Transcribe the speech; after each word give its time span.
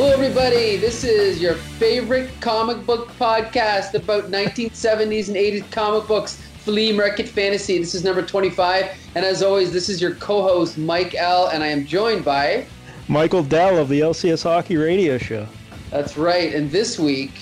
Hello, 0.00 0.14
everybody. 0.14 0.78
This 0.78 1.04
is 1.04 1.42
your 1.42 1.52
favorite 1.52 2.30
comic 2.40 2.86
book 2.86 3.08
podcast 3.18 3.92
about 3.92 4.30
1970s 4.30 5.28
and 5.28 5.36
80s 5.36 5.70
comic 5.70 6.08
books, 6.08 6.40
flea 6.60 6.90
market 6.90 7.28
fantasy. 7.28 7.76
This 7.76 7.94
is 7.94 8.02
number 8.02 8.22
25. 8.22 8.96
And 9.14 9.26
as 9.26 9.42
always, 9.42 9.74
this 9.74 9.90
is 9.90 10.00
your 10.00 10.14
co 10.14 10.40
host, 10.42 10.78
Mike 10.78 11.14
L. 11.14 11.48
And 11.48 11.62
I 11.62 11.66
am 11.66 11.84
joined 11.84 12.24
by 12.24 12.64
Michael 13.08 13.42
Dell 13.42 13.76
of 13.76 13.90
the 13.90 14.00
LCS 14.00 14.44
Hockey 14.44 14.78
Radio 14.78 15.18
Show. 15.18 15.46
That's 15.90 16.16
right. 16.16 16.54
And 16.54 16.70
this 16.70 16.98
week, 16.98 17.32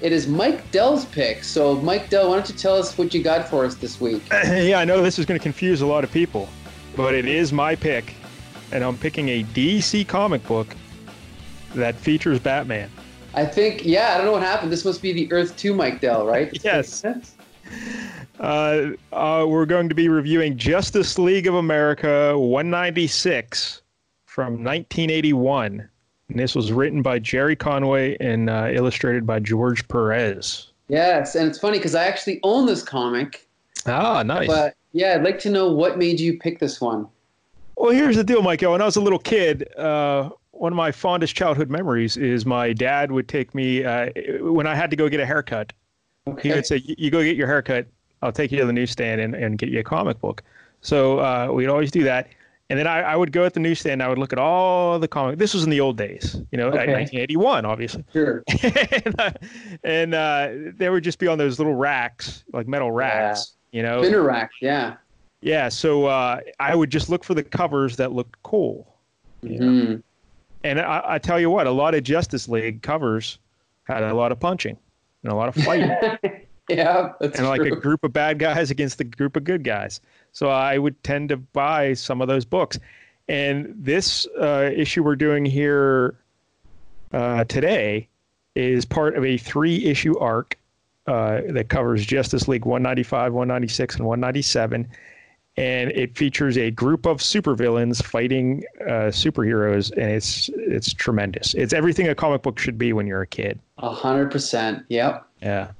it 0.00 0.10
is 0.10 0.26
Mike 0.26 0.68
Dell's 0.72 1.04
pick. 1.04 1.44
So, 1.44 1.76
Mike 1.76 2.10
Dell, 2.10 2.30
why 2.30 2.38
don't 2.38 2.48
you 2.48 2.56
tell 2.56 2.74
us 2.74 2.98
what 2.98 3.14
you 3.14 3.22
got 3.22 3.48
for 3.48 3.64
us 3.64 3.76
this 3.76 4.00
week? 4.00 4.24
yeah, 4.32 4.80
I 4.80 4.84
know 4.84 5.00
this 5.00 5.20
is 5.20 5.26
going 5.26 5.38
to 5.38 5.42
confuse 5.42 5.80
a 5.80 5.86
lot 5.86 6.02
of 6.02 6.10
people, 6.10 6.48
but 6.96 7.14
it 7.14 7.26
is 7.26 7.52
my 7.52 7.76
pick. 7.76 8.16
And 8.72 8.82
I'm 8.82 8.96
picking 8.96 9.28
a 9.28 9.44
DC 9.44 10.08
comic 10.08 10.44
book 10.48 10.74
that 11.74 11.94
features 11.94 12.38
Batman. 12.38 12.90
I 13.34 13.44
think, 13.44 13.84
yeah, 13.84 14.14
I 14.14 14.16
don't 14.16 14.26
know 14.26 14.32
what 14.32 14.42
happened. 14.42 14.72
This 14.72 14.84
must 14.84 15.02
be 15.02 15.12
the 15.12 15.30
Earth 15.32 15.56
2 15.56 15.74
Mike 15.74 16.00
Dell, 16.00 16.26
right? 16.26 16.50
yes. 16.64 17.04
Uh, 18.40 18.90
uh, 19.12 19.44
we're 19.48 19.66
going 19.66 19.88
to 19.88 19.94
be 19.94 20.08
reviewing 20.08 20.56
Justice 20.56 21.18
League 21.18 21.46
of 21.46 21.54
America 21.54 22.36
196 22.36 23.82
from 24.26 24.64
1981. 24.64 25.88
And 26.28 26.38
this 26.38 26.54
was 26.54 26.72
written 26.72 27.02
by 27.02 27.18
Gerry 27.18 27.56
Conway 27.56 28.16
and 28.18 28.48
uh, 28.48 28.68
illustrated 28.72 29.26
by 29.26 29.40
George 29.40 29.86
Perez. 29.88 30.68
Yes, 30.88 31.36
and 31.36 31.48
it's 31.48 31.58
funny 31.58 31.78
because 31.78 31.94
I 31.94 32.04
actually 32.04 32.40
own 32.42 32.66
this 32.66 32.82
comic. 32.82 33.46
Ah, 33.86 34.22
nice. 34.22 34.48
But 34.48 34.74
yeah, 34.92 35.14
I'd 35.14 35.22
like 35.22 35.38
to 35.40 35.50
know 35.50 35.72
what 35.72 35.98
made 35.98 36.18
you 36.18 36.38
pick 36.38 36.58
this 36.58 36.80
one. 36.80 37.06
Well, 37.76 37.92
here's 37.92 38.16
the 38.16 38.24
deal, 38.24 38.42
Michael. 38.42 38.72
When 38.72 38.82
I 38.82 38.84
was 38.84 38.96
a 38.96 39.00
little 39.00 39.18
kid, 39.18 39.72
uh, 39.76 40.30
one 40.60 40.74
of 40.74 40.76
my 40.76 40.92
fondest 40.92 41.34
childhood 41.34 41.70
memories 41.70 42.18
is 42.18 42.44
my 42.44 42.74
dad 42.74 43.10
would 43.10 43.28
take 43.28 43.54
me 43.54 43.82
uh, 43.82 44.10
when 44.40 44.66
I 44.66 44.74
had 44.74 44.90
to 44.90 44.96
go 44.96 45.08
get 45.08 45.18
a 45.18 45.24
haircut. 45.24 45.72
Okay. 46.28 46.50
He 46.50 46.54
would 46.54 46.66
say, 46.66 46.82
"You 46.84 47.10
go 47.10 47.22
get 47.22 47.34
your 47.34 47.46
haircut. 47.46 47.86
I'll 48.20 48.30
take 48.30 48.52
you 48.52 48.58
to 48.58 48.66
the 48.66 48.72
newsstand 48.72 49.22
and, 49.22 49.34
and 49.34 49.56
get 49.56 49.70
you 49.70 49.80
a 49.80 49.82
comic 49.82 50.20
book." 50.20 50.42
So 50.82 51.18
uh, 51.18 51.48
we'd 51.50 51.68
always 51.68 51.90
do 51.90 52.04
that. 52.04 52.28
And 52.68 52.78
then 52.78 52.86
I, 52.86 53.00
I, 53.00 53.16
would 53.16 53.32
go 53.32 53.44
at 53.44 53.54
the 53.54 53.60
newsstand. 53.60 54.02
I 54.02 54.08
would 54.08 54.18
look 54.18 54.34
at 54.34 54.38
all 54.38 54.98
the 54.98 55.08
comics. 55.08 55.38
This 55.38 55.54
was 55.54 55.64
in 55.64 55.70
the 55.70 55.80
old 55.80 55.96
days, 55.96 56.36
you 56.52 56.58
know, 56.58 56.68
okay. 56.68 56.92
1981, 56.92 57.64
obviously. 57.64 58.04
Sure. 58.12 58.44
and 58.62 59.18
uh, 59.18 59.32
and 59.82 60.14
uh, 60.14 60.48
they 60.76 60.90
would 60.90 61.02
just 61.02 61.18
be 61.18 61.26
on 61.26 61.38
those 61.38 61.58
little 61.58 61.74
racks, 61.74 62.44
like 62.52 62.68
metal 62.68 62.92
racks, 62.92 63.54
yeah. 63.72 63.78
you 63.78 63.82
know. 63.82 64.02
Spinner 64.02 64.22
rack, 64.22 64.50
yeah. 64.60 64.96
Yeah. 65.40 65.70
So 65.70 66.04
uh, 66.04 66.40
I 66.60 66.74
would 66.74 66.90
just 66.90 67.08
look 67.08 67.24
for 67.24 67.32
the 67.32 67.42
covers 67.42 67.96
that 67.96 68.12
looked 68.12 68.40
cool. 68.42 68.94
Mm-hmm. 69.42 70.00
And 70.62 70.80
I, 70.80 71.02
I, 71.04 71.18
tell 71.18 71.40
you 71.40 71.50
what, 71.50 71.66
a 71.66 71.70
lot 71.70 71.94
of 71.94 72.02
Justice 72.02 72.48
League 72.48 72.82
covers 72.82 73.38
had 73.84 74.02
a 74.02 74.14
lot 74.14 74.30
of 74.30 74.38
punching 74.38 74.76
and 75.22 75.32
a 75.32 75.34
lot 75.34 75.48
of 75.48 75.64
fighting. 75.64 75.90
yeah, 76.68 77.12
and 77.20 77.34
true. 77.34 77.46
like 77.46 77.62
a 77.62 77.70
group 77.70 78.04
of 78.04 78.12
bad 78.12 78.38
guys 78.38 78.70
against 78.70 79.00
a 79.00 79.04
group 79.04 79.36
of 79.36 79.44
good 79.44 79.64
guys. 79.64 80.00
So 80.32 80.48
I 80.48 80.78
would 80.78 81.02
tend 81.02 81.30
to 81.30 81.36
buy 81.36 81.94
some 81.94 82.20
of 82.20 82.28
those 82.28 82.44
books. 82.44 82.78
And 83.28 83.74
this 83.76 84.26
uh, 84.40 84.70
issue 84.74 85.02
we're 85.02 85.16
doing 85.16 85.44
here 85.44 86.16
uh, 87.12 87.44
today 87.44 88.08
is 88.54 88.84
part 88.84 89.16
of 89.16 89.24
a 89.24 89.38
three 89.38 89.84
issue 89.84 90.18
arc 90.18 90.58
uh, 91.06 91.40
that 91.48 91.68
covers 91.68 92.04
Justice 92.04 92.48
League 92.48 92.64
195, 92.64 93.32
196, 93.32 93.96
and 93.96 94.04
197 94.04 94.88
and 95.60 95.92
it 95.92 96.16
features 96.16 96.56
a 96.56 96.70
group 96.70 97.04
of 97.04 97.18
supervillains 97.18 98.02
fighting 98.02 98.64
uh, 98.80 99.12
superheroes, 99.12 99.92
and 99.92 100.10
it's 100.10 100.48
it's 100.54 100.94
tremendous. 100.94 101.52
It's 101.52 101.74
everything 101.74 102.08
a 102.08 102.14
comic 102.14 102.42
book 102.42 102.58
should 102.58 102.78
be 102.78 102.94
when 102.94 103.06
you're 103.06 103.20
a 103.20 103.26
kid. 103.26 103.60
A 103.76 103.90
hundred 103.90 104.30
percent. 104.30 104.84
Yep. 104.88 105.26
Yeah. 105.42 105.72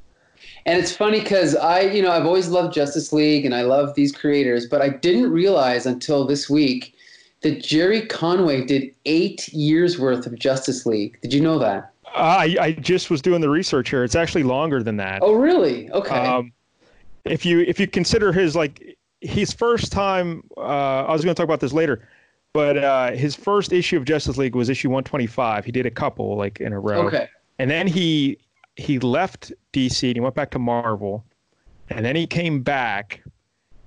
And 0.66 0.78
it's 0.78 0.94
funny 0.94 1.20
because 1.20 1.56
I, 1.56 1.80
you 1.80 2.02
know, 2.02 2.10
I've 2.10 2.26
always 2.26 2.48
loved 2.48 2.74
Justice 2.74 3.10
League 3.14 3.46
and 3.46 3.54
I 3.54 3.62
love 3.62 3.94
these 3.94 4.12
creators, 4.12 4.66
but 4.66 4.82
I 4.82 4.90
didn't 4.90 5.30
realize 5.30 5.86
until 5.86 6.26
this 6.26 6.50
week 6.50 6.94
that 7.40 7.62
Gerry 7.62 8.02
Conway 8.02 8.66
did 8.66 8.94
eight 9.06 9.48
years 9.48 9.98
worth 9.98 10.26
of 10.26 10.38
Justice 10.38 10.84
League. 10.84 11.18
Did 11.22 11.32
you 11.32 11.40
know 11.40 11.58
that? 11.58 11.92
I, 12.14 12.56
I 12.60 12.72
just 12.72 13.08
was 13.08 13.22
doing 13.22 13.40
the 13.40 13.48
research 13.48 13.88
here. 13.88 14.04
It's 14.04 14.14
actually 14.14 14.42
longer 14.42 14.82
than 14.82 14.98
that. 14.98 15.20
Oh, 15.22 15.32
really? 15.32 15.90
Okay. 15.92 16.26
Um, 16.26 16.52
if 17.24 17.44
you 17.44 17.60
if 17.60 17.78
you 17.78 17.86
consider 17.86 18.32
his 18.32 18.56
like 18.56 18.89
his 19.20 19.52
first 19.52 19.92
time, 19.92 20.42
uh, 20.56 20.60
I 21.06 21.12
was 21.12 21.22
going 21.24 21.34
to 21.34 21.38
talk 21.38 21.44
about 21.44 21.60
this 21.60 21.72
later, 21.72 22.08
but 22.52 22.78
uh, 22.78 23.12
his 23.12 23.36
first 23.36 23.72
issue 23.72 23.96
of 23.96 24.04
Justice 24.04 24.36
League 24.36 24.54
was 24.54 24.68
issue 24.68 24.88
125. 24.88 25.64
He 25.64 25.72
did 25.72 25.86
a 25.86 25.90
couple 25.90 26.36
like 26.36 26.60
in 26.60 26.72
a 26.72 26.80
row. 26.80 27.06
Okay. 27.06 27.28
And 27.58 27.70
then 27.70 27.86
he 27.86 28.38
he 28.76 28.98
left 28.98 29.52
DC 29.72 30.08
and 30.08 30.16
he 30.16 30.20
went 30.20 30.34
back 30.34 30.50
to 30.52 30.58
Marvel, 30.58 31.24
and 31.90 32.04
then 32.04 32.16
he 32.16 32.26
came 32.26 32.62
back, 32.62 33.22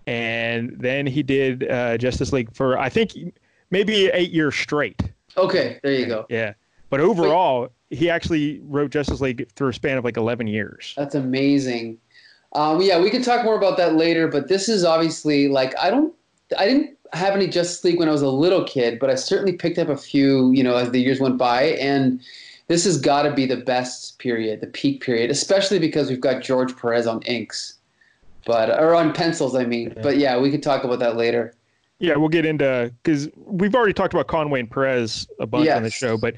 and 0.05 0.75
then 0.77 1.07
he 1.07 1.23
did 1.23 1.69
uh, 1.69 1.97
Justice 1.97 2.31
League 2.31 2.53
for 2.53 2.77
I 2.77 2.89
think 2.89 3.13
maybe 3.71 4.07
eight 4.13 4.31
years 4.31 4.55
straight. 4.55 5.01
Okay, 5.35 5.79
there 5.81 5.93
you 5.93 6.05
go. 6.05 6.27
Yeah, 6.29 6.53
but 6.91 6.99
overall, 6.99 7.61
Wait. 7.61 7.97
he 7.97 8.09
actually 8.11 8.61
wrote 8.65 8.91
Justice 8.91 9.19
League 9.19 9.49
through 9.55 9.69
a 9.69 9.73
span 9.73 9.97
of 9.97 10.05
like 10.05 10.17
11 10.17 10.45
years. 10.45 10.93
That's 10.95 11.15
amazing. 11.15 11.97
Um, 12.53 12.81
yeah, 12.81 12.99
we 12.99 13.09
can 13.09 13.21
talk 13.21 13.43
more 13.43 13.55
about 13.55 13.77
that 13.77 13.95
later, 13.95 14.27
but 14.27 14.47
this 14.47 14.69
is 14.69 14.83
obviously 14.83 15.47
like 15.47 15.73
I 15.79 15.89
don't, 15.89 16.13
I 16.57 16.67
didn't 16.67 16.97
have 17.13 17.35
any 17.35 17.47
Justice 17.47 17.83
League 17.83 17.99
when 17.99 18.07
I 18.07 18.11
was 18.11 18.21
a 18.21 18.29
little 18.29 18.63
kid, 18.63 18.99
but 18.99 19.09
I 19.09 19.15
certainly 19.15 19.53
picked 19.53 19.77
up 19.77 19.89
a 19.89 19.97
few, 19.97 20.51
you 20.51 20.63
know, 20.63 20.75
as 20.75 20.91
the 20.91 20.99
years 20.99 21.19
went 21.19 21.37
by, 21.37 21.63
and 21.63 22.21
this 22.67 22.85
has 22.85 22.99
got 22.99 23.23
to 23.23 23.33
be 23.33 23.45
the 23.45 23.57
best 23.57 24.19
period, 24.19 24.61
the 24.61 24.67
peak 24.67 25.01
period, 25.01 25.29
especially 25.31 25.79
because 25.79 26.09
we've 26.09 26.21
got 26.21 26.41
George 26.41 26.75
Perez 26.77 27.07
on 27.07 27.21
inks, 27.23 27.77
but 28.45 28.69
or 28.69 28.95
on 28.95 29.13
pencils, 29.13 29.55
I 29.55 29.65
mean. 29.65 29.93
But 30.01 30.17
yeah, 30.17 30.39
we 30.39 30.51
could 30.51 30.63
talk 30.63 30.83
about 30.83 30.99
that 30.99 31.17
later. 31.17 31.53
Yeah, 31.99 32.15
we'll 32.17 32.29
get 32.29 32.45
into 32.45 32.93
because 33.03 33.29
we've 33.35 33.75
already 33.75 33.93
talked 33.93 34.13
about 34.13 34.27
Conway 34.27 34.59
and 34.59 34.69
Perez 34.69 35.27
a 35.39 35.47
bunch 35.47 35.65
yes. 35.65 35.77
on 35.77 35.83
the 35.83 35.89
show, 35.89 36.17
but 36.17 36.35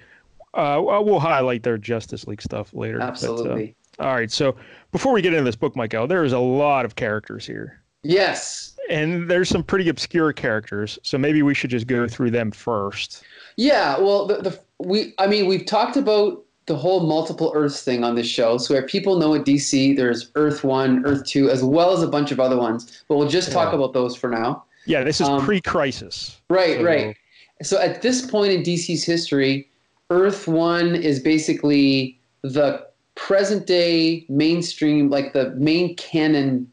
uh, 0.53 0.81
we'll 0.81 1.19
highlight 1.19 1.63
their 1.63 1.77
Justice 1.77 2.27
League 2.27 2.41
stuff 2.41 2.73
later. 2.73 3.01
Absolutely. 3.01 3.65
But, 3.65 3.71
uh, 3.71 3.84
all 3.99 4.13
right, 4.13 4.31
so 4.31 4.55
before 4.91 5.13
we 5.13 5.21
get 5.21 5.33
into 5.33 5.43
this 5.43 5.55
book, 5.55 5.75
Michael, 5.75 6.07
there 6.07 6.23
is 6.23 6.33
a 6.33 6.39
lot 6.39 6.85
of 6.85 6.95
characters 6.95 7.45
here. 7.45 7.81
Yes. 8.03 8.75
And 8.89 9.29
there's 9.29 9.49
some 9.49 9.63
pretty 9.63 9.89
obscure 9.89 10.31
characters, 10.31 10.99
so 11.01 11.17
maybe 11.17 11.41
we 11.41 11.53
should 11.53 11.71
just 11.71 11.87
go 11.87 12.07
through 12.07 12.31
them 12.31 12.51
first. 12.51 13.23
Yeah, 13.55 13.97
well, 13.97 14.27
the, 14.27 14.35
the 14.41 14.59
we 14.79 15.13
I 15.17 15.27
mean, 15.27 15.47
we've 15.47 15.65
talked 15.65 15.97
about 15.97 16.43
the 16.67 16.75
whole 16.75 17.05
multiple 17.07 17.51
Earths 17.55 17.83
thing 17.83 18.03
on 18.03 18.15
this 18.15 18.27
show. 18.27 18.57
So 18.57 18.73
where 18.73 18.85
people 18.85 19.17
know 19.17 19.35
at 19.35 19.45
DC, 19.45 19.95
there's 19.95 20.31
Earth 20.35 20.63
One, 20.63 21.05
Earth 21.05 21.25
Two, 21.25 21.49
as 21.49 21.63
well 21.63 21.91
as 21.91 22.03
a 22.03 22.07
bunch 22.07 22.31
of 22.31 22.39
other 22.39 22.57
ones. 22.57 23.03
But 23.07 23.17
we'll 23.17 23.29
just 23.29 23.51
talk 23.51 23.71
yeah. 23.71 23.79
about 23.79 23.93
those 23.93 24.15
for 24.15 24.29
now. 24.29 24.63
Yeah, 24.85 25.03
this 25.03 25.19
is 25.19 25.27
um, 25.27 25.43
pre-crisis. 25.43 26.39
Right, 26.49 26.77
so. 26.77 26.83
right. 26.83 27.17
So 27.63 27.81
at 27.81 28.01
this 28.01 28.29
point 28.29 28.51
in 28.51 28.61
DC's 28.61 29.03
history, 29.03 29.67
Earth 30.09 30.47
One 30.47 30.95
is 30.95 31.19
basically 31.19 32.19
the 32.43 32.85
present 33.15 33.65
day 33.65 34.25
mainstream, 34.29 35.09
like 35.09 35.33
the 35.33 35.51
main 35.51 35.95
canon 35.95 36.71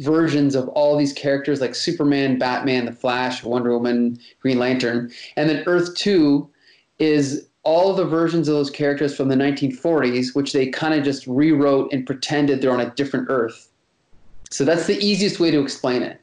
versions 0.00 0.54
of 0.54 0.68
all 0.68 0.96
these 0.96 1.12
characters 1.12 1.60
like 1.60 1.74
Superman, 1.74 2.38
Batman, 2.38 2.84
The 2.84 2.92
Flash, 2.92 3.42
Wonder 3.42 3.70
Woman, 3.70 4.18
Green 4.40 4.58
Lantern. 4.58 5.10
And 5.36 5.48
then 5.48 5.62
Earth 5.66 5.94
2 5.96 6.48
is 6.98 7.48
all 7.62 7.94
the 7.94 8.04
versions 8.04 8.46
of 8.48 8.54
those 8.54 8.70
characters 8.70 9.16
from 9.16 9.28
the 9.28 9.34
1940s, 9.34 10.34
which 10.34 10.52
they 10.52 10.68
kind 10.68 10.94
of 10.94 11.04
just 11.04 11.26
rewrote 11.26 11.92
and 11.92 12.06
pretended 12.06 12.60
they're 12.60 12.72
on 12.72 12.80
a 12.80 12.90
different 12.90 13.26
Earth. 13.28 13.70
So 14.50 14.64
that's 14.64 14.86
the 14.86 14.98
easiest 14.98 15.40
way 15.40 15.50
to 15.50 15.60
explain 15.60 16.02
it. 16.02 16.20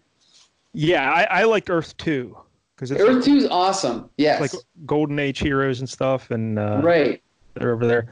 Yeah, 0.74 1.12
I, 1.12 1.41
I 1.41 1.44
liked 1.44 1.69
Earth 1.69 1.95
2. 1.97 2.38
because 2.75 2.91
Earth 2.91 3.16
like, 3.16 3.24
2 3.24 3.35
is 3.38 3.47
awesome. 3.47 4.09
Yes. 4.18 4.39
Like 4.39 4.51
Golden 4.86 5.19
Age 5.19 5.39
heroes 5.39 5.80
and 5.80 5.89
stuff. 5.89 6.31
and 6.31 6.57
uh, 6.57 6.80
Right. 6.83 7.21
They're 7.56 7.74
over 7.74 7.86
there. 7.86 8.07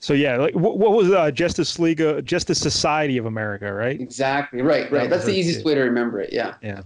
So 0.00 0.14
yeah, 0.14 0.36
like 0.38 0.54
what, 0.54 0.78
what 0.78 0.92
was 0.92 1.10
uh, 1.12 1.30
Justice 1.30 1.78
League, 1.78 2.00
uh, 2.00 2.22
Justice 2.22 2.58
Society 2.58 3.18
of 3.18 3.26
America, 3.26 3.72
right? 3.72 4.00
Exactly. 4.00 4.62
Right. 4.62 4.90
Right. 4.90 5.08
That's 5.10 5.26
the 5.26 5.34
easiest 5.34 5.64
way 5.64 5.74
to 5.74 5.82
remember 5.82 6.20
it. 6.20 6.32
Yeah. 6.32 6.54
Yeah. 6.62 6.82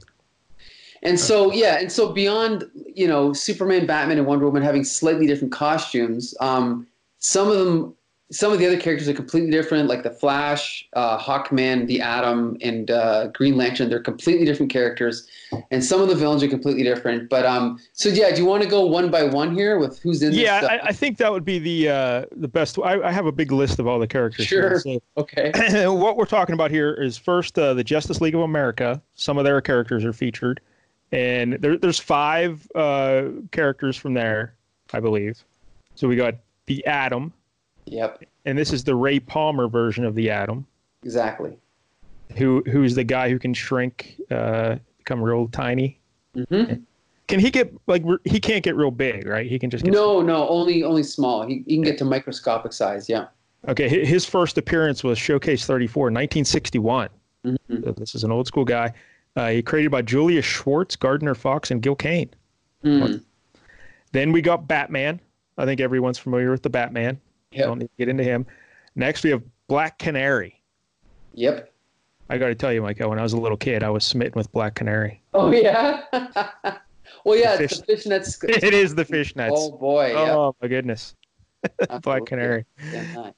And 1.04 1.20
so 1.20 1.52
yeah, 1.52 1.78
and 1.78 1.92
so 1.92 2.12
beyond 2.12 2.64
you 2.94 3.06
know 3.06 3.32
Superman, 3.32 3.86
Batman, 3.86 4.18
and 4.18 4.26
Wonder 4.26 4.46
Woman 4.46 4.62
having 4.62 4.84
slightly 4.84 5.26
different 5.26 5.52
costumes, 5.52 6.34
um, 6.40 6.86
some 7.18 7.48
of 7.48 7.58
them 7.58 7.94
some 8.32 8.52
of 8.52 8.58
the 8.58 8.66
other 8.66 8.80
characters 8.80 9.06
are 9.08 9.14
completely 9.14 9.50
different, 9.50 9.88
like 9.88 10.02
the 10.02 10.10
Flash, 10.10 10.88
uh, 10.94 11.18
Hawkman, 11.18 11.86
the 11.86 12.00
Atom, 12.00 12.56
and 12.62 12.90
uh, 12.90 13.28
Green 13.28 13.56
Lantern. 13.56 13.90
They're 13.90 14.02
completely 14.02 14.46
different 14.46 14.72
characters, 14.72 15.28
and 15.70 15.84
some 15.84 16.00
of 16.00 16.08
the 16.08 16.14
villains 16.14 16.42
are 16.42 16.48
completely 16.48 16.82
different. 16.82 17.28
But 17.28 17.44
um, 17.44 17.78
so 17.92 18.08
yeah, 18.08 18.34
do 18.34 18.40
you 18.40 18.48
want 18.48 18.62
to 18.62 18.68
go 18.68 18.86
one 18.86 19.10
by 19.10 19.24
one 19.24 19.54
here 19.54 19.78
with 19.78 19.98
who's 20.00 20.22
in? 20.22 20.32
Yeah, 20.32 20.66
I, 20.68 20.88
I, 20.88 20.92
think 20.92 21.18
that 21.18 21.30
would 21.30 21.44
be 21.44 21.58
the 21.58 21.88
uh, 21.90 22.24
the 22.32 22.48
best. 22.48 22.78
I, 22.82 23.00
I, 23.02 23.12
have 23.12 23.26
a 23.26 23.32
big 23.32 23.52
list 23.52 23.78
of 23.78 23.86
all 23.86 23.98
the 23.98 24.06
characters. 24.06 24.46
Sure. 24.46 24.70
Here, 24.70 24.80
so 24.80 25.02
okay. 25.18 25.86
what 25.86 26.16
we're 26.16 26.24
talking 26.24 26.54
about 26.54 26.70
here 26.70 26.94
is 26.94 27.18
first 27.18 27.58
uh, 27.58 27.74
the 27.74 27.84
Justice 27.84 28.22
League 28.22 28.34
of 28.34 28.40
America. 28.40 29.02
Some 29.14 29.36
of 29.36 29.44
their 29.44 29.60
characters 29.60 30.02
are 30.02 30.14
featured, 30.14 30.60
and 31.12 31.54
there, 31.60 31.76
there's 31.76 32.00
five 32.00 32.66
uh, 32.74 33.24
characters 33.52 33.98
from 33.98 34.14
there, 34.14 34.54
I 34.94 35.00
believe. 35.00 35.44
So 35.94 36.08
we 36.08 36.16
got 36.16 36.34
the 36.66 36.84
Atom, 36.86 37.32
Yep. 37.86 38.24
and 38.44 38.56
this 38.56 38.72
is 38.72 38.84
the 38.84 38.94
Ray 38.94 39.20
Palmer 39.20 39.68
version 39.68 40.04
of 40.04 40.14
the 40.14 40.30
Atom. 40.30 40.66
Exactly. 41.02 41.56
Who 42.36 42.62
who's 42.66 42.94
the 42.94 43.04
guy 43.04 43.28
who 43.28 43.38
can 43.38 43.52
shrink, 43.54 44.16
uh, 44.30 44.76
become 44.98 45.22
real 45.22 45.48
tiny? 45.48 45.98
hmm 46.50 46.64
Can 47.28 47.40
he 47.40 47.50
get 47.50 47.72
like 47.86 48.02
he 48.24 48.40
can't 48.40 48.64
get 48.64 48.74
real 48.76 48.90
big, 48.90 49.26
right? 49.26 49.46
He 49.46 49.58
can 49.58 49.70
just 49.70 49.84
get 49.84 49.92
No, 49.92 50.20
no, 50.22 50.48
only 50.48 50.82
only 50.82 51.02
small. 51.02 51.46
He, 51.46 51.62
he 51.66 51.74
can 51.76 51.82
get 51.82 51.98
to 51.98 52.04
microscopic 52.04 52.72
size. 52.72 53.08
Yeah. 53.08 53.26
Okay, 53.68 54.04
his 54.04 54.26
first 54.26 54.58
appearance 54.58 55.02
was 55.04 55.16
Showcase 55.18 55.64
34, 55.64 56.06
1961. 56.06 57.08
Mhm. 57.46 57.56
So 57.84 57.92
this 57.92 58.14
is 58.14 58.24
an 58.24 58.30
old 58.32 58.46
school 58.46 58.64
guy. 58.64 58.92
Uh, 59.36 59.48
he 59.50 59.62
created 59.62 59.90
by 59.90 60.02
Julius 60.02 60.44
Schwartz, 60.44 60.96
Gardner 60.96 61.34
Fox, 61.34 61.70
and 61.70 61.80
Gil 61.82 61.94
Kane. 61.96 62.30
Mm. 62.84 63.22
Then 64.12 64.32
we 64.32 64.42
got 64.42 64.68
Batman. 64.68 65.18
I 65.58 65.64
think 65.64 65.80
everyone's 65.80 66.18
familiar 66.18 66.50
with 66.50 66.62
the 66.62 66.70
Batman. 66.70 67.18
Yep. 67.54 67.66
Don't 67.66 67.78
need 67.78 67.86
to 67.86 67.96
get 67.98 68.08
into 68.08 68.24
him. 68.24 68.46
Next, 68.96 69.24
we 69.24 69.30
have 69.30 69.42
Black 69.68 69.98
Canary. 69.98 70.60
Yep. 71.34 71.70
I 72.30 72.38
got 72.38 72.48
to 72.48 72.54
tell 72.54 72.72
you, 72.72 72.80
Michael, 72.82 73.10
when 73.10 73.18
I 73.18 73.22
was 73.22 73.32
a 73.34 73.38
little 73.38 73.56
kid, 73.56 73.82
I 73.82 73.90
was 73.90 74.04
smitten 74.04 74.34
with 74.36 74.50
Black 74.52 74.74
Canary. 74.74 75.20
Oh 75.34 75.50
yeah. 75.52 76.02
well, 77.24 77.36
yeah, 77.38 77.56
The 77.56 77.64
it's 77.64 77.80
the 77.80 77.86
fishnet. 77.86 78.24
sc- 78.26 78.44
It 78.48 78.72
is 78.74 78.94
the 78.94 79.04
fishnets. 79.04 79.50
Oh 79.52 79.72
boy. 79.76 80.12
Yeah. 80.12 80.34
Oh, 80.34 80.56
my 80.62 80.68
goodness. 80.68 81.14
Black 82.02 82.24
Canary. 82.26 82.64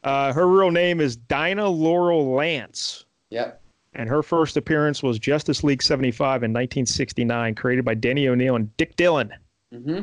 Uh, 0.04 0.32
her 0.32 0.46
real 0.48 0.70
name 0.70 1.00
is 1.00 1.16
Dinah 1.16 1.68
Laurel 1.68 2.32
Lance. 2.34 3.04
Yep. 3.30 3.60
and 3.94 4.08
her 4.08 4.22
first 4.22 4.56
appearance 4.56 5.02
was 5.02 5.18
Justice 5.18 5.64
League 5.64 5.82
75 5.82 6.42
in 6.44 6.52
1969, 6.52 7.54
created 7.56 7.84
by 7.84 7.94
Denny 7.94 8.28
O'Neil 8.28 8.54
and 8.56 8.76
Dick 8.76 8.94
Dillin. 8.96 9.30
hmm 9.72 10.00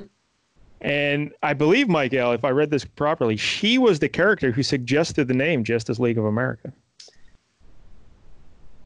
And 0.84 1.32
I 1.42 1.54
believe, 1.54 1.88
Michael, 1.88 2.34
if 2.34 2.44
I 2.44 2.50
read 2.50 2.70
this 2.70 2.84
properly, 2.84 3.38
she 3.38 3.78
was 3.78 4.00
the 4.00 4.10
character 4.10 4.52
who 4.52 4.62
suggested 4.62 5.30
the 5.30 5.34
name 5.34 5.64
Justice 5.64 5.98
League 5.98 6.18
of 6.18 6.26
America. 6.26 6.74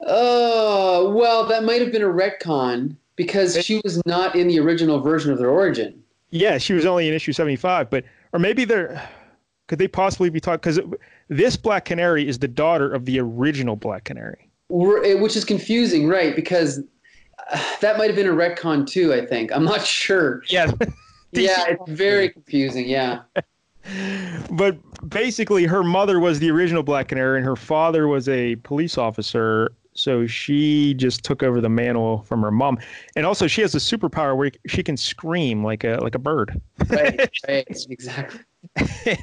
Oh 0.02 1.12
well, 1.16 1.46
that 1.48 1.64
might 1.64 1.82
have 1.82 1.92
been 1.92 2.04
a 2.04 2.06
retcon 2.06 2.96
because 3.16 3.64
she 3.66 3.82
was 3.84 4.02
not 4.06 4.36
in 4.36 4.48
the 4.48 4.60
original 4.60 5.00
version 5.00 5.32
of 5.32 5.40
their 5.40 5.50
origin. 5.50 6.04
Yeah, 6.30 6.60
she 6.60 6.74
was 6.74 6.86
only 6.86 7.08
in 7.08 7.14
issue 7.16 7.34
75, 7.34 7.90
but 7.90 8.04
or 8.32 8.40
maybe 8.40 8.64
they're 8.64 9.10
could 9.68 9.80
they 9.80 9.88
possibly 9.88 10.30
be 10.30 10.40
talking 10.40 10.60
because 10.60 10.80
this 11.30 11.58
Black 11.58 11.86
Canary 11.86 12.28
is 12.28 12.38
the 12.40 12.48
daughter 12.48 12.94
of 12.94 13.06
the 13.06 13.20
original 13.20 13.76
Black 13.76 14.04
Canary. 14.04 14.50
Eh, 14.72 15.16
Which 15.16 15.36
is 15.36 15.44
confusing, 15.44 16.08
right? 16.08 16.36
Because 16.36 16.80
uh, 17.52 17.76
that 17.82 17.98
might 17.98 18.08
have 18.08 18.16
been 18.16 18.28
a 18.28 18.34
retcon 18.34 18.86
too. 18.86 19.14
I 19.14 19.26
think 19.26 19.52
I'm 19.52 19.66
not 19.66 19.86
sure. 19.86 20.44
Yeah. 20.48 20.72
Yeah, 21.32 21.66
it's 21.68 21.84
very 21.92 22.30
confusing. 22.30 22.88
Yeah. 22.88 23.22
but 24.52 24.78
basically 25.10 25.66
her 25.66 25.84
mother 25.84 26.20
was 26.20 26.40
the 26.40 26.52
original 26.52 26.84
black 26.84 27.08
canary 27.10 27.38
and 27.38 27.46
her 27.46 27.56
father 27.56 28.08
was 28.08 28.28
a 28.28 28.56
police 28.58 28.98
officer 28.98 29.72
so 29.94 30.28
she 30.28 30.94
just 30.96 31.24
took 31.24 31.42
over 31.42 31.62
the 31.62 31.70
mantle 31.70 32.22
from 32.24 32.42
her 32.42 32.52
mom 32.52 32.78
and 33.16 33.26
also 33.26 33.48
she 33.48 33.62
has 33.62 33.74
a 33.76 33.78
superpower 33.78 34.36
where 34.36 34.52
she 34.68 34.84
can 34.84 34.98
scream 34.98 35.64
like 35.64 35.84
a 35.86 35.98
like 36.02 36.16
a 36.16 36.20
bird 36.20 36.60
Right. 36.90 37.18
right. 37.48 37.66
Exactly. 37.90 38.42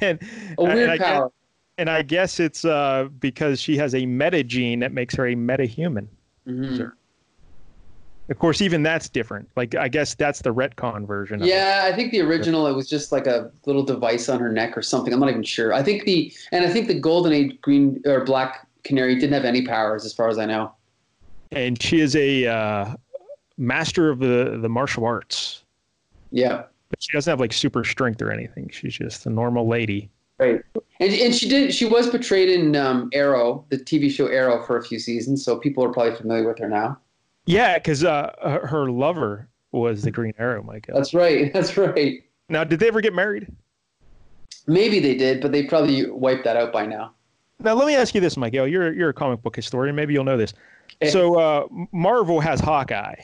and, 0.01 0.19
A 0.57 0.63
weird 0.63 0.79
and 0.79 0.91
I 0.91 0.97
guess, 0.97 1.07
power. 1.07 1.31
and 1.77 1.89
I 1.89 2.01
guess 2.01 2.39
it's 2.39 2.65
uh, 2.65 3.07
because 3.19 3.61
she 3.61 3.77
has 3.77 3.93
a 3.93 4.05
meta 4.07 4.43
gene 4.43 4.79
that 4.79 4.91
makes 4.93 5.13
her 5.15 5.27
a 5.27 5.35
metahuman 5.35 6.07
Mhm. 6.47 6.77
Sure. 6.77 6.97
Of 8.29 8.39
course 8.39 8.61
even 8.61 8.81
that's 8.83 9.07
different 9.09 9.47
like 9.55 9.75
i 9.75 9.87
guess 9.87 10.15
that's 10.15 10.41
the 10.41 10.53
retcon 10.53 11.05
version 11.05 11.41
of 11.41 11.47
it. 11.47 11.51
Yeah, 11.51 11.81
I 11.91 11.95
think 11.95 12.11
the 12.11 12.21
original 12.21 12.65
it 12.67 12.73
was 12.73 12.89
just 12.89 13.11
like 13.11 13.27
a 13.27 13.51
little 13.65 13.83
device 13.83 14.29
on 14.29 14.39
her 14.39 14.51
neck 14.51 14.77
or 14.77 14.81
something. 14.81 15.13
I'm 15.13 15.19
not 15.19 15.29
even 15.29 15.43
sure. 15.43 15.73
I 15.73 15.83
think 15.83 16.05
the 16.05 16.33
and 16.51 16.65
I 16.65 16.69
think 16.69 16.87
the 16.87 16.99
golden 16.99 17.33
age 17.33 17.59
green 17.61 18.01
or 18.05 18.23
black 18.23 18.67
canary 18.83 19.15
didn't 19.15 19.33
have 19.33 19.45
any 19.45 19.65
powers 19.65 20.05
as 20.05 20.13
far 20.13 20.27
as 20.29 20.37
I 20.39 20.45
know. 20.45 20.71
and 21.51 21.79
she 21.81 21.99
is 22.01 22.15
a 22.15 22.47
uh, 22.47 22.95
master 23.57 24.09
of 24.09 24.19
the 24.19 24.57
the 24.61 24.69
martial 24.69 25.05
arts 25.05 25.63
Yeah. 26.31 26.63
but 26.89 27.01
she 27.01 27.11
doesn't 27.11 27.29
have 27.31 27.39
like 27.39 27.53
super 27.53 27.83
strength 27.83 28.21
or 28.21 28.31
anything. 28.31 28.69
She's 28.69 28.95
just 28.97 29.25
a 29.25 29.29
normal 29.29 29.67
lady. 29.67 30.09
Right. 30.39 30.61
And 30.99 31.13
and 31.13 31.33
she 31.35 31.47
did 31.47 31.73
she 31.73 31.85
was 31.85 32.09
portrayed 32.09 32.49
in 32.49 32.75
um, 32.75 33.09
Arrow, 33.13 33.65
the 33.69 33.77
TV 33.77 34.09
show 34.11 34.27
Arrow 34.27 34.65
for 34.65 34.77
a 34.77 34.83
few 34.83 34.97
seasons, 34.99 35.45
so 35.45 35.57
people 35.57 35.83
are 35.83 35.93
probably 35.93 36.15
familiar 36.15 36.47
with 36.47 36.57
her 36.59 36.67
now. 36.67 36.97
Yeah, 37.45 37.77
because 37.77 38.03
uh, 38.03 38.59
her, 38.63 38.89
lover 38.89 39.47
was 39.71 40.01
the 40.01 40.11
Green 40.11 40.33
Arrow, 40.39 40.63
Michael. 40.63 40.95
That's 40.95 41.13
right. 41.13 41.51
That's 41.53 41.77
right. 41.77 42.23
now, 42.49 42.63
did 42.63 42.79
they 42.79 42.87
ever 42.87 43.01
get 43.01 43.13
married? 43.13 43.47
Maybe 44.67 44.99
they 44.99 45.15
did, 45.15 45.41
but 45.41 45.51
they 45.51 45.63
probably 45.63 46.09
wiped 46.09 46.43
that 46.45 46.57
out 46.57 46.73
by 46.73 46.85
now. 46.85 47.13
Now, 47.59 47.75
let 47.75 47.87
me 47.87 47.95
ask 47.95 48.15
you 48.15 48.21
this, 48.21 48.35
Michael. 48.35 48.67
You're 48.67 48.91
you're 48.93 49.09
a 49.09 49.13
comic 49.13 49.41
book 49.41 49.55
historian. 49.55 49.95
Maybe 49.95 50.13
you'll 50.13 50.23
know 50.23 50.37
this. 50.37 50.53
Eh. 51.01 51.09
So, 51.09 51.39
uh, 51.39 51.67
Marvel 51.91 52.39
has 52.39 52.59
Hawkeye, 52.59 53.15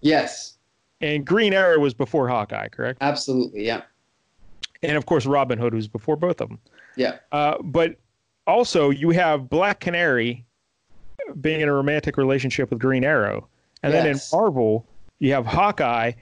Yes, 0.00 0.56
and 1.00 1.26
Green 1.26 1.52
Arrow 1.52 1.78
was 1.78 1.94
before 1.94 2.28
Hawkeye, 2.28 2.68
correct? 2.68 2.98
absolutely. 3.02 3.66
Yeah. 3.66 3.82
And 4.82 4.96
of 4.96 5.06
course, 5.06 5.26
Robin 5.26 5.58
Hood 5.58 5.74
was 5.74 5.88
before 5.88 6.16
both 6.16 6.40
of 6.40 6.48
them. 6.48 6.58
Yeah. 6.96 7.16
Uh, 7.32 7.56
but 7.62 7.96
also, 8.46 8.90
you 8.90 9.10
have 9.10 9.48
Black 9.48 9.80
Canary 9.80 10.44
being 11.40 11.60
in 11.60 11.68
a 11.68 11.72
romantic 11.72 12.16
relationship 12.16 12.70
with 12.70 12.78
Green 12.78 13.04
Arrow, 13.04 13.48
and 13.82 13.92
then 13.92 14.06
in 14.06 14.12
Yes. 14.14 14.32
Marvel, 14.32 14.86
you 15.18 15.32
have 15.32 15.46
Hawkeye 15.46 16.12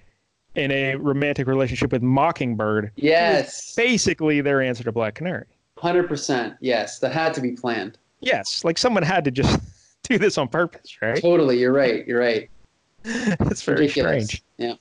in 0.54 0.70
a 0.70 0.96
romantic 0.96 1.46
relationship 1.46 1.92
with 1.92 2.02
Mockingbird. 2.02 2.90
Yes. 2.96 3.74
Basically, 3.74 4.40
their 4.40 4.62
answer 4.62 4.84
to 4.84 4.92
Black 4.92 5.14
Canary. 5.14 5.46
Hundred 5.78 6.08
percent. 6.08 6.54
Yes, 6.60 6.98
that 7.00 7.12
had 7.12 7.34
to 7.34 7.40
be 7.40 7.52
planned. 7.52 7.98
Yes, 8.20 8.64
like 8.64 8.78
someone 8.78 9.02
had 9.02 9.24
to 9.26 9.30
just 9.30 9.60
do 10.04 10.18
this 10.18 10.38
on 10.38 10.48
purpose, 10.48 10.96
right? 11.02 11.20
Totally. 11.20 11.58
You're 11.58 11.72
right. 11.74 12.06
You're 12.06 12.20
right. 12.20 12.48
That's 13.02 13.62
very 13.62 13.80
Ridiculous. 13.82 14.24
strange. 14.26 14.42
Yeah. 14.56 14.74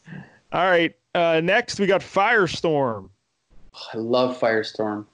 All 0.53 0.69
right, 0.69 0.95
uh, 1.13 1.41
next 1.43 1.79
we 1.79 1.85
got 1.87 1.99
Firestorm. 2.01 3.09
I 3.93 3.97
love 3.97 4.39
Firestorm. 4.39 5.05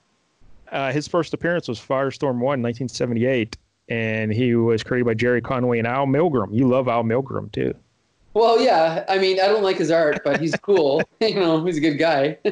Uh, 0.70 0.92
his 0.92 1.08
first 1.08 1.34
appearance 1.34 1.66
was 1.68 1.78
Firestorm 1.80 2.36
1, 2.36 2.40
1978, 2.40 3.58
and 3.92 4.32
he 4.32 4.54
was 4.54 4.82
created 4.82 5.04
by 5.04 5.12
Gerry 5.12 5.42
Conway 5.42 5.78
and 5.78 5.86
Al 5.86 6.06
Milgrom. 6.06 6.48
You 6.50 6.66
love 6.66 6.88
Al 6.88 7.04
Milgrom, 7.04 7.52
too. 7.52 7.74
Well, 8.32 8.58
yeah. 8.58 9.04
I 9.06 9.18
mean, 9.18 9.38
I 9.38 9.48
don't 9.48 9.62
like 9.62 9.76
his 9.76 9.90
art, 9.90 10.22
but 10.24 10.40
he's 10.40 10.54
cool. 10.62 11.02
you 11.20 11.34
know, 11.34 11.62
he's 11.62 11.76
a 11.76 11.80
good 11.80 11.98
guy. 11.98 12.38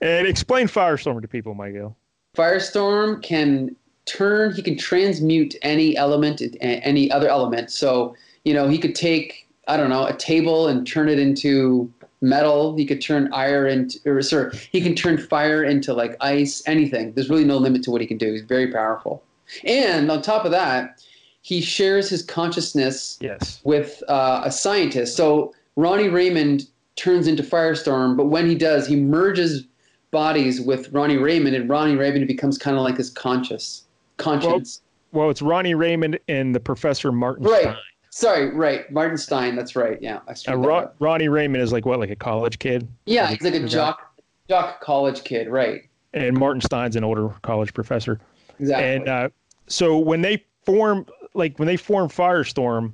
And 0.00 0.26
explain 0.26 0.66
Firestorm 0.66 1.22
to 1.22 1.28
people, 1.28 1.54
Michael. 1.54 1.96
Firestorm 2.36 3.22
can 3.22 3.76
turn. 4.06 4.52
He 4.52 4.62
can 4.62 4.76
transmute 4.76 5.54
any 5.62 5.96
element, 5.96 6.42
any 6.60 7.12
other 7.12 7.28
element. 7.28 7.70
So 7.70 8.16
you 8.44 8.54
know, 8.54 8.66
he 8.66 8.76
could 8.76 8.96
take 8.96 9.46
I 9.68 9.76
don't 9.76 9.90
know 9.90 10.04
a 10.04 10.16
table 10.16 10.66
and 10.66 10.84
turn 10.84 11.08
it 11.08 11.20
into 11.20 11.92
metal. 12.22 12.76
He 12.76 12.86
could 12.86 13.00
turn 13.00 13.32
iron 13.32 13.70
into, 13.70 14.00
or 14.06 14.20
sorry, 14.22 14.56
he 14.72 14.80
can 14.80 14.96
turn 14.96 15.16
fire 15.18 15.62
into 15.62 15.92
like 15.92 16.16
ice. 16.20 16.60
Anything. 16.66 17.12
There's 17.12 17.28
really 17.30 17.44
no 17.44 17.58
limit 17.58 17.84
to 17.84 17.92
what 17.92 18.00
he 18.00 18.06
can 18.08 18.18
do. 18.18 18.32
He's 18.32 18.42
very 18.42 18.72
powerful. 18.72 19.22
And 19.64 20.10
on 20.10 20.22
top 20.22 20.44
of 20.44 20.50
that, 20.50 21.02
he 21.42 21.60
shares 21.60 22.08
his 22.08 22.22
consciousness 22.22 23.18
Yes. 23.20 23.60
with 23.64 24.02
uh, 24.08 24.42
a 24.44 24.50
scientist. 24.50 25.16
So 25.16 25.54
Ronnie 25.76 26.08
Raymond 26.08 26.66
turns 26.96 27.28
into 27.28 27.42
Firestorm, 27.42 28.16
but 28.16 28.26
when 28.26 28.46
he 28.48 28.54
does, 28.54 28.86
he 28.86 28.96
merges 28.96 29.64
bodies 30.10 30.60
with 30.60 30.90
Ronnie 30.92 31.18
Raymond, 31.18 31.54
and 31.54 31.68
Ronnie 31.68 31.94
Raymond 31.96 32.26
becomes 32.26 32.56
kind 32.58 32.76
of 32.76 32.82
like 32.82 32.96
his 32.96 33.10
conscious 33.10 33.84
conscience. 34.16 34.80
Well, 35.12 35.30
it's 35.30 35.42
Ronnie 35.42 35.74
Raymond 35.74 36.18
and 36.28 36.54
the 36.54 36.60
Professor 36.60 37.12
Martin 37.12 37.44
right. 37.46 37.62
Stein. 37.62 37.76
Sorry, 38.10 38.50
right. 38.54 38.90
Martin 38.90 39.18
Stein. 39.18 39.56
That's 39.56 39.76
right. 39.76 40.00
Yeah. 40.00 40.20
I 40.26 40.52
Uh, 40.52 40.56
Ro- 40.56 40.90
Ronnie 41.00 41.28
Raymond 41.28 41.62
is 41.62 41.70
like 41.72 41.84
what, 41.84 41.98
like 42.00 42.10
a 42.10 42.16
college 42.16 42.58
kid? 42.58 42.88
yeah, 43.04 43.28
he's 43.28 43.42
like 43.42 43.54
a 43.54 43.66
jock, 43.68 44.18
jock 44.48 44.80
college 44.80 45.22
kid. 45.22 45.48
Right. 45.48 45.82
And 46.14 46.36
Martin 46.38 46.62
Stein's 46.62 46.96
an 46.96 47.04
older 47.04 47.28
college 47.42 47.74
professor. 47.74 48.18
Exactly. 48.58 48.96
And 48.96 49.08
uh, 49.08 49.28
so 49.66 49.98
when 49.98 50.22
they 50.22 50.44
form, 50.64 51.06
like 51.34 51.58
when 51.58 51.66
they 51.66 51.76
form 51.76 52.08
Firestorm, 52.08 52.92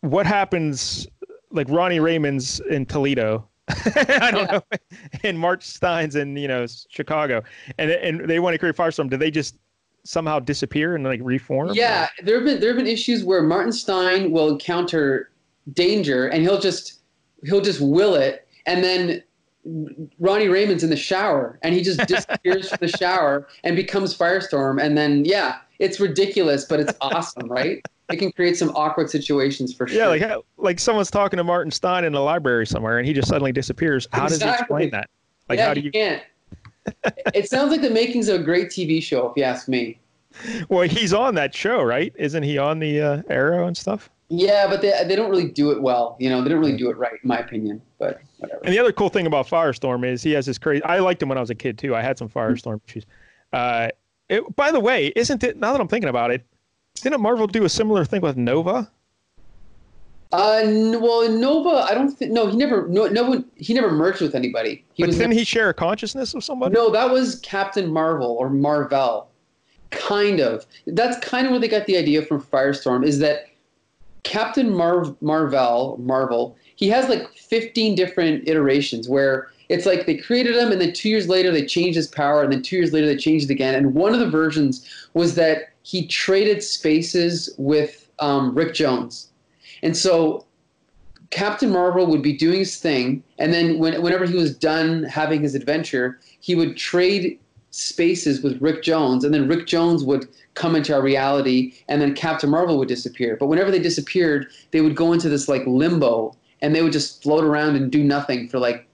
what 0.00 0.26
happens? 0.26 1.06
Like 1.50 1.68
Ronnie 1.70 2.00
Raymond's 2.00 2.60
in 2.60 2.86
Toledo. 2.86 3.48
I 3.68 4.30
don't 4.30 4.50
know. 4.50 4.62
And 5.24 5.38
Mark 5.38 5.62
Stein's 5.62 6.16
in 6.16 6.36
you 6.36 6.48
know 6.48 6.66
Chicago, 6.88 7.42
and 7.78 7.90
and 7.90 8.28
they 8.28 8.38
want 8.38 8.54
to 8.54 8.58
create 8.58 8.76
Firestorm. 8.76 9.10
Do 9.10 9.16
they 9.16 9.30
just 9.30 9.56
somehow 10.04 10.38
disappear 10.38 10.94
and 10.94 11.04
like 11.04 11.20
reform? 11.22 11.70
Yeah, 11.74 12.08
there 12.22 12.36
have 12.36 12.44
been 12.44 12.60
there 12.60 12.70
have 12.70 12.78
been 12.78 12.86
issues 12.86 13.24
where 13.24 13.42
Martin 13.42 13.72
Stein 13.72 14.30
will 14.30 14.48
encounter 14.48 15.30
danger 15.74 16.28
and 16.28 16.42
he'll 16.42 16.60
just 16.60 17.00
he'll 17.44 17.60
just 17.60 17.80
will 17.80 18.14
it, 18.14 18.46
and 18.66 18.82
then 18.82 19.22
Ronnie 20.18 20.48
Raymond's 20.48 20.84
in 20.84 20.90
the 20.90 20.96
shower 20.96 21.58
and 21.62 21.74
he 21.74 21.82
just 21.82 22.00
disappears 22.06 22.68
from 22.70 22.78
the 22.80 22.88
shower 22.88 23.48
and 23.64 23.76
becomes 23.76 24.16
Firestorm, 24.16 24.82
and 24.82 24.96
then 24.96 25.24
yeah, 25.24 25.58
it's 25.78 26.00
ridiculous, 26.00 26.64
but 26.64 26.80
it's 26.80 26.94
awesome, 27.00 27.48
right? 27.50 27.82
It 28.10 28.16
can 28.16 28.32
create 28.32 28.56
some 28.56 28.70
awkward 28.70 29.10
situations 29.10 29.74
for 29.74 29.86
sure. 29.86 29.98
Yeah, 29.98 30.08
like 30.08 30.22
how, 30.22 30.42
like 30.56 30.80
someone's 30.80 31.10
talking 31.10 31.36
to 31.36 31.44
Martin 31.44 31.70
Stein 31.70 32.04
in 32.04 32.12
the 32.12 32.20
library 32.20 32.66
somewhere, 32.66 32.98
and 32.98 33.06
he 33.06 33.12
just 33.12 33.28
suddenly 33.28 33.52
disappears. 33.52 34.08
How 34.12 34.28
does 34.28 34.42
he 34.42 34.48
explain 34.48 34.90
that? 34.90 35.10
Like 35.48 35.58
yeah, 35.58 35.66
how 35.66 35.74
do 35.74 35.80
you? 35.80 35.90
can't. 35.90 36.22
it 37.34 37.48
sounds 37.48 37.70
like 37.70 37.82
the 37.82 37.90
makings 37.90 38.28
of 38.28 38.40
a 38.40 38.44
great 38.44 38.68
TV 38.68 39.02
show, 39.02 39.28
if 39.28 39.36
you 39.36 39.42
ask 39.42 39.68
me. 39.68 39.98
Well, 40.68 40.88
he's 40.88 41.12
on 41.12 41.34
that 41.34 41.54
show, 41.54 41.82
right? 41.82 42.12
Isn't 42.16 42.42
he 42.42 42.58
on 42.58 42.78
the 42.78 43.00
uh, 43.00 43.22
Arrow 43.28 43.66
and 43.66 43.76
stuff? 43.76 44.10
Yeah, 44.30 44.66
but 44.68 44.82
they 44.82 44.92
they 45.06 45.16
don't 45.16 45.30
really 45.30 45.48
do 45.48 45.70
it 45.70 45.80
well. 45.80 46.16
You 46.20 46.28
know, 46.28 46.42
they 46.42 46.50
don't 46.50 46.58
really 46.58 46.76
do 46.76 46.90
it 46.90 46.96
right, 46.98 47.12
in 47.22 47.26
my 47.28 47.38
opinion. 47.38 47.80
But 47.98 48.20
whatever. 48.38 48.60
And 48.64 48.74
the 48.74 48.78
other 48.78 48.92
cool 48.92 49.08
thing 49.08 49.26
about 49.26 49.46
Firestorm 49.48 50.06
is 50.06 50.22
he 50.22 50.32
has 50.32 50.44
this 50.46 50.58
crazy. 50.58 50.82
I 50.84 50.98
liked 50.98 51.22
him 51.22 51.28
when 51.30 51.38
I 51.38 51.40
was 51.40 51.50
a 51.50 51.54
kid 51.54 51.78
too. 51.78 51.94
I 51.96 52.02
had 52.02 52.18
some 52.18 52.28
Firestorm 52.28 52.80
issues. 52.86 53.06
Uh, 53.54 53.88
it, 54.28 54.44
by 54.56 54.70
the 54.70 54.80
way, 54.80 55.12
isn't 55.16 55.42
it? 55.42 55.56
Now 55.56 55.72
that 55.72 55.80
I'm 55.80 55.88
thinking 55.88 56.10
about 56.10 56.30
it, 56.30 56.44
didn't 56.96 57.22
Marvel 57.22 57.46
do 57.46 57.64
a 57.64 57.68
similar 57.70 58.04
thing 58.04 58.20
with 58.20 58.36
Nova? 58.36 58.90
Uh, 60.30 60.60
well, 61.00 61.26
Nova, 61.30 61.86
I 61.88 61.94
don't 61.94 62.10
think. 62.10 62.30
No, 62.32 62.48
he 62.48 62.56
never. 62.56 62.86
No, 62.88 63.06
no, 63.06 63.42
he 63.56 63.72
never 63.72 63.90
merged 63.90 64.20
with 64.20 64.34
anybody. 64.34 64.84
He 64.92 65.02
But 65.04 65.08
was 65.08 65.16
didn't 65.16 65.30
never- 65.30 65.38
he 65.38 65.44
share 65.44 65.70
a 65.70 65.74
consciousness 65.74 66.34
with 66.34 66.44
somebody? 66.44 66.74
No, 66.74 66.90
that 66.90 67.10
was 67.10 67.36
Captain 67.40 67.90
Marvel 67.90 68.36
or 68.38 68.50
Marvel. 68.50 69.28
Kind 69.90 70.40
of. 70.40 70.66
That's 70.86 71.18
kind 71.26 71.46
of 71.46 71.52
where 71.52 71.60
they 71.60 71.68
got 71.68 71.86
the 71.86 71.96
idea 71.96 72.20
from 72.20 72.42
Firestorm 72.42 73.06
is 73.06 73.20
that 73.20 73.46
Captain 74.28 74.74
Mar- 74.74 75.16
Marvel, 75.22 75.96
Marvel, 75.98 76.54
he 76.76 76.86
has 76.90 77.08
like 77.08 77.32
15 77.32 77.94
different 77.94 78.46
iterations 78.46 79.08
where 79.08 79.48
it's 79.70 79.86
like 79.86 80.04
they 80.04 80.18
created 80.18 80.54
him 80.54 80.70
and 80.70 80.78
then 80.78 80.92
2 80.92 81.08
years 81.08 81.28
later 81.28 81.50
they 81.50 81.64
changed 81.64 81.96
his 81.96 82.08
power 82.08 82.42
and 82.42 82.52
then 82.52 82.60
2 82.60 82.76
years 82.76 82.92
later 82.92 83.06
they 83.06 83.16
changed 83.16 83.50
it 83.50 83.54
again 83.54 83.74
and 83.74 83.94
one 83.94 84.12
of 84.12 84.20
the 84.20 84.28
versions 84.28 84.86
was 85.14 85.34
that 85.36 85.70
he 85.82 86.06
traded 86.06 86.62
spaces 86.62 87.54
with 87.56 88.10
um, 88.18 88.54
Rick 88.54 88.74
Jones. 88.74 89.30
And 89.82 89.96
so 89.96 90.44
Captain 91.30 91.70
Marvel 91.70 92.06
would 92.06 92.22
be 92.22 92.36
doing 92.36 92.58
his 92.58 92.76
thing, 92.76 93.22
and 93.38 93.54
then 93.54 93.78
when, 93.78 94.02
whenever 94.02 94.26
he 94.26 94.34
was 94.34 94.54
done 94.54 95.04
having 95.04 95.40
his 95.40 95.54
adventure, 95.54 96.20
he 96.40 96.54
would 96.54 96.76
trade 96.76 97.38
spaces 97.78 98.42
with 98.42 98.60
Rick 98.60 98.82
Jones, 98.82 99.24
and 99.24 99.32
then 99.32 99.46
Rick 99.46 99.66
Jones 99.66 100.02
would 100.04 100.28
come 100.54 100.74
into 100.74 100.94
our 100.94 101.02
reality, 101.02 101.74
and 101.88 102.02
then 102.02 102.14
Captain 102.14 102.50
Marvel 102.50 102.76
would 102.78 102.88
disappear. 102.88 103.36
But 103.38 103.46
whenever 103.46 103.70
they 103.70 103.78
disappeared, 103.78 104.48
they 104.72 104.80
would 104.80 104.96
go 104.96 105.12
into 105.12 105.28
this 105.28 105.48
like 105.48 105.62
limbo, 105.66 106.34
and 106.60 106.74
they 106.74 106.82
would 106.82 106.92
just 106.92 107.22
float 107.22 107.44
around 107.44 107.76
and 107.76 107.90
do 107.90 108.02
nothing 108.02 108.48
for 108.48 108.58
like 108.58 108.86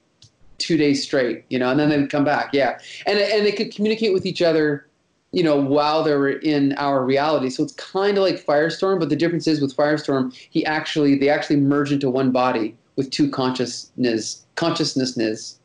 two 0.59 0.77
days 0.77 1.03
straight, 1.03 1.45
you 1.49 1.59
know, 1.59 1.71
and 1.71 1.81
then 1.81 1.89
they'd 1.89 2.11
come 2.11 2.25
back. 2.25 2.51
Yeah, 2.53 2.79
and 3.07 3.19
and 3.19 3.47
they 3.47 3.53
could 3.53 3.75
communicate 3.75 4.13
with 4.13 4.27
each 4.27 4.43
other 4.43 4.87
you 5.33 5.43
know, 5.43 5.57
while 5.57 6.05
they 6.05 6.15
were 6.15 6.29
in 6.29 6.75
our 6.75 7.05
reality. 7.05 7.51
So 7.51 7.65
it's 7.65 7.73
kind 7.73 8.17
of 8.17 8.23
like 8.23 8.47
Firestorm, 8.47 9.01
but 9.01 9.09
the 9.09 9.17
difference 9.17 9.49
is 9.49 9.61
with 9.61 9.77
Firestorm, 9.77 10.33
he 10.33 10.65
actually 10.65 11.19
they 11.19 11.29
actually 11.29 11.57
merge 11.57 11.91
into 11.91 12.09
one 12.09 12.31
body 12.31 12.77
with 12.95 13.11
two 13.11 13.29
consciousness 13.29 14.47
consciousnesses. 14.55 15.59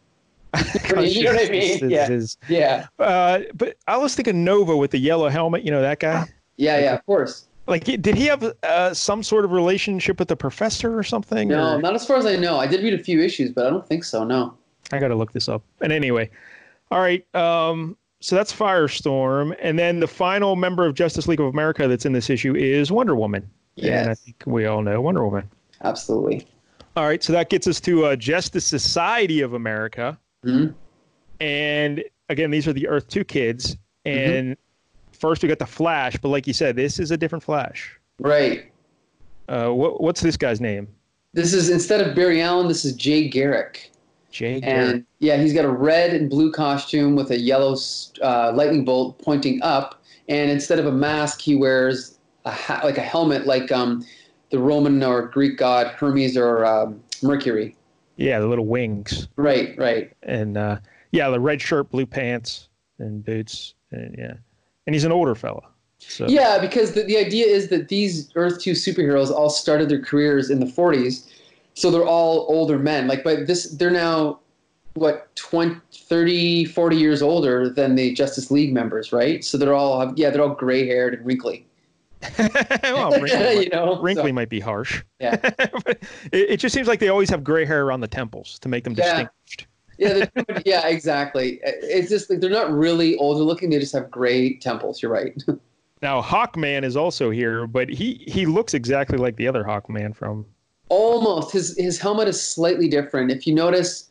you 0.99 1.23
know 1.23 1.33
what 1.33 1.47
I 1.47 1.51
mean? 1.51 1.89
Yeah. 1.89 2.07
Consciousness. 2.07 2.37
Yeah, 2.47 2.87
Uh, 2.97 3.41
but 3.53 3.77
I 3.87 3.97
was 3.97 4.15
thinking 4.15 4.43
Nova 4.43 4.75
with 4.75 4.91
the 4.91 4.97
yellow 4.97 5.29
helmet. 5.29 5.63
You 5.63 5.71
know 5.71 5.81
that 5.81 5.99
guy. 5.99 6.25
yeah, 6.57 6.79
yeah. 6.79 6.93
Of 6.95 7.05
course. 7.05 7.45
Like, 7.67 7.83
did 7.83 8.15
he 8.15 8.25
have 8.25 8.43
uh, 8.63 8.93
some 8.95 9.21
sort 9.21 9.45
of 9.45 9.51
relationship 9.51 10.17
with 10.17 10.27
the 10.27 10.35
professor 10.35 10.97
or 10.97 11.03
something? 11.03 11.49
No, 11.49 11.75
or- 11.75 11.81
not 11.81 11.93
as 11.93 12.05
far 12.05 12.17
as 12.17 12.25
I 12.25 12.35
know. 12.35 12.57
I 12.57 12.65
did 12.65 12.81
read 12.83 12.95
a 12.99 13.03
few 13.03 13.21
issues, 13.21 13.51
but 13.51 13.67
I 13.67 13.69
don't 13.69 13.85
think 13.87 14.03
so. 14.03 14.23
No. 14.23 14.55
I 14.91 14.97
got 14.97 15.09
to 15.09 15.15
look 15.15 15.33
this 15.33 15.47
up. 15.47 15.61
And 15.81 15.93
anyway, 15.93 16.31
all 16.89 16.99
right. 16.99 17.23
Um, 17.35 17.95
so 18.21 18.35
that's 18.35 18.51
Firestorm, 18.51 19.55
and 19.61 19.77
then 19.77 19.99
the 19.99 20.07
final 20.07 20.55
member 20.55 20.85
of 20.85 20.95
Justice 20.95 21.27
League 21.27 21.39
of 21.39 21.45
America 21.45 21.87
that's 21.87 22.05
in 22.07 22.11
this 22.13 22.29
issue 22.29 22.55
is 22.55 22.91
Wonder 22.91 23.15
Woman. 23.15 23.47
And 23.81 24.09
I 24.09 24.13
think 24.15 24.43
we 24.47 24.65
all 24.65 24.81
know 24.81 24.99
Wonder 24.99 25.23
Woman. 25.23 25.47
Absolutely. 25.83 26.45
All 26.97 27.05
right, 27.05 27.23
so 27.23 27.31
that 27.33 27.49
gets 27.49 27.65
us 27.67 27.79
to 27.81 28.05
uh, 28.07 28.15
Justice 28.17 28.65
Society 28.65 29.39
of 29.41 29.53
America, 29.53 30.17
Mhm. 30.45 30.73
and 31.41 32.03
again, 32.29 32.51
these 32.51 32.67
are 32.67 32.73
the 32.73 32.87
Earth 32.87 33.07
Two 33.07 33.23
kids. 33.23 33.75
Mm-hmm. 34.05 34.31
And 34.31 34.57
first 35.11 35.43
we 35.43 35.49
got 35.49 35.59
the 35.59 35.65
Flash, 35.65 36.15
but 36.17 36.29
like 36.29 36.47
you 36.47 36.53
said, 36.53 36.75
this 36.75 36.99
is 36.99 37.11
a 37.11 37.17
different 37.17 37.43
Flash. 37.43 37.99
Right. 38.19 38.71
Uh, 39.47 39.69
what, 39.69 40.01
what's 40.01 40.21
this 40.21 40.37
guy's 40.37 40.61
name? 40.61 40.87
This 41.33 41.53
is 41.53 41.69
instead 41.69 42.01
of 42.01 42.15
Barry 42.15 42.41
Allen, 42.41 42.67
this 42.67 42.85
is 42.85 42.93
Jay 42.93 43.27
Garrick. 43.27 43.91
Jay 44.31 44.61
Garrick. 44.61 44.95
And 44.95 45.05
yeah, 45.19 45.37
he's 45.37 45.53
got 45.53 45.65
a 45.65 45.69
red 45.69 46.13
and 46.13 46.29
blue 46.29 46.51
costume 46.51 47.15
with 47.15 47.31
a 47.31 47.37
yellow 47.39 47.75
uh, 48.21 48.51
lightning 48.53 48.85
bolt 48.85 49.19
pointing 49.19 49.61
up. 49.61 50.01
And 50.27 50.51
instead 50.51 50.79
of 50.79 50.85
a 50.85 50.91
mask, 50.91 51.41
he 51.41 51.55
wears 51.55 52.19
a 52.45 52.51
ha- 52.51 52.81
like 52.83 52.97
a 52.97 53.01
helmet, 53.01 53.45
like 53.47 53.71
um, 53.71 54.05
the 54.51 54.59
Roman 54.59 55.03
or 55.03 55.23
Greek 55.23 55.57
god 55.57 55.87
Hermes 55.87 56.37
or 56.37 56.65
um, 56.65 57.01
Mercury. 57.21 57.75
Yeah, 58.19 58.39
the 58.39 58.47
little 58.47 58.65
wings. 58.67 59.27
Right, 59.35 59.77
right. 59.77 60.11
and 60.23 60.57
uh, 60.57 60.79
yeah, 61.11 61.29
the 61.29 61.39
red 61.39 61.61
shirt, 61.61 61.89
blue 61.89 62.05
pants, 62.05 62.69
and 62.99 63.23
boots, 63.23 63.73
and 63.91 64.15
yeah, 64.17 64.33
and 64.85 64.93
he's 64.93 65.05
an 65.05 65.11
older 65.11 65.35
fella. 65.35 65.63
So 65.99 66.27
Yeah, 66.27 66.59
because 66.59 66.93
the, 66.93 67.03
the 67.03 67.17
idea 67.17 67.45
is 67.45 67.69
that 67.69 67.89
these 67.89 68.29
Earth 68.35 68.61
2 68.61 68.71
superheroes 68.71 69.29
all 69.29 69.49
started 69.49 69.89
their 69.89 70.01
careers 70.01 70.49
in 70.49 70.59
the 70.59 70.65
40s. 70.65 71.27
So 71.73 71.91
they're 71.91 72.05
all 72.05 72.45
older 72.49 72.79
men. 72.79 73.07
Like, 73.07 73.23
but 73.23 73.47
this, 73.47 73.71
they're 73.71 73.91
now, 73.91 74.39
what, 74.93 75.33
20, 75.35 75.79
30, 75.93 76.65
40 76.65 76.95
years 76.95 77.21
older 77.21 77.69
than 77.69 77.95
the 77.95 78.13
Justice 78.13 78.49
League 78.49 78.73
members, 78.73 79.11
right? 79.11 79.43
So 79.43 79.57
they're 79.57 79.73
all, 79.73 80.13
yeah, 80.15 80.29
they're 80.29 80.41
all 80.41 80.55
gray 80.55 80.87
haired 80.87 81.15
and 81.15 81.25
wrinkly. 81.25 81.65
well, 82.83 83.11
wrinkly, 83.21 83.63
you 83.65 83.69
know? 83.69 84.01
wrinkly 84.01 84.29
So, 84.29 84.33
might 84.33 84.49
be 84.49 84.59
harsh. 84.59 85.03
Yeah. 85.19 85.37
it, 85.43 85.99
it 86.31 86.57
just 86.57 86.73
seems 86.73 86.87
like 86.87 86.99
they 86.99 87.09
always 87.09 87.29
have 87.29 87.43
gray 87.43 87.65
hair 87.65 87.85
around 87.85 88.01
the 88.01 88.07
temples 88.07 88.59
to 88.59 88.69
make 88.69 88.83
them 88.83 88.93
Yeah. 88.93 89.03
distinguished. 89.05 89.67
yeah, 89.97 90.13
they're 90.13 90.27
pretty 90.27 90.53
much- 90.53 90.63
yeah, 90.65 90.87
exactly. 90.87 91.59
It's 91.63 92.09
just 92.09 92.29
like 92.29 92.39
they're 92.39 92.49
not 92.49 92.71
really 92.71 93.15
older 93.17 93.43
looking. 93.43 93.69
They 93.69 93.79
just 93.79 93.93
have 93.93 94.09
gray 94.11 94.57
temples. 94.57 95.01
You're 95.01 95.11
right. 95.11 95.41
Now 96.01 96.21
Hawkman 96.21 96.83
is 96.83 96.95
also 96.95 97.29
here, 97.29 97.67
but 97.67 97.89
he 97.89 98.23
he 98.27 98.45
looks 98.45 98.73
exactly 98.73 99.17
like 99.17 99.35
the 99.35 99.47
other 99.47 99.63
Hawkman 99.63 100.15
from. 100.15 100.45
Almost. 100.87 101.51
His 101.51 101.77
his 101.77 101.99
helmet 101.99 102.27
is 102.29 102.41
slightly 102.41 102.87
different. 102.87 103.31
If 103.31 103.45
you 103.45 103.53
notice, 103.53 104.09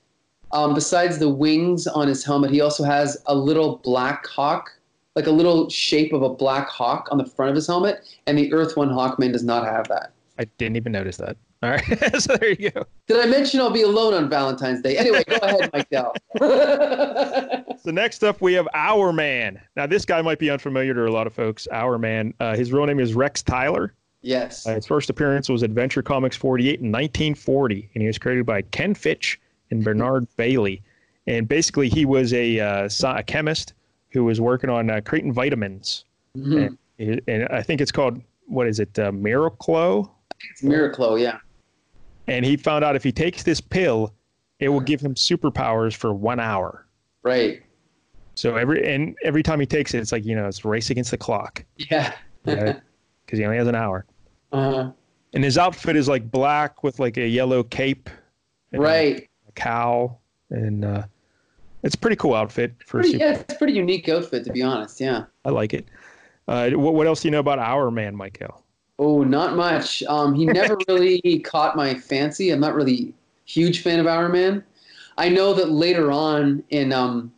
um, 0.52 0.74
besides 0.74 1.18
the 1.18 1.28
wings 1.30 1.86
on 1.86 2.06
his 2.06 2.22
helmet, 2.24 2.50
he 2.50 2.60
also 2.60 2.84
has 2.84 3.16
a 3.26 3.34
little 3.34 3.76
black 3.78 4.26
hawk, 4.26 4.70
like 5.18 5.26
a 5.26 5.32
little 5.32 5.68
shape 5.68 6.12
of 6.12 6.22
a 6.22 6.28
black 6.28 6.68
hawk 6.68 7.08
on 7.10 7.18
the 7.18 7.25
front 7.25 7.50
of 7.50 7.56
his 7.56 7.66
helmet. 7.66 8.04
And 8.28 8.38
the 8.38 8.52
Earth 8.52 8.76
One 8.76 8.88
Hawkman 8.88 9.32
does 9.32 9.42
not 9.42 9.64
have 9.64 9.88
that. 9.88 10.12
I 10.38 10.44
didn't 10.58 10.76
even 10.76 10.92
notice 10.92 11.16
that. 11.16 11.37
All 11.60 11.70
right, 11.70 11.82
so 12.22 12.37
there 12.37 12.50
you 12.52 12.70
go. 12.70 12.87
Did 13.08 13.18
I 13.18 13.26
mention 13.26 13.58
I'll 13.58 13.72
be 13.72 13.82
alone 13.82 14.14
on 14.14 14.30
Valentine's 14.30 14.80
Day? 14.80 14.96
Anyway, 14.96 15.25
go 15.26 15.34
ahead, 15.42 15.70
Mike 15.75 15.90
Dell. 15.90 16.14
So 17.80 17.92
next 17.92 18.25
up, 18.25 18.40
we 18.40 18.54
have 18.54 18.66
Hourman. 18.75 19.60
Now, 19.76 19.87
this 19.87 20.04
guy 20.04 20.20
might 20.20 20.40
be 20.40 20.50
unfamiliar 20.50 20.94
to 20.94 21.06
a 21.06 21.12
lot 21.12 21.28
of 21.28 21.32
folks. 21.32 21.68
Hourman. 21.70 22.34
Uh, 22.40 22.56
his 22.56 22.72
real 22.72 22.84
name 22.87 22.98
is 22.98 23.14
Rex 23.14 23.40
Tyler. 23.40 23.94
yes. 24.20 24.66
Uh, 24.66 24.75
his 24.75 24.84
first 24.84 25.10
appearance 25.10 25.48
was 25.48 25.62
Adventure 25.62 26.02
Comics 26.02 26.37
48 26.37 26.80
in 26.80 26.90
1940, 26.90 27.88
and 27.94 28.02
he 28.02 28.08
was 28.08 28.18
created 28.18 28.44
by 28.44 28.62
Ken 28.62 28.94
Fitch 28.94 29.40
and 29.70 29.84
Bernard 29.84 30.26
Bailey. 30.37 30.82
And 31.28 31.46
basically, 31.46 31.88
he 31.88 32.04
was 32.04 32.32
a, 32.32 32.58
uh, 32.58 32.88
a 33.04 33.22
chemist 33.22 33.75
who 34.10 34.24
was 34.24 34.40
working 34.40 34.70
on 34.70 34.90
uh, 34.90 35.00
creating 35.04 35.32
vitamins. 35.32 36.04
Mhm. 36.36 36.76
And, 36.98 37.20
and 37.28 37.48
I 37.48 37.62
think 37.62 37.80
it's 37.80 37.92
called, 37.92 38.20
what 38.46 38.66
is 38.66 38.80
it, 38.80 38.98
uh, 38.98 39.10
Miraclo? 39.12 40.10
It's 40.50 40.62
Miraclo, 40.62 41.20
yeah. 41.20 41.38
And 42.26 42.44
he 42.44 42.56
found 42.56 42.84
out 42.84 42.96
if 42.96 43.04
he 43.04 43.12
takes 43.12 43.42
this 43.42 43.60
pill, 43.60 44.12
it 44.60 44.68
will 44.68 44.80
give 44.80 45.00
him 45.00 45.14
superpowers 45.14 45.94
for 45.94 46.12
one 46.12 46.40
hour. 46.40 46.86
Right. 47.22 47.62
So 48.34 48.56
every 48.56 48.86
and 48.92 49.16
every 49.24 49.42
time 49.42 49.58
he 49.58 49.66
takes 49.66 49.94
it, 49.94 49.98
it's 49.98 50.12
like 50.12 50.24
you 50.24 50.36
know, 50.36 50.46
it's 50.46 50.64
race 50.64 50.90
against 50.90 51.10
the 51.10 51.16
clock 51.16 51.64
Yeah. 51.76 52.12
because 52.44 52.76
he 53.32 53.44
only 53.44 53.56
has 53.56 53.66
an 53.66 53.74
hour. 53.74 54.04
Uh-huh. 54.52 54.92
And 55.34 55.44
his 55.44 55.58
outfit 55.58 55.96
is 55.96 56.08
like 56.08 56.30
black 56.30 56.82
with 56.84 56.98
like 57.00 57.16
a 57.16 57.26
yellow 57.26 57.62
cape, 57.62 58.08
right. 58.72 59.28
A 59.48 59.52
cowl, 59.52 60.20
and 60.50 60.84
uh, 60.84 61.02
it's 61.88 61.95
a 61.95 61.99
pretty 61.99 62.16
cool 62.16 62.35
outfit 62.35 62.75
for. 62.85 63.00
A 63.00 63.02
Pretty, 63.02 63.16
yeah, 63.18 63.30
it's 63.38 63.54
a 63.54 63.57
pretty 63.57 63.73
unique 63.73 64.09
outfit, 64.11 64.45
to 64.45 64.52
be 64.52 64.62
honest. 64.62 65.00
Yeah. 65.00 65.25
I 65.47 65.49
like 65.49 65.73
it. 65.73 65.88
Uh, 66.47 66.71
what, 66.73 66.92
what 66.92 67.07
else 67.07 67.23
do 67.23 67.28
you 67.28 67.33
know 67.33 67.38
about 67.40 67.59
Hourman, 67.59 68.14
Michael? 68.14 68.62
Oh, 68.99 69.23
not 69.25 69.57
much. 69.57 70.02
Um, 70.04 70.35
he 70.35 70.45
never 70.45 70.76
really 70.88 71.21
caught 71.47 71.76
my 71.76 71.95
fancy. 71.95 72.50
I'm 72.50 72.61
not 72.61 72.75
really 72.75 73.14
a 73.47 73.50
huge 73.50 73.83
fan 73.83 74.00
of 74.00 74.07
Hourman. 74.07 74.62
I 75.16 75.30
know 75.30 75.54
that 75.54 75.71
later 75.71 76.12
on 76.12 76.62
in 76.68 76.92
um, 76.92 77.33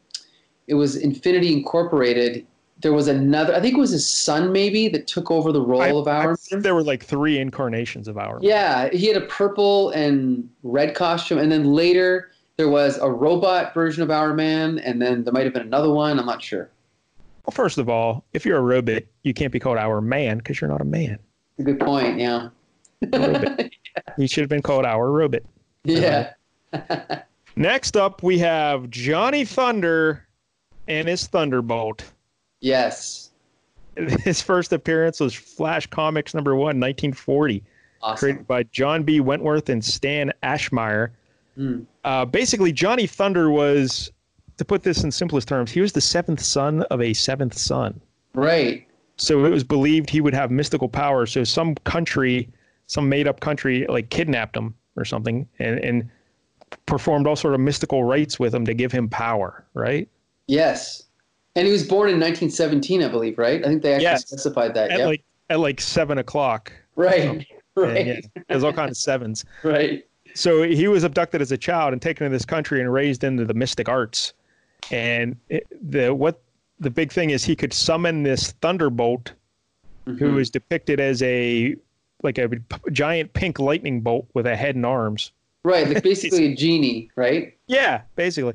it 0.66 0.74
was 0.74 0.96
Infinity 0.96 1.52
Incorporated. 1.52 2.44
There 2.82 2.92
was 2.92 3.06
another. 3.06 3.54
I 3.54 3.60
think 3.60 3.76
it 3.76 3.80
was 3.80 3.90
his 3.90 4.08
son, 4.08 4.50
maybe, 4.52 4.88
that 4.88 5.06
took 5.06 5.30
over 5.30 5.52
the 5.52 5.60
role 5.62 5.82
I- 5.82 5.90
of 5.92 6.08
Our 6.08 6.22
I 6.22 6.26
Man. 6.28 6.36
think 6.36 6.62
there 6.64 6.74
were 6.74 6.82
like 6.82 7.04
three 7.04 7.38
incarnations 7.38 8.08
of 8.08 8.18
our. 8.18 8.34
Man. 8.40 8.42
Yeah, 8.42 8.88
he 8.90 9.06
had 9.06 9.16
a 9.16 9.26
purple 9.26 9.90
and 9.90 10.48
red 10.64 10.96
costume, 10.96 11.38
and 11.38 11.52
then 11.52 11.72
later 11.72 12.32
there 12.56 12.68
was 12.68 12.98
a 12.98 13.10
robot 13.10 13.72
version 13.74 14.02
of 14.02 14.10
Hourman, 14.10 14.78
and 14.84 15.00
then 15.00 15.24
there 15.24 15.32
might 15.32 15.44
have 15.44 15.52
been 15.54 15.62
another 15.62 15.90
one. 15.90 16.18
I'm 16.18 16.26
not 16.26 16.42
sure. 16.42 16.70
Well, 17.46 17.52
first 17.52 17.78
of 17.78 17.88
all, 17.88 18.24
if 18.32 18.44
you're 18.44 18.58
a 18.58 18.62
robot, 18.62 19.02
you 19.22 19.32
can't 19.32 19.52
be 19.52 19.58
called 19.58 19.78
our 19.78 20.00
man 20.00 20.38
because 20.38 20.60
you're 20.60 20.68
not 20.70 20.80
a 20.80 20.84
man. 20.84 21.18
A 21.58 21.62
good 21.62 21.80
point. 21.80 22.18
Yeah. 22.18 22.48
Robot. 23.02 23.60
He 24.16 24.26
should 24.28 24.42
have 24.42 24.48
been 24.48 24.62
called 24.62 24.84
our 24.86 25.10
robot. 25.10 25.42
yeah. 25.84 26.32
Next 27.56 27.96
up, 27.96 28.22
we 28.22 28.38
have 28.38 28.88
Johnny 28.90 29.44
Thunder 29.44 30.26
and 30.86 31.08
his 31.08 31.26
Thunderbolt. 31.26 32.04
Yes. 32.60 33.30
His 33.96 34.40
first 34.40 34.72
appearance 34.72 35.18
was 35.18 35.34
Flash 35.34 35.86
Comics 35.88 36.32
number 36.34 36.54
one, 36.54 36.78
1940, 36.78 37.62
Awesome. 38.02 38.16
created 38.18 38.46
by 38.46 38.62
John 38.64 39.02
B. 39.02 39.20
Wentworth 39.20 39.68
and 39.68 39.84
Stan 39.84 40.32
Aschmeier. 40.44 41.10
Mm. 41.58 41.86
Uh, 42.04 42.24
basically, 42.24 42.72
Johnny 42.72 43.06
Thunder 43.06 43.50
was, 43.50 44.10
to 44.56 44.64
put 44.64 44.82
this 44.82 45.04
in 45.04 45.10
simplest 45.10 45.48
terms, 45.48 45.70
he 45.70 45.80
was 45.80 45.92
the 45.92 46.00
seventh 46.00 46.40
son 46.40 46.82
of 46.84 47.00
a 47.00 47.12
seventh 47.14 47.56
son. 47.56 48.00
Right. 48.34 48.86
So 49.16 49.44
it 49.44 49.50
was 49.50 49.64
believed 49.64 50.08
he 50.10 50.20
would 50.20 50.34
have 50.34 50.50
mystical 50.50 50.88
power. 50.88 51.26
So 51.26 51.44
some 51.44 51.74
country, 51.84 52.48
some 52.86 53.08
made 53.08 53.26
up 53.28 53.40
country, 53.40 53.86
like 53.88 54.08
kidnapped 54.10 54.56
him 54.56 54.74
or 54.96 55.04
something 55.04 55.46
and, 55.58 55.78
and 55.80 56.10
performed 56.86 57.26
all 57.26 57.36
sort 57.36 57.54
of 57.54 57.60
mystical 57.60 58.04
rites 58.04 58.38
with 58.38 58.54
him 58.54 58.64
to 58.64 58.74
give 58.74 58.92
him 58.92 59.08
power, 59.08 59.64
right? 59.74 60.08
Yes. 60.46 61.04
And 61.56 61.66
he 61.66 61.72
was 61.72 61.82
born 61.86 62.08
in 62.08 62.14
1917, 62.20 63.02
I 63.02 63.08
believe, 63.08 63.36
right? 63.38 63.62
I 63.64 63.68
think 63.68 63.82
they 63.82 63.92
actually 63.94 64.04
Yes. 64.04 64.26
specified 64.26 64.72
that. 64.74 64.90
At 64.90 64.98
Yeah. 65.00 65.06
like 65.06 65.22
at 65.50 65.58
like 65.60 65.80
seven 65.80 66.18
o'clock. 66.18 66.72
right. 66.96 67.46
Right. 67.76 68.04
yeah, 68.06 68.20
there's 68.48 68.64
all 68.64 68.72
kinds 68.72 68.90
of 68.90 68.96
sevens. 68.96 69.44
Right. 69.62 70.04
So 70.34 70.62
he 70.62 70.88
was 70.88 71.04
abducted 71.04 71.40
as 71.42 71.52
a 71.52 71.58
child 71.58 71.92
and 71.92 72.00
taken 72.00 72.24
to 72.26 72.30
this 72.30 72.44
country 72.44 72.80
and 72.80 72.92
raised 72.92 73.24
into 73.24 73.44
the 73.44 73.54
mystic 73.54 73.88
arts. 73.88 74.32
And 74.90 75.36
it, 75.48 75.66
the 75.90 76.14
what 76.14 76.40
the 76.78 76.90
big 76.90 77.12
thing 77.12 77.30
is 77.30 77.44
he 77.44 77.54
could 77.56 77.72
summon 77.72 78.22
this 78.22 78.52
thunderbolt 78.62 79.32
who 80.06 80.12
Mhm. 80.32 80.40
is 80.40 80.50
depicted 80.50 80.98
as 81.00 81.22
a 81.22 81.76
like 82.22 82.38
a 82.38 82.48
p- 82.48 82.60
giant 82.92 83.32
pink 83.32 83.58
lightning 83.58 84.00
bolt 84.00 84.26
with 84.34 84.46
a 84.46 84.56
head 84.56 84.74
and 84.76 84.84
arms. 84.86 85.32
Right. 85.64 85.86
Like 85.88 86.02
basically 86.12 86.52
a 86.52 86.54
genie, 86.54 87.10
right? 87.16 87.54
Yeah, 87.66 88.02
basically. 88.16 88.54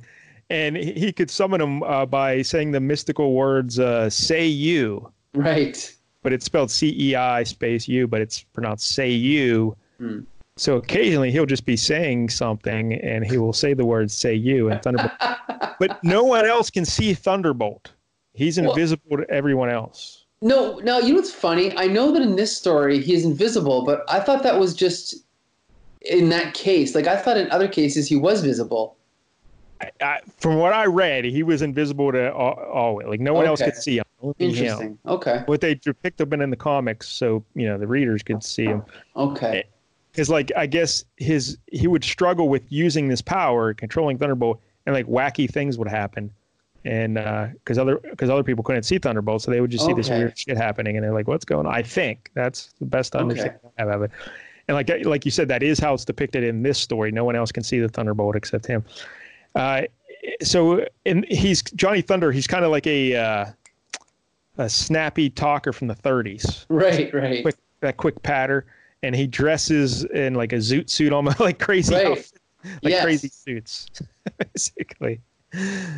And 0.50 0.76
he 0.78 1.12
could 1.12 1.32
summon 1.32 1.60
him 1.62 1.82
uh, 1.84 2.06
by 2.06 2.42
saying 2.44 2.72
the 2.72 2.80
mystical 2.80 3.34
words 3.34 3.80
uh, 3.80 4.10
"say 4.10 4.46
you," 4.46 5.12
Right. 5.34 5.92
but 6.22 6.34
it's 6.34 6.46
spelled 6.46 6.70
C 6.70 6.96
E 6.98 7.16
I 7.16 7.44
space 7.44 7.88
U, 7.88 8.08
but 8.08 8.22
it's 8.22 8.42
pronounced 8.44 8.88
"say 8.92 9.10
you." 9.10 9.76
Hmm. 9.98 10.20
So 10.58 10.78
occasionally 10.78 11.32
he'll 11.32 11.46
just 11.46 11.66
be 11.66 11.76
saying 11.76 12.30
something, 12.30 12.94
and 12.94 13.26
he 13.26 13.38
will 13.38 13.52
say 13.52 13.74
the 13.74 13.86
words 13.86 14.14
"say 14.14 14.34
you" 14.34 14.70
and 14.70 14.82
Thunderbolt. 14.82 15.12
but 15.80 16.02
no 16.02 16.24
one 16.24 16.46
else 16.46 16.70
can 16.70 16.86
see 16.86 17.14
Thunderbolt. 17.14 17.92
He's 18.34 18.60
Well- 18.60 18.70
invisible 18.70 19.18
to 19.18 19.30
everyone 19.30 19.70
else. 19.70 20.24
No, 20.42 20.80
no, 20.80 21.00
you 21.00 21.10
know 21.10 21.16
what's 21.16 21.34
funny? 21.34 21.76
I 21.78 21.88
know 21.88 22.12
that 22.12 22.22
in 22.22 22.36
this 22.36 22.56
story 22.56 23.02
he 23.02 23.16
is 23.16 23.26
invisible, 23.26 23.84
but 23.84 24.04
I 24.08 24.20
thought 24.20 24.44
that 24.44 24.60
was 24.60 24.74
just 24.74 25.16
in 26.02 26.30
that 26.30 26.54
case. 26.54 26.94
Like 26.94 27.08
I 27.08 27.18
thought 27.18 27.38
in 27.38 27.50
other 27.52 27.68
cases 27.68 28.08
he 28.08 28.16
was 28.16 28.42
visible. 28.42 28.96
I, 29.82 29.92
I, 30.02 30.20
from 30.38 30.58
what 30.58 30.72
I 30.72 30.86
read, 30.86 31.26
he 31.26 31.44
was 31.44 31.62
invisible 31.62 32.12
to 32.12 32.34
all, 32.34 32.54
all 32.54 33.02
like 33.08 33.20
no 33.20 33.34
one 33.34 33.46
else 33.46 33.62
could 33.62 33.76
see 33.76 33.98
him. 33.98 34.06
Only 34.22 34.36
him. 34.40 34.50
Interesting. 34.50 35.00
Okay. 35.08 35.44
What 35.48 35.62
they 35.62 35.76
depict 35.76 36.22
him 36.22 36.34
in 36.34 36.50
the 36.50 36.56
comics, 36.56 37.10
so 37.10 37.44
you 37.56 37.68
know 37.68 37.78
the 37.78 37.88
readers 37.88 38.22
could 38.24 38.44
see 38.44 38.66
him. 38.66 38.84
Okay. 39.16 39.66
Is 40.18 40.30
like 40.30 40.52
I 40.56 40.66
guess 40.66 41.04
his 41.18 41.58
he 41.68 41.88
would 41.88 42.04
struggle 42.04 42.50
with 42.50 42.64
using 42.70 43.08
this 43.08 43.22
power, 43.22 43.74
controlling 43.74 44.18
Thunderbolt, 44.18 44.62
and 44.86 44.96
like 44.96 45.08
wacky 45.08 45.50
things 45.50 45.78
would 45.78 45.88
happen, 45.88 46.32
and 46.86 47.16
because 47.54 47.78
other 47.78 47.98
because 47.98 48.30
other 48.30 48.44
people 48.44 48.64
couldn't 48.64 48.84
see 48.84 48.98
Thunderbolt, 48.98 49.42
so 49.42 49.52
they 49.52 49.62
would 49.62 49.72
just 49.72 49.86
see 49.86 49.94
this 49.94 50.10
weird 50.10 50.38
shit 50.38 50.58
happening, 50.58 50.96
and 50.96 51.04
they're 51.04 51.14
like, 51.14 51.28
"What's 51.28 51.46
going 51.46 51.66
on?" 51.66 51.74
I 51.74 51.82
think 51.82 52.32
that's 52.34 52.74
the 52.80 52.86
best 52.86 53.16
understanding 53.16 53.60
I 53.78 53.82
have 53.82 53.90
of 53.90 54.02
it. 54.04 54.12
And 54.68 54.76
like 54.76 54.90
like 55.06 55.26
you 55.26 55.32
said, 55.32 55.48
that 55.50 55.64
is 55.64 55.80
how 55.80 55.94
it's 55.94 56.06
depicted 56.06 56.44
in 56.44 56.64
this 56.64 56.80
story. 56.80 57.12
No 57.12 57.24
one 57.24 57.36
else 57.36 57.52
can 57.52 57.64
see 57.64 57.80
the 57.80 57.90
Thunderbolt 57.90 58.36
except 58.36 58.66
him. 58.66 58.84
Uh, 59.54 59.84
so 60.42 60.86
and 61.06 61.26
he's 61.30 61.62
Johnny 61.62 62.02
Thunder. 62.02 62.32
He's 62.32 62.48
kind 62.48 62.66
of 62.66 62.72
like 62.72 62.88
a 62.88 63.16
uh, 63.16 63.46
a 64.58 64.70
snappy 64.70 65.30
talker 65.30 65.74
from 65.74 65.88
the 65.88 65.96
30s 65.96 66.66
Right, 66.70 67.14
right. 67.14 67.44
quick 67.44 67.56
that 67.82 67.98
quick 67.98 68.22
patter 68.24 68.66
and 69.06 69.16
he 69.16 69.28
dresses 69.28 70.04
in 70.06 70.34
like 70.34 70.52
a 70.52 70.58
zoot 70.58 70.90
suit 70.90 71.14
almost 71.14 71.40
like 71.48 71.60
crazy 71.60 71.94
Right. 71.94 72.08
outfits, 72.08 72.34
like 72.82 72.92
Yes. 72.92 73.04
crazy 73.04 73.28
suits 73.30 73.88
basically 74.54 75.22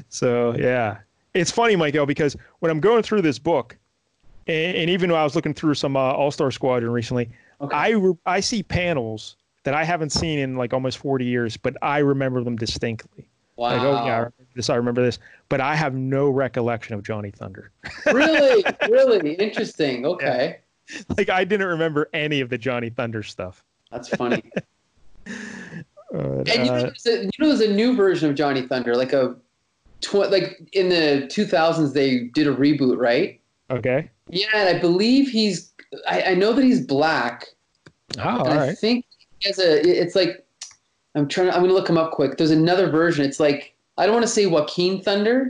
so 0.10 0.56
yeah 0.58 0.98
it's 1.34 1.50
funny 1.52 1.76
michael 1.76 2.06
because 2.06 2.36
when 2.60 2.70
i'm 2.70 2.80
going 2.82 3.02
through 3.04 3.22
this 3.22 3.40
book 3.40 3.78
and, 4.48 4.76
and 4.78 4.90
even 4.90 5.10
when 5.12 5.20
i 5.20 5.24
was 5.24 5.36
looking 5.36 5.54
through 5.54 5.74
some 5.76 5.96
uh, 5.96 6.00
all-star 6.00 6.52
squadron 6.52 6.92
recently 6.92 7.30
Okay. 7.62 7.76
i 7.76 7.90
re- 7.90 8.14
i 8.26 8.40
see 8.40 8.62
panels 8.62 9.38
that 9.64 9.74
i 9.74 9.84
haven't 9.84 10.12
seen 10.12 10.38
in 10.40 10.56
like 10.58 10.74
almost 10.74 10.98
40 11.00 11.26
years 11.26 11.58
but 11.58 11.76
i 11.82 12.00
remember 12.00 12.44
them 12.44 12.56
distinctly 12.58 13.28
wow. 13.56 13.70
like 13.72 13.82
oh 13.82 14.06
yeah 14.06 14.14
I 14.14 14.18
remember 14.18 14.34
this 14.56 14.70
i 14.70 14.76
remember 14.76 15.02
this 15.02 15.20
but 15.50 15.62
i 15.62 15.74
have 15.76 15.96
no 15.96 16.30
recollection 16.30 16.94
of 16.94 17.02
johnny 17.04 17.32
thunder 17.32 17.72
really, 18.14 18.64
really 18.90 19.34
interesting. 19.36 20.06
Okay. 20.06 20.60
like 21.18 21.30
i 21.30 21.44
didn't 21.44 21.68
remember 21.68 22.10
any 22.14 22.42
of 22.42 22.50
the 22.50 22.58
johnny 22.58 22.90
thunder 22.90 23.24
stuff 23.24 23.64
That's 23.92 24.10
funny. 24.10 24.44
Uh, 26.16 26.38
And 26.48 26.48
you 26.48 26.72
know, 26.72 26.74
uh, 26.76 26.80
there's 26.84 27.06
a, 27.06 27.24
you 27.26 27.30
know, 27.40 27.48
there's 27.54 27.60
a 27.70 27.74
new 27.74 27.94
version 27.94 28.30
of 28.30 28.36
Johnny 28.38 28.62
Thunder, 28.66 28.96
like 28.96 29.12
a, 29.12 29.36
tw- 30.00 30.14
like 30.32 30.58
in 30.72 30.88
the 30.88 31.28
2000s 31.30 31.92
they 31.94 32.30
did 32.34 32.48
a 32.48 32.56
reboot, 32.56 32.98
right? 32.98 33.42
okay 33.70 34.10
Yeah, 34.30 34.48
and 34.56 34.78
I 34.78 34.80
believe 34.80 35.28
he's. 35.28 35.74
I, 36.08 36.22
I 36.32 36.34
know 36.34 36.54
that 36.54 36.64
he's 36.64 36.80
black. 36.80 37.48
oh 38.20 38.22
and 38.22 38.40
all 38.40 38.48
I 38.48 38.68
right 38.70 38.78
think 38.78 39.04
he 39.40 39.50
has 39.50 39.60
a. 39.60 39.82
It's 39.86 40.16
like, 40.16 40.46
I'm 41.16 41.28
trying. 41.28 41.50
I'm 41.50 41.60
gonna 41.62 41.74
look 41.74 41.90
him 41.90 41.98
up 41.98 42.12
quick. 42.12 42.38
There's 42.38 42.52
another 42.52 42.90
version. 42.90 43.26
It's 43.26 43.42
like 43.42 43.76
I 43.98 44.06
don't 44.06 44.16
want 44.16 44.26
to 44.26 44.32
say 44.32 44.46
Jakeem 44.46 45.04
Thunder. 45.04 45.50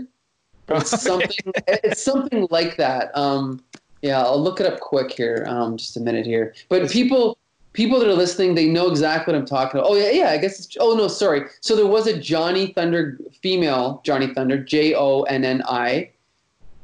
It's 0.69 0.91
Okay. 1.07 1.27
something. 1.29 1.53
It's 1.67 2.01
something 2.01 2.47
like 2.49 2.77
that. 2.77 3.15
Um, 3.15 3.63
yeah, 4.07 4.21
I'll 4.23 4.41
look 4.41 4.61
it 4.61 4.65
up 4.65 4.79
quick 4.79 5.11
here. 5.11 5.45
Um, 5.47 5.75
just 5.75 5.97
a 5.97 5.99
minute 5.99 6.25
here. 6.25 6.55
But 6.69 6.89
people, 6.89 7.37
people 7.73 7.99
that 7.99 8.07
are 8.07 8.13
listening, 8.13 8.55
they 8.55 8.67
know 8.67 8.89
exactly 8.89 9.33
what 9.33 9.39
I'm 9.39 9.45
talking 9.45 9.79
about. 9.79 9.89
Oh 9.89 9.95
yeah, 9.95 10.11
yeah. 10.11 10.29
I 10.29 10.37
guess. 10.37 10.59
It's, 10.59 10.77
oh 10.79 10.95
no, 10.95 11.07
sorry. 11.07 11.41
So 11.59 11.75
there 11.75 11.85
was 11.85 12.07
a 12.07 12.17
Johnny 12.17 12.67
Thunder 12.67 13.19
female 13.41 14.01
Johnny 14.03 14.33
Thunder, 14.33 14.57
J 14.57 14.95
O 14.95 15.23
N 15.23 15.43
N 15.43 15.61
I, 15.67 16.09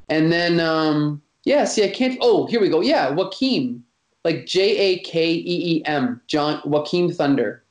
and 0.09 0.31
then 0.31 0.59
um, 0.59 1.21
yeah. 1.45 1.63
See, 1.63 1.83
I 1.83 1.89
can't. 1.89 2.17
Oh, 2.21 2.45
here 2.47 2.59
we 2.59 2.69
go. 2.69 2.81
Yeah, 2.81 3.12
Jakeem, 3.12 3.79
like 4.25 4.45
J 4.45 4.77
A 4.77 4.99
K 4.99 5.31
E 5.33 5.77
E 5.77 5.86
M, 5.86 6.19
John 6.27 6.62
Jakeem 6.63 7.15
Thunder. 7.15 7.63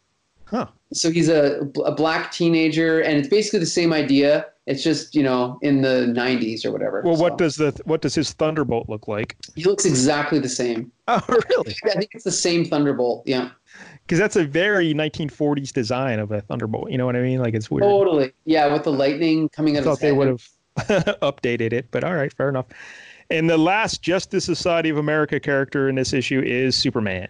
Huh. 0.47 0.67
So 0.93 1.11
he's 1.11 1.29
a, 1.29 1.71
a 1.85 1.93
black 1.93 2.33
teenager, 2.33 3.01
and 3.01 3.19
it's 3.19 3.29
basically 3.29 3.61
the 3.61 3.67
same 3.67 3.93
idea. 3.93 4.47
It's 4.67 4.83
just 4.85 5.15
you 5.15 5.23
know 5.25 5.59
in 5.63 5.83
the 5.83 6.07
'90s 6.17 6.65
or 6.65 6.71
whatever. 6.71 7.03
Well, 7.05 7.17
So 7.17 7.23
what 7.23 7.39
does 7.39 7.57
the 7.57 7.79
what 7.85 8.01
does 8.01 8.15
his 8.15 8.33
thunderbolt 8.33 8.89
look 8.89 9.09
like? 9.09 9.37
he 9.57 9.65
looks 9.65 9.85
exactly 9.85 10.39
the 10.39 10.49
same? 10.49 10.93
Oh, 11.09 11.21
really? 11.29 11.75
I 11.85 11.91
think 11.95 12.11
it's 12.13 12.25
the 12.25 12.31
same 12.31 12.65
Thunderbolt. 12.65 13.25
Yeah, 13.27 13.51
Because 14.05 14.19
that's 14.21 14.37
a 14.37 14.45
very 14.45 14.95
1940s 14.95 15.73
design 15.73 16.21
of 16.21 16.31
a 16.31 16.43
thunderbolt. 16.43 16.91
You 16.93 16.99
know 16.99 17.07
what 17.07 17.17
I 17.17 17.23
mean? 17.23 17.41
Like 17.41 17.55
it's 17.55 17.71
weird. 17.71 17.83
totally. 17.83 18.33
Yeah, 18.45 18.73
with 18.73 18.85
the 18.85 18.93
lightning 18.93 19.49
coming 19.49 19.77
I 19.77 19.81
out 19.81 19.87
of 19.87 19.91
thought 19.93 20.01
they 20.01 20.13
would 20.13 20.29
have 20.29 20.49
updated 21.23 21.73
it, 21.73 21.89
but 21.91 22.05
all 22.05 22.15
right, 22.15 22.33
fair 22.33 22.49
enough. 22.49 22.67
And 23.31 23.51
the 23.51 23.59
last 23.59 24.01
Justice 24.03 24.45
Society 24.45 24.91
of 24.91 24.97
America 24.99 25.41
character 25.41 25.89
in 25.89 25.95
this 25.97 26.13
issue 26.13 26.41
is 26.45 26.77
Superman. 26.77 27.29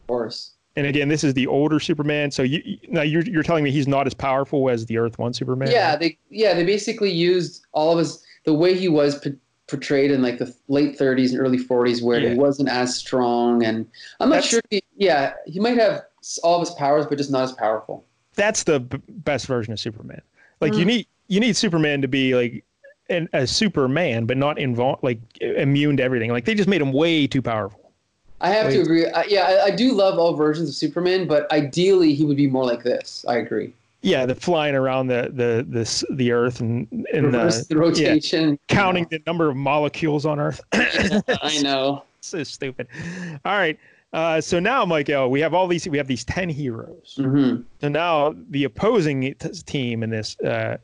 Of 0.00 0.06
course. 0.06 0.52
And 0.76 0.86
again, 0.86 1.08
this 1.08 1.24
is 1.24 1.34
the 1.34 1.46
older 1.46 1.80
Superman. 1.80 2.30
So 2.30 2.42
you 2.42 2.62
you- 2.64 2.78
now 2.88 3.02
you're 3.02 3.22
you're 3.22 3.42
telling 3.42 3.64
me 3.64 3.70
he's 3.70 3.88
not 3.88 4.06
as 4.06 4.14
powerful 4.14 4.70
as 4.70 4.86
the 4.86 4.98
Earth 4.98 5.18
One 5.18 5.32
Superman? 5.34 5.70
Yeah, 5.70 5.96
they 5.96 6.16
yeah 6.30 6.54
they 6.54 6.64
basically 6.64 7.10
used 7.10 7.66
all 7.72 7.92
of 7.92 7.98
his 7.98 8.22
the 8.44 8.54
way 8.54 8.74
he 8.74 8.88
was 8.88 9.18
p- 9.18 9.34
portrayed 9.66 10.10
in 10.10 10.22
like 10.22 10.38
the 10.38 10.52
late 10.68 10.98
30s 10.98 11.30
and 11.32 11.40
early 11.40 11.58
40s, 11.58 12.02
where 12.02 12.18
Yeah. 12.20 12.30
he 12.30 12.34
wasn't 12.36 12.68
as 12.68 12.94
strong, 12.96 13.62
and 13.64 13.86
I'm 14.20 14.28
not 14.28 14.36
That's- 14.36 14.48
sure. 14.50 14.60
If 14.70 14.80
he, 14.80 14.82
yeah, 14.96 15.34
he 15.46 15.60
might 15.60 15.76
have 15.76 16.02
all 16.42 16.60
of 16.60 16.66
his 16.66 16.74
powers, 16.76 17.06
but 17.06 17.18
just 17.18 17.30
not 17.30 17.42
as 17.44 17.52
powerful. 17.52 18.04
that's 18.36 18.62
the 18.62 18.80
b- 18.80 18.98
best 19.08 19.46
version 19.46 19.72
of 19.72 19.80
Superman. 19.80 20.22
Like 20.60 20.74
you 20.74 20.84
Mm. 20.84 20.88
need 20.88 21.06
you 21.28 21.40
need 21.40 21.56
Superman 21.56 22.00
to 22.02 22.08
be 22.08 22.34
like 22.34 22.64
an, 23.08 23.28
a 23.32 23.46
Superman, 23.46 24.24
but 24.26 24.36
not 24.36 24.56
invol- 24.56 24.98
like 25.02 25.18
immune 25.40 25.96
to 25.98 26.02
everything. 26.02 26.30
Like 26.30 26.44
they 26.44 26.54
just 26.54 26.68
made 26.68 26.80
him 26.80 26.92
way 26.92 27.26
too 27.26 27.42
powerful. 27.42 27.79
I 28.40 28.50
have 28.50 28.72
to 28.72 28.80
agree. 28.80 29.06
I, 29.06 29.24
yeah, 29.24 29.42
I, 29.42 29.64
I 29.66 29.70
do 29.70 29.92
love 29.92 30.18
all 30.18 30.34
versions 30.34 30.68
of 30.68 30.74
Superman, 30.74 31.26
but 31.26 31.50
ideally 31.52 32.14
he 32.14 32.24
would 32.24 32.36
be 32.36 32.46
more 32.46 32.64
like 32.64 32.82
this. 32.82 33.24
I 33.28 33.36
agree. 33.36 33.74
Yeah, 34.02 34.24
the 34.24 34.34
flying 34.34 34.74
around 34.74 35.08
the 35.08 35.30
the 35.32 35.66
the 35.68 36.14
the 36.14 36.32
Earth 36.32 36.60
and 36.60 36.86
and 37.12 37.26
Reverse 37.26 37.60
uh, 37.60 37.64
the 37.68 37.76
rotation. 37.76 38.58
counting 38.68 39.06
the 39.10 39.22
number 39.26 39.50
of 39.50 39.56
molecules 39.56 40.24
on 40.24 40.40
Earth. 40.40 40.60
I 40.72 41.60
know. 41.62 42.04
so 42.20 42.42
stupid. 42.42 42.88
All 43.44 43.58
right. 43.58 43.78
Uh, 44.12 44.40
so 44.40 44.58
now, 44.58 44.84
Michael, 44.84 45.30
we 45.30 45.40
have 45.40 45.52
all 45.54 45.68
these. 45.68 45.86
We 45.86 45.98
have 45.98 46.08
these 46.08 46.24
ten 46.24 46.48
heroes. 46.48 47.18
hmm 47.20 47.56
So 47.80 47.88
now 47.88 48.34
the 48.48 48.64
opposing 48.64 49.34
t- 49.34 49.48
team 49.66 50.02
in 50.02 50.10
this 50.10 50.38
uh, 50.40 50.78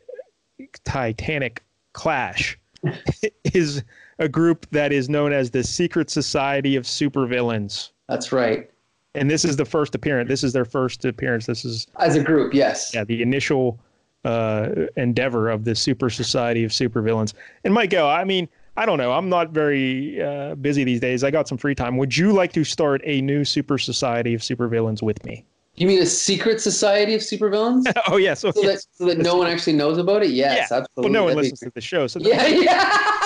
Titanic 0.85 1.63
clash 1.95 2.59
is 3.45 3.83
a 4.19 4.29
group 4.29 4.67
that 4.71 4.93
is 4.93 5.09
known 5.09 5.33
as 5.33 5.51
the 5.51 5.63
Secret 5.63 6.11
Society 6.11 6.77
of 6.77 6.85
Supervillains. 6.85 7.91
That's 8.09 8.33
right. 8.33 8.71
And 9.15 9.31
this 9.31 9.45
is 9.45 9.57
the 9.57 9.65
first 9.65 9.95
appearance. 9.95 10.29
This 10.29 10.45
is 10.45 10.53
their 10.53 10.65
first 10.65 11.05
appearance. 11.05 11.47
This 11.47 11.65
is 11.65 11.87
As 11.99 12.17
a 12.17 12.23
group, 12.23 12.53
yes. 12.53 12.93
yeah 12.95 13.05
the 13.05 13.23
initial 13.23 13.79
uh, 14.25 14.69
endeavor 14.97 15.49
of 15.49 15.65
the 15.65 15.75
super 15.75 16.11
society 16.11 16.65
of 16.65 16.71
supervillains. 16.71 17.33
And 17.65 17.73
Michael, 17.73 18.07
I 18.07 18.25
mean, 18.25 18.49
I 18.77 18.85
don't 18.85 18.99
know. 18.99 19.13
I'm 19.13 19.29
not 19.29 19.51
very 19.51 20.21
uh, 20.23 20.55
busy 20.57 20.85
these 20.85 21.01
days. 21.01 21.25
I 21.25 21.31
got 21.31 21.49
some 21.49 21.57
free 21.57 21.75
time. 21.75 21.97
Would 21.97 22.17
you 22.17 22.33
like 22.33 22.53
to 22.53 22.65
start 22.65 23.01
a 23.05 23.23
new 23.23 23.45
super 23.45 23.79
society 23.79 24.35
of 24.35 24.43
supervillains 24.43 25.03
with 25.03 25.25
me? 25.25 25.47
You 25.77 25.87
mean 25.87 26.03
a 26.03 26.07
secret 26.07 26.61
society 26.61 27.15
of 27.15 27.21
supervillains? 27.21 27.91
oh 28.09 28.17
yes, 28.17 28.41
so, 28.41 28.51
that, 28.53 28.85
so 28.93 29.07
that 29.07 29.19
no 29.19 29.37
one 29.37 29.47
actually 29.47 29.75
knows 29.75 29.99
about 29.99 30.23
it. 30.23 30.31
Yes, 30.31 30.69
yeah. 30.71 30.79
absolutely. 30.79 30.89
Well, 30.97 31.13
no 31.13 31.25
one 31.25 31.37
That'd 31.37 31.53
listens 31.53 31.61
be... 31.61 31.67
to 31.67 31.73
the 31.75 31.81
show, 31.81 32.07
so 32.07 32.21
yeah, 32.21 32.47
yeah. 32.47 33.19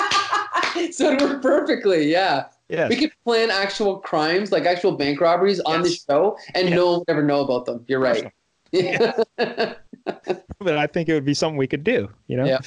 so 0.91 1.11
it 1.11 1.21
worked 1.21 1.41
perfectly. 1.41 2.09
Yeah. 2.11 2.45
Yeah. 2.69 2.87
We 2.87 2.95
could 2.95 3.11
plan 3.25 3.51
actual 3.51 3.97
crimes, 3.97 4.51
like 4.51 4.65
actual 4.65 4.93
bank 4.93 5.19
robberies, 5.19 5.59
on 5.61 5.83
yes. 5.83 5.89
the 6.05 6.13
show, 6.13 6.37
and 6.55 6.69
yes. 6.69 6.75
no 6.75 6.91
one 6.91 6.99
would 6.99 7.09
ever 7.09 7.23
know 7.23 7.41
about 7.41 7.65
them. 7.65 7.83
You're 7.87 7.99
right. 7.99 8.31
Yeah. 8.71 9.21
but 9.35 10.77
I 10.77 10.87
think 10.87 11.09
it 11.09 11.13
would 11.13 11.25
be 11.25 11.33
something 11.33 11.57
we 11.57 11.67
could 11.67 11.83
do. 11.83 12.09
You 12.27 12.37
know. 12.37 12.45
Yeah. 12.45 12.59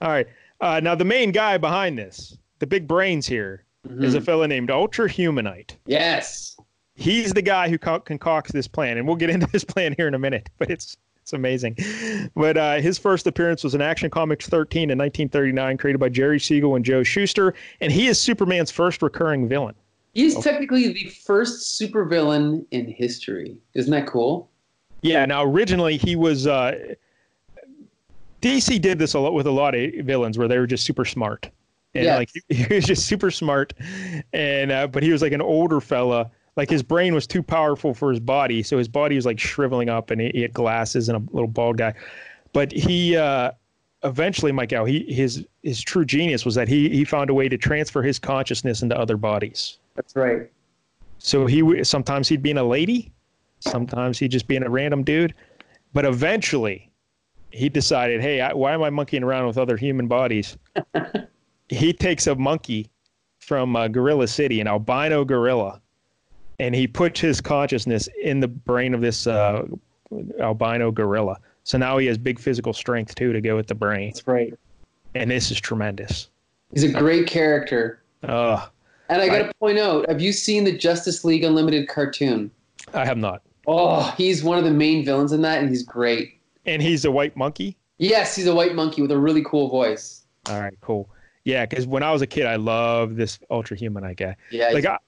All 0.00 0.08
right. 0.08 0.26
Uh, 0.60 0.80
now 0.82 0.94
the 0.94 1.04
main 1.04 1.30
guy 1.30 1.58
behind 1.58 1.98
this, 1.98 2.38
the 2.58 2.66
big 2.66 2.86
brains 2.86 3.26
here, 3.26 3.64
mm-hmm. 3.86 4.02
is 4.02 4.14
a 4.14 4.20
fella 4.20 4.48
named 4.48 4.70
Ultra 4.70 5.08
Humanite. 5.08 5.76
Yes. 5.86 6.56
He's 6.94 7.32
the 7.32 7.42
guy 7.42 7.68
who 7.68 7.78
co- 7.78 8.00
concocts 8.00 8.52
this 8.52 8.68
plan, 8.68 8.98
and 8.98 9.06
we'll 9.06 9.16
get 9.16 9.30
into 9.30 9.46
this 9.52 9.64
plan 9.64 9.94
here 9.96 10.08
in 10.08 10.14
a 10.14 10.18
minute. 10.18 10.48
But 10.58 10.70
it's 10.70 10.96
it's 11.30 11.36
amazing. 11.36 11.76
But 12.34 12.56
uh, 12.56 12.76
his 12.76 12.98
first 12.98 13.26
appearance 13.26 13.62
was 13.62 13.74
in 13.74 13.80
Action 13.80 14.10
Comics 14.10 14.48
13 14.48 14.90
in 14.90 14.98
1939, 14.98 15.76
created 15.78 15.98
by 15.98 16.08
Jerry 16.08 16.40
Siegel 16.40 16.74
and 16.74 16.84
Joe 16.84 17.02
Shuster, 17.02 17.54
and 17.80 17.92
he 17.92 18.08
is 18.08 18.18
Superman's 18.18 18.70
first 18.70 19.00
recurring 19.02 19.48
villain. 19.48 19.74
He's 20.12 20.36
okay. 20.36 20.50
technically 20.50 20.92
the 20.92 21.08
first 21.24 21.80
supervillain 21.80 22.66
in 22.72 22.88
history. 22.88 23.56
Isn't 23.74 23.92
that 23.92 24.06
cool? 24.06 24.50
Yeah. 25.02 25.24
Now, 25.24 25.44
originally 25.44 25.96
he 25.96 26.16
was. 26.16 26.46
Uh, 26.46 26.94
DC 28.42 28.80
did 28.80 28.98
this 28.98 29.12
a 29.12 29.20
lot 29.20 29.34
with 29.34 29.46
a 29.46 29.50
lot 29.50 29.74
of 29.74 29.92
villains 30.04 30.38
where 30.38 30.48
they 30.48 30.58
were 30.58 30.66
just 30.66 30.84
super 30.84 31.04
smart. 31.04 31.50
And 31.94 32.04
yes. 32.04 32.18
like 32.18 32.30
he, 32.48 32.64
he 32.64 32.74
was 32.74 32.84
just 32.86 33.06
super 33.06 33.30
smart, 33.30 33.72
and 34.32 34.72
uh, 34.72 34.86
but 34.88 35.02
he 35.02 35.12
was 35.12 35.22
like 35.22 35.32
an 35.32 35.42
older 35.42 35.80
fella 35.80 36.30
like 36.56 36.68
his 36.68 36.82
brain 36.82 37.14
was 37.14 37.26
too 37.26 37.42
powerful 37.42 37.94
for 37.94 38.10
his 38.10 38.20
body, 38.20 38.62
so 38.62 38.78
his 38.78 38.88
body 38.88 39.16
was 39.16 39.26
like 39.26 39.38
shriveling 39.38 39.88
up, 39.88 40.10
and 40.10 40.20
he, 40.20 40.30
he 40.34 40.42
had 40.42 40.52
glasses 40.52 41.08
and 41.08 41.16
a 41.16 41.32
little 41.32 41.48
bald 41.48 41.78
guy. 41.78 41.94
But 42.52 42.72
he 42.72 43.16
uh, 43.16 43.52
eventually, 44.02 44.52
Mike 44.52 44.72
Al, 44.72 44.84
he 44.84 45.04
his 45.12 45.46
his 45.62 45.80
true 45.80 46.04
genius 46.04 46.44
was 46.44 46.54
that 46.54 46.68
he 46.68 46.88
he 46.88 47.04
found 47.04 47.30
a 47.30 47.34
way 47.34 47.48
to 47.48 47.56
transfer 47.56 48.02
his 48.02 48.18
consciousness 48.18 48.82
into 48.82 48.98
other 48.98 49.16
bodies. 49.16 49.78
That's 49.94 50.16
right. 50.16 50.50
So 51.18 51.46
he 51.46 51.84
sometimes 51.84 52.28
he'd 52.28 52.42
be 52.42 52.50
in 52.50 52.58
a 52.58 52.64
lady, 52.64 53.12
sometimes 53.60 54.18
he'd 54.18 54.30
just 54.30 54.48
be 54.48 54.56
in 54.56 54.62
a 54.62 54.70
random 54.70 55.04
dude, 55.04 55.34
but 55.92 56.04
eventually 56.04 56.90
he 57.50 57.68
decided, 57.68 58.20
hey, 58.20 58.40
I, 58.40 58.52
why 58.52 58.72
am 58.72 58.82
I 58.82 58.90
monkeying 58.90 59.22
around 59.22 59.46
with 59.46 59.58
other 59.58 59.76
human 59.76 60.06
bodies? 60.06 60.56
he 61.68 61.92
takes 61.92 62.26
a 62.26 62.34
monkey 62.34 62.90
from 63.38 63.74
uh, 63.76 63.88
Gorilla 63.88 64.28
City, 64.28 64.60
an 64.60 64.68
albino 64.68 65.24
gorilla, 65.24 65.80
and 66.60 66.74
he 66.74 66.86
puts 66.86 67.18
his 67.18 67.40
consciousness 67.40 68.06
in 68.22 68.38
the 68.40 68.48
brain 68.48 68.92
of 68.92 69.00
this 69.00 69.26
uh, 69.26 69.66
albino 70.38 70.90
gorilla. 70.90 71.38
So 71.64 71.78
now 71.78 71.96
he 71.96 72.06
has 72.06 72.18
big 72.18 72.38
physical 72.38 72.74
strength 72.74 73.14
too 73.14 73.32
to 73.32 73.40
go 73.40 73.56
with 73.56 73.66
the 73.66 73.74
brain. 73.74 74.10
That's 74.10 74.26
right. 74.26 74.52
And 75.14 75.30
this 75.30 75.50
is 75.50 75.58
tremendous. 75.58 76.28
He's 76.72 76.84
a 76.84 76.92
great 76.92 77.26
character. 77.26 78.02
Uh, 78.22 78.66
and 79.08 79.22
I 79.22 79.28
got 79.28 79.48
to 79.48 79.54
point 79.54 79.78
out, 79.78 80.06
have 80.08 80.20
you 80.20 80.32
seen 80.32 80.64
the 80.64 80.76
Justice 80.76 81.24
League 81.24 81.44
Unlimited 81.44 81.88
cartoon? 81.88 82.50
I 82.92 83.06
have 83.06 83.16
not. 83.16 83.40
Oh, 83.66 84.12
he's 84.18 84.44
one 84.44 84.58
of 84.58 84.64
the 84.64 84.70
main 84.70 85.02
villains 85.04 85.32
in 85.32 85.40
that, 85.42 85.60
and 85.60 85.68
he's 85.68 85.82
great. 85.82 86.40
And 86.66 86.82
he's 86.82 87.06
a 87.06 87.10
white 87.10 87.36
monkey. 87.36 87.76
Yes, 87.96 88.36
he's 88.36 88.46
a 88.46 88.54
white 88.54 88.74
monkey 88.74 89.00
with 89.00 89.10
a 89.10 89.18
really 89.18 89.42
cool 89.44 89.68
voice. 89.68 90.24
All 90.48 90.60
right, 90.60 90.76
cool. 90.82 91.08
Yeah, 91.44 91.64
because 91.64 91.86
when 91.86 92.02
I 92.02 92.12
was 92.12 92.20
a 92.20 92.26
kid, 92.26 92.46
I 92.46 92.56
loved 92.56 93.16
this 93.16 93.38
Ultra 93.50 93.76
Human 93.76 94.04
I 94.04 94.14
guess. 94.14 94.36
Yeah, 94.50 94.68
like 94.68 94.84
I, 94.84 94.98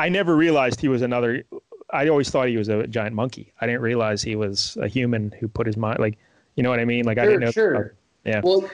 I 0.00 0.08
never 0.08 0.34
realized 0.34 0.80
he 0.80 0.88
was 0.88 1.02
another. 1.02 1.44
I 1.90 2.08
always 2.08 2.30
thought 2.30 2.48
he 2.48 2.56
was 2.56 2.70
a 2.70 2.86
giant 2.86 3.14
monkey. 3.14 3.52
I 3.60 3.66
didn't 3.66 3.82
realize 3.82 4.22
he 4.22 4.34
was 4.34 4.78
a 4.80 4.88
human 4.88 5.30
who 5.38 5.46
put 5.46 5.66
his 5.66 5.76
mind 5.76 5.98
like, 5.98 6.16
you 6.56 6.62
know 6.62 6.70
what 6.70 6.80
I 6.80 6.86
mean? 6.86 7.04
Like 7.04 7.18
sure, 7.18 7.24
I 7.24 7.26
didn't 7.26 7.40
know. 7.40 7.50
Sure. 7.50 7.94
yeah. 8.24 8.40
Well, 8.42 8.70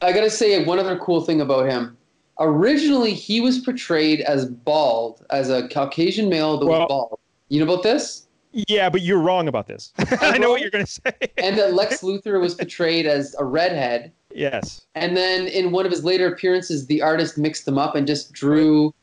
I 0.00 0.12
gotta 0.12 0.30
say 0.30 0.64
one 0.64 0.78
other 0.78 0.96
cool 0.98 1.22
thing 1.22 1.40
about 1.40 1.68
him. 1.68 1.96
Originally, 2.38 3.14
he 3.14 3.40
was 3.40 3.58
portrayed 3.58 4.20
as 4.20 4.46
bald, 4.46 5.26
as 5.30 5.50
a 5.50 5.68
Caucasian 5.68 6.28
male 6.28 6.56
that 6.58 6.66
well, 6.66 6.80
was 6.82 6.88
bald. 6.88 7.20
You 7.48 7.64
know 7.64 7.72
about 7.72 7.82
this? 7.82 8.28
Yeah, 8.52 8.88
but 8.88 9.02
you're 9.02 9.18
wrong 9.18 9.48
about 9.48 9.66
this. 9.66 9.92
I 10.20 10.38
know 10.38 10.50
what 10.50 10.60
you're 10.60 10.70
going 10.70 10.86
to 10.86 10.90
say. 10.90 11.12
and 11.36 11.58
that 11.58 11.74
Lex 11.74 12.00
Luthor 12.00 12.40
was 12.40 12.54
portrayed 12.54 13.06
as 13.06 13.34
a 13.38 13.44
redhead. 13.44 14.12
Yes. 14.34 14.86
And 14.94 15.16
then 15.16 15.46
in 15.48 15.70
one 15.70 15.84
of 15.84 15.92
his 15.92 16.02
later 16.02 16.32
appearances, 16.32 16.86
the 16.86 17.02
artist 17.02 17.36
mixed 17.36 17.64
them 17.64 17.78
up 17.78 17.94
and 17.94 18.06
just 18.06 18.32
drew 18.32 18.94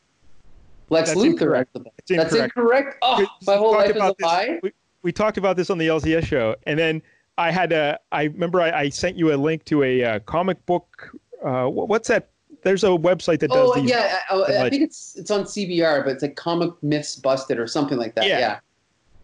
Lex 0.90 1.10
That's 1.10 1.20
Luthor. 1.20 1.30
Incorrect. 1.30 1.70
That's 1.74 2.10
incorrect. 2.10 2.30
That's 2.30 2.42
incorrect. 2.42 2.98
Oh, 3.02 3.26
my 3.46 3.56
whole 3.56 3.72
life 3.72 3.90
is 3.90 3.96
a 3.96 4.14
lie. 4.20 4.58
We, 4.62 4.72
we, 5.02 5.12
talked 5.12 5.38
about 5.38 5.56
this 5.56 5.70
on 5.70 5.78
the 5.78 5.88
LCS 5.88 6.24
show, 6.24 6.56
and 6.66 6.78
then 6.78 7.02
I 7.36 7.50
had 7.50 7.72
a. 7.72 7.98
I 8.12 8.24
remember 8.24 8.60
I, 8.60 8.70
I 8.70 8.88
sent 8.88 9.16
you 9.16 9.32
a 9.32 9.36
link 9.36 9.64
to 9.66 9.82
a 9.82 10.04
uh, 10.04 10.18
comic 10.20 10.64
book. 10.66 11.10
Uh, 11.44 11.66
what's 11.66 12.08
that? 12.08 12.30
There's 12.62 12.84
a 12.84 12.88
website 12.88 13.40
that 13.40 13.50
does. 13.50 13.70
Oh 13.70 13.80
these, 13.80 13.90
yeah, 13.90 14.18
I, 14.30 14.64
I 14.64 14.70
think 14.70 14.82
it's 14.82 15.16
it's 15.16 15.30
on 15.30 15.44
CBR, 15.44 16.04
but 16.04 16.12
it's 16.14 16.22
like 16.22 16.36
Comic 16.36 16.72
Myths 16.82 17.16
Busted 17.16 17.58
or 17.58 17.66
something 17.66 17.98
like 17.98 18.14
that. 18.14 18.26
Yeah. 18.26 18.38
yeah. 18.38 18.60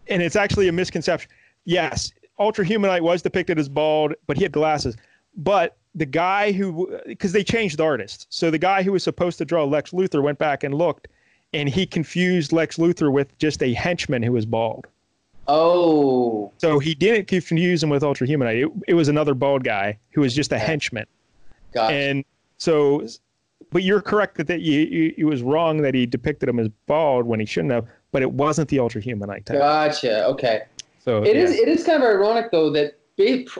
And 0.07 0.21
it's 0.21 0.35
actually 0.35 0.67
a 0.67 0.71
misconception. 0.71 1.29
Yes, 1.65 2.11
Ultra 2.39 2.65
Humanite 2.65 3.01
was 3.01 3.21
depicted 3.21 3.57
as 3.59 3.67
bald, 3.67 4.13
but 4.27 4.37
he 4.37 4.43
had 4.43 4.51
glasses. 4.51 4.95
But 5.35 5.77
the 5.95 6.05
guy 6.05 6.51
who, 6.51 6.99
because 7.07 7.31
they 7.31 7.43
changed 7.43 7.77
the 7.77 7.83
artist, 7.83 8.27
so 8.29 8.51
the 8.51 8.57
guy 8.57 8.83
who 8.83 8.91
was 8.91 9.03
supposed 9.03 9.37
to 9.39 9.45
draw 9.45 9.63
Lex 9.63 9.91
Luthor 9.91 10.21
went 10.21 10.37
back 10.37 10.63
and 10.63 10.73
looked, 10.73 11.07
and 11.53 11.69
he 11.69 11.85
confused 11.85 12.51
Lex 12.51 12.77
Luthor 12.77 13.11
with 13.11 13.37
just 13.37 13.63
a 13.63 13.73
henchman 13.73 14.23
who 14.23 14.31
was 14.31 14.45
bald. 14.45 14.87
Oh. 15.47 16.51
So 16.57 16.79
he 16.79 16.95
didn't 16.95 17.27
confuse 17.27 17.83
him 17.83 17.89
with 17.89 18.03
Ultra 18.03 18.27
Humanite. 18.27 18.65
It, 18.65 18.71
it 18.87 18.93
was 18.95 19.07
another 19.07 19.33
bald 19.33 19.63
guy 19.63 19.97
who 20.11 20.21
was 20.21 20.33
just 20.33 20.51
a 20.51 20.57
henchman. 20.57 21.05
Gotcha. 21.71 21.93
And 21.93 22.25
so, 22.57 23.07
but 23.69 23.83
you're 23.83 24.01
correct 24.01 24.37
that, 24.37 24.47
that 24.47 24.61
you, 24.61 24.81
you, 24.81 25.13
it 25.17 25.25
was 25.25 25.41
wrong 25.43 25.81
that 25.81 25.93
he 25.93 26.05
depicted 26.05 26.49
him 26.49 26.59
as 26.59 26.69
bald 26.87 27.25
when 27.25 27.39
he 27.39 27.45
shouldn't 27.45 27.73
have, 27.73 27.85
but 28.11 28.21
it 28.21 28.31
wasn't 28.31 28.69
the 28.69 28.79
Ultra 28.79 29.01
Humanite 29.01 29.45
type. 29.45 29.57
Gotcha. 29.57 30.25
Okay. 30.25 30.63
So 30.99 31.21
it 31.21 31.35
yeah. 31.35 31.43
is. 31.43 31.51
It 31.51 31.67
is 31.67 31.83
kind 31.83 32.01
of 32.01 32.09
ironic 32.09 32.49
though 32.51 32.71
that 32.71 32.97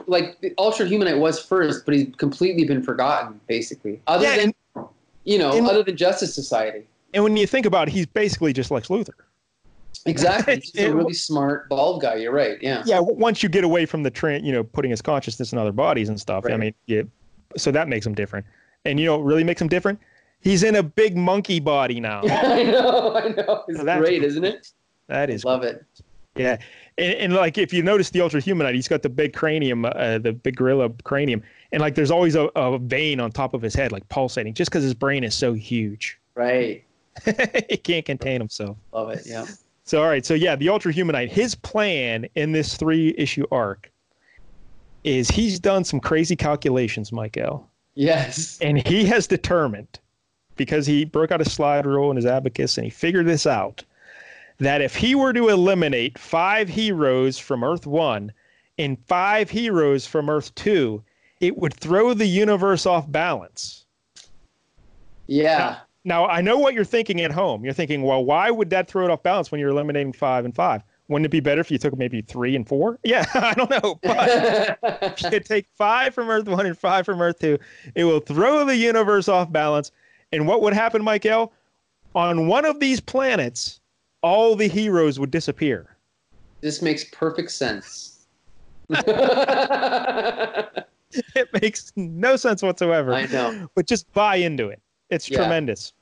like 0.06 0.40
the 0.40 0.52
Ultra 0.58 0.86
Humanite 0.86 1.18
was 1.18 1.40
first, 1.40 1.86
but 1.86 1.94
he's 1.94 2.14
completely 2.16 2.64
been 2.64 2.82
forgotten 2.82 3.40
basically. 3.46 4.00
Other 4.06 4.24
yeah, 4.24 4.36
than 4.36 4.54
and, 4.74 4.86
you 5.24 5.38
know, 5.38 5.50
other 5.66 5.82
than 5.82 5.96
Justice 5.96 6.34
Society. 6.34 6.84
And 7.16 7.24
when 7.24 7.34
you 7.34 7.46
think 7.46 7.64
about 7.64 7.88
it, 7.88 7.92
he's 7.92 8.04
basically 8.04 8.52
just 8.52 8.70
Lex 8.70 8.88
Luthor. 8.88 9.14
Exactly. 10.04 10.56
He's 10.74 10.84
a 10.84 10.94
really 10.94 11.14
smart 11.14 11.66
bald 11.70 12.02
guy. 12.02 12.16
You're 12.16 12.30
right. 12.30 12.58
Yeah. 12.60 12.82
Yeah. 12.84 13.00
Once 13.00 13.42
you 13.42 13.48
get 13.48 13.64
away 13.64 13.86
from 13.86 14.02
the 14.02 14.10
train, 14.10 14.44
you 14.44 14.52
know, 14.52 14.62
putting 14.62 14.90
his 14.90 15.00
consciousness 15.00 15.50
in 15.50 15.58
other 15.58 15.72
bodies 15.72 16.10
and 16.10 16.20
stuff. 16.20 16.44
Right. 16.44 16.52
I 16.52 16.58
mean, 16.58 16.74
yeah. 16.84 17.04
So 17.56 17.70
that 17.70 17.88
makes 17.88 18.06
him 18.06 18.14
different. 18.14 18.44
And 18.84 19.00
you 19.00 19.06
know, 19.06 19.18
really 19.18 19.44
makes 19.44 19.62
him 19.62 19.68
different. 19.68 19.98
He's 20.40 20.62
in 20.62 20.76
a 20.76 20.82
big 20.82 21.16
monkey 21.16 21.58
body 21.58 22.00
now. 22.00 22.20
I 22.24 22.64
know. 22.64 23.16
I 23.16 23.28
know. 23.28 23.64
It's 23.66 23.80
so 23.80 23.98
great, 23.98 24.22
isn't 24.22 24.44
it? 24.44 24.72
That 25.06 25.30
is. 25.30 25.42
Love 25.42 25.62
cool. 25.62 25.70
it. 25.70 25.86
Yeah. 26.34 26.58
And, 26.98 27.14
and, 27.14 27.34
like 27.34 27.56
if 27.56 27.72
you 27.72 27.82
notice 27.82 28.10
the 28.10 28.20
ultra 28.20 28.42
humanite, 28.42 28.74
he's 28.74 28.88
got 28.88 29.00
the 29.00 29.08
big 29.08 29.32
cranium, 29.32 29.86
uh, 29.86 30.18
the 30.18 30.34
big 30.34 30.56
gorilla 30.56 30.90
cranium, 31.04 31.42
and 31.72 31.80
like 31.80 31.94
there's 31.94 32.10
always 32.10 32.34
a, 32.34 32.50
a 32.56 32.78
vein 32.78 33.20
on 33.20 33.32
top 33.32 33.54
of 33.54 33.62
his 33.62 33.74
head, 33.74 33.90
like 33.90 34.06
pulsating, 34.10 34.52
just 34.52 34.70
because 34.70 34.84
his 34.84 34.92
brain 34.92 35.24
is 35.24 35.34
so 35.34 35.54
huge. 35.54 36.20
Right. 36.34 36.84
he 37.68 37.76
can't 37.76 38.04
contain 38.04 38.40
himself. 38.40 38.76
Love 38.92 39.10
it. 39.10 39.22
Yeah. 39.26 39.46
So 39.84 40.02
all 40.02 40.08
right. 40.08 40.26
So 40.26 40.34
yeah, 40.34 40.56
the 40.56 40.68
Ultra 40.68 40.92
Humanite. 40.92 41.28
His 41.28 41.54
plan 41.54 42.26
in 42.34 42.52
this 42.52 42.76
three 42.76 43.14
issue 43.16 43.46
arc 43.50 43.90
is 45.04 45.28
he's 45.28 45.60
done 45.60 45.84
some 45.84 46.00
crazy 46.00 46.34
calculations, 46.34 47.12
Michael. 47.12 47.68
Yes. 47.94 48.58
And 48.60 48.86
he 48.86 49.04
has 49.06 49.26
determined, 49.26 50.00
because 50.56 50.86
he 50.86 51.04
broke 51.04 51.30
out 51.30 51.40
a 51.40 51.48
slide 51.48 51.86
rule 51.86 52.10
in 52.10 52.16
his 52.16 52.26
abacus 52.26 52.76
and 52.76 52.84
he 52.84 52.90
figured 52.90 53.26
this 53.26 53.46
out, 53.46 53.84
that 54.58 54.82
if 54.82 54.96
he 54.96 55.14
were 55.14 55.32
to 55.32 55.48
eliminate 55.48 56.18
five 56.18 56.68
heroes 56.68 57.38
from 57.38 57.62
Earth 57.62 57.86
One 57.86 58.32
and 58.78 58.98
five 59.06 59.48
heroes 59.48 60.06
from 60.06 60.28
Earth 60.28 60.54
Two, 60.56 61.02
it 61.40 61.56
would 61.56 61.74
throw 61.74 62.12
the 62.12 62.26
universe 62.26 62.86
off 62.86 63.10
balance. 63.10 63.84
Yeah. 65.26 65.78
Now, 66.06 66.26
I 66.28 66.40
know 66.40 66.56
what 66.56 66.72
you're 66.72 66.84
thinking 66.84 67.20
at 67.22 67.32
home. 67.32 67.64
You're 67.64 67.74
thinking, 67.74 68.02
well, 68.02 68.24
why 68.24 68.48
would 68.48 68.70
that 68.70 68.86
throw 68.88 69.04
it 69.04 69.10
off 69.10 69.24
balance 69.24 69.50
when 69.50 69.60
you're 69.60 69.70
eliminating 69.70 70.12
five 70.12 70.44
and 70.44 70.54
five? 70.54 70.84
Wouldn't 71.08 71.26
it 71.26 71.30
be 71.30 71.40
better 71.40 71.60
if 71.60 71.68
you 71.68 71.78
took 71.78 71.98
maybe 71.98 72.22
three 72.22 72.54
and 72.54 72.66
four? 72.66 73.00
Yeah, 73.04 73.24
I 73.34 73.54
don't 73.54 73.68
know. 73.68 73.98
But 74.02 74.78
if 75.18 75.32
you 75.32 75.40
take 75.40 75.66
five 75.76 76.14
from 76.14 76.30
Earth 76.30 76.46
one 76.46 76.64
and 76.64 76.78
five 76.78 77.06
from 77.06 77.20
Earth 77.20 77.40
two, 77.40 77.58
it 77.96 78.04
will 78.04 78.20
throw 78.20 78.64
the 78.64 78.76
universe 78.76 79.26
off 79.28 79.50
balance. 79.50 79.90
And 80.30 80.46
what 80.46 80.62
would 80.62 80.74
happen, 80.74 81.02
Michael? 81.02 81.52
On 82.14 82.46
one 82.46 82.64
of 82.64 82.78
these 82.78 83.00
planets, 83.00 83.80
all 84.22 84.54
the 84.54 84.68
heroes 84.68 85.18
would 85.18 85.32
disappear. 85.32 85.96
This 86.60 86.82
makes 86.82 87.02
perfect 87.04 87.50
sense. 87.50 88.26
It 91.34 91.48
makes 91.62 91.92
no 91.96 92.36
sense 92.36 92.62
whatsoever. 92.62 93.14
I 93.14 93.26
know. 93.26 93.68
But 93.74 93.86
just 93.86 94.12
buy 94.12 94.36
into 94.36 94.68
it. 94.68 94.82
It's 95.08 95.30
Yeah. 95.30 95.38
tremendous. 95.38 95.92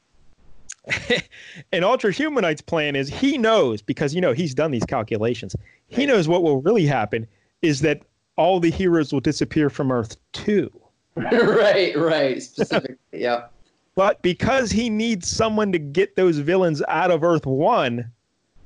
And 1.73 1.85
Ultra 1.85 2.12
Humanite's 2.12 2.61
plan 2.61 2.97
is 2.97 3.09
he 3.09 3.38
knows 3.38 3.83
because 3.83 4.14
you 4.14 4.20
know 4.20 4.33
he's 4.33 4.55
done 4.55 4.70
these 4.70 4.85
calculations. 4.85 5.57
He 5.88 6.07
knows 6.07 6.29
what 6.29 6.42
will 6.42 6.61
really 6.62 6.87
happen 6.87 7.27
is 7.62 7.81
that 7.81 8.03
all 8.37 8.61
the 8.61 8.70
heroes 8.70 9.12
will 9.12 9.20
disappear 9.20 9.70
from 9.70 9.90
Earth 9.90 10.16
too. 10.33 10.70
right, 11.16 11.97
right. 11.97 12.42
Specifically, 12.42 12.97
yeah. 13.12 13.47
But 13.94 14.20
because 14.23 14.73
he 14.73 14.90
needs 14.90 15.29
someone 15.29 15.70
to 15.73 15.79
get 15.79 16.16
those 16.16 16.38
villains 16.38 16.83
out 16.88 17.12
of 17.12 17.23
Earth 17.23 17.47
1, 17.47 18.11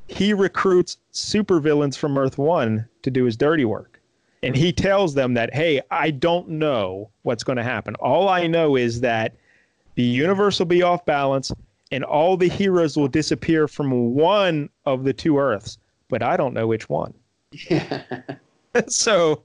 he 0.06 0.32
recruits 0.32 0.96
supervillains 1.12 1.98
from 1.98 2.16
Earth 2.16 2.38
1 2.38 2.88
to 3.02 3.10
do 3.10 3.24
his 3.24 3.36
dirty 3.36 3.66
work. 3.66 4.00
And 4.42 4.56
he 4.56 4.72
tells 4.72 5.14
them 5.14 5.34
that, 5.34 5.52
hey, 5.52 5.82
I 5.90 6.10
don't 6.10 6.48
know 6.48 7.10
what's 7.22 7.44
going 7.44 7.56
to 7.56 7.62
happen. 7.62 7.94
All 7.96 8.28
I 8.28 8.46
know 8.46 8.76
is 8.76 9.00
that 9.00 9.34
the 9.96 10.04
universe 10.04 10.58
will 10.60 10.66
be 10.66 10.82
off 10.82 11.04
balance 11.04 11.52
and 11.90 12.04
all 12.04 12.36
the 12.36 12.48
heroes 12.48 12.96
will 12.96 13.08
disappear 13.08 13.68
from 13.68 14.14
one 14.14 14.68
of 14.84 15.04
the 15.04 15.12
two 15.12 15.38
Earths, 15.38 15.78
but 16.08 16.22
I 16.22 16.36
don't 16.36 16.54
know 16.54 16.66
which 16.66 16.88
one. 16.88 17.14
Yeah. 17.70 18.02
so, 18.88 19.42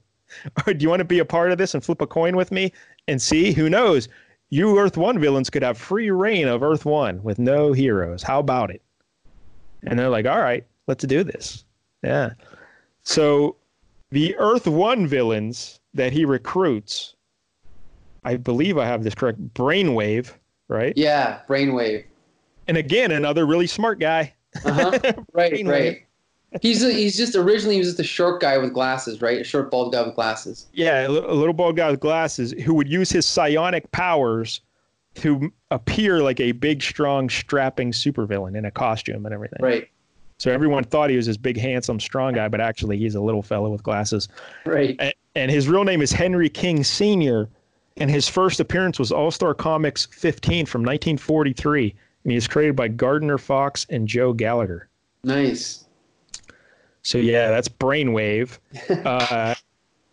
do 0.65 0.75
you 0.79 0.89
want 0.89 0.99
to 0.99 1.05
be 1.05 1.19
a 1.19 1.25
part 1.25 1.51
of 1.51 1.57
this 1.57 1.73
and 1.73 1.83
flip 1.83 2.01
a 2.01 2.07
coin 2.07 2.35
with 2.35 2.51
me 2.51 2.73
and 3.07 3.21
see? 3.21 3.53
Who 3.53 3.69
knows? 3.69 4.09
You 4.49 4.77
Earth 4.77 4.97
One 4.97 5.19
villains 5.19 5.49
could 5.49 5.63
have 5.63 5.77
free 5.77 6.11
reign 6.11 6.47
of 6.47 6.61
Earth 6.61 6.85
One 6.85 7.23
with 7.23 7.39
no 7.39 7.73
heroes. 7.73 8.21
How 8.21 8.39
about 8.39 8.69
it? 8.69 8.81
And 9.83 9.97
they're 9.97 10.09
like, 10.09 10.25
all 10.25 10.39
right, 10.39 10.65
let's 10.87 11.03
do 11.05 11.23
this. 11.23 11.65
Yeah. 12.03 12.31
So, 13.03 13.55
the 14.11 14.35
Earth 14.37 14.67
One 14.67 15.07
villains 15.07 15.79
that 15.93 16.13
he 16.13 16.25
recruits, 16.25 17.15
I 18.23 18.35
believe 18.35 18.77
I 18.77 18.85
have 18.85 19.03
this 19.03 19.15
correct, 19.15 19.39
Brainwave, 19.53 20.31
right? 20.67 20.93
yeah, 20.95 21.39
brainwave. 21.47 22.05
And 22.67 22.77
again, 22.77 23.11
another 23.11 23.45
really 23.45 23.67
smart 23.67 23.99
guy. 23.99 24.33
Uh-huh. 24.65 24.91
Right, 25.33 25.65
right. 25.65 26.05
He's 26.61 26.83
a, 26.83 26.91
he's 26.93 27.17
just 27.17 27.35
originally 27.35 27.75
he 27.75 27.79
was 27.79 27.87
just 27.89 27.99
a 27.99 28.03
short 28.03 28.39
guy 28.39 28.59
with 28.59 28.73
glasses, 28.73 29.21
right? 29.21 29.41
A 29.41 29.43
short 29.43 29.71
bald 29.71 29.91
guy 29.93 30.03
with 30.03 30.13
glasses. 30.13 30.67
Yeah, 30.73 31.07
a 31.07 31.09
little 31.09 31.53
bald 31.53 31.75
guy 31.75 31.89
with 31.89 31.99
glasses 31.99 32.51
who 32.63 32.75
would 32.75 32.87
use 32.87 33.09
his 33.09 33.25
psionic 33.25 33.91
powers 33.91 34.61
to 35.15 35.51
appear 35.71 36.21
like 36.21 36.39
a 36.39 36.51
big, 36.51 36.83
strong, 36.83 37.27
strapping 37.29 37.91
supervillain 37.91 38.55
in 38.55 38.65
a 38.65 38.71
costume 38.71 39.25
and 39.25 39.33
everything. 39.33 39.59
Right, 39.61 39.89
So 40.37 40.51
everyone 40.51 40.83
thought 40.83 41.09
he 41.09 41.15
was 41.15 41.25
this 41.25 41.37
big, 41.37 41.57
handsome, 41.57 41.99
strong 41.99 42.33
guy, 42.33 42.47
but 42.47 42.61
actually 42.61 42.97
he's 42.99 43.15
a 43.15 43.21
little 43.21 43.41
fellow 43.41 43.69
with 43.71 43.81
glasses. 43.81 44.27
right. 44.65 44.95
A- 45.01 45.13
And 45.35 45.49
his 45.49 45.67
real 45.67 45.83
name 45.83 46.03
is 46.03 46.11
Henry 46.11 46.49
King 46.49 46.83
Sr., 46.83 47.49
and 47.97 48.09
his 48.11 48.27
first 48.29 48.59
appearance 48.59 48.99
was 48.99 49.11
All 49.11 49.31
Star 49.31 49.55
Comics 49.55 50.05
15 50.11 50.67
from 50.67 50.81
1943, 50.81 51.95
and 52.23 52.31
he 52.31 52.35
was 52.35 52.47
created 52.47 52.75
by 52.75 52.87
Gardner 52.87 53.37
Fox 53.37 53.85
and 53.89 54.07
Joe 54.07 54.33
Gallagher. 54.33 54.87
Nice. 55.23 55.85
So 57.01 57.17
yeah, 57.17 57.49
that's 57.49 57.67
Brainwave, 57.67 58.57
uh, 59.05 59.55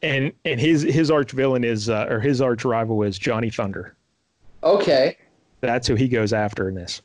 and 0.02 0.32
and 0.44 0.60
his 0.60 0.82
his 0.82 1.10
arch 1.10 1.30
villain 1.30 1.64
is 1.64 1.88
uh, 1.88 2.06
or 2.08 2.20
his 2.20 2.40
arch 2.40 2.64
rival 2.64 3.02
is 3.02 3.18
Johnny 3.18 3.50
Thunder. 3.50 3.94
Okay. 4.62 5.16
That's 5.60 5.86
who 5.86 5.94
he 5.94 6.08
goes 6.08 6.32
after 6.32 6.68
in 6.68 6.74
this. 6.74 7.02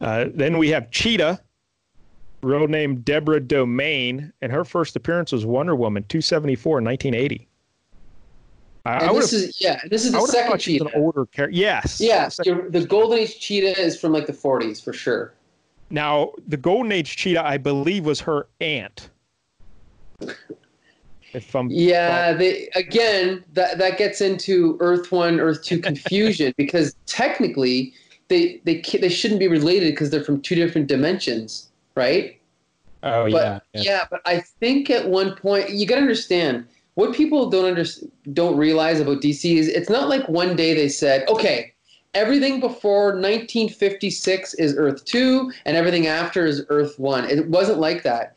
Uh, 0.00 0.26
then 0.32 0.56
we 0.58 0.70
have 0.70 0.90
Cheetah, 0.90 1.40
real 2.42 2.66
name 2.66 3.00
Deborah 3.00 3.40
Domaine, 3.40 4.32
and 4.40 4.50
her 4.50 4.64
first 4.64 4.96
appearance 4.96 5.32
was 5.32 5.44
Wonder 5.44 5.74
Woman 5.74 6.04
274 6.08 6.78
in 6.78 6.84
1980. 6.84 7.46
I, 8.84 8.90
I 8.90 9.02
And 9.06 9.12
would 9.12 9.22
this 9.22 9.32
is 9.32 9.60
yeah, 9.60 9.80
this 9.88 10.04
is 10.04 10.12
the 10.12 10.20
second 10.20 10.52
thought 10.52 10.60
she 10.60 10.72
was 10.72 10.80
cheetah. 10.82 10.96
an 10.96 11.02
older 11.02 11.26
character. 11.26 11.56
Yes. 11.56 12.00
Yeah, 12.00 12.28
Sec- 12.28 12.46
the 12.70 12.86
Golden 12.86 13.18
Age 13.18 13.38
cheetah 13.38 13.78
is 13.80 14.00
from 14.00 14.12
like 14.12 14.26
the 14.26 14.32
40s 14.32 14.82
for 14.82 14.92
sure. 14.92 15.34
Now 15.90 16.32
the 16.46 16.56
Golden 16.56 16.92
Age 16.92 17.16
Cheetah, 17.16 17.44
I 17.44 17.58
believe, 17.58 18.06
was 18.06 18.20
her 18.20 18.46
aunt. 18.60 19.10
If 21.32 21.54
I'm 21.54 21.70
Yeah, 21.70 22.32
they 22.32 22.68
again 22.74 23.44
that 23.52 23.78
that 23.78 23.98
gets 23.98 24.20
into 24.20 24.76
Earth 24.80 25.12
One, 25.12 25.38
Earth 25.40 25.62
Two 25.62 25.78
confusion 25.78 26.52
because 26.56 26.96
technically 27.06 27.92
they 28.28 28.60
they 28.64 28.80
they 28.80 29.08
shouldn't 29.08 29.40
be 29.40 29.48
related 29.48 29.92
because 29.92 30.10
they're 30.10 30.24
from 30.24 30.40
two 30.40 30.54
different 30.54 30.86
dimensions, 30.86 31.68
right? 31.94 32.40
oh 33.02 33.26
But 33.26 33.44
yeah, 33.44 33.60
yeah, 33.74 34.06
but 34.10 34.22
I 34.26 34.40
think 34.40 34.90
at 34.90 35.08
one 35.08 35.36
point 35.36 35.70
you 35.70 35.86
got 35.86 35.96
to 35.96 36.00
understand 36.00 36.66
what 36.94 37.14
people 37.14 37.48
don't 37.50 37.64
under, 37.66 37.84
don't 38.32 38.56
realize 38.56 39.00
about 39.00 39.22
DC 39.22 39.56
is 39.56 39.68
it's 39.68 39.90
not 39.90 40.08
like 40.08 40.28
one 40.28 40.56
day 40.56 40.74
they 40.74 40.88
said, 40.88 41.28
okay, 41.28 41.72
everything 42.14 42.60
before 42.60 43.06
1956 43.14 44.54
is 44.54 44.74
Earth 44.76 45.04
2 45.04 45.52
and 45.64 45.76
everything 45.76 46.06
after 46.06 46.44
is 46.46 46.64
Earth 46.68 46.98
1. 46.98 47.30
It 47.30 47.48
wasn't 47.48 47.78
like 47.78 48.02
that. 48.02 48.36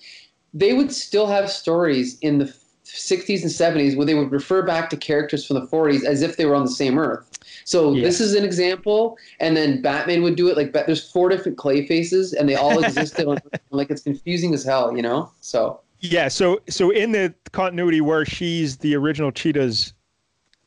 They 0.54 0.74
would 0.74 0.92
still 0.92 1.28
have 1.28 1.50
stories 1.50 2.18
in 2.20 2.38
the 2.38 2.54
60s 2.86 3.42
and 3.42 3.52
70s 3.52 3.98
where 3.98 4.06
they 4.06 4.14
would 4.14 4.32
refer 4.32 4.62
back 4.62 4.90
to 4.92 4.98
characters 4.98 5.46
from 5.46 5.56
the 5.56 5.66
40s 5.68 6.04
as 6.04 6.22
if 6.22 6.38
they 6.38 6.46
were 6.46 6.54
on 6.54 6.66
the 6.66 6.72
same 6.72 7.00
Earth. 7.00 7.30
So 7.66 7.94
Yeah. 7.94 8.04
this 8.04 8.20
is 8.20 8.36
an 8.36 8.44
example, 8.44 9.18
and 9.40 9.56
then 9.56 9.82
Batman 9.82 10.22
would 10.24 10.36
do 10.36 10.50
it 10.50 10.58
like 10.58 10.74
there's 10.74 11.10
four 11.10 11.30
different 11.30 11.58
clay 11.58 11.86
faces, 11.88 12.34
and 12.34 12.48
they 12.48 12.56
all 12.56 12.80
existed 12.84 13.28
on 13.28 13.42
like 13.72 13.90
it's 13.90 14.04
confusing 14.04 14.54
as 14.54 14.64
hell, 14.64 14.96
you 14.96 15.02
know. 15.02 15.32
So 15.42 15.80
Yeah, 16.04 16.28
so 16.28 16.60
so 16.68 16.90
in 16.90 17.14
the 17.14 17.34
continuity 17.54 18.02
where 18.02 18.26
she's 18.26 18.76
the 18.78 18.94
original 18.94 19.32
Cheetah's, 19.32 19.94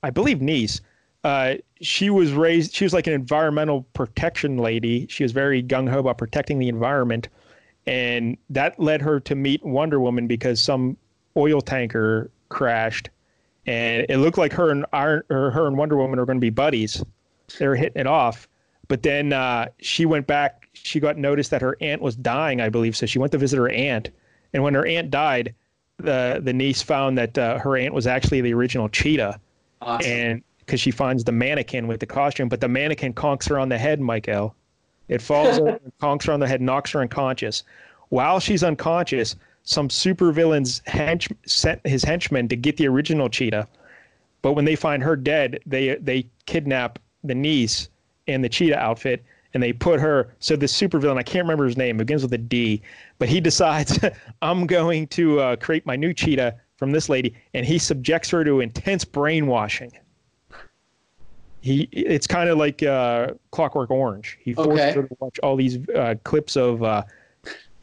I 0.03 0.09
believe 0.09 0.41
niece, 0.41 0.81
uh, 1.25 1.57
she 1.83 2.09
was 2.09 2.33
raised. 2.33 2.75
She 2.75 2.85
was 2.85 2.95
like 2.95 3.07
an 3.07 3.13
environmental 3.13 3.83
protection 3.93 4.57
lady. 4.57 5.07
She 5.09 5.25
was 5.25 5.33
very 5.33 5.63
gung 5.63 5.91
ho 5.91 5.99
about 5.99 6.17
protecting 6.17 6.59
the 6.59 6.71
environment, 6.71 7.29
and 7.87 8.39
that 8.49 8.81
led 8.81 9.03
her 9.03 9.21
to 9.21 9.35
meet 9.35 9.63
Wonder 9.63 10.01
Woman 10.01 10.27
because 10.27 10.59
some 10.59 10.97
oil 11.37 11.61
tanker 11.61 12.31
crashed, 12.49 13.11
and 13.67 14.07
it 14.09 14.17
looked 14.17 14.39
like 14.39 14.55
her 14.55 14.71
and 14.71 14.87
Iron 14.95 15.23
or 15.29 15.51
her 15.51 15.67
and 15.67 15.77
Wonder 15.77 15.99
Woman 15.99 16.19
are 16.19 16.25
going 16.25 16.39
to 16.39 16.41
be 16.41 16.49
buddies. 16.49 17.05
They 17.59 17.69
were 17.69 17.77
hitting 17.77 18.01
it 18.01 18.07
off, 18.07 18.49
but 18.89 19.03
then 19.03 19.35
uh, 19.35 19.67
she 19.81 20.07
went 20.07 20.27
back. 20.27 20.71
She 20.73 20.99
got 20.99 21.19
noticed 21.19 21.51
that 21.51 21.61
her 21.61 21.77
aunt 21.83 22.01
was 22.01 22.17
dying, 22.17 22.63
I 22.63 22.71
believe. 22.71 22.97
So 22.97 23.05
she 23.05 23.19
went 23.19 23.33
to 23.33 23.39
visit 23.39 23.59
her 23.59 23.69
aunt, 23.69 24.09
and 24.57 24.65
when 24.65 24.73
her 24.73 24.87
aunt 24.87 25.11
died, 25.11 25.55
the 25.99 26.41
the 26.43 26.53
niece 26.53 26.81
found 26.81 27.19
that 27.19 27.37
uh, 27.37 27.59
her 27.59 27.77
aunt 27.77 27.93
was 27.93 28.07
actually 28.07 28.41
the 28.41 28.55
original 28.55 28.89
Cheetah, 28.89 29.39
awesome. 29.83 30.11
and 30.11 30.43
because 30.61 30.81
she 30.81 30.91
finds 30.91 31.25
the 31.25 31.33
mannequin 31.33 31.87
with 31.87 32.01
the 32.01 32.07
costume, 32.07 32.49
but 32.49 32.63
the 32.63 32.69
mannequin 32.69 33.13
conks 33.13 33.47
her 33.51 33.59
on 33.59 33.69
the 33.69 33.77
head, 33.77 34.01
Michael. 34.01 34.55
It 35.09 35.21
falls 35.21 35.59
over, 35.59 35.79
and 35.85 35.93
conks 36.01 36.25
her 36.25 36.33
on 36.33 36.41
the 36.41 36.49
head, 36.49 36.63
knocks 36.63 36.91
her 36.93 37.03
unconscious. 37.03 37.65
While 38.09 38.41
she's 38.41 38.65
unconscious, 38.65 39.37
some 39.65 39.89
supervillains 39.89 40.83
hench 40.85 41.31
sent 41.45 41.87
his 41.87 42.03
henchmen 42.03 42.49
to 42.49 42.57
get 42.57 42.79
the 42.79 42.89
original 42.89 43.29
Cheetah, 43.29 43.69
but 44.41 44.55
when 44.55 44.65
they 44.65 44.75
find 44.75 45.03
her 45.03 45.17
dead, 45.17 45.61
they 45.67 45.97
they 45.97 46.27
kidnap 46.47 46.99
the 47.25 47.35
niece 47.35 47.91
in 48.27 48.41
the 48.41 48.49
Cheetah 48.49 48.79
outfit, 48.79 49.23
and 49.57 49.63
they 49.63 49.73
put 49.73 49.99
her. 50.01 50.35
So 50.39 50.55
the 50.55 50.67
supervillain, 50.67 51.17
I 51.17 51.23
can't 51.23 51.45
remember 51.45 51.65
his 51.65 51.79
name, 51.79 51.97
it 51.97 52.05
begins 52.05 52.21
with 52.23 52.33
a 52.35 52.39
D, 52.39 52.83
but 53.19 53.27
he 53.27 53.41
decides, 53.51 53.99
I'm 54.43 54.67
going 54.67 55.07
to 55.09 55.41
uh, 55.41 55.57
create 55.57 55.87
my 55.87 55.97
new 55.97 56.13
Cheetah 56.13 56.55
from 56.77 56.93
this 56.93 57.09
lady, 57.09 57.35
and 57.55 57.65
he 57.65 57.79
subjects 57.79 58.29
her 58.29 58.45
to 58.45 58.61
intense 58.61 59.03
brainwashing. 59.03 59.93
He, 61.63 61.89
it's 61.91 62.27
kind 62.27 62.51
of 62.51 62.59
like 62.59 62.83
uh, 62.83 63.29
Clockwork 63.51 63.91
Orange. 63.91 64.37
He 64.43 64.53
forces 64.53 64.73
Okay. 64.73 64.93
her 64.93 65.03
to 65.09 65.17
watch 65.21 65.39
all 65.43 65.57
these 65.57 65.79
uh, 65.89 66.17
clips 66.23 66.55
of 66.55 66.83
uh, 66.83 67.05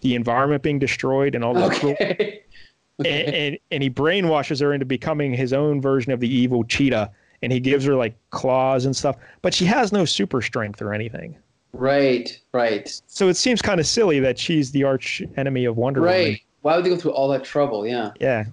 the 0.01 0.13
environment 0.13 0.61
being 0.61 0.77
destroyed 0.77 1.33
and 1.33 1.43
all 1.43 1.55
cruel 1.71 1.93
okay. 1.93 2.41
and, 2.99 3.07
and 3.07 3.57
and 3.71 3.81
he 3.81 3.89
brainwashes 3.89 4.61
her 4.61 4.73
into 4.73 4.85
becoming 4.85 5.33
his 5.33 5.53
own 5.53 5.81
version 5.81 6.11
of 6.11 6.19
the 6.19 6.31
evil 6.31 6.63
cheetah 6.63 7.09
and 7.41 7.51
he 7.51 7.59
gives 7.59 7.83
her 7.85 7.95
like 7.95 8.15
claws 8.29 8.85
and 8.85 8.95
stuff 8.95 9.15
but 9.41 9.53
she 9.53 9.65
has 9.65 9.91
no 9.91 10.05
super 10.05 10.41
strength 10.41 10.81
or 10.81 10.93
anything 10.93 11.35
Right, 11.73 12.39
right, 12.53 13.01
so 13.07 13.27
it 13.29 13.35
seems 13.35 13.61
kind 13.61 13.79
of 13.79 13.87
silly 13.87 14.19
that 14.19 14.37
she's 14.37 14.71
the 14.71 14.83
arch 14.83 15.23
enemy 15.37 15.65
of 15.65 15.75
wonder 15.75 16.01
woman 16.01 16.15
right. 16.15 16.41
Why 16.61 16.75
would 16.75 16.85
they 16.85 16.89
go 16.89 16.97
through 16.97 17.11
all 17.11 17.27
that 17.29 17.43
trouble? 17.43 17.85
Yeah. 17.85 18.11
yeah 18.19 18.45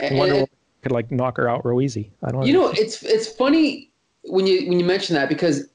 And- 0.00 0.18
wonder 0.18 0.34
and- 0.34 0.40
woman 0.40 0.50
could 0.82 0.92
like 0.92 1.10
knock 1.10 1.36
her 1.38 1.48
out 1.48 1.64
real 1.66 1.80
easy 1.80 2.12
i 2.22 2.30
don't 2.30 2.46
you 2.46 2.52
know, 2.52 2.68
it's 2.68 3.02
it's 3.02 3.26
funny 3.26 3.90
when 4.22 4.46
you 4.46 4.68
when 4.68 4.78
you 4.78 4.84
mention 4.84 5.16
that 5.16 5.28
because 5.28 5.68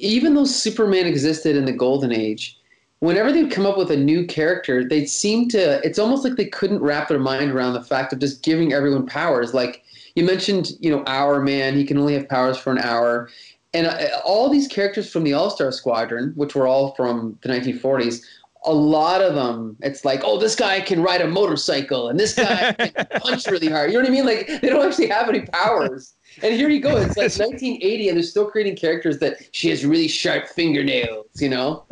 even 0.00 0.34
though 0.34 0.44
Superman 0.44 1.06
existed 1.06 1.56
in 1.56 1.64
the 1.64 1.72
Golden 1.72 2.12
Age, 2.12 2.58
whenever 3.00 3.32
they'd 3.32 3.50
come 3.50 3.66
up 3.66 3.76
with 3.76 3.90
a 3.90 3.96
new 3.96 4.26
character, 4.26 4.84
they'd 4.86 5.08
seem 5.08 5.48
to. 5.50 5.84
It's 5.84 5.98
almost 5.98 6.24
like 6.24 6.36
they 6.36 6.46
couldn't 6.46 6.80
wrap 6.80 7.08
their 7.08 7.18
mind 7.18 7.50
around 7.50 7.72
the 7.72 7.82
fact 7.82 8.12
of 8.12 8.18
just 8.18 8.42
giving 8.42 8.72
everyone 8.72 9.06
powers. 9.06 9.54
Like 9.54 9.82
you 10.14 10.24
mentioned, 10.24 10.72
you 10.80 10.90
know, 10.90 11.02
Hour 11.06 11.40
Man, 11.40 11.74
he 11.74 11.84
can 11.84 11.98
only 11.98 12.14
have 12.14 12.28
powers 12.28 12.56
for 12.58 12.70
an 12.70 12.78
hour. 12.78 13.28
And 13.74 13.86
uh, 13.86 14.20
all 14.24 14.48
these 14.48 14.66
characters 14.66 15.10
from 15.10 15.24
the 15.24 15.34
All 15.34 15.50
Star 15.50 15.70
Squadron, 15.72 16.32
which 16.36 16.54
were 16.54 16.66
all 16.66 16.94
from 16.94 17.38
the 17.42 17.48
1940s, 17.48 18.22
a 18.64 18.72
lot 18.72 19.20
of 19.20 19.34
them, 19.34 19.76
it's 19.80 20.04
like, 20.04 20.22
oh, 20.24 20.38
this 20.38 20.54
guy 20.56 20.80
can 20.80 21.02
ride 21.02 21.20
a 21.20 21.28
motorcycle 21.28 22.08
and 22.08 22.18
this 22.18 22.34
guy 22.34 22.72
can 22.78 23.20
punch 23.20 23.46
really 23.46 23.68
hard. 23.68 23.90
You 23.90 23.98
know 23.98 24.02
what 24.02 24.08
I 24.08 24.12
mean? 24.12 24.26
Like 24.26 24.46
they 24.60 24.68
don't 24.68 24.86
actually 24.86 25.08
have 25.08 25.28
any 25.28 25.42
powers. 25.42 26.14
and 26.42 26.54
here 26.54 26.68
you 26.68 26.80
go. 26.80 26.96
It's 26.96 27.16
like 27.16 27.30
1980, 27.30 28.08
and 28.08 28.16
they're 28.16 28.22
still 28.22 28.50
creating 28.50 28.76
characters 28.76 29.18
that 29.18 29.36
she 29.52 29.70
has 29.70 29.84
really 29.84 30.08
sharp 30.08 30.48
fingernails. 30.48 31.26
You 31.36 31.50
know. 31.50 31.84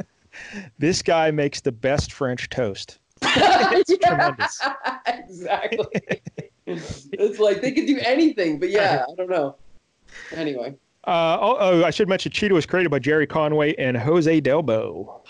This 0.78 1.02
guy 1.02 1.30
makes 1.30 1.60
the 1.60 1.72
best 1.72 2.12
French 2.12 2.48
toast. 2.48 2.98
It's 3.22 3.96
tremendous. 3.98 4.60
exactly. 5.06 6.20
it's 6.66 7.38
like 7.38 7.60
they 7.60 7.72
could 7.72 7.86
do 7.86 7.98
anything, 8.00 8.58
but 8.58 8.70
yeah, 8.70 9.04
I 9.10 9.14
don't 9.14 9.30
know. 9.30 9.56
Anyway. 10.32 10.74
Uh, 11.06 11.38
oh, 11.40 11.56
oh, 11.60 11.84
I 11.84 11.90
should 11.90 12.08
mention 12.08 12.32
Cheetah 12.32 12.54
was 12.54 12.66
created 12.66 12.90
by 12.90 12.98
Gerry 12.98 13.26
Conway 13.26 13.74
and 13.76 13.96
Jose 13.96 14.40
Delbo. 14.40 15.20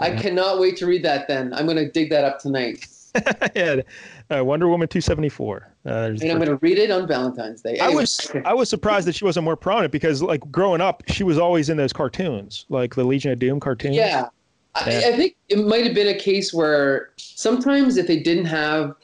I 0.00 0.10
cannot 0.10 0.60
wait 0.60 0.76
to 0.76 0.86
read 0.86 1.02
that 1.04 1.26
then. 1.26 1.52
I'm 1.54 1.64
going 1.64 1.78
to 1.78 1.90
dig 1.90 2.10
that 2.10 2.24
up 2.24 2.38
tonight. 2.38 2.86
yeah, 3.56 3.80
uh, 4.30 4.44
Wonder 4.44 4.68
Woman 4.68 4.86
274. 4.86 5.74
Uh, 5.86 5.88
and 5.88 6.22
I'm 6.22 6.36
going 6.36 6.48
to 6.48 6.56
read 6.56 6.78
it 6.78 6.90
on 6.90 7.08
Valentine's 7.08 7.62
Day. 7.62 7.78
Anyway. 7.78 7.92
I 7.92 7.94
was 7.94 8.32
I 8.44 8.54
was 8.54 8.68
surprised 8.68 9.06
that 9.08 9.14
she 9.14 9.24
wasn't 9.24 9.44
more 9.44 9.56
prominent 9.56 9.90
because 9.90 10.22
like 10.22 10.40
growing 10.52 10.80
up, 10.80 11.02
she 11.08 11.24
was 11.24 11.38
always 11.38 11.70
in 11.70 11.76
those 11.76 11.92
cartoons, 11.92 12.66
like 12.68 12.94
the 12.94 13.04
Legion 13.04 13.32
of 13.32 13.38
Doom 13.38 13.58
cartoons. 13.58 13.96
Yeah. 13.96 14.28
I, 14.74 14.98
I 14.98 15.16
think 15.16 15.36
it 15.48 15.66
might 15.66 15.84
have 15.84 15.94
been 15.94 16.14
a 16.14 16.18
case 16.18 16.52
where 16.52 17.10
sometimes 17.16 17.96
if 17.96 18.06
they 18.06 18.20
didn't 18.20 18.44
have 18.44 18.94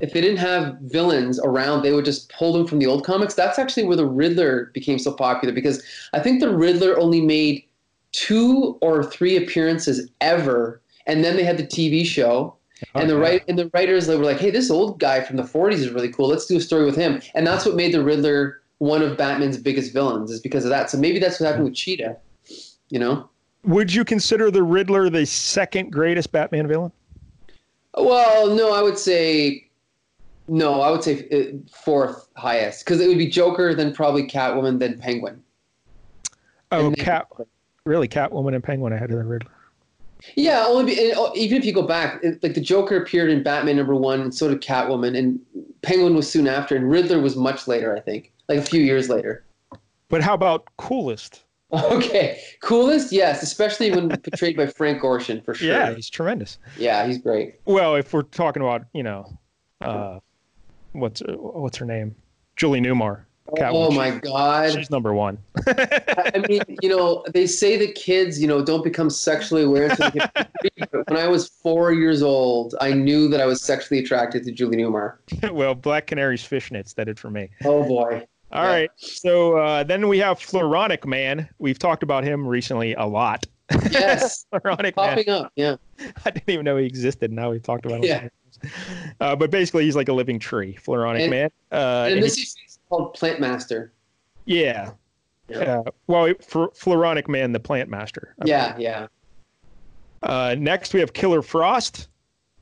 if 0.00 0.12
they 0.12 0.20
didn't 0.20 0.38
have 0.38 0.76
villains 0.82 1.40
around, 1.40 1.82
they 1.82 1.92
would 1.92 2.04
just 2.04 2.30
pull 2.30 2.52
them 2.52 2.66
from 2.66 2.78
the 2.78 2.86
old 2.86 3.04
comics. 3.04 3.34
That's 3.34 3.58
actually 3.58 3.84
where 3.84 3.96
the 3.96 4.06
Riddler 4.06 4.70
became 4.74 4.98
so 4.98 5.12
popular 5.12 5.54
because 5.54 5.82
I 6.12 6.20
think 6.20 6.40
the 6.40 6.54
Riddler 6.54 6.98
only 6.98 7.20
made 7.20 7.64
two 8.12 8.78
or 8.82 9.04
three 9.04 9.36
appearances 9.36 10.10
ever, 10.20 10.80
and 11.06 11.24
then 11.24 11.36
they 11.36 11.44
had 11.44 11.56
the 11.56 11.66
TV 11.66 12.04
show. 12.04 12.54
And 12.94 13.08
the 13.08 13.16
right 13.16 13.42
and 13.48 13.58
the 13.58 13.70
writers 13.72 14.06
they 14.06 14.16
were 14.16 14.24
like, 14.24 14.38
"Hey, 14.38 14.50
this 14.50 14.70
old 14.70 15.00
guy 15.00 15.22
from 15.22 15.36
the 15.36 15.42
'40s 15.42 15.78
is 15.78 15.90
really 15.90 16.12
cool. 16.12 16.28
Let's 16.28 16.44
do 16.44 16.58
a 16.58 16.60
story 16.60 16.84
with 16.84 16.96
him." 16.96 17.22
And 17.34 17.46
that's 17.46 17.64
what 17.64 17.74
made 17.74 17.94
the 17.94 18.02
Riddler 18.02 18.60
one 18.78 19.00
of 19.00 19.16
Batman's 19.16 19.56
biggest 19.56 19.94
villains, 19.94 20.30
is 20.30 20.40
because 20.40 20.64
of 20.64 20.70
that. 20.70 20.90
So 20.90 20.98
maybe 20.98 21.18
that's 21.18 21.40
what 21.40 21.46
happened 21.46 21.64
with 21.64 21.74
Cheetah. 21.74 22.18
You 22.90 22.98
know. 22.98 23.30
Would 23.64 23.94
you 23.94 24.04
consider 24.04 24.50
the 24.50 24.62
Riddler 24.62 25.08
the 25.08 25.24
second 25.24 25.90
greatest 25.90 26.32
Batman 26.32 26.68
villain? 26.68 26.92
Well, 27.96 28.54
no, 28.54 28.74
I 28.74 28.82
would 28.82 28.98
say 28.98 29.65
no. 30.48 30.80
I 30.80 30.90
would 30.90 31.02
say 31.02 31.26
uh, 31.30 31.56
fourth 31.74 32.28
highest 32.36 32.84
because 32.84 33.00
it 33.00 33.08
would 33.08 33.18
be 33.18 33.28
Joker, 33.28 33.74
then 33.74 33.92
probably 33.92 34.26
Catwoman, 34.26 34.78
then 34.78 34.98
Penguin. 34.98 35.42
Oh, 36.72 36.90
Cat, 36.92 37.28
really? 37.84 38.08
Catwoman 38.08 38.54
and 38.54 38.64
Penguin 38.64 38.92
ahead 38.92 39.10
of 39.10 39.18
the 39.18 39.24
Riddler. 39.24 39.50
Yeah, 40.34 40.64
only 40.66 40.94
be, 40.94 41.12
oh, 41.14 41.32
even 41.36 41.58
if 41.58 41.64
you 41.64 41.72
go 41.72 41.82
back, 41.82 42.22
like 42.42 42.54
the 42.54 42.60
Joker 42.60 42.96
appeared 42.96 43.30
in 43.30 43.42
Batman 43.42 43.76
number 43.76 43.94
one, 43.94 44.20
and 44.20 44.34
so 44.34 44.48
did 44.48 44.60
Catwoman, 44.60 45.16
and 45.16 45.38
Penguin 45.82 46.14
was 46.14 46.28
soon 46.28 46.48
after, 46.48 46.74
and 46.74 46.90
Riddler 46.90 47.20
was 47.20 47.36
much 47.36 47.68
later, 47.68 47.96
I 47.96 48.00
think, 48.00 48.32
like 48.48 48.58
a 48.58 48.62
few 48.62 48.80
years 48.80 49.08
later. 49.08 49.44
But 50.08 50.22
how 50.22 50.34
about 50.34 50.68
coolest? 50.76 51.42
Okay, 51.72 52.40
coolest, 52.62 53.10
yes, 53.10 53.42
especially 53.42 53.90
when 53.90 54.08
portrayed 54.08 54.56
by 54.56 54.68
Frank 54.68 55.02
Gorshin 55.02 55.44
for 55.44 55.52
sure. 55.52 55.68
Yeah, 55.68 55.92
he's 55.94 56.08
tremendous. 56.08 56.58
Yeah, 56.78 57.04
he's 57.04 57.18
great. 57.18 57.56
Well, 57.64 57.96
if 57.96 58.14
we're 58.14 58.22
talking 58.22 58.62
about 58.62 58.86
you 58.94 59.02
know, 59.02 59.36
uh, 59.80 60.20
what's 60.96 61.22
what's 61.26 61.76
her 61.78 61.86
name, 61.86 62.14
Julie 62.56 62.80
Newmar. 62.80 63.24
Oh 63.58 63.90
my 63.90 64.10
God, 64.10 64.72
she's 64.72 64.90
number 64.90 65.14
one. 65.14 65.38
I 65.66 66.44
mean, 66.48 66.62
you 66.82 66.88
know, 66.88 67.24
they 67.32 67.46
say 67.46 67.76
that 67.76 67.94
kids, 67.94 68.40
you 68.40 68.48
know, 68.48 68.64
don't 68.64 68.82
become 68.82 69.08
sexually 69.08 69.62
aware. 69.62 69.94
but 69.96 70.48
when 71.08 71.16
I 71.16 71.28
was 71.28 71.48
four 71.48 71.92
years 71.92 72.22
old, 72.22 72.74
I 72.80 72.92
knew 72.92 73.28
that 73.28 73.40
I 73.40 73.46
was 73.46 73.62
sexually 73.62 74.00
attracted 74.00 74.44
to 74.44 74.52
Julie 74.52 74.76
Newmar. 74.78 75.18
well, 75.52 75.74
Black 75.74 76.06
Canary's 76.06 76.42
fishnets 76.42 76.94
that 76.94 77.04
did 77.04 77.18
for 77.18 77.30
me. 77.30 77.48
Oh 77.64 77.84
boy. 77.86 78.26
All 78.52 78.64
yeah. 78.64 78.70
right. 78.70 78.90
So 78.96 79.56
uh, 79.56 79.84
then 79.84 80.08
we 80.08 80.18
have 80.18 80.38
Floronic 80.38 81.04
Man. 81.04 81.48
We've 81.58 81.78
talked 81.78 82.02
about 82.02 82.24
him 82.24 82.46
recently 82.46 82.94
a 82.94 83.04
lot. 83.04 83.46
Yes. 83.90 84.46
Floronic 84.52 84.94
Popping 84.94 85.24
Man. 85.26 85.44
up. 85.44 85.52
Yeah. 85.56 85.76
I 86.24 86.30
didn't 86.30 86.48
even 86.48 86.64
know 86.64 86.76
he 86.76 86.86
existed. 86.86 87.32
Now 87.32 87.50
we've 87.50 87.62
talked 87.62 87.86
about 87.86 87.98
him. 87.98 88.04
Yeah. 88.04 88.28
Uh, 89.18 89.34
but 89.34 89.50
basically, 89.50 89.82
he's 89.82 89.96
like 89.96 90.10
a 90.10 90.12
living 90.12 90.38
tree, 90.38 90.76
Floronic 90.84 91.22
and, 91.22 91.30
Man. 91.30 91.50
Uh, 91.72 92.08
and, 92.10 92.22
this 92.22 92.36
is 92.36 92.78
called 92.90 93.14
Plant 93.14 93.40
Master. 93.40 93.90
Yeah. 94.44 94.90
Yeah. 95.48 95.58
Uh, 95.86 95.90
well, 96.06 96.34
for 96.46 96.68
Floronic 96.72 97.26
Man, 97.26 97.52
the 97.52 97.60
Plant 97.60 97.88
Master. 97.88 98.34
Yeah, 98.44 98.76
yeah. 98.78 99.06
Uh, 100.22 100.54
next, 100.58 100.92
we 100.92 101.00
have 101.00 101.14
Killer 101.14 101.40
Frost, 101.40 102.08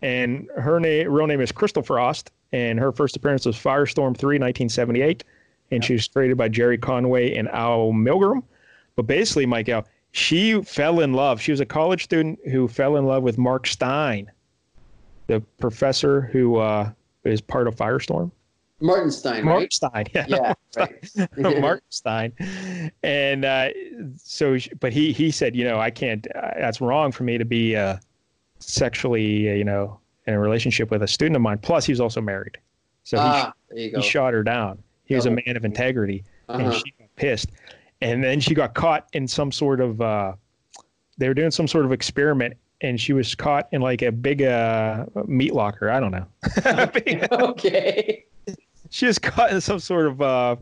and 0.00 0.48
her 0.56 0.78
name, 0.78 1.10
real 1.10 1.26
name 1.26 1.40
is 1.40 1.50
Crystal 1.50 1.82
Frost, 1.82 2.30
and 2.52 2.78
her 2.78 2.92
first 2.92 3.16
appearance 3.16 3.46
was 3.46 3.56
Firestorm 3.56 4.16
3, 4.16 4.38
1978 4.38 5.24
and 5.70 5.84
she 5.84 5.94
was 5.94 6.08
created 6.08 6.36
by 6.36 6.48
Gerry 6.48 6.78
Conway 6.78 7.34
and 7.34 7.48
Al 7.48 7.92
Milgrom. 7.92 8.42
But 8.96 9.06
basically, 9.06 9.46
Michael, 9.46 9.84
she 10.12 10.62
fell 10.62 11.00
in 11.00 11.12
love. 11.12 11.40
She 11.40 11.50
was 11.50 11.60
a 11.60 11.66
college 11.66 12.04
student 12.04 12.38
who 12.50 12.68
fell 12.68 12.96
in 12.96 13.06
love 13.06 13.22
with 13.22 13.38
Mark 13.38 13.66
Stein, 13.66 14.30
the 15.26 15.40
professor 15.58 16.22
who 16.22 16.56
uh, 16.56 16.90
is 17.24 17.40
part 17.40 17.66
of 17.68 17.76
Firestorm. 17.76 18.30
Martin 18.80 19.10
Stein, 19.10 19.44
Martin 19.44 19.62
right? 19.62 19.72
Stein, 19.72 20.06
yeah, 20.14 20.26
yeah, 20.28 20.54
right. 20.76 21.38
Mark 21.60 21.82
Stein, 21.88 22.32
and 23.02 23.44
uh, 23.44 23.68
so, 24.16 24.58
but 24.80 24.92
he 24.92 25.12
he 25.12 25.30
said, 25.30 25.54
you 25.54 25.64
know, 25.64 25.78
I 25.78 25.90
can't. 25.90 26.26
Uh, 26.34 26.50
that's 26.58 26.80
wrong 26.80 27.12
for 27.12 27.22
me 27.22 27.38
to 27.38 27.44
be 27.44 27.76
uh, 27.76 27.96
sexually, 28.58 29.50
uh, 29.50 29.54
you 29.54 29.64
know, 29.64 29.98
in 30.26 30.34
a 30.34 30.38
relationship 30.38 30.90
with 30.90 31.02
a 31.02 31.08
student 31.08 31.36
of 31.36 31.42
mine. 31.42 31.58
Plus, 31.58 31.86
he 31.86 31.92
was 31.92 32.00
also 32.00 32.20
married, 32.20 32.58
so 33.04 33.16
ah, 33.18 33.52
he, 33.72 33.90
he 33.90 34.02
shot 34.02 34.34
her 34.34 34.42
down. 34.42 34.82
He 35.04 35.14
was 35.14 35.26
a 35.26 35.30
oh. 35.30 35.38
man 35.46 35.56
of 35.56 35.64
integrity, 35.64 36.24
uh-huh. 36.48 36.62
and 36.62 36.74
she 36.74 36.92
got 36.98 37.08
pissed. 37.16 37.50
And 38.00 38.22
then 38.22 38.40
she 38.40 38.54
got 38.54 38.74
caught 38.74 39.08
in 39.12 39.26
some 39.26 39.52
sort 39.52 39.80
of. 39.80 40.00
Uh, 40.00 40.34
they 41.16 41.28
were 41.28 41.34
doing 41.34 41.52
some 41.52 41.68
sort 41.68 41.84
of 41.84 41.92
experiment, 41.92 42.54
and 42.84 43.00
she 43.00 43.12
was 43.12 43.34
caught 43.34 43.68
in 43.72 43.80
like 43.80 44.02
a 44.02 44.12
big 44.12 44.42
uh, 44.42 45.06
meat 45.26 45.54
locker. 45.54 45.90
I 45.90 46.00
don't 46.00 46.10
know. 46.10 46.26
okay. 47.32 48.24
She 48.90 49.06
was 49.06 49.18
caught 49.18 49.50
in 49.50 49.60
some 49.60 49.78
sort 49.80 50.06
of 50.06 50.22
uh, 50.22 50.56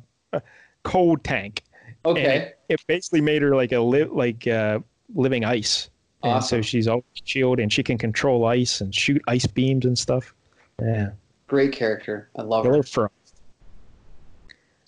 cold 0.85 1.25
tank. 1.25 1.65
Okay. 2.05 2.37
It, 2.37 2.59
it, 2.69 2.87
basically 2.87 3.21
made 3.21 3.43
her 3.43 3.55
like 3.55 3.73
a 3.73 3.81
li- 3.81 4.05
like 4.05 4.47
uh, 4.47 4.79
living 5.15 5.45
ice. 5.45 5.91
Awesome. 6.23 6.37
And 6.37 6.45
so 6.45 6.63
she's 6.63 6.89
always 6.89 7.05
chilled, 7.25 7.59
and 7.59 7.73
she 7.73 7.83
can 7.83 7.99
control 7.99 8.47
ice 8.47 8.81
and 8.81 8.95
shoot 8.95 9.21
ice 9.27 9.47
beams 9.47 9.85
and 9.85 9.99
stuff. 9.99 10.35
Yeah. 10.81 11.11
Great 11.49 11.73
character. 11.73 12.31
I 12.37 12.43
love 12.43 12.65
her. 12.65 13.11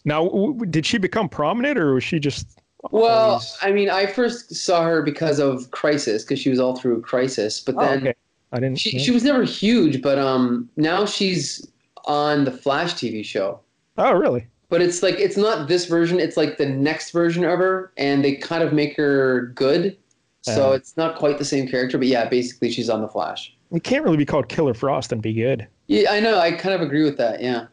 Now, 0.05 0.25
w- 0.25 0.66
did 0.66 0.87
she 0.87 0.99
become 0.99 1.29
prominent, 1.29 1.79
or 1.79 1.94
was 1.94 2.05
she 2.05 2.18
just? 2.18 2.61
Well. 2.90 3.44
I 3.62 3.73
mean, 3.73 3.90
I 3.90 4.07
first 4.07 4.55
saw 4.55 4.85
her 4.85 5.03
because 5.03 5.38
of 5.38 5.70
Crisis, 5.70 6.23
because 6.23 6.38
she 6.38 6.51
was 6.51 6.59
all 6.59 6.77
through 6.77 7.01
Crisis. 7.03 7.61
But 7.61 7.77
then 7.77 7.88
oh, 7.88 8.09
okay. 8.09 8.14
I 8.53 8.61
didn't. 8.61 8.79
She, 8.79 8.99
she 8.99 9.11
was 9.11 9.25
never 9.25 9.42
huge, 9.42 10.01
but 10.01 10.18
um, 10.18 10.68
now 10.77 11.07
she's 11.07 11.66
on 12.05 12.44
the 12.44 12.53
Flash 12.53 12.94
TV 12.94 13.25
show. 13.25 13.61
Oh, 13.99 14.12
really? 14.12 14.47
But 14.68 14.81
it's 14.83 15.03
like 15.03 15.16
it's 15.16 15.37
not 15.37 15.68
this 15.68 15.87
version; 15.87 16.20
it's 16.20 16.37
like 16.37 16.57
the 16.57 16.66
next 16.66 17.11
version 17.11 17.44
of 17.44 17.59
her, 17.59 17.92
and 17.97 18.25
they 18.25 18.37
kind 18.37 18.62
of 18.62 18.73
make 18.73 18.97
her 18.97 19.53
good. 19.55 19.97
So 20.42 20.73
uh, 20.73 20.75
it's 20.75 20.97
not 20.97 21.16
quite 21.16 21.38
the 21.38 21.44
same 21.44 21.66
character, 21.66 21.97
but 21.97 22.07
yeah, 22.07 22.29
basically 22.29 22.70
she's 22.70 22.90
on 22.90 23.01
the 23.01 23.09
Flash. 23.09 23.57
It 23.73 23.83
can't 23.83 24.05
really 24.05 24.18
be 24.18 24.27
called 24.27 24.49
Killer 24.49 24.75
Frost 24.75 25.11
and 25.11 25.23
be 25.23 25.33
good. 25.33 25.66
Yeah, 25.87 26.12
I 26.12 26.20
know. 26.20 26.38
I 26.38 26.53
kind 26.53 26.75
of 26.75 26.83
agree 26.83 27.03
with 27.03 27.16
that. 27.16 27.40
Yeah. 27.40 27.66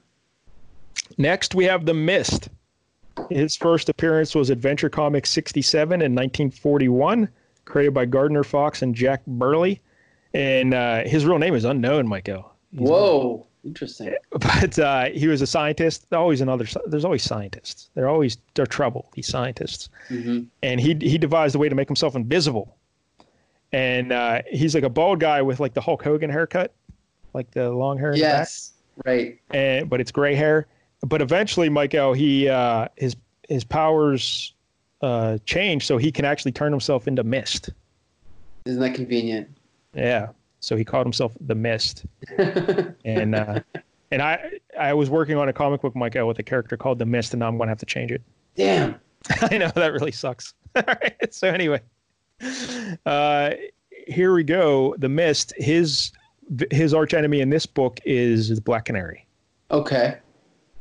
Next, 1.17 1.54
we 1.54 1.65
have 1.65 1.86
The 1.86 1.93
Mist. 1.93 2.50
His 3.30 3.56
first 3.56 3.90
appearance 3.90 4.36
was 4.36 4.50
Adventure 4.50 4.90
Comics 4.90 5.30
67 5.30 5.94
in 6.02 6.14
1941, 6.14 7.30
created 7.66 7.94
by 7.94 8.06
Gardner 8.06 8.44
Fox 8.44 8.82
and 8.82 8.96
Jack 8.96 9.26
Burnley. 9.26 9.82
And 10.34 10.74
uh, 10.74 11.04
his 11.04 11.26
real 11.26 11.40
name 11.40 11.56
is 11.56 11.65
unknown, 11.65 12.08
Michael. 12.08 12.54
He's 12.72 12.88
Whoa, 12.88 13.46
interesting. 13.65 14.13
But 14.32 14.80
uh, 14.80 15.06
he 15.06 15.28
was 15.28 15.42
a 15.42 15.48
scientist. 15.48 16.12
Always 16.13 16.42
another. 16.42 16.65
There's 16.88 17.06
always 17.06 17.24
scientists. 17.24 17.90
They're 17.96 18.10
always 18.10 18.38
they're 18.56 18.65
trouble. 18.65 19.10
These 19.13 19.28
scientists. 19.28 19.90
Mm-hmm. 20.10 20.44
And 20.63 20.80
he 20.80 20.98
he 21.02 21.17
devised 21.17 21.56
a 21.56 21.60
way 21.60 21.69
to 21.69 21.76
make 21.76 21.90
himself 21.90 22.15
invisible. 22.15 22.78
And 23.74 24.12
uh, 24.12 24.42
he's 24.50 24.76
like 24.76 24.84
a 24.84 24.90
bald 24.90 25.19
guy 25.19 25.42
with 25.42 25.60
like 25.60 25.74
the 25.74 25.82
Hulk 25.82 26.04
Hogan 26.04 26.30
haircut, 26.30 26.74
like 27.34 27.52
the 27.52 27.69
long 27.72 27.98
hair. 27.98 28.15
yes, 28.15 28.74
right. 29.06 29.40
And 29.52 29.90
but 29.90 30.02
it's 30.02 30.12
gray 30.12 30.36
hair 30.36 30.67
but 31.04 31.21
eventually, 31.21 31.69
Michael, 31.69 32.13
he 32.13 32.47
uh, 32.47 32.87
his 32.95 33.15
his 33.47 33.63
powers 33.63 34.54
uh, 35.02 35.37
change, 35.45 35.85
so 35.85 35.97
he 35.97 36.12
can 36.12 36.25
actually 36.25 36.52
turn 36.52 36.71
himself 36.71 37.08
into 37.08 37.23
mist. 37.23 37.69
Isn't 38.65 38.81
that 38.81 38.93
convenient? 38.93 39.49
Yeah. 39.93 40.29
So 40.60 40.75
he 40.75 40.85
called 40.85 41.08
himself 41.08 41.35
the 41.41 41.56
Mist, 41.56 42.06
and 42.37 43.33
uh, 43.33 43.62
and 44.12 44.21
I 44.21 44.60
I 44.79 44.93
was 44.93 45.10
working 45.10 45.35
on 45.37 45.49
a 45.49 45.54
comic 45.54 45.81
book, 45.81 45.95
Michael, 45.95 46.27
with 46.27 46.37
a 46.37 46.43
character 46.43 46.77
called 46.77 46.99
the 46.99 47.06
Mist, 47.06 47.33
and 47.33 47.39
now 47.39 47.47
I'm 47.47 47.58
going 47.58 47.65
to 47.67 47.71
have 47.71 47.79
to 47.79 47.85
change 47.87 48.12
it. 48.12 48.21
Damn. 48.56 48.95
I 49.41 49.58
know 49.58 49.71
that 49.73 49.91
really 49.91 50.12
sucks. 50.12 50.54
so 51.31 51.47
anyway, 51.47 51.81
uh, 53.08 53.52
here 54.08 54.33
we 54.33 54.43
go. 54.43 54.95
The 54.99 55.10
Mist. 55.10 55.52
His 55.58 56.12
his 56.69 56.93
arch 56.93 57.15
enemy 57.15 57.41
in 57.41 57.49
this 57.49 57.65
book 57.65 57.99
is 58.06 58.49
the 58.49 58.62
Black 58.62 58.85
Canary. 58.85 59.25
Okay 59.71 60.19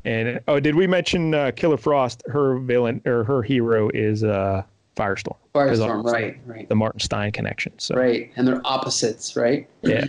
And 0.04 0.40
oh, 0.48 0.60
did 0.60 0.74
we 0.74 0.86
mention 0.86 1.34
uh, 1.34 1.50
Killer 1.54 1.76
Frost? 1.76 2.22
Her 2.26 2.58
villain 2.58 3.02
or 3.04 3.24
her 3.24 3.42
hero 3.42 3.90
is 3.90 4.24
uh, 4.24 4.62
Firestorm. 4.96 5.36
Firestorm, 5.54 6.04
right, 6.04 6.38
right. 6.46 6.68
The 6.68 6.74
Martin 6.74 7.00
Stein 7.00 7.32
connection. 7.32 7.72
So 7.78 7.94
right, 7.94 8.30
and 8.36 8.46
they're 8.46 8.60
opposites, 8.64 9.36
right? 9.36 9.68
Yeah. 9.82 10.06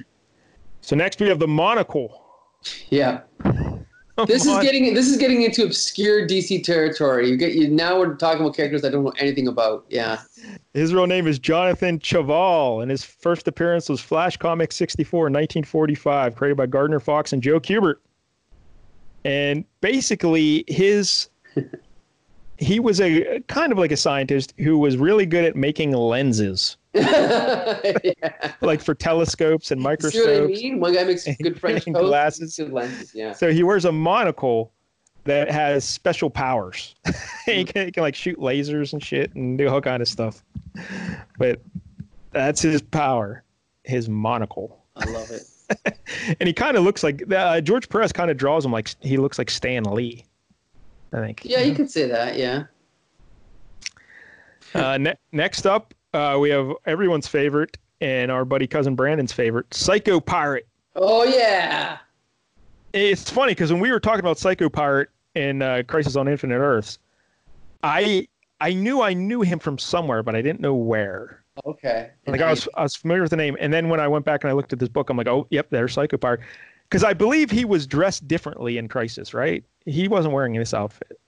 so 0.81 0.95
next 0.95 1.19
we 1.19 1.27
have 1.27 1.39
the 1.39 1.47
Monocle. 1.47 2.23
Yeah. 2.89 3.21
This 4.27 4.45
is 4.45 4.59
getting 4.59 4.93
this 4.93 5.07
is 5.07 5.17
getting 5.17 5.41
into 5.41 5.63
obscure 5.63 6.27
DC 6.27 6.63
territory. 6.63 7.29
You 7.29 7.37
get 7.37 7.53
you 7.53 7.69
now 7.69 7.97
we're 7.97 8.15
talking 8.15 8.41
about 8.41 8.55
characters 8.55 8.83
I 8.83 8.89
don't 8.89 9.03
know 9.03 9.13
anything 9.17 9.47
about. 9.47 9.85
Yeah. 9.89 10.21
His 10.73 10.93
real 10.93 11.07
name 11.07 11.27
is 11.27 11.39
Jonathan 11.39 11.99
Cheval, 11.99 12.81
and 12.81 12.91
his 12.91 13.03
first 13.03 13.47
appearance 13.47 13.89
was 13.89 13.99
Flash 13.99 14.37
Comics 14.37 14.75
64 14.75 15.27
in 15.27 15.33
1945, 15.33 16.35
created 16.35 16.57
by 16.57 16.65
Gardner 16.67 16.99
Fox 16.99 17.33
and 17.33 17.41
Joe 17.41 17.59
Kubert. 17.59 17.95
And 19.23 19.65
basically, 19.81 20.63
his 20.67 21.29
he 22.61 22.79
was 22.79 23.01
a 23.01 23.41
kind 23.47 23.71
of 23.71 23.77
like 23.77 23.91
a 23.91 23.97
scientist 23.97 24.53
who 24.57 24.77
was 24.77 24.95
really 24.95 25.25
good 25.25 25.43
at 25.43 25.55
making 25.55 25.91
lenses. 25.91 26.77
yeah. 26.93 28.53
Like 28.61 28.81
for 28.81 28.93
telescopes 28.93 29.71
and 29.71 29.81
microscopes. 29.81 30.25
See 30.25 30.39
what 30.39 30.43
I 30.43 30.47
mean? 30.47 30.79
One 30.79 30.93
guy 30.93 31.03
makes 31.03 31.27
good 31.41 31.59
French 31.59 31.85
coats, 31.85 31.99
glasses, 31.99 32.55
good 32.57 32.71
lenses. 32.71 33.15
Yeah. 33.15 33.33
So 33.33 33.51
he 33.51 33.63
wears 33.63 33.85
a 33.85 33.91
monocle 33.91 34.71
that 35.23 35.49
has 35.49 35.83
special 35.83 36.29
powers. 36.29 36.95
he, 37.45 37.63
can, 37.63 37.87
he 37.87 37.91
can 37.91 38.03
like 38.03 38.15
shoot 38.15 38.37
lasers 38.37 38.93
and 38.93 39.03
shit 39.03 39.33
and 39.35 39.57
do 39.57 39.67
all 39.67 39.81
kind 39.81 40.01
of 40.01 40.07
stuff. 40.07 40.43
But 41.37 41.61
that's 42.31 42.61
his 42.61 42.81
power, 42.81 43.43
his 43.83 44.07
monocle. 44.07 44.83
I 44.95 45.05
love 45.05 45.31
it. 45.31 45.43
and 46.39 46.47
he 46.47 46.53
kind 46.53 46.77
of 46.77 46.83
looks 46.83 47.03
like 47.03 47.31
uh, 47.31 47.61
George 47.61 47.89
Perez. 47.89 48.11
Kind 48.11 48.31
of 48.31 48.37
draws 48.37 48.65
him 48.65 48.71
like 48.71 48.89
he 49.01 49.17
looks 49.17 49.37
like 49.37 49.49
Stan 49.49 49.83
Lee. 49.83 50.25
I 51.13 51.17
think. 51.17 51.41
Yeah, 51.43 51.59
you 51.61 51.75
could 51.75 51.89
say 51.89 52.07
that. 52.07 52.37
Yeah. 52.37 52.63
uh, 54.73 54.97
ne- 54.97 55.17
next 55.31 55.65
up, 55.65 55.93
uh, 56.13 56.37
we 56.39 56.49
have 56.49 56.71
everyone's 56.85 57.27
favorite 57.27 57.77
and 58.01 58.31
our 58.31 58.45
buddy 58.45 58.67
cousin 58.67 58.95
Brandon's 58.95 59.31
favorite, 59.31 59.71
Psycho 59.73 60.19
Pirate. 60.19 60.67
Oh 60.95 61.23
yeah. 61.23 61.99
It's 62.93 63.29
funny 63.29 63.51
because 63.51 63.71
when 63.71 63.81
we 63.81 63.91
were 63.91 63.99
talking 63.99 64.19
about 64.19 64.37
Psycho 64.37 64.69
Pirate 64.69 65.09
in 65.35 65.61
uh, 65.61 65.83
Crisis 65.87 66.15
on 66.15 66.27
Infinite 66.27 66.57
Earths, 66.57 66.99
I 67.83 68.27
I 68.59 68.73
knew 68.73 69.01
I 69.01 69.13
knew 69.13 69.41
him 69.41 69.59
from 69.59 69.77
somewhere, 69.77 70.23
but 70.23 70.35
I 70.35 70.41
didn't 70.41 70.59
know 70.59 70.75
where. 70.75 71.40
Okay. 71.65 72.09
Like 72.27 72.41
I 72.41 72.49
was 72.49 72.67
I 72.75 72.83
was 72.83 72.95
familiar 72.95 73.21
with 73.21 73.31
the 73.31 73.37
name, 73.37 73.55
and 73.59 73.71
then 73.73 73.89
when 73.89 73.99
I 73.99 74.07
went 74.07 74.25
back 74.25 74.43
and 74.43 74.49
I 74.49 74.53
looked 74.53 74.73
at 74.73 74.79
this 74.79 74.89
book, 74.89 75.09
I'm 75.09 75.17
like, 75.17 75.27
oh, 75.27 75.47
yep, 75.49 75.67
there's 75.69 75.93
Psycho 75.93 76.17
Pirate, 76.17 76.41
because 76.89 77.03
I 77.03 77.13
believe 77.13 77.51
he 77.51 77.65
was 77.65 77.85
dressed 77.85 78.27
differently 78.27 78.77
in 78.77 78.87
Crisis, 78.87 79.33
right? 79.33 79.63
He 79.85 80.07
wasn't 80.07 80.33
wearing 80.33 80.53
this 80.53 80.73
outfit. 80.73 81.19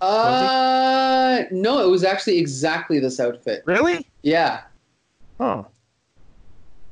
Uh, 0.00 1.44
no, 1.50 1.84
it 1.84 1.90
was 1.90 2.04
actually 2.04 2.38
exactly 2.38 2.98
this 2.98 3.20
outfit. 3.20 3.62
Really? 3.66 4.06
Yeah. 4.22 4.62
Oh. 5.40 5.66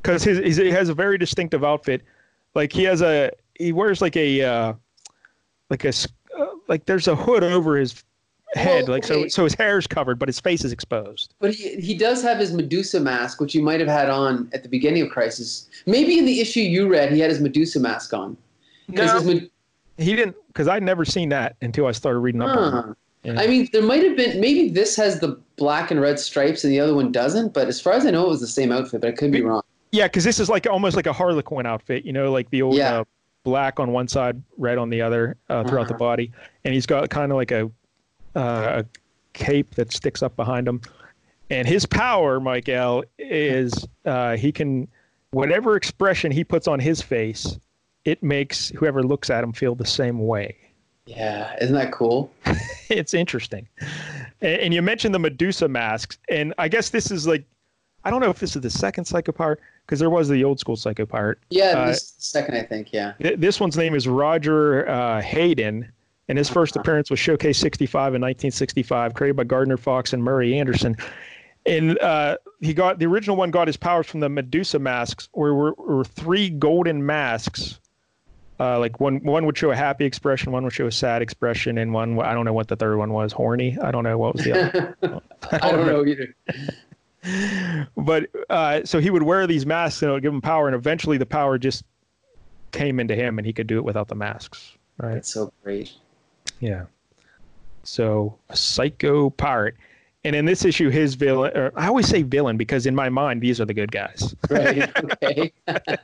Because 0.00 0.24
his, 0.24 0.56
he 0.56 0.70
has 0.70 0.88
a 0.88 0.94
very 0.94 1.18
distinctive 1.18 1.64
outfit. 1.64 2.02
Like 2.54 2.72
he 2.72 2.84
has 2.84 3.02
a 3.02 3.30
he 3.58 3.72
wears 3.72 4.00
like 4.00 4.16
a 4.16 4.42
uh, 4.42 4.72
like 5.70 5.84
a 5.84 5.92
uh, 6.38 6.46
like 6.68 6.86
there's 6.86 7.08
a 7.08 7.14
hood 7.14 7.44
over 7.44 7.76
his 7.76 8.02
head, 8.54 8.84
well, 8.84 8.92
like 8.92 9.04
okay. 9.04 9.22
so 9.24 9.28
so 9.28 9.44
his 9.44 9.54
hair's 9.54 9.86
covered, 9.86 10.18
but 10.18 10.28
his 10.28 10.40
face 10.40 10.64
is 10.64 10.72
exposed. 10.72 11.34
But 11.38 11.54
he 11.54 11.76
he 11.76 11.94
does 11.94 12.22
have 12.22 12.38
his 12.38 12.52
Medusa 12.52 13.00
mask, 13.00 13.40
which 13.40 13.54
you 13.54 13.62
might 13.62 13.80
have 13.80 13.88
had 13.88 14.10
on 14.10 14.50
at 14.52 14.62
the 14.62 14.68
beginning 14.68 15.02
of 15.02 15.10
Crisis. 15.10 15.68
Maybe 15.86 16.18
in 16.18 16.24
the 16.24 16.40
issue 16.40 16.60
you 16.60 16.88
read, 16.88 17.12
he 17.12 17.20
had 17.20 17.30
his 17.30 17.40
Medusa 17.40 17.80
mask 17.80 18.12
on. 18.12 18.36
No, 18.88 19.20
his, 19.20 19.48
he 19.96 20.16
didn't 20.16 20.36
because 20.48 20.68
I'd 20.68 20.82
never 20.82 21.04
seen 21.04 21.28
that 21.30 21.56
until 21.62 21.86
I 21.86 21.92
started 21.92 22.18
reading 22.20 22.42
up 22.42 22.58
huh. 22.58 22.60
on 22.60 22.90
it. 22.90 22.96
Yeah. 23.24 23.40
I 23.40 23.46
mean, 23.46 23.68
there 23.72 23.82
might 23.82 24.02
have 24.02 24.16
been 24.16 24.40
maybe 24.40 24.68
this 24.68 24.96
has 24.96 25.20
the 25.20 25.38
black 25.56 25.90
and 25.90 26.00
red 26.00 26.18
stripes 26.18 26.64
and 26.64 26.72
the 26.72 26.80
other 26.80 26.94
one 26.94 27.12
doesn't, 27.12 27.54
but 27.54 27.68
as 27.68 27.80
far 27.80 27.92
as 27.92 28.04
I 28.04 28.10
know, 28.10 28.26
it 28.26 28.28
was 28.28 28.40
the 28.40 28.48
same 28.48 28.72
outfit, 28.72 29.00
but 29.00 29.08
I 29.08 29.12
could 29.12 29.30
be 29.30 29.42
wrong. 29.42 29.62
Yeah, 29.92 30.06
because 30.08 30.24
this 30.24 30.40
is 30.40 30.48
like 30.48 30.66
almost 30.66 30.96
like 30.96 31.06
a 31.06 31.12
Harlequin 31.12 31.66
outfit, 31.66 32.04
you 32.04 32.12
know, 32.12 32.32
like 32.32 32.50
the 32.50 32.62
old 32.62 32.74
yeah. 32.74 33.00
uh, 33.00 33.04
black 33.44 33.78
on 33.78 33.92
one 33.92 34.08
side, 34.08 34.42
red 34.56 34.78
on 34.78 34.90
the 34.90 35.02
other 35.02 35.36
uh, 35.50 35.62
throughout 35.64 35.82
uh-huh. 35.82 35.92
the 35.92 35.98
body, 35.98 36.32
and 36.64 36.74
he's 36.74 36.86
got 36.86 37.08
kind 37.10 37.30
of 37.30 37.36
like 37.36 37.52
a, 37.52 37.70
uh, 38.34 38.82
a 38.82 38.84
cape 39.32 39.74
that 39.74 39.92
sticks 39.92 40.22
up 40.22 40.36
behind 40.36 40.68
him, 40.68 40.80
and 41.50 41.68
his 41.68 41.86
power, 41.86 42.40
Michael, 42.40 43.04
is 43.18 43.86
uh, 44.04 44.36
he 44.36 44.52
can 44.52 44.88
whatever 45.32 45.76
expression 45.76 46.30
he 46.30 46.44
puts 46.44 46.68
on 46.68 46.78
his 46.78 47.02
face, 47.02 47.58
it 48.04 48.22
makes 48.22 48.68
whoever 48.70 49.02
looks 49.02 49.30
at 49.30 49.42
him 49.42 49.52
feel 49.52 49.74
the 49.74 49.86
same 49.86 50.26
way. 50.26 50.56
Yeah, 51.06 51.56
isn't 51.60 51.74
that 51.74 51.92
cool? 51.92 52.32
it's 52.88 53.12
interesting. 53.12 53.68
And, 54.40 54.72
you 54.72 54.82
mentioned 54.82 55.14
the 55.14 55.18
Medusa 55.18 55.68
masks, 55.68 56.18
and 56.28 56.54
I 56.58 56.68
guess 56.68 56.90
this 56.90 57.10
is 57.10 57.26
like, 57.26 57.44
I 58.04 58.10
don't 58.10 58.20
know 58.20 58.30
if 58.30 58.38
this 58.38 58.56
is 58.56 58.62
the 58.62 58.70
second 58.70 59.04
Psycho 59.04 59.32
Pirate 59.32 59.60
because 59.86 59.98
there 59.98 60.10
was 60.10 60.28
the 60.28 60.42
old 60.44 60.58
school 60.58 60.76
Psycho 60.76 61.06
Pirate. 61.06 61.38
Yeah, 61.50 61.78
uh, 61.78 61.94
second, 61.94 62.56
I 62.56 62.62
think. 62.62 62.92
Yeah. 62.92 63.12
Th- 63.20 63.38
this 63.38 63.60
one's 63.60 63.76
name 63.76 63.94
is 63.94 64.08
Roger 64.08 64.88
uh, 64.88 65.20
Hayden, 65.20 65.90
and 66.28 66.38
his 66.38 66.48
first 66.48 66.76
appearance 66.76 67.10
was 67.10 67.18
Showcase 67.18 67.58
65 67.58 68.14
in 68.14 68.22
1965, 68.22 69.14
created 69.14 69.36
by 69.36 69.44
Gardner 69.44 69.76
Fox 69.76 70.12
and 70.12 70.22
Murray 70.22 70.58
Anderson. 70.58 70.96
And 71.66 71.98
uh, 72.00 72.38
he 72.60 72.74
got 72.74 72.98
the 72.98 73.06
original 73.06 73.36
one 73.36 73.50
got 73.50 73.68
his 73.68 73.76
powers 73.76 74.06
from 74.06 74.20
the 74.20 74.28
Medusa 74.28 74.78
masks, 74.78 75.28
where 75.32 75.54
were, 75.54 75.74
were 75.74 76.04
three 76.04 76.50
golden 76.50 77.06
masks 77.06 77.78
uh, 78.62 78.78
like 78.78 79.00
one 79.00 79.18
one 79.24 79.44
would 79.44 79.58
show 79.58 79.72
a 79.72 79.76
happy 79.76 80.04
expression, 80.04 80.52
one 80.52 80.62
would 80.62 80.72
show 80.72 80.86
a 80.86 80.92
sad 80.92 81.20
expression, 81.20 81.78
and 81.78 81.92
one 81.92 82.20
I 82.20 82.32
don't 82.32 82.44
know 82.44 82.52
what 82.52 82.68
the 82.68 82.76
third 82.76 82.96
one 82.96 83.12
was. 83.12 83.32
Horny. 83.32 83.76
I 83.82 83.90
don't 83.90 84.04
know 84.04 84.16
what 84.16 84.36
was 84.36 84.44
the 84.44 84.52
other. 84.52 84.96
I 85.02 85.06
don't, 85.08 85.24
I 85.64 85.70
don't 85.72 85.86
know 85.86 86.06
either. 86.06 87.88
but 87.96 88.26
uh, 88.48 88.84
so 88.84 89.00
he 89.00 89.10
would 89.10 89.24
wear 89.24 89.48
these 89.48 89.66
masks 89.66 90.00
and 90.02 90.10
it 90.10 90.12
would 90.12 90.22
give 90.22 90.32
him 90.32 90.40
power, 90.40 90.68
and 90.68 90.76
eventually 90.76 91.18
the 91.18 91.26
power 91.26 91.58
just 91.58 91.82
came 92.70 93.00
into 93.00 93.16
him, 93.16 93.36
and 93.38 93.46
he 93.46 93.52
could 93.52 93.66
do 93.66 93.78
it 93.78 93.84
without 93.84 94.06
the 94.06 94.14
masks. 94.14 94.76
Right. 94.96 95.14
That's 95.14 95.32
so 95.32 95.52
great. 95.64 95.92
Yeah. 96.62 96.84
So 97.82 98.38
a 98.48 98.56
psycho 98.56 99.30
pirate. 99.30 99.74
And 100.24 100.36
in 100.36 100.44
this 100.44 100.64
issue, 100.64 100.88
his 100.88 101.16
villain, 101.16 101.72
I 101.74 101.88
always 101.88 102.06
say 102.06 102.22
villain 102.22 102.56
because 102.56 102.86
in 102.86 102.94
my 102.94 103.08
mind, 103.08 103.40
these 103.40 103.60
are 103.60 103.64
the 103.64 103.74
good 103.74 103.90
guys. 103.90 104.34
Right. 104.48 104.90
Okay. 105.22 105.52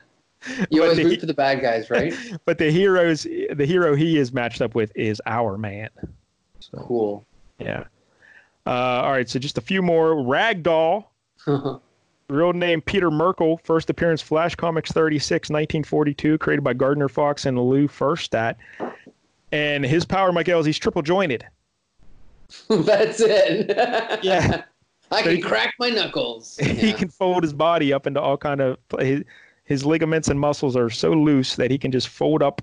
You 0.69 0.83
always 0.83 1.03
root 1.03 1.19
for 1.19 1.25
the 1.25 1.33
bad 1.33 1.61
guys, 1.61 1.89
right? 1.89 2.13
But 2.45 2.59
the 2.59 2.71
heroes, 2.71 3.23
the 3.23 3.65
hero 3.65 3.93
he 3.93 4.17
is 4.17 4.31
matched 4.31 4.61
up 4.61 4.73
with 4.73 4.89
is 4.95 5.21
Hourman. 5.25 5.89
So, 6.61 6.77
cool. 6.77 7.25
Yeah. 7.57 7.83
Uh, 8.65 8.69
all 9.03 9.11
right, 9.11 9.29
so 9.29 9.37
just 9.37 9.57
a 9.57 9.61
few 9.61 9.81
more. 9.81 10.15
Ragdoll. 10.15 11.03
Real 12.29 12.53
name 12.53 12.79
Peter 12.79 13.11
Merkel. 13.11 13.59
First 13.65 13.89
appearance 13.89 14.21
Flash 14.21 14.55
Comics 14.55 14.93
36, 14.93 15.49
1942, 15.49 16.37
created 16.37 16.63
by 16.63 16.73
Gardner 16.73 17.09
Fox 17.09 17.45
and 17.45 17.59
Lou 17.59 17.89
Ferstadt. 17.89 18.55
And 19.51 19.85
his 19.85 20.05
power, 20.05 20.31
Michael, 20.31 20.59
is 20.59 20.65
he's 20.65 20.77
triple 20.77 21.01
jointed. 21.01 21.45
That's 22.69 23.19
it. 23.19 23.69
yeah. 24.23 24.63
I 25.11 25.23
so 25.23 25.31
can 25.31 25.41
crack 25.41 25.73
my 25.79 25.89
knuckles. 25.89 26.57
He 26.63 26.93
can 26.93 27.09
fold 27.09 27.43
his 27.43 27.53
body 27.53 27.93
up 27.93 28.05
into 28.07 28.21
all 28.21 28.37
kind 28.37 28.61
of 28.61 28.77
his 29.65 29.85
ligaments 29.85 30.27
and 30.27 30.39
muscles 30.39 30.75
are 30.75 30.89
so 30.89 31.11
loose 31.11 31.55
that 31.55 31.71
he 31.71 31.77
can 31.77 31.91
just 31.91 32.09
fold 32.09 32.41
up 32.43 32.61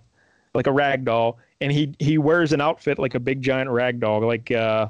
like 0.55 0.67
a 0.67 0.73
rag 0.73 1.05
doll 1.05 1.39
and 1.61 1.71
he 1.71 1.95
he 1.99 2.19
wears 2.19 2.53
an 2.53 2.61
outfit 2.61 2.99
like 2.99 3.15
a 3.15 3.21
big 3.21 3.43
giant 3.43 3.71
rag 3.71 4.01
doll 4.01 4.21
like 4.21 4.51
uh, 4.51 4.89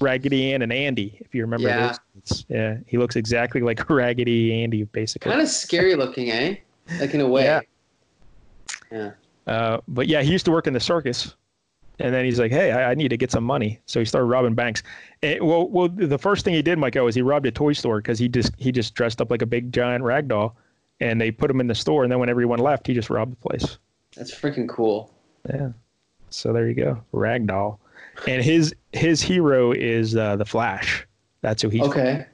raggedy 0.00 0.52
ann 0.52 0.62
and 0.62 0.72
andy 0.72 1.16
if 1.20 1.34
you 1.34 1.42
remember 1.42 1.68
yeah. 1.68 1.96
those 2.14 2.44
yeah 2.48 2.76
he 2.86 2.98
looks 2.98 3.16
exactly 3.16 3.60
like 3.60 3.88
raggedy 3.90 4.62
andy 4.62 4.84
basically 4.84 5.30
kind 5.30 5.42
of 5.42 5.48
scary 5.48 5.94
looking 5.94 6.30
eh 6.30 6.54
like 7.00 7.14
in 7.14 7.20
a 7.20 7.26
way 7.26 7.44
yeah 7.44 7.60
yeah 8.92 9.10
uh, 9.48 9.78
but 9.88 10.06
yeah 10.06 10.22
he 10.22 10.30
used 10.30 10.44
to 10.44 10.50
work 10.52 10.66
in 10.66 10.72
the 10.72 10.80
circus 10.80 11.34
and 12.00 12.14
then 12.14 12.24
he's 12.24 12.38
like, 12.38 12.52
"Hey, 12.52 12.70
I, 12.70 12.92
I, 12.92 12.94
need 12.94 13.08
to 13.08 13.16
get 13.16 13.30
some 13.30 13.44
money." 13.44 13.80
So 13.86 13.98
he 13.98 14.04
started 14.06 14.26
robbing 14.26 14.54
banks. 14.54 14.82
And, 15.22 15.42
well, 15.42 15.68
well, 15.68 15.88
the 15.88 16.18
first 16.18 16.44
thing 16.44 16.54
he 16.54 16.62
did, 16.62 16.78
Michael, 16.78 17.04
was 17.04 17.14
he 17.14 17.22
robbed 17.22 17.46
a 17.46 17.50
toy 17.50 17.72
store 17.72 17.98
because 17.98 18.18
he 18.18 18.28
just 18.28 18.52
he 18.56 18.70
just 18.70 18.94
dressed 18.94 19.20
up 19.20 19.30
like 19.30 19.42
a 19.42 19.46
big 19.46 19.72
giant 19.72 20.04
rag 20.04 20.28
doll, 20.28 20.56
and 21.00 21.20
they 21.20 21.30
put 21.30 21.50
him 21.50 21.60
in 21.60 21.66
the 21.66 21.74
store. 21.74 22.04
And 22.04 22.12
then 22.12 22.18
when 22.18 22.28
everyone 22.28 22.60
left, 22.60 22.86
he 22.86 22.94
just 22.94 23.10
robbed 23.10 23.32
the 23.32 23.36
place. 23.36 23.78
That's 24.16 24.34
freaking 24.34 24.68
cool. 24.68 25.12
Yeah. 25.48 25.70
So 26.30 26.52
there 26.52 26.68
you 26.68 26.74
go, 26.74 27.02
rag 27.12 27.46
doll. 27.46 27.80
and 28.26 28.42
his 28.42 28.74
his 28.92 29.20
hero 29.20 29.72
is 29.72 30.14
uh, 30.14 30.36
the 30.36 30.44
Flash. 30.44 31.06
That's 31.40 31.62
who 31.62 31.68
he's. 31.68 31.82
Okay. 31.82 32.26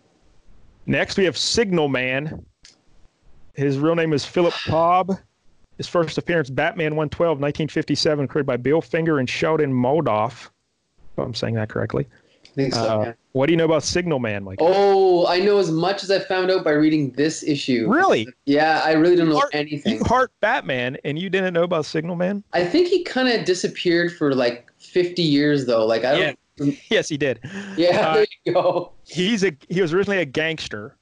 Next, 0.86 1.16
we 1.16 1.24
have 1.24 1.38
Signal 1.38 1.88
Man. 1.88 2.44
His 3.54 3.78
real 3.78 3.94
name 3.94 4.12
is 4.12 4.24
Philip 4.26 4.52
Cobb. 4.66 5.16
His 5.78 5.88
first 5.88 6.18
appearance, 6.18 6.50
Batman 6.50 6.94
112, 6.96 7.30
1957, 7.40 8.28
created 8.28 8.46
by 8.46 8.56
Bill 8.56 8.80
Finger 8.80 9.18
and 9.18 9.28
Sheldon 9.28 9.72
Moldoff. 9.72 10.50
If 11.12 11.18
I'm 11.18 11.34
saying 11.34 11.54
that 11.54 11.68
correctly. 11.68 12.06
I 12.44 12.54
think 12.54 12.74
so. 12.74 12.82
Uh, 13.00 13.04
yeah. 13.06 13.12
What 13.32 13.46
do 13.46 13.52
you 13.52 13.56
know 13.56 13.64
about 13.64 13.82
Signal 13.82 14.20
Man, 14.20 14.44
Mike? 14.44 14.58
Oh, 14.60 15.26
I 15.26 15.40
know 15.40 15.58
as 15.58 15.72
much 15.72 16.04
as 16.04 16.10
I 16.12 16.20
found 16.20 16.52
out 16.52 16.62
by 16.62 16.70
reading 16.70 17.10
this 17.12 17.42
issue. 17.42 17.88
Really? 17.92 18.28
Yeah, 18.46 18.80
I 18.84 18.92
really 18.92 19.16
don't 19.16 19.28
know 19.28 19.38
Heart- 19.38 19.50
anything. 19.54 19.96
You 19.98 20.04
heart 20.04 20.30
Batman, 20.40 20.96
and 21.04 21.18
you 21.18 21.28
didn't 21.28 21.52
know 21.54 21.64
about 21.64 21.84
Signal 21.86 22.14
Man? 22.14 22.44
I 22.52 22.64
think 22.64 22.86
he 22.86 23.02
kind 23.02 23.28
of 23.28 23.44
disappeared 23.44 24.12
for 24.12 24.34
like 24.34 24.70
50 24.78 25.20
years 25.22 25.66
though. 25.66 25.84
Like 25.84 26.04
I 26.04 26.34
don't. 26.58 26.78
yes, 26.90 27.08
he 27.08 27.16
did. 27.16 27.40
Yeah, 27.76 28.08
Uh, 28.08 28.14
there 28.14 28.26
you 28.44 28.52
go. 28.52 28.92
He's 29.04 29.42
a 29.42 29.52
he 29.68 29.82
was 29.82 29.92
originally 29.92 30.18
a 30.20 30.24
gangster, 30.24 30.96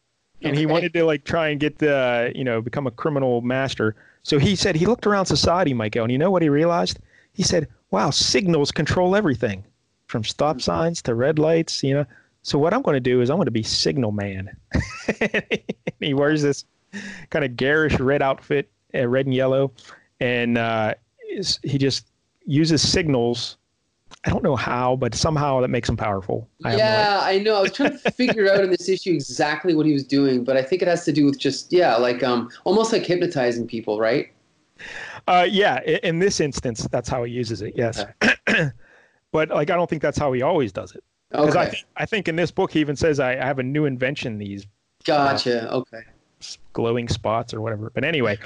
and 0.44 0.56
he 0.56 0.66
wanted 0.66 0.92
to 0.94 1.04
like 1.04 1.24
try 1.24 1.48
and 1.48 1.60
get 1.60 1.78
the 1.78 2.32
you 2.34 2.44
know 2.44 2.60
become 2.60 2.86
a 2.86 2.90
criminal 2.90 3.40
master. 3.40 3.94
So 4.22 4.38
he 4.38 4.54
said 4.54 4.76
he 4.76 4.86
looked 4.86 5.06
around 5.06 5.26
society, 5.26 5.74
Michael, 5.74 6.04
and 6.04 6.12
you 6.12 6.18
know 6.18 6.30
what 6.30 6.42
he 6.42 6.48
realized? 6.48 6.98
He 7.32 7.42
said, 7.42 7.68
"Wow, 7.90 8.10
signals 8.10 8.70
control 8.70 9.16
everything, 9.16 9.64
from 10.06 10.24
stop 10.24 10.60
signs 10.60 11.02
to 11.02 11.14
red 11.14 11.38
lights." 11.38 11.82
You 11.82 11.94
know. 11.94 12.06
So 12.42 12.58
what 12.58 12.74
I'm 12.74 12.82
going 12.82 12.94
to 12.94 13.00
do 13.00 13.20
is 13.20 13.30
I'm 13.30 13.36
going 13.36 13.46
to 13.46 13.52
be 13.52 13.62
Signal 13.62 14.10
Man. 14.10 14.50
he 16.00 16.12
wears 16.12 16.42
this 16.42 16.64
kind 17.30 17.44
of 17.44 17.56
garish 17.56 17.98
red 18.00 18.20
outfit, 18.20 18.68
uh, 18.94 19.06
red 19.06 19.26
and 19.26 19.34
yellow, 19.34 19.72
and 20.20 20.58
uh, 20.58 20.94
he 21.62 21.78
just 21.78 22.06
uses 22.44 22.86
signals. 22.86 23.56
I 24.24 24.30
don't 24.30 24.44
know 24.44 24.56
how, 24.56 24.96
but 24.96 25.14
somehow 25.14 25.60
that 25.60 25.68
makes 25.68 25.88
him 25.88 25.96
powerful. 25.96 26.48
I 26.64 26.70
have 26.70 26.84
no. 26.84 27.08
Yeah, 27.08 27.20
I 27.22 27.38
know. 27.38 27.56
I 27.56 27.60
was 27.60 27.72
trying 27.72 27.90
to 27.90 27.98
figure 27.98 28.48
out 28.50 28.62
in 28.62 28.70
this 28.70 28.88
issue 28.88 29.12
exactly 29.12 29.74
what 29.74 29.84
he 29.84 29.92
was 29.92 30.04
doing, 30.04 30.44
but 30.44 30.56
I 30.56 30.62
think 30.62 30.80
it 30.80 30.88
has 30.88 31.04
to 31.06 31.12
do 31.12 31.24
with 31.26 31.38
just 31.38 31.72
yeah, 31.72 31.96
like 31.96 32.22
um, 32.22 32.50
almost 32.64 32.92
like 32.92 33.04
hypnotizing 33.04 33.66
people, 33.66 33.98
right? 33.98 34.32
Uh, 35.26 35.46
yeah, 35.48 35.80
in 35.82 36.18
this 36.18 36.40
instance, 36.40 36.86
that's 36.90 37.08
how 37.08 37.24
he 37.24 37.32
uses 37.32 37.62
it. 37.62 37.74
Yes, 37.76 38.04
but 39.32 39.48
like 39.48 39.70
I 39.70 39.76
don't 39.76 39.88
think 39.88 40.02
that's 40.02 40.18
how 40.18 40.32
he 40.32 40.42
always 40.42 40.72
does 40.72 40.94
it. 40.94 41.04
Because 41.40 41.56
I 41.56 41.66
Okay, 41.66 41.70
think 41.70 41.84
I 41.96 42.06
think 42.06 42.28
in 42.28 42.36
this 42.36 42.50
book 42.50 42.72
he 42.72 42.80
even 42.80 42.96
says 42.96 43.20
I, 43.20 43.32
I 43.32 43.44
have 43.44 43.58
a 43.58 43.62
new 43.62 43.84
invention, 43.84 44.38
these 44.38 44.66
gotcha. 45.04 45.72
Okay. 45.72 46.02
glowing 46.72 47.08
spots 47.08 47.54
or 47.54 47.60
whatever. 47.60 47.90
But 47.90 48.04
anyway, 48.04 48.38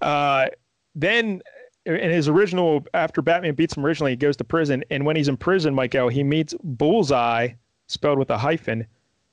uh, 0.00 0.46
then 0.94 1.42
in 1.86 2.10
his 2.10 2.28
original 2.28 2.84
after 2.94 3.22
Batman 3.22 3.54
beats 3.54 3.76
him 3.76 3.84
originally, 3.84 4.12
he 4.12 4.16
goes 4.16 4.36
to 4.36 4.44
prison, 4.44 4.84
and 4.90 5.04
when 5.04 5.16
he's 5.16 5.28
in 5.28 5.36
prison, 5.36 5.74
Michael, 5.74 6.08
he 6.08 6.22
meets 6.22 6.54
Bullseye, 6.62 7.48
spelled 7.86 8.18
with 8.18 8.30
a 8.30 8.38
hyphen, 8.38 8.86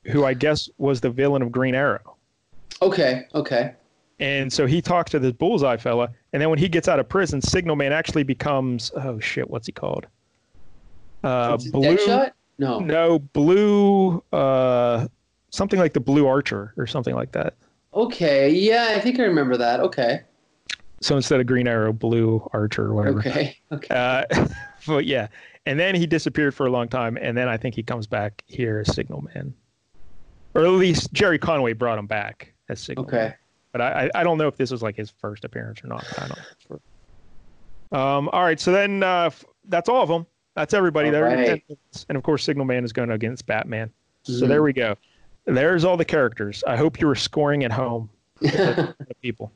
who 0.04 0.24
I 0.24 0.34
guess 0.34 0.68
was 0.78 1.00
the 1.00 1.10
villain 1.10 1.42
of 1.42 1.52
Green 1.52 1.74
Arrow. 1.74 2.16
Okay. 2.80 3.26
Okay. 3.34 3.74
And 4.20 4.52
so 4.52 4.66
he 4.66 4.82
talks 4.82 5.10
to 5.12 5.18
this 5.18 5.32
bullseye 5.32 5.76
fella, 5.76 6.10
and 6.32 6.42
then 6.42 6.50
when 6.50 6.58
he 6.58 6.68
gets 6.68 6.88
out 6.88 6.98
of 6.98 7.08
prison, 7.08 7.40
Signal 7.40 7.76
Man 7.76 7.92
actually 7.92 8.24
becomes 8.24 8.90
oh 8.96 9.20
shit, 9.20 9.48
what's 9.48 9.66
he 9.66 9.72
called? 9.72 10.06
Uh, 11.22 11.56
blue. 11.56 11.96
Deadshot? 11.96 12.32
No. 12.58 12.80
No, 12.80 13.18
blue. 13.18 14.22
Uh, 14.32 15.06
something 15.50 15.78
like 15.78 15.92
the 15.92 16.00
Blue 16.00 16.26
Archer 16.26 16.74
or 16.76 16.86
something 16.86 17.14
like 17.14 17.32
that. 17.32 17.54
Okay. 17.94 18.50
Yeah, 18.50 18.88
I 18.96 19.00
think 19.00 19.20
I 19.20 19.22
remember 19.22 19.56
that. 19.56 19.80
Okay. 19.80 20.22
So 21.00 21.14
instead 21.16 21.40
of 21.40 21.46
Green 21.46 21.68
Arrow, 21.68 21.92
Blue 21.92 22.48
Archer 22.52 22.86
or 22.86 22.94
whatever. 22.94 23.20
Okay. 23.20 23.56
Okay. 23.72 23.94
Uh, 23.94 24.46
but 24.86 25.04
yeah, 25.04 25.28
and 25.66 25.78
then 25.78 25.94
he 25.94 26.06
disappeared 26.06 26.54
for 26.54 26.66
a 26.66 26.70
long 26.70 26.88
time, 26.88 27.18
and 27.20 27.36
then 27.36 27.48
I 27.48 27.56
think 27.58 27.74
he 27.74 27.82
comes 27.82 28.06
back 28.06 28.42
here 28.46 28.80
as 28.86 28.94
Signal 28.94 29.22
Man, 29.34 29.52
or 30.54 30.62
at 30.64 30.70
least 30.70 31.12
Gerry 31.12 31.38
Conway 31.38 31.74
brought 31.74 31.98
him 31.98 32.06
back 32.06 32.52
as 32.70 32.80
Signal. 32.80 33.04
Man. 33.06 33.14
Okay. 33.26 33.34
but 33.72 33.80
I, 33.82 34.10
I 34.14 34.22
don't 34.24 34.38
know 34.38 34.48
if 34.48 34.56
this 34.56 34.70
was 34.70 34.82
like 34.82 34.96
his 34.96 35.10
first 35.10 35.44
appearance 35.44 35.84
or 35.84 35.88
not. 35.88 36.04
I 36.18 36.28
don't. 36.28 36.82
Um, 38.00 38.28
all 38.30 38.42
right, 38.42 38.58
so 38.58 38.72
then 38.72 39.02
uh, 39.02 39.24
f- 39.26 39.44
that's 39.66 39.88
all 39.88 40.02
of 40.02 40.08
them. 40.08 40.26
That's 40.56 40.74
everybody 40.74 41.08
All 41.08 41.12
there. 41.12 41.24
right. 41.24 41.62
And 42.08 42.16
of 42.16 42.22
course, 42.24 42.42
Signal 42.44 42.64
Man 42.64 42.84
is 42.84 42.92
going 42.92 43.10
against 43.10 43.46
Batman. 43.46 43.90
So 44.22 44.44
Mhm. 44.44 44.48
there 44.48 44.62
we 44.62 44.72
go. 44.72 44.96
There's 45.44 45.84
all 45.84 45.96
the 45.96 46.04
characters. 46.04 46.64
I 46.66 46.76
hope 46.76 47.00
you 47.00 47.06
were 47.06 47.14
scoring 47.14 47.64
at 47.64 47.70
home, 47.72 48.10
people. 49.22 49.52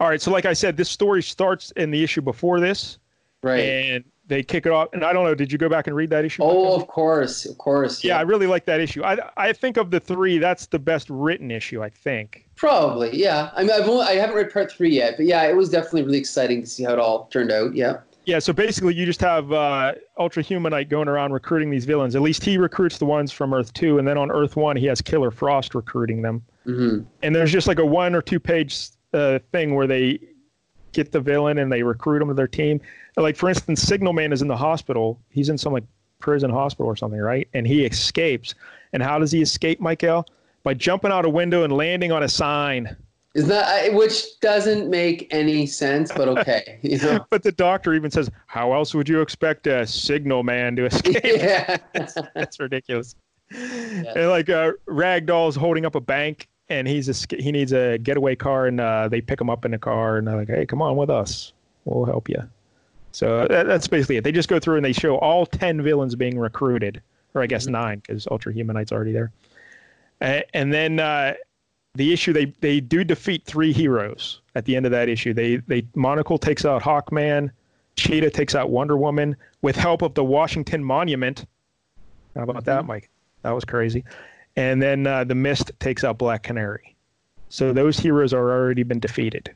All 0.00 0.08
right, 0.08 0.20
so 0.20 0.30
like 0.30 0.46
I 0.46 0.54
said, 0.54 0.78
this 0.78 0.88
story 0.88 1.22
starts 1.22 1.72
in 1.72 1.90
the 1.90 2.02
issue 2.02 2.22
before 2.22 2.58
this, 2.58 2.98
right. 3.42 3.60
and 3.60 4.04
they 4.26 4.42
kick 4.42 4.64
it 4.64 4.72
off. 4.72 4.88
And 4.94 5.04
I 5.04 5.12
don't 5.12 5.24
know, 5.24 5.34
did 5.34 5.52
you 5.52 5.58
go 5.58 5.68
back 5.68 5.88
and 5.88 5.94
read 5.94 6.08
that 6.08 6.24
issue? 6.24 6.42
Oh, 6.42 6.74
of 6.74 6.86
course. 6.86 7.44
Of 7.44 7.58
course. 7.58 8.02
yeah, 8.02 8.16
I 8.16 8.22
really 8.22 8.46
like 8.46 8.64
that 8.64 8.80
issue. 8.80 9.04
I 9.04 9.18
I 9.36 9.52
think 9.52 9.76
of 9.76 9.90
the 9.90 10.00
three, 10.00 10.38
that's 10.38 10.66
the 10.66 10.78
best 10.78 11.10
written 11.10 11.50
issue. 11.50 11.82
I 11.82 11.90
think. 11.90 12.48
Probably, 12.56 13.14
yeah. 13.14 13.50
I 13.54 13.60
mean, 13.62 13.72
I've 13.72 13.88
only, 13.88 14.06
I 14.06 14.14
haven't 14.14 14.36
read 14.36 14.50
part 14.50 14.72
three 14.72 14.90
yet, 14.90 15.18
but 15.18 15.26
yeah, 15.26 15.42
it 15.42 15.54
was 15.54 15.68
definitely 15.68 16.04
really 16.04 16.18
exciting 16.18 16.62
to 16.62 16.66
see 16.66 16.82
how 16.84 16.94
it 16.94 16.98
all 16.98 17.26
turned 17.26 17.52
out. 17.52 17.74
Yeah. 17.74 17.98
Yeah, 18.26 18.38
so 18.38 18.52
basically, 18.52 18.94
you 18.94 19.06
just 19.06 19.20
have 19.22 19.50
uh, 19.50 19.94
Ultra 20.18 20.42
Humanite 20.42 20.88
going 20.88 21.08
around 21.08 21.32
recruiting 21.32 21.70
these 21.70 21.86
villains. 21.86 22.14
At 22.14 22.22
least 22.22 22.44
he 22.44 22.58
recruits 22.58 22.98
the 22.98 23.06
ones 23.06 23.32
from 23.32 23.52
Earth 23.52 23.72
2, 23.72 23.98
and 23.98 24.06
then 24.06 24.18
on 24.18 24.30
Earth 24.30 24.56
1, 24.56 24.76
he 24.76 24.86
has 24.86 25.00
Killer 25.00 25.30
Frost 25.30 25.74
recruiting 25.74 26.20
them. 26.22 26.42
hmm 26.64 27.00
And 27.22 27.34
there's 27.34 27.50
just 27.50 27.66
like 27.66 27.78
a 27.78 27.84
one 27.84 28.14
or 28.14 28.20
two 28.20 28.38
page 28.38 28.90
uh, 29.12 29.38
thing 29.52 29.74
where 29.74 29.86
they 29.86 30.20
get 30.92 31.12
the 31.12 31.20
villain 31.20 31.58
and 31.58 31.70
they 31.70 31.82
recruit 31.82 32.20
him 32.22 32.28
to 32.28 32.34
their 32.34 32.48
team. 32.48 32.80
Like, 33.16 33.36
for 33.36 33.48
instance, 33.48 33.82
Signal 33.82 34.12
Man 34.12 34.32
is 34.32 34.42
in 34.42 34.48
the 34.48 34.56
hospital. 34.56 35.20
He's 35.30 35.48
in 35.48 35.58
some 35.58 35.72
like 35.72 35.84
prison 36.18 36.50
hospital 36.50 36.86
or 36.86 36.96
something, 36.96 37.20
right? 37.20 37.48
And 37.54 37.66
he 37.66 37.84
escapes. 37.84 38.54
And 38.92 39.02
how 39.02 39.18
does 39.18 39.32
he 39.32 39.42
escape, 39.42 39.80
Michael? 39.80 40.26
By 40.62 40.74
jumping 40.74 41.10
out 41.10 41.24
a 41.24 41.30
window 41.30 41.64
and 41.64 41.72
landing 41.72 42.12
on 42.12 42.22
a 42.22 42.28
sign. 42.28 42.96
Is 43.34 43.46
that 43.46 43.94
which 43.94 44.40
doesn't 44.40 44.90
make 44.90 45.28
any 45.30 45.64
sense, 45.64 46.10
but 46.10 46.28
okay. 46.28 46.80
You 46.82 46.98
know. 46.98 47.26
But 47.30 47.42
the 47.44 47.52
doctor 47.52 47.94
even 47.94 48.10
says, 48.10 48.28
How 48.46 48.72
else 48.72 48.92
would 48.92 49.08
you 49.08 49.20
expect 49.20 49.66
a 49.68 49.86
Signal 49.86 50.42
Man 50.42 50.74
to 50.76 50.86
escape? 50.86 51.20
yeah. 51.24 51.76
That's 52.34 52.58
ridiculous. 52.58 53.14
And 53.52 54.28
like 54.28 54.48
uh, 54.48 54.72
Ragdoll's 54.86 55.56
holding 55.56 55.84
up 55.84 55.94
a 55.94 56.00
bank, 56.00 56.48
and 56.70 56.88
he's 56.88 57.08
a, 57.08 57.36
he 57.36 57.52
needs 57.52 57.72
a 57.72 57.98
getaway 57.98 58.36
car, 58.36 58.66
and 58.66 58.80
uh, 58.80 59.08
they 59.08 59.20
pick 59.20 59.40
him 59.40 59.50
up 59.50 59.64
in 59.64 59.74
a 59.74 59.78
car, 59.78 60.16
and 60.16 60.26
they're 60.26 60.36
like, 60.36 60.48
"Hey, 60.48 60.64
come 60.64 60.80
on 60.80 60.96
with 60.96 61.10
us, 61.10 61.52
we'll 61.84 62.06
help 62.06 62.28
you." 62.28 62.42
So 63.12 63.46
that, 63.48 63.66
that's 63.66 63.88
basically 63.88 64.16
it. 64.16 64.24
They 64.24 64.32
just 64.32 64.48
go 64.48 64.58
through 64.58 64.76
and 64.76 64.84
they 64.84 64.92
show 64.92 65.16
all 65.18 65.44
ten 65.44 65.82
villains 65.82 66.14
being 66.14 66.38
recruited, 66.38 67.02
or 67.34 67.42
I 67.42 67.46
guess 67.46 67.66
nine, 67.66 67.98
because 67.98 68.26
Ultra 68.30 68.52
Humanite's 68.52 68.92
already 68.92 69.12
there. 69.12 69.32
A- 70.22 70.44
and 70.56 70.72
then 70.72 71.00
uh, 71.00 71.34
the 71.94 72.12
issue 72.12 72.32
they 72.32 72.46
they 72.60 72.80
do 72.80 73.04
defeat 73.04 73.44
three 73.44 73.72
heroes 73.72 74.40
at 74.54 74.64
the 74.64 74.76
end 74.76 74.86
of 74.86 74.92
that 74.92 75.08
issue. 75.08 75.34
They 75.34 75.56
they 75.56 75.86
Monocle 75.94 76.38
takes 76.38 76.64
out 76.64 76.82
Hawkman, 76.82 77.50
Cheetah 77.96 78.30
takes 78.30 78.54
out 78.54 78.70
Wonder 78.70 78.96
Woman 78.96 79.36
with 79.62 79.76
help 79.76 80.02
of 80.02 80.14
the 80.14 80.24
Washington 80.24 80.84
Monument. 80.84 81.46
How 82.36 82.44
about 82.44 82.64
that, 82.64 82.86
Mike? 82.86 83.10
That 83.42 83.50
was 83.50 83.64
crazy. 83.64 84.04
And 84.56 84.80
then 84.82 85.06
uh, 85.06 85.24
the 85.24 85.34
Mist 85.34 85.72
takes 85.80 86.04
out 86.04 86.18
Black 86.18 86.42
Canary. 86.42 86.96
So 87.48 87.72
those 87.72 87.98
heroes 87.98 88.32
are 88.32 88.50
already 88.50 88.82
been 88.82 89.00
defeated. 89.00 89.52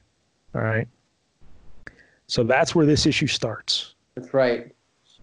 All 0.54 0.60
right. 0.62 0.88
So 2.26 2.42
that's 2.42 2.74
where 2.74 2.86
this 2.86 3.06
issue 3.06 3.26
starts. 3.26 3.94
That's 4.14 4.32
right. 4.32 4.74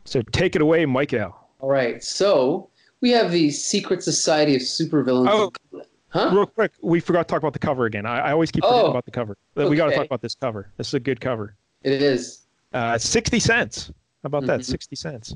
So 0.05 0.22
take 0.32 0.55
it 0.55 0.61
away, 0.61 0.86
Michael. 0.86 1.36
All 1.59 1.69
right. 1.69 2.03
So 2.03 2.69
we 3.01 3.11
have 3.11 3.32
the 3.32 3.49
Secret 3.51 4.03
Society 4.03 4.55
of 4.55 4.61
Supervillains. 4.61 5.28
Oh. 5.74 5.82
Huh? 6.09 6.30
Real 6.34 6.45
quick, 6.45 6.74
we 6.82 6.99
forgot 6.99 7.26
to 7.28 7.32
talk 7.34 7.41
about 7.41 7.53
the 7.53 7.59
cover 7.59 7.86
again. 7.86 8.05
I, 8.05 8.19
I 8.19 8.32
always 8.34 8.51
keep 8.51 8.63
forgetting 8.65 8.86
Oh, 8.88 8.89
about 8.89 9.05
the 9.05 9.11
cover. 9.11 9.38
We 9.55 9.78
got 9.78 9.89
to 9.89 9.95
talk 9.95 10.05
about 10.05 10.22
this 10.22 10.36
cover. 10.36 10.69
This 10.76 10.89
is 10.89 10.93
a 10.93 10.99
good 10.99 11.22
cover. 11.22 11.55
It 11.84 12.01
is. 12.01 12.41
Uh, 12.74 12.97
60 12.97 13.39
cents. 13.39 13.91
How 14.22 14.28
about 14.28 14.45
that? 14.45 14.59
Mhm. 14.59 14.65
60 14.65 14.95
cents. 14.97 15.36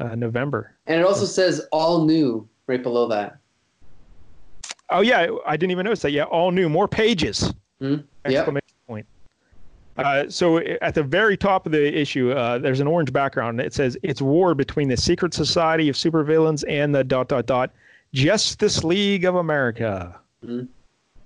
Uh, 0.00 0.16
November. 0.16 0.74
And 0.88 1.00
it 1.00 1.06
also 1.06 1.24
says 1.24 1.66
all 1.70 2.04
new 2.04 2.48
right 2.66 2.82
below 2.82 3.06
that. 3.08 3.38
Oh, 4.90 5.00
yeah. 5.00 5.28
I 5.46 5.56
didn't 5.56 5.72
even 5.72 5.84
notice 5.84 6.02
that. 6.02 6.12
Yeah. 6.12 6.24
All 6.24 6.50
new. 6.50 6.68
More 6.68 6.88
pages. 6.88 7.52
Yep. 7.80 8.04
Exclamation 8.24 8.62
point. 8.86 9.06
Uh, 9.96 10.28
so 10.28 10.58
at 10.58 10.94
the 10.94 11.02
very 11.02 11.36
top 11.36 11.66
of 11.66 11.72
the 11.72 11.98
issue, 11.98 12.30
uh, 12.32 12.58
there's 12.58 12.80
an 12.80 12.86
orange 12.86 13.12
background. 13.12 13.60
It 13.60 13.74
says 13.74 13.96
it's 14.02 14.22
war 14.22 14.54
between 14.54 14.88
the 14.88 14.96
Secret 14.96 15.34
Society 15.34 15.88
of 15.88 15.96
Supervillains 15.96 16.64
and 16.68 16.94
the 16.94 17.02
dot 17.02 17.28
dot 17.28 17.46
dot 17.46 17.70
Justice 18.14 18.84
League 18.84 19.24
of 19.24 19.34
America. 19.34 20.18
Mhm. 20.46 20.68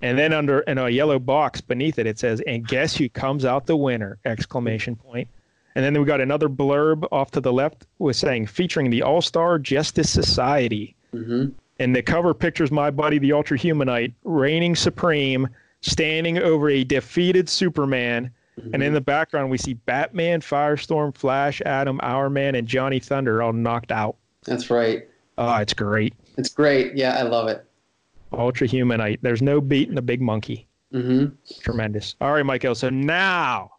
And 0.00 0.18
then 0.18 0.32
under 0.32 0.60
in 0.60 0.78
a 0.78 0.88
yellow 0.88 1.18
box 1.18 1.60
beneath 1.60 1.98
it, 1.98 2.06
it 2.06 2.18
says, 2.18 2.40
"And 2.46 2.66
guess 2.66 2.96
who 2.96 3.08
comes 3.08 3.44
out 3.44 3.66
the 3.66 3.76
winner!" 3.76 4.18
Exclamation 4.24 4.96
point. 4.96 5.28
And 5.74 5.84
then 5.84 5.98
we 5.98 6.04
got 6.04 6.20
another 6.20 6.48
blurb 6.48 7.06
off 7.12 7.30
to 7.32 7.40
the 7.40 7.52
left 7.52 7.86
with 7.98 8.16
saying 8.16 8.46
featuring 8.46 8.90
the 8.90 9.02
All 9.02 9.20
Star 9.22 9.58
Justice 9.58 10.10
Society. 10.10 10.96
hmm 11.12 11.48
And 11.82 11.96
the 11.96 12.02
cover 12.02 12.32
pictures 12.32 12.70
my 12.70 12.92
buddy, 12.92 13.18
the 13.18 13.32
Ultra 13.32 13.58
Humanite, 13.58 14.12
reigning 14.22 14.76
supreme, 14.76 15.48
standing 15.80 16.38
over 16.38 16.70
a 16.70 16.84
defeated 16.84 17.48
Superman. 17.48 18.30
And 18.72 18.84
in 18.84 18.94
the 18.94 19.00
background, 19.00 19.50
we 19.50 19.58
see 19.58 19.74
Batman, 19.74 20.42
Firestorm, 20.42 21.12
Flash, 21.12 21.60
Atom, 21.66 21.98
Hourman, 22.04 22.54
and 22.54 22.68
Johnny 22.68 23.00
Thunder 23.00 23.42
all 23.42 23.52
knocked 23.52 23.90
out. 23.90 24.14
That's 24.44 24.70
right. 24.70 25.08
Oh, 25.38 25.56
it's 25.56 25.74
great. 25.74 26.14
It's 26.38 26.50
great. 26.50 26.94
Yeah, 26.94 27.16
I 27.16 27.22
love 27.22 27.48
it. 27.48 27.64
Ultra 28.32 28.68
Humanite. 28.68 29.18
There's 29.22 29.42
no 29.42 29.60
beating 29.60 29.96
the 29.96 30.02
big 30.02 30.20
monkey. 30.20 30.68
Mm-hmm. 30.94 31.34
Tremendous. 31.62 32.14
All 32.20 32.32
right, 32.32 32.46
Michael. 32.46 32.76
So 32.76 32.90
now, 32.90 33.72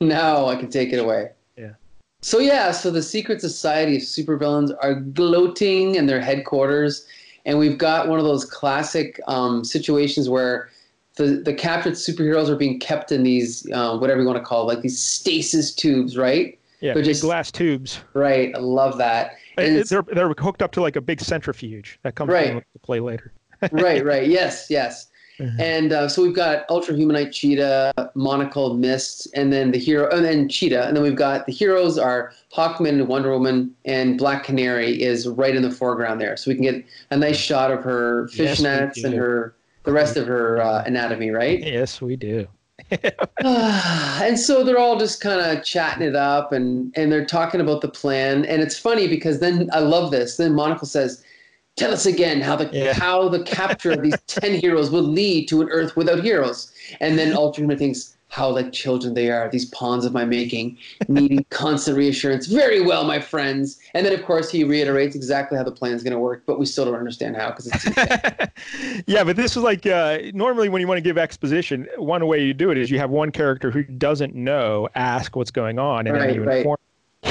Now 0.00 0.46
I 0.46 0.56
can 0.56 0.68
take 0.68 0.92
it 0.92 0.98
away. 0.98 1.30
Yeah. 1.56 1.72
So 2.20 2.38
yeah, 2.38 2.70
so 2.70 2.90
the 2.90 3.02
secret 3.02 3.40
society 3.40 3.96
of 3.96 4.02
supervillains 4.02 4.74
are 4.82 4.94
gloating 4.96 5.94
in 5.94 6.04
their 6.04 6.20
headquarters, 6.20 7.06
and 7.46 7.58
we've 7.58 7.78
got 7.78 8.08
one 8.08 8.18
of 8.18 8.24
those 8.24 8.44
classic 8.44 9.20
um, 9.26 9.64
situations 9.64 10.28
where 10.28 10.68
the 11.16 11.42
the 11.44 11.52
captured 11.54 11.94
superheroes 11.94 12.48
are 12.48 12.56
being 12.56 12.78
kept 12.78 13.12
in 13.12 13.22
these 13.22 13.66
uh, 13.72 13.96
whatever 13.98 14.20
you 14.20 14.26
want 14.26 14.38
to 14.38 14.44
call 14.44 14.62
it, 14.68 14.74
like 14.74 14.82
these 14.82 14.98
stasis 15.00 15.74
tubes, 15.74 16.16
right? 16.16 16.58
Yeah, 16.80 16.94
They're 16.94 17.02
just- 17.02 17.20
glass 17.22 17.50
tubes. 17.50 18.00
Right. 18.14 18.54
I 18.54 18.58
love 18.58 18.96
that. 18.98 19.32
And 19.58 19.76
It- 19.76 19.88
they're 19.90 20.02
they're 20.02 20.30
hooked 20.38 20.62
up 20.62 20.72
to 20.72 20.80
like 20.80 20.96
a 20.96 21.00
big 21.00 21.20
centrifuge 21.20 21.98
that 22.04 22.14
comes 22.14 22.30
Right. 22.30 22.46
into 22.50 22.64
play 22.82 23.00
later. 23.00 23.32
right, 23.72 24.02
right. 24.04 24.26
Yes, 24.26 24.68
yes. 24.70 25.08
Mhm. 25.40 25.58
And 25.58 25.92
uh, 25.92 26.08
so 26.08 26.22
we've 26.22 26.34
got 26.34 26.68
Ultra 26.68 26.94
Humanite 26.94 27.32
Cheetah, 27.32 27.92
Monocle, 28.14 28.74
Mist, 28.74 29.26
and 29.34 29.50
then 29.52 29.70
the 29.70 29.78
hero, 29.78 30.08
and 30.10 30.24
then 30.24 30.48
Cheetah. 30.48 30.86
And 30.86 30.96
then 30.96 31.02
we've 31.02 31.16
got 31.16 31.46
the 31.46 31.52
heroes 31.52 31.96
are 31.98 32.32
Hawkman 32.54 32.90
and 32.90 33.08
Wonder 33.08 33.30
Woman, 33.30 33.74
and 33.86 34.18
Black 34.18 34.44
Canary 34.44 35.02
is 35.02 35.26
right 35.26 35.56
in 35.56 35.62
the 35.62 35.70
foreground 35.70 36.20
there. 36.20 36.36
So 36.36 36.50
we 36.50 36.54
can 36.54 36.64
get 36.64 36.84
a 37.10 37.16
nice 37.16 37.38
shot 37.38 37.70
of 37.70 37.82
her 37.82 38.28
Yes, 38.34 38.60
fishnets 38.60 39.02
and 39.02 39.14
her, 39.14 39.54
the 39.84 39.92
rest 39.92 40.16
of 40.16 40.26
her 40.26 40.60
uh, 40.60 40.84
anatomy, 40.84 41.30
right? 41.30 41.60
Yes, 41.60 42.02
we 42.02 42.16
do. 42.16 42.46
and 43.44 44.38
so 44.38 44.64
they're 44.64 44.78
all 44.78 44.98
just 44.98 45.20
kind 45.20 45.40
of 45.40 45.64
chatting 45.64 46.06
it 46.06 46.16
up 46.16 46.50
and 46.50 46.92
and 46.96 47.12
they're 47.12 47.26
talking 47.26 47.60
about 47.60 47.82
the 47.82 47.88
plan 47.88 48.44
and 48.46 48.62
it's 48.62 48.78
funny 48.78 49.06
because 49.06 49.38
then 49.38 49.68
i 49.72 49.78
love 49.78 50.10
this 50.10 50.38
then 50.38 50.54
monocle 50.54 50.86
says 50.86 51.22
tell 51.80 51.92
us 51.92 52.06
again 52.06 52.40
how 52.40 52.56
the 52.56 52.68
Yeah. 52.72 52.92
how 52.92 53.28
the 53.28 53.42
capture 53.44 53.92
of 53.92 54.02
these 54.02 54.20
10 54.26 54.54
heroes 54.60 54.90
will 54.90 55.02
lead 55.02 55.48
to 55.48 55.60
an 55.62 55.68
earth 55.70 55.96
without 55.96 56.20
heroes 56.22 56.72
and 57.00 57.18
then 57.18 57.32
ultra 57.32 57.62
Human 57.62 57.78
thinks 57.78 58.16
how 58.28 58.48
like 58.50 58.72
children 58.72 59.14
they 59.14 59.30
are 59.30 59.50
these 59.50 59.66
pawns 59.66 60.04
of 60.04 60.12
my 60.12 60.24
making 60.24 60.78
needing 61.08 61.44
constant 61.50 61.96
reassurance 61.96 62.46
very 62.46 62.80
well 62.80 63.04
my 63.04 63.18
friends 63.18 63.78
and 63.94 64.06
then 64.06 64.12
of 64.12 64.24
course 64.24 64.50
he 64.50 64.62
reiterates 64.64 65.16
exactly 65.16 65.58
how 65.58 65.64
the 65.64 65.72
plan 65.72 65.92
is 65.92 66.02
going 66.04 66.12
to 66.12 66.18
work 66.18 66.42
but 66.46 66.58
we 66.58 66.66
still 66.66 66.84
don't 66.84 66.94
understand 66.94 67.36
how 67.36 67.48
because 67.50 67.66
it's 67.66 67.84
yeah, 69.06 69.24
but 69.24 69.36
this 69.36 69.56
is 69.56 69.62
like 69.62 69.86
uh, 69.86 70.18
normally 70.34 70.68
when 70.68 70.80
you 70.80 70.88
want 70.88 70.98
to 70.98 71.02
give 71.02 71.18
exposition, 71.18 71.86
one 71.96 72.26
way 72.26 72.42
you 72.44 72.54
do 72.54 72.70
it 72.70 72.78
is 72.78 72.90
you 72.90 72.98
have 72.98 73.10
one 73.10 73.30
character 73.30 73.70
who 73.70 73.82
doesn't 73.84 74.34
know 74.34 74.88
ask 74.94 75.36
what's 75.36 75.50
going 75.50 75.78
on, 75.78 76.06
and 76.06 76.16
Right, 76.16 76.28
then 76.28 76.34
you 76.34 76.42
right. 76.42 76.58
inform. 76.58 76.76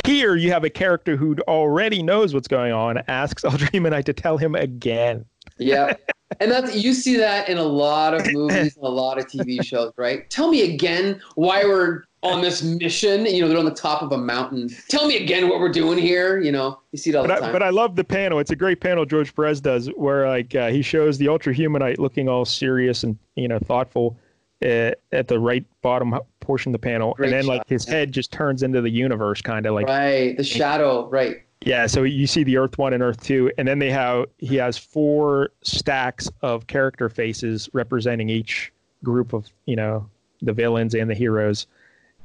Here 0.05 0.35
you 0.35 0.51
have 0.51 0.63
a 0.63 0.69
character 0.69 1.15
who 1.15 1.35
already 1.47 2.03
knows 2.03 2.33
what's 2.33 2.47
going 2.47 2.71
on, 2.71 2.99
asks 3.07 3.43
Ultra 3.43 3.67
Humanite 3.71 4.05
to 4.05 4.13
tell 4.13 4.37
him 4.37 4.55
again. 4.55 5.25
Yeah. 5.57 5.93
And 6.39 6.51
that's 6.51 6.75
you 6.75 6.93
see 6.93 7.17
that 7.17 7.49
in 7.49 7.57
a 7.57 7.63
lot 7.63 8.13
of 8.13 8.31
movies 8.31 8.75
and 8.77 8.85
a 8.85 8.87
lot 8.87 9.17
of 9.17 9.25
TV 9.25 9.63
shows, 9.63 9.91
right? 9.97 10.29
Tell 10.29 10.51
me 10.51 10.61
again 10.75 11.19
why 11.33 11.63
we're 11.63 12.03
on 12.21 12.43
this 12.43 12.61
mission. 12.61 13.25
You 13.25 13.41
know, 13.41 13.47
they're 13.49 13.57
on 13.57 13.65
the 13.65 13.71
top 13.71 14.03
of 14.03 14.11
a 14.11 14.17
mountain. 14.17 14.69
Tell 14.89 15.07
me 15.07 15.17
again 15.17 15.49
what 15.49 15.59
we're 15.59 15.71
doing 15.71 15.97
here. 15.97 16.39
You 16.39 16.51
know, 16.51 16.79
you 16.91 16.99
see 16.99 17.09
it 17.09 17.15
all 17.15 17.23
But 17.23 17.29
the 17.29 17.33
I, 17.37 17.39
time. 17.39 17.51
but 17.51 17.63
I 17.63 17.71
love 17.71 17.95
the 17.95 18.03
panel. 18.03 18.37
It's 18.37 18.51
a 18.51 18.55
great 18.55 18.79
panel 18.79 19.05
George 19.07 19.35
Perez 19.35 19.59
does, 19.59 19.87
where 19.95 20.27
like 20.29 20.53
uh, 20.53 20.69
he 20.69 20.83
shows 20.83 21.17
the 21.17 21.27
Ultra 21.27 21.51
Humanite 21.51 21.97
looking 21.97 22.29
all 22.29 22.45
serious 22.45 23.03
and 23.03 23.17
you 23.35 23.47
know 23.47 23.57
thoughtful 23.57 24.15
at 24.61 25.27
the 25.27 25.39
right 25.39 25.65
bottom 25.81 26.19
portion 26.39 26.71
of 26.71 26.73
the 26.73 26.85
panel, 26.85 27.13
Great 27.13 27.27
and 27.27 27.33
then 27.33 27.43
shot, 27.43 27.57
like 27.57 27.69
his 27.69 27.85
head 27.85 28.11
just 28.11 28.31
turns 28.31 28.63
into 28.63 28.81
the 28.81 28.89
universe, 28.89 29.41
kind 29.41 29.65
of 29.65 29.73
like 29.73 29.87
right. 29.87 30.35
The 30.37 30.43
shadow, 30.43 31.07
right. 31.09 31.43
Yeah, 31.61 31.87
so 31.87 32.03
you 32.03 32.25
see 32.25 32.43
the 32.43 32.57
Earth 32.57 32.77
One 32.77 32.93
and 32.93 33.03
Earth 33.03 33.21
Two, 33.21 33.51
and 33.57 33.67
then 33.67 33.79
they 33.79 33.91
have 33.91 34.25
he 34.37 34.55
has 34.55 34.77
four 34.77 35.49
stacks 35.61 36.29
of 36.41 36.67
character 36.67 37.09
faces 37.09 37.69
representing 37.73 38.29
each 38.29 38.71
group 39.03 39.33
of 39.33 39.47
you 39.65 39.75
know 39.75 40.09
the 40.41 40.53
villains 40.53 40.95
and 40.95 41.09
the 41.09 41.15
heroes, 41.15 41.67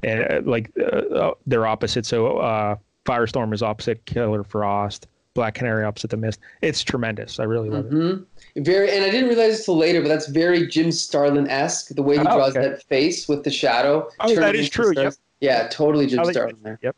and 0.02 0.24
uh, 0.24 0.40
like 0.44 0.70
uh, 0.78 0.84
uh, 0.84 1.34
they're 1.46 1.66
opposite. 1.66 2.06
So 2.06 2.38
uh, 2.38 2.76
Firestorm 3.04 3.52
is 3.52 3.62
opposite 3.62 4.04
Killer 4.04 4.44
Frost, 4.44 5.08
Black 5.34 5.54
Canary 5.54 5.84
opposite 5.84 6.10
the 6.10 6.16
Mist. 6.16 6.40
It's 6.62 6.82
tremendous. 6.82 7.40
I 7.40 7.44
really 7.44 7.68
love 7.68 7.86
it. 7.86 7.90
hmm 7.90 8.22
Very, 8.62 8.90
and 8.92 9.04
I 9.04 9.10
didn't 9.10 9.28
realize 9.28 9.56
this 9.56 9.64
till 9.64 9.76
later, 9.76 10.00
but 10.00 10.08
that's 10.08 10.28
very 10.28 10.66
Jim 10.68 10.92
Starlin 10.92 11.48
esque. 11.48 11.88
The 11.94 12.02
way 12.02 12.14
he 12.14 12.20
Oh, 12.20 12.36
draws 12.36 12.56
okay. 12.56 12.68
that 12.68 12.82
face 12.84 13.28
with 13.28 13.42
the 13.42 13.50
shadow. 13.50 14.08
Oh, 14.20 14.34
that 14.36 14.54
is 14.54 14.70
true, 14.70 14.92
stars. 14.92 15.18
Yeah, 15.40 15.66
totally 15.68 16.06
Jim 16.06 16.22
like- 16.22 16.34
Starlin 16.34 16.56
there. 16.62 16.78
Yep. 16.82 16.96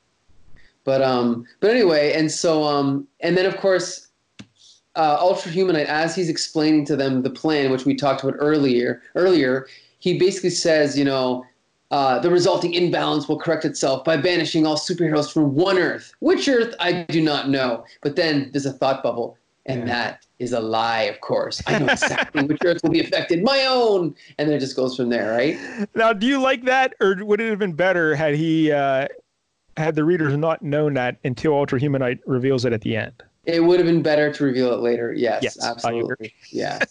But 0.84 1.02
um, 1.02 1.46
but 1.60 1.70
anyway, 1.70 2.12
and 2.12 2.30
so 2.30 2.62
um, 2.62 3.08
and 3.20 3.36
then 3.36 3.44
of 3.46 3.56
course, 3.56 4.08
uh, 4.94 5.16
Ultra 5.18 5.50
Humanite, 5.50 5.86
as 5.86 6.14
he's 6.14 6.28
explaining 6.28 6.84
to 6.84 6.94
them 6.94 7.22
the 7.22 7.30
plan, 7.30 7.72
which 7.72 7.84
we 7.86 7.94
talked 7.96 8.22
about 8.22 8.36
earlier, 8.38 9.02
earlier, 9.16 9.66
he 9.98 10.16
basically 10.16 10.50
says, 10.50 10.96
you 10.96 11.04
know, 11.04 11.44
uh, 11.90 12.18
the 12.18 12.30
resulting 12.30 12.74
imbalance 12.74 13.28
will 13.28 13.38
correct 13.38 13.64
itself 13.64 14.04
by 14.04 14.16
banishing 14.16 14.66
all 14.66 14.76
superheroes 14.76 15.32
from 15.32 15.54
one 15.54 15.78
Earth. 15.78 16.12
Which 16.20 16.48
Earth, 16.48 16.74
I 16.80 17.04
do 17.08 17.22
not 17.22 17.48
know. 17.48 17.84
But 18.02 18.16
then 18.16 18.50
there's 18.52 18.66
a 18.66 18.72
thought 18.72 19.02
bubble, 19.02 19.38
and 19.66 19.80
Yeah. 19.80 19.86
that 19.86 20.26
is 20.38 20.52
a 20.52 20.60
lie, 20.60 21.02
of 21.02 21.20
course. 21.20 21.62
I 21.66 21.78
know 21.78 21.86
exactly 21.86 22.44
which 22.44 22.58
Earth 22.64 22.82
will 22.82 22.90
be 22.90 23.00
affected. 23.00 23.42
My 23.42 23.66
own, 23.66 24.14
and 24.38 24.48
then 24.48 24.56
it 24.56 24.60
just 24.60 24.76
goes 24.76 24.96
from 24.96 25.08
there, 25.08 25.30
right? 25.32 25.56
Now, 25.94 26.12
do 26.12 26.26
you 26.26 26.40
like 26.40 26.64
that, 26.64 26.94
or 27.00 27.16
would 27.24 27.40
it 27.40 27.48
have 27.50 27.58
been 27.58 27.72
better 27.74 28.14
had 28.14 28.34
he 28.34 28.72
uh, 28.72 29.06
had 29.76 29.94
the 29.94 30.04
readers 30.04 30.36
not 30.36 30.62
known 30.62 30.94
that 30.94 31.18
until 31.24 31.52
Ultra 31.54 31.78
Humanite 31.80 32.18
reveals 32.26 32.64
it 32.64 32.72
at 32.72 32.80
the 32.80 32.96
end? 32.96 33.22
It 33.46 33.62
would 33.62 33.78
have 33.78 33.86
been 33.86 34.02
better 34.02 34.32
to 34.32 34.44
reveal 34.44 34.72
it 34.72 34.80
later. 34.80 35.12
Yes, 35.12 35.42
Yes, 35.42 35.64
absolutely. 35.64 36.34
Yeah. 36.50 36.80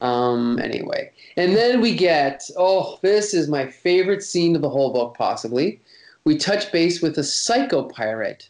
Um. 0.00 0.58
Anyway, 0.60 1.10
and 1.36 1.56
then 1.56 1.80
we 1.80 1.94
get 1.94 2.42
oh, 2.56 2.98
this 3.02 3.34
is 3.34 3.48
my 3.48 3.66
favorite 3.66 4.22
scene 4.22 4.54
of 4.54 4.62
the 4.62 4.68
whole 4.70 4.92
book, 4.92 5.16
possibly. 5.16 5.80
We 6.24 6.36
touch 6.36 6.70
base 6.72 7.00
with 7.02 7.18
a 7.18 7.24
psycho 7.24 7.84
pirate. 7.84 8.48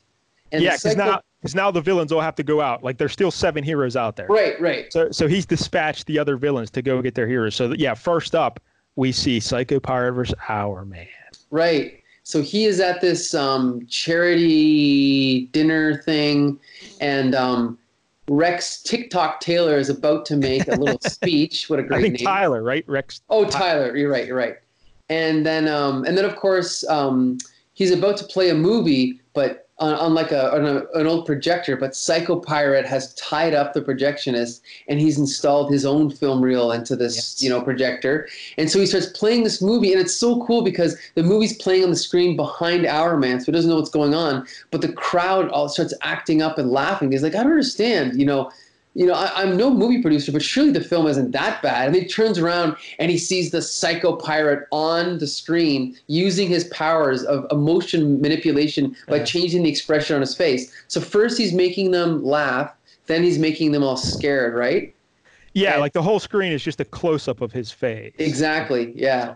And 0.53 0.63
yeah, 0.63 0.71
because 0.73 0.83
psycho- 0.83 1.05
now, 1.05 1.21
because 1.41 1.55
now 1.55 1.71
the 1.71 1.81
villains 1.81 2.13
all 2.13 2.21
have 2.21 2.35
to 2.37 2.43
go 2.43 2.61
out. 2.61 2.83
Like 2.83 2.99
there's 2.99 3.13
still 3.13 3.31
seven 3.31 3.63
heroes 3.63 3.97
out 3.97 4.17
there. 4.17 4.27
Right. 4.29 4.61
Right. 4.61 4.93
So, 4.93 5.11
so 5.11 5.29
he's 5.29 5.47
dispatched 5.47 6.07
the 6.07 6.19
other 6.19 6.37
villains 6.37 6.71
to 6.73 6.83
go 6.83 7.01
get 7.03 7.15
their 7.15 7.29
heroes. 7.29 7.55
So, 7.55 7.73
yeah, 7.73 7.95
first 7.95 8.35
up, 8.35 8.61
we 8.97 9.13
see 9.13 9.41
Psycho 9.41 9.79
Pirate 9.79 10.13
versus 10.13 10.35
Hourman. 10.49 11.07
Right. 11.51 12.03
So 12.27 12.43
he 12.43 12.65
is 12.65 12.81
at 12.81 13.01
this 13.01 13.35
um, 13.35 13.87
charity 13.87 15.43
dinner 15.53 16.03
thing, 16.03 16.59
and 17.01 17.37
um, 17.37 17.79
Rex 18.27 18.83
Tick-Tock 18.83 19.39
Taylor 19.39 19.77
is 19.79 19.91
about 19.91 20.27
to 20.27 20.37
make 20.37 20.67
a 20.67 20.73
little 20.73 20.99
speech. 21.09 21.71
What 21.71 21.79
a 21.79 21.85
great 21.85 21.99
I 21.99 22.03
think 22.03 22.15
name! 22.15 22.27
Tyler, 22.27 22.65
right? 22.65 22.83
Rex. 22.89 23.21
Oh, 23.31 23.45
Tyler, 23.45 23.97
you're 23.97 24.11
right, 24.11 24.27
you're 24.27 24.37
right. 24.37 24.57
And 25.09 25.47
then, 25.47 25.69
um, 25.69 26.03
and 26.05 26.19
then 26.19 26.25
of 26.25 26.35
course, 26.35 26.83
um, 26.89 27.39
he's 27.75 27.93
about 27.93 28.17
to 28.17 28.25
play 28.25 28.51
a 28.51 28.57
movie, 28.57 29.21
but 29.33 29.66
on, 29.79 29.95
on 29.95 30.15
like 30.15 30.33
a, 30.33 30.55
on 30.55 30.65
a 30.65 30.85
an 30.99 31.07
old 31.07 31.27
projector. 31.27 31.77
But 31.77 31.95
Psycho 31.95 32.41
Pirate 32.41 32.87
has 32.87 33.15
tied 33.15 33.55
up 33.55 33.73
the 33.75 33.83
projectionist, 33.83 34.61
and 34.89 35.01
he's 35.01 35.19
installed 35.19 35.71
his 35.71 35.85
own 35.85 36.11
film 36.11 36.41
reel 36.41 36.73
into 36.73 36.97
this, 36.97 37.17
Yes. 37.17 37.43
you 37.43 37.51
know, 37.51 37.61
projector. 37.61 38.29
And 38.59 38.71
so 38.71 38.79
he 38.79 38.87
starts 38.87 39.07
playing 39.09 39.45
this 39.45 39.61
movie, 39.61 39.93
and 39.93 40.01
it's 40.01 40.15
so 40.15 40.45
cool 40.47 40.63
because 40.63 40.97
the 41.15 41.23
movie's 41.23 41.57
playing 41.57 41.85
on 41.85 41.91
the 41.91 41.97
screen 41.97 42.37
behind 42.37 42.87
Hourman, 42.87 43.41
so 43.41 43.47
he 43.47 43.53
doesn't 43.53 43.69
know 43.71 43.77
what's 43.77 43.91
going 43.91 44.15
on. 44.15 44.47
But 44.71 44.81
the 44.81 44.93
crowd 44.93 45.49
all 45.51 45.69
starts 45.69 45.95
acting 46.03 46.43
up 46.43 46.59
and 46.59 46.71
laughing. 46.71 47.13
He's 47.13 47.23
like, 47.23 47.35
I 47.35 47.43
don't 47.43 47.53
understand, 47.53 48.19
you 48.19 48.27
know 48.27 48.51
you 48.97 49.05
know, 49.05 49.13
I, 49.13 49.31
I'm 49.43 49.59
no 49.59 49.69
movie 49.69 50.01
producer, 50.01 50.33
but 50.33 50.43
surely 50.43 50.71
the 50.71 50.81
film 50.81 51.07
isn't 51.07 51.33
that 51.33 51.61
bad. 51.63 51.89
And 51.89 51.95
he 51.95 52.07
turns 52.07 52.39
around 52.39 52.77
and 52.99 53.11
he 53.11 53.19
sees 53.19 53.51
the 53.51 53.61
psycho 53.61 54.17
pirate 54.17 54.67
on 54.73 55.19
the 55.19 55.27
screen 55.27 55.95
using 56.07 56.49
his 56.49 56.65
powers 56.65 57.23
of 57.25 57.47
emotion 57.51 58.23
manipulation 58.23 58.97
by 59.07 59.17
Yeah. 59.19 59.25
changing 59.25 59.65
the 59.65 59.69
expression 59.69 60.15
on 60.17 60.23
his 60.23 60.35
face. 60.35 60.73
So 60.89 61.03
first 61.03 61.37
he's 61.37 61.53
making 61.53 61.91
them 61.91 62.25
laugh, 62.25 62.73
then 63.07 63.23
he's 63.23 63.39
making 63.39 63.73
them 63.73 63.83
all 63.83 63.99
scared, 63.99 64.55
right? 64.55 64.95
Yeah, 65.53 65.73
And- 65.73 65.81
like 65.83 65.93
the 65.93 66.03
whole 66.03 66.19
screen 66.19 66.53
is 66.53 66.63
just 66.63 66.81
a 66.81 66.85
close 66.87 67.29
up 67.29 67.43
of 67.43 67.53
his 67.53 67.71
face. 67.71 68.15
Exactly. 68.19 68.95
Yeah. 68.97 69.35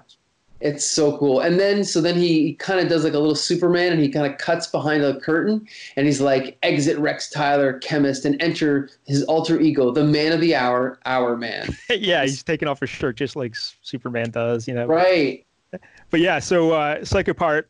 It's 0.60 0.84
so 0.84 1.16
cool. 1.16 1.40
And 1.40 1.58
then, 1.58 1.84
so 1.84 2.00
then 2.00 2.16
he, 2.16 2.54
kind 2.54 2.80
of 2.80 2.88
does 2.88 3.02
like 3.04 3.14
a 3.14 3.18
little 3.18 3.34
Superman 3.34 3.92
and 3.92 4.00
he 4.00 4.10
kind 4.10 4.30
of 4.30 4.38
cuts 4.38 4.66
behind 4.66 5.02
a 5.02 5.18
curtain 5.20 5.66
and 5.96 6.06
he's 6.06 6.20
like, 6.20 6.58
exit 6.62 6.98
Rex 6.98 7.30
Tyler, 7.30 7.78
chemist, 7.78 8.24
and 8.26 8.40
enter 8.42 8.90
his 9.06 9.22
alter 9.24 9.58
ego, 9.60 9.90
the 9.90 10.04
man 10.04 10.32
of 10.32 10.40
the 10.40 10.54
hour, 10.54 10.98
Hourman. 11.06 11.74
yeah, 11.90 12.22
he's 12.22 12.42
taking 12.42 12.68
off 12.68 12.80
his 12.80 12.90
shirt 12.90 13.16
just 13.16 13.36
like 13.36 13.54
Superman 13.56 14.30
does, 14.30 14.68
you 14.68 14.74
know. 14.74 14.86
Right. 14.86 15.46
But 16.10 16.20
yeah, 16.20 16.38
so 16.40 16.72
uh, 16.72 17.04
Psycho 17.04 17.32
Pirate 17.32 17.68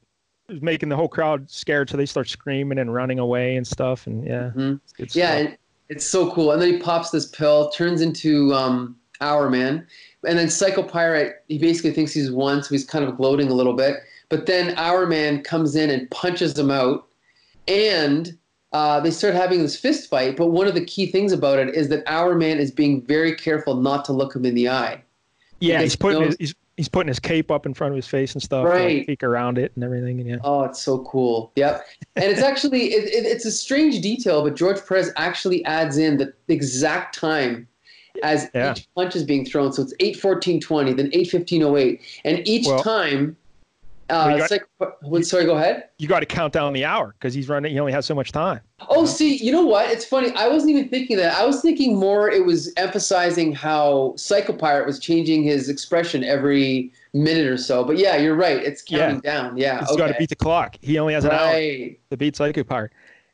is 0.48 0.60
making 0.60 0.88
the 0.88 0.96
whole 0.96 1.08
crowd 1.08 1.48
scared, 1.50 1.88
so 1.90 1.96
they 1.96 2.06
start 2.06 2.28
screaming 2.28 2.78
and 2.78 2.92
running 2.92 3.18
away 3.20 3.56
and 3.56 3.64
stuff. 3.66 4.06
And 4.08 4.26
yeah, 4.26 4.50
Mhm. 4.56 4.80
it's 4.98 5.14
good 5.14 5.14
Yeah. 5.14 5.54
It's 5.90 6.06
so 6.06 6.30
cool. 6.32 6.52
And 6.52 6.62
then 6.62 6.72
he 6.72 6.78
pops 6.78 7.10
this 7.10 7.26
pill, 7.26 7.68
turns 7.70 8.00
into 8.00 8.54
um, 8.54 8.96
Hourman. 9.20 9.86
And 10.26 10.38
then 10.38 10.50
Psycho 10.50 10.82
Pirate, 10.82 11.42
he 11.48 11.58
basically 11.58 11.92
thinks 11.92 12.12
he's 12.12 12.30
won, 12.30 12.62
so 12.62 12.68
he's 12.70 12.84
kind 12.84 13.04
of 13.04 13.16
gloating 13.16 13.48
a 13.48 13.54
little 13.54 13.72
bit. 13.74 13.96
But 14.28 14.46
then 14.46 14.74
Hourman 14.76 15.42
comes 15.44 15.74
in 15.76 15.90
and 15.90 16.10
punches 16.10 16.58
him 16.58 16.70
out. 16.70 17.06
And 17.68 18.36
uh, 18.72 19.00
they 19.00 19.10
start 19.10 19.34
having 19.34 19.62
this 19.62 19.76
fist 19.78 20.08
fight. 20.10 20.36
But 20.36 20.48
one 20.48 20.66
of 20.66 20.74
the 20.74 20.84
key 20.84 21.06
things 21.06 21.32
about 21.32 21.58
it 21.58 21.74
is 21.74 21.88
that 21.88 22.04
Hourman 22.06 22.58
is 22.58 22.70
being 22.70 23.02
very 23.02 23.34
careful 23.34 23.74
not 23.76 24.04
to 24.06 24.12
look 24.12 24.34
him 24.34 24.44
in 24.44 24.54
the 24.54 24.68
eye. 24.68 25.02
yeah, 25.60 25.80
he's 25.82 25.92
he 25.92 25.96
putting 25.98 26.20
knows- 26.20 26.28
his, 26.38 26.50
he's 26.50 26.54
he's 26.76 26.88
putting 26.88 27.08
his 27.08 27.18
cape 27.18 27.50
up 27.50 27.66
in 27.66 27.74
front 27.74 27.92
of 27.92 27.96
his 27.96 28.06
face 28.06 28.32
and 28.32 28.42
stuff, 28.42 28.64
Right. 28.64 28.98
like, 28.98 29.06
peek 29.06 29.22
around 29.22 29.58
it 29.58 29.70
and 29.74 29.84
everything. 29.84 30.18
And 30.20 30.28
yeah, 30.30 30.36
Oh, 30.42 30.62
it's 30.64 30.80
so 30.80 31.00
cool. 31.00 31.52
Yep. 31.56 31.84
And 32.16 32.24
it's 32.24 32.40
actually 32.40 32.94
it, 32.94 33.04
it, 33.04 33.26
it's 33.26 33.44
a 33.44 33.52
strange 33.52 34.00
detail, 34.00 34.42
but 34.42 34.56
George 34.56 34.78
Perez 34.86 35.10
actually 35.16 35.62
adds 35.66 35.98
in 35.98 36.16
the 36.16 36.32
exact 36.48 37.14
time 37.18 37.68
as 38.22 38.48
Yeah. 38.54 38.72
each 38.72 38.86
punch 38.94 39.16
is 39.16 39.24
being 39.24 39.44
thrown. 39.44 39.72
So 39.72 39.82
it's 39.82 39.94
eight 40.00 40.18
fourteen 40.18 40.60
twenty, 40.60 40.92
then 40.92 41.10
eight 41.12 41.30
fifteen 41.30 41.62
oh 41.62 41.76
eight, 41.76 42.00
and 42.24 42.46
each 42.46 42.66
Well- 42.66 42.82
time. 42.82 43.36
Uh, 44.08 44.36
it's 44.40 44.50
like, 44.50 44.64
what- 45.02 45.24
sorry, 45.24 45.44
go 45.44 45.54
ahead. 45.56 45.84
you 45.98 46.08
got 46.08 46.18
to 46.18 46.26
count 46.26 46.52
down 46.52 46.72
the 46.72 46.84
hour 46.84 47.14
because 47.16 47.32
he's 47.32 47.48
running. 47.48 47.70
He 47.70 47.78
only 47.78 47.92
has 47.92 48.04
so 48.04 48.12
much 48.12 48.32
time. 48.32 48.58
Oh, 48.88 49.06
see, 49.06 49.36
you 49.36 49.52
know 49.52 49.64
what? 49.64 49.88
It's 49.88 50.04
funny. 50.04 50.32
I 50.34 50.48
wasn't 50.48 50.72
even 50.72 50.88
thinking 50.88 51.16
that. 51.18 51.38
I 51.38 51.46
was 51.46 51.60
thinking 51.62 51.96
more. 51.96 52.28
It 52.28 52.44
was 52.44 52.72
emphasizing 52.76 53.52
how 53.52 54.14
Psycho 54.16 54.52
Pirate 54.52 54.84
was 54.84 54.98
changing 54.98 55.44
his 55.44 55.68
expression 55.68 56.24
every 56.24 56.90
minute 57.12 57.46
or 57.46 57.56
so. 57.56 57.84
But 57.84 57.98
yeah, 57.98 58.16
you're 58.16 58.34
right. 58.34 58.56
It's 58.60 58.82
Yeah. 58.88 58.98
counting 58.98 59.20
down. 59.20 59.56
Yeah. 59.56 59.78
He's 59.78 59.90
okay. 59.90 59.98
got 59.98 60.08
to 60.08 60.14
beat 60.18 60.30
the 60.30 60.34
clock. 60.34 60.74
He 60.80 60.98
only 60.98 61.14
has 61.14 61.24
an 61.24 61.30
hour 61.30 61.52
right. 61.52 61.96
to 62.10 62.16
beat 62.16 62.34
Psycho 62.34 62.64
Pirate. 62.64 62.90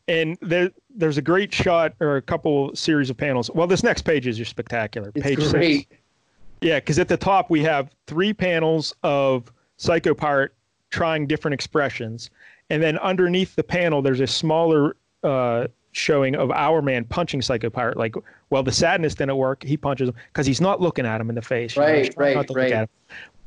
And 0.08 0.36
there, 0.42 0.70
there's 0.96 1.18
a 1.18 1.22
great 1.22 1.52
shot 1.52 1.94
or 2.00 2.16
a 2.16 2.22
couple 2.22 2.74
series 2.74 3.10
of 3.10 3.16
panels. 3.16 3.50
Well, 3.54 3.66
this 3.66 3.82
next 3.82 4.02
page 4.02 4.26
is 4.26 4.36
just 4.36 4.50
spectacular. 4.50 5.12
It's 5.14 5.22
page 5.24 5.50
great. 5.50 5.80
six. 5.80 6.00
Yeah, 6.62 6.80
because 6.80 6.98
at 6.98 7.08
the 7.08 7.16
top 7.16 7.50
we 7.50 7.62
have 7.62 7.90
three 8.06 8.32
panels 8.32 8.94
of 9.02 9.52
Psycho 9.76 10.14
Pirate 10.14 10.52
trying 10.90 11.26
different 11.26 11.54
expressions, 11.54 12.30
and 12.70 12.82
then 12.82 12.98
underneath 12.98 13.54
the 13.54 13.62
panel 13.62 14.00
there's 14.00 14.20
a 14.20 14.26
smaller 14.26 14.96
uh, 15.22 15.66
showing 15.92 16.34
of 16.34 16.50
Hourman 16.50 17.04
punching 17.08 17.42
Psycho 17.42 17.70
Pirate. 17.70 17.96
Like, 17.96 18.14
well, 18.50 18.62
the 18.62 18.72
sadness 18.72 19.14
didn't 19.14 19.36
work. 19.36 19.62
He 19.62 19.76
punches 19.76 20.08
him 20.08 20.14
because 20.32 20.46
he's 20.46 20.60
not 20.60 20.80
looking 20.80 21.04
at 21.06 21.20
him 21.20 21.28
in 21.28 21.34
the 21.34 21.42
face. 21.42 21.76
you 21.76 21.82
Right, 21.82 22.14
right, 22.16 22.50
right. 22.50 22.88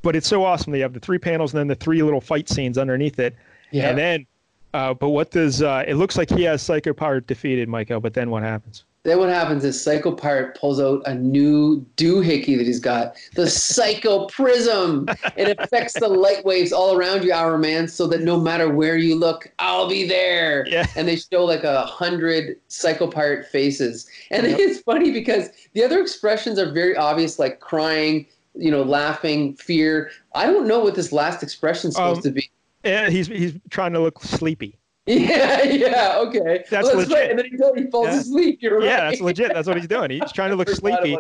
But 0.02 0.16
it's 0.16 0.28
so 0.28 0.44
awesome. 0.44 0.72
They 0.72 0.80
have 0.80 0.94
the 0.94 1.00
three 1.00 1.20
panels 1.20 1.54
and 1.54 1.60
then 1.60 1.68
the 1.68 1.76
three 1.76 2.02
little 2.04 2.22
fight 2.22 2.48
scenes 2.48 2.78
underneath 2.78 3.20
it. 3.20 3.36
Yeah. 3.72 3.90
And 3.90 3.98
then, 3.98 4.28
uh, 4.74 4.94
but 4.94 5.10
what 5.10 5.32
does 5.32 5.62
uh, 5.62 5.84
it 5.88 5.96
looks 5.96 6.18
like 6.18 6.30
he 6.30 6.44
has 6.44 6.62
Psycho 6.62 6.94
Pirate 6.94 7.28
defeated, 7.28 7.68
Michael? 7.70 8.00
But 8.00 8.14
then 8.14 8.30
what 8.30 8.44
happens? 8.44 8.86
Then 9.04 9.18
what 9.18 9.30
happens 9.30 9.64
is 9.64 9.82
Psycho 9.82 10.12
Pirate 10.12 10.58
pulls 10.60 10.78
out 10.82 11.02
a 11.06 11.16
new 11.16 11.86
doohickey 11.96 12.58
that 12.58 12.68
he's 12.68 12.82
got, 12.82 13.16
the 13.34 13.50
Psycho 13.50 14.26
Prism. 14.28 15.08
It 15.38 15.58
affects 15.58 15.98
the 15.98 16.10
light 16.10 16.44
waves 16.44 16.74
all 16.74 16.98
around 16.98 17.24
you, 17.24 17.32
Hourman, 17.32 17.90
so 17.90 18.08
that 18.08 18.22
no 18.22 18.38
matter 18.38 18.70
where 18.70 18.98
you 18.98 19.16
look, 19.16 19.50
I'll 19.58 19.88
be 19.88 20.06
there. 20.06 20.68
Yeah. 20.68 20.86
And 20.98 21.08
they 21.08 21.16
show 21.16 21.46
like 21.46 21.64
a 21.64 21.84
hundred 21.86 22.58
Psycho 22.68 23.08
Pirate 23.08 23.48
faces. 23.48 24.06
And 24.32 24.46
Yep. 24.46 24.60
it's 24.60 24.82
funny 24.82 25.12
because 25.12 25.48
the 25.74 25.84
other 25.84 26.02
expressions 26.02 26.60
are 26.60 26.70
very 26.70 26.98
obvious, 26.98 27.40
like 27.40 27.62
crying, 27.62 28.26
you 28.54 28.70
know, 28.70 28.84
laughing, 28.84 29.56
fear. 29.56 30.12
I 30.36 30.46
don't 30.48 30.68
know 30.68 30.80
what 30.82 30.96
this 30.96 31.14
last 31.14 31.42
expression's 31.42 31.96
supposed 31.96 32.18
Um, 32.18 32.24
to 32.24 32.32
be. 32.32 32.52
And 32.84 33.12
he's 33.14 33.28
he's 33.28 33.56
trying 33.70 33.94
to 33.94 34.00
look 34.00 34.22
sleepy. 34.22 34.76
Yeah, 35.10 35.64
yeah, 35.64 36.16
okay. 36.20 36.64
That's 36.70 36.86
Well, 36.88 36.98
legit. 36.98 37.14
right. 37.16 37.30
And 37.32 37.40
then 37.40 37.46
he, 37.48 37.90
falls 37.90 38.08
Yeah. 38.10 38.20
asleep. 38.20 38.60
You're 38.62 38.76
right. 38.78 38.86
Yeah, 38.86 39.10
that's 39.10 39.22
legit. 39.22 39.52
That's 39.56 39.68
what 39.68 39.76
he's 39.78 39.88
doing. 39.88 40.12
He's 40.12 40.32
trying 40.32 40.52
to 40.52 40.56
look 40.56 40.70
sleepy. 40.70 41.18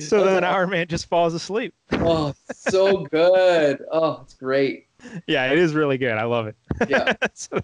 So 0.00 0.22
then 0.24 0.44
Hourman 0.44 0.88
just 0.88 1.06
falls 1.06 1.32
asleep. 1.32 1.72
Oh, 1.92 2.34
so 2.52 3.04
good. 3.10 3.82
Oh, 3.90 4.20
it's 4.24 4.34
great. 4.34 4.88
Yeah, 5.26 5.50
it 5.50 5.56
is 5.58 5.72
really 5.72 5.96
good. 5.96 6.12
I 6.18 6.24
love 6.24 6.48
it. 6.48 6.56
Yeah. 6.86 7.14
So- 7.32 7.60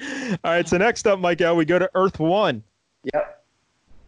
all 0.00 0.36
right. 0.44 0.66
So 0.66 0.78
next 0.78 1.06
up, 1.06 1.18
Michael, 1.18 1.56
we 1.56 1.66
go 1.66 1.78
to 1.78 1.90
Earth 1.94 2.18
One. 2.18 2.62
Yep. 3.12 3.44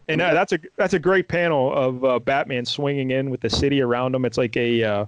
And 0.07 0.21
uh, 0.21 0.33
that's 0.33 0.53
a 0.53 0.59
that's 0.75 0.95
a 0.95 0.99
great 0.99 1.27
panel 1.27 1.71
of 1.71 2.03
uh, 2.03 2.17
Batman 2.17 2.65
swinging 2.65 3.11
in 3.11 3.29
with 3.29 3.41
the 3.41 3.49
city 3.51 3.79
around 3.79 4.15
him. 4.15 4.25
It's 4.25 4.39
like 4.39 4.57
a 4.57 4.83
uh, 4.83 5.05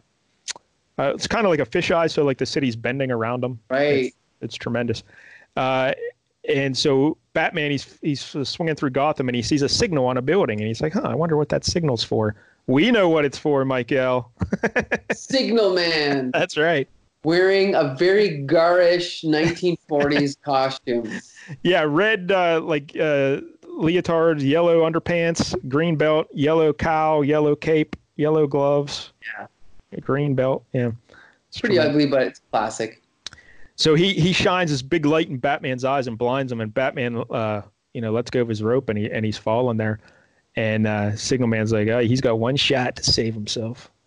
uh, 1.00 1.12
it's 1.16 1.28
kind 1.28 1.46
of 1.46 1.50
like 1.50 1.60
a 1.60 1.66
fisheye, 1.66 2.10
so 2.12 2.24
like 2.24 2.38
the 2.38 2.46
city's 2.46 2.76
bending 2.76 3.12
around 3.12 3.44
him. 3.44 3.60
Right. 3.70 4.06
It's, 4.06 4.16
it's 4.42 4.56
tremendous. 4.56 5.04
Uh, 5.56 5.94
and 6.50 6.76
so 6.76 7.18
Batman, 7.34 7.72
he's 7.72 8.00
he's 8.02 8.22
swinging 8.22 8.76
through 8.76 8.90
Gotham, 8.92 9.30
and 9.30 9.36
he 9.36 9.42
sees 9.42 9.62
a 9.62 9.70
signal 9.70 10.06
on 10.08 10.18
a 10.18 10.22
building, 10.22 10.60
and 10.60 10.68
he's 10.68 10.82
like, 10.82 10.94
"Huh, 10.94 11.02
I 11.04 11.16
wonder 11.16 11.38
what 11.38 11.50
that 11.50 11.64
signal's 11.64 12.04
for." 12.04 12.36
We 12.68 12.92
know 12.92 13.10
what 13.10 13.26
it's 13.26 13.38
for, 13.38 13.66
Michael. 13.66 14.32
Signal 15.12 15.74
Man 15.74 16.30
That's 16.32 16.58
right. 16.58 16.88
wearing 17.24 17.76
a 17.76 17.96
very 17.96 18.44
garish 18.46 19.24
1940s 19.24 20.38
costume. 20.46 21.12
Yeah, 21.64 21.86
red 21.88 22.32
uh, 22.32 22.62
like 22.62 22.96
uh, 22.96 23.42
leotard, 23.68 24.42
yellow 24.42 24.90
underpants, 24.90 25.56
green 25.68 25.96
belt, 25.96 26.28
yellow 26.32 26.72
cow, 26.72 27.22
yellow 27.22 27.56
cape, 27.56 27.96
yellow 28.16 28.48
gloves. 28.48 29.12
Yeah. 29.38 29.48
Green 30.00 30.36
belt. 30.36 30.64
Yeah, 30.74 30.92
It's 31.50 31.60
pretty 31.60 31.76
tremendous. 31.76 32.04
ugly, 32.04 32.08
but 32.08 32.22
it's 32.24 32.42
classic. 32.52 33.02
So 33.76 33.96
he 33.96 34.14
he 34.14 34.32
shines 34.32 34.72
this 34.72 34.82
big 34.82 35.06
light 35.06 35.30
in 35.30 35.38
Batman's 35.38 35.84
eyes 35.84 36.08
and 36.08 36.18
blinds 36.18 36.52
him, 36.52 36.62
and 36.62 36.74
Batman, 36.74 37.24
uh, 37.30 37.64
you 37.94 38.02
know, 38.02 38.12
lets 38.12 38.30
go 38.30 38.42
of 38.42 38.48
his 38.48 38.62
rope, 38.62 38.90
and 38.90 38.98
he 38.98 39.10
and 39.10 39.26
he's 39.26 39.38
falling 39.38 39.78
there, 39.78 40.00
and 40.56 40.88
uh, 40.88 41.16
Signal 41.16 41.48
Man's 41.48 41.72
like, 41.72 41.88
oh, 41.88 42.00
he's 42.00 42.22
got 42.22 42.40
one 42.40 42.56
shot 42.56 42.96
to 42.98 43.04
save 43.04 43.34
himself. 43.34 43.92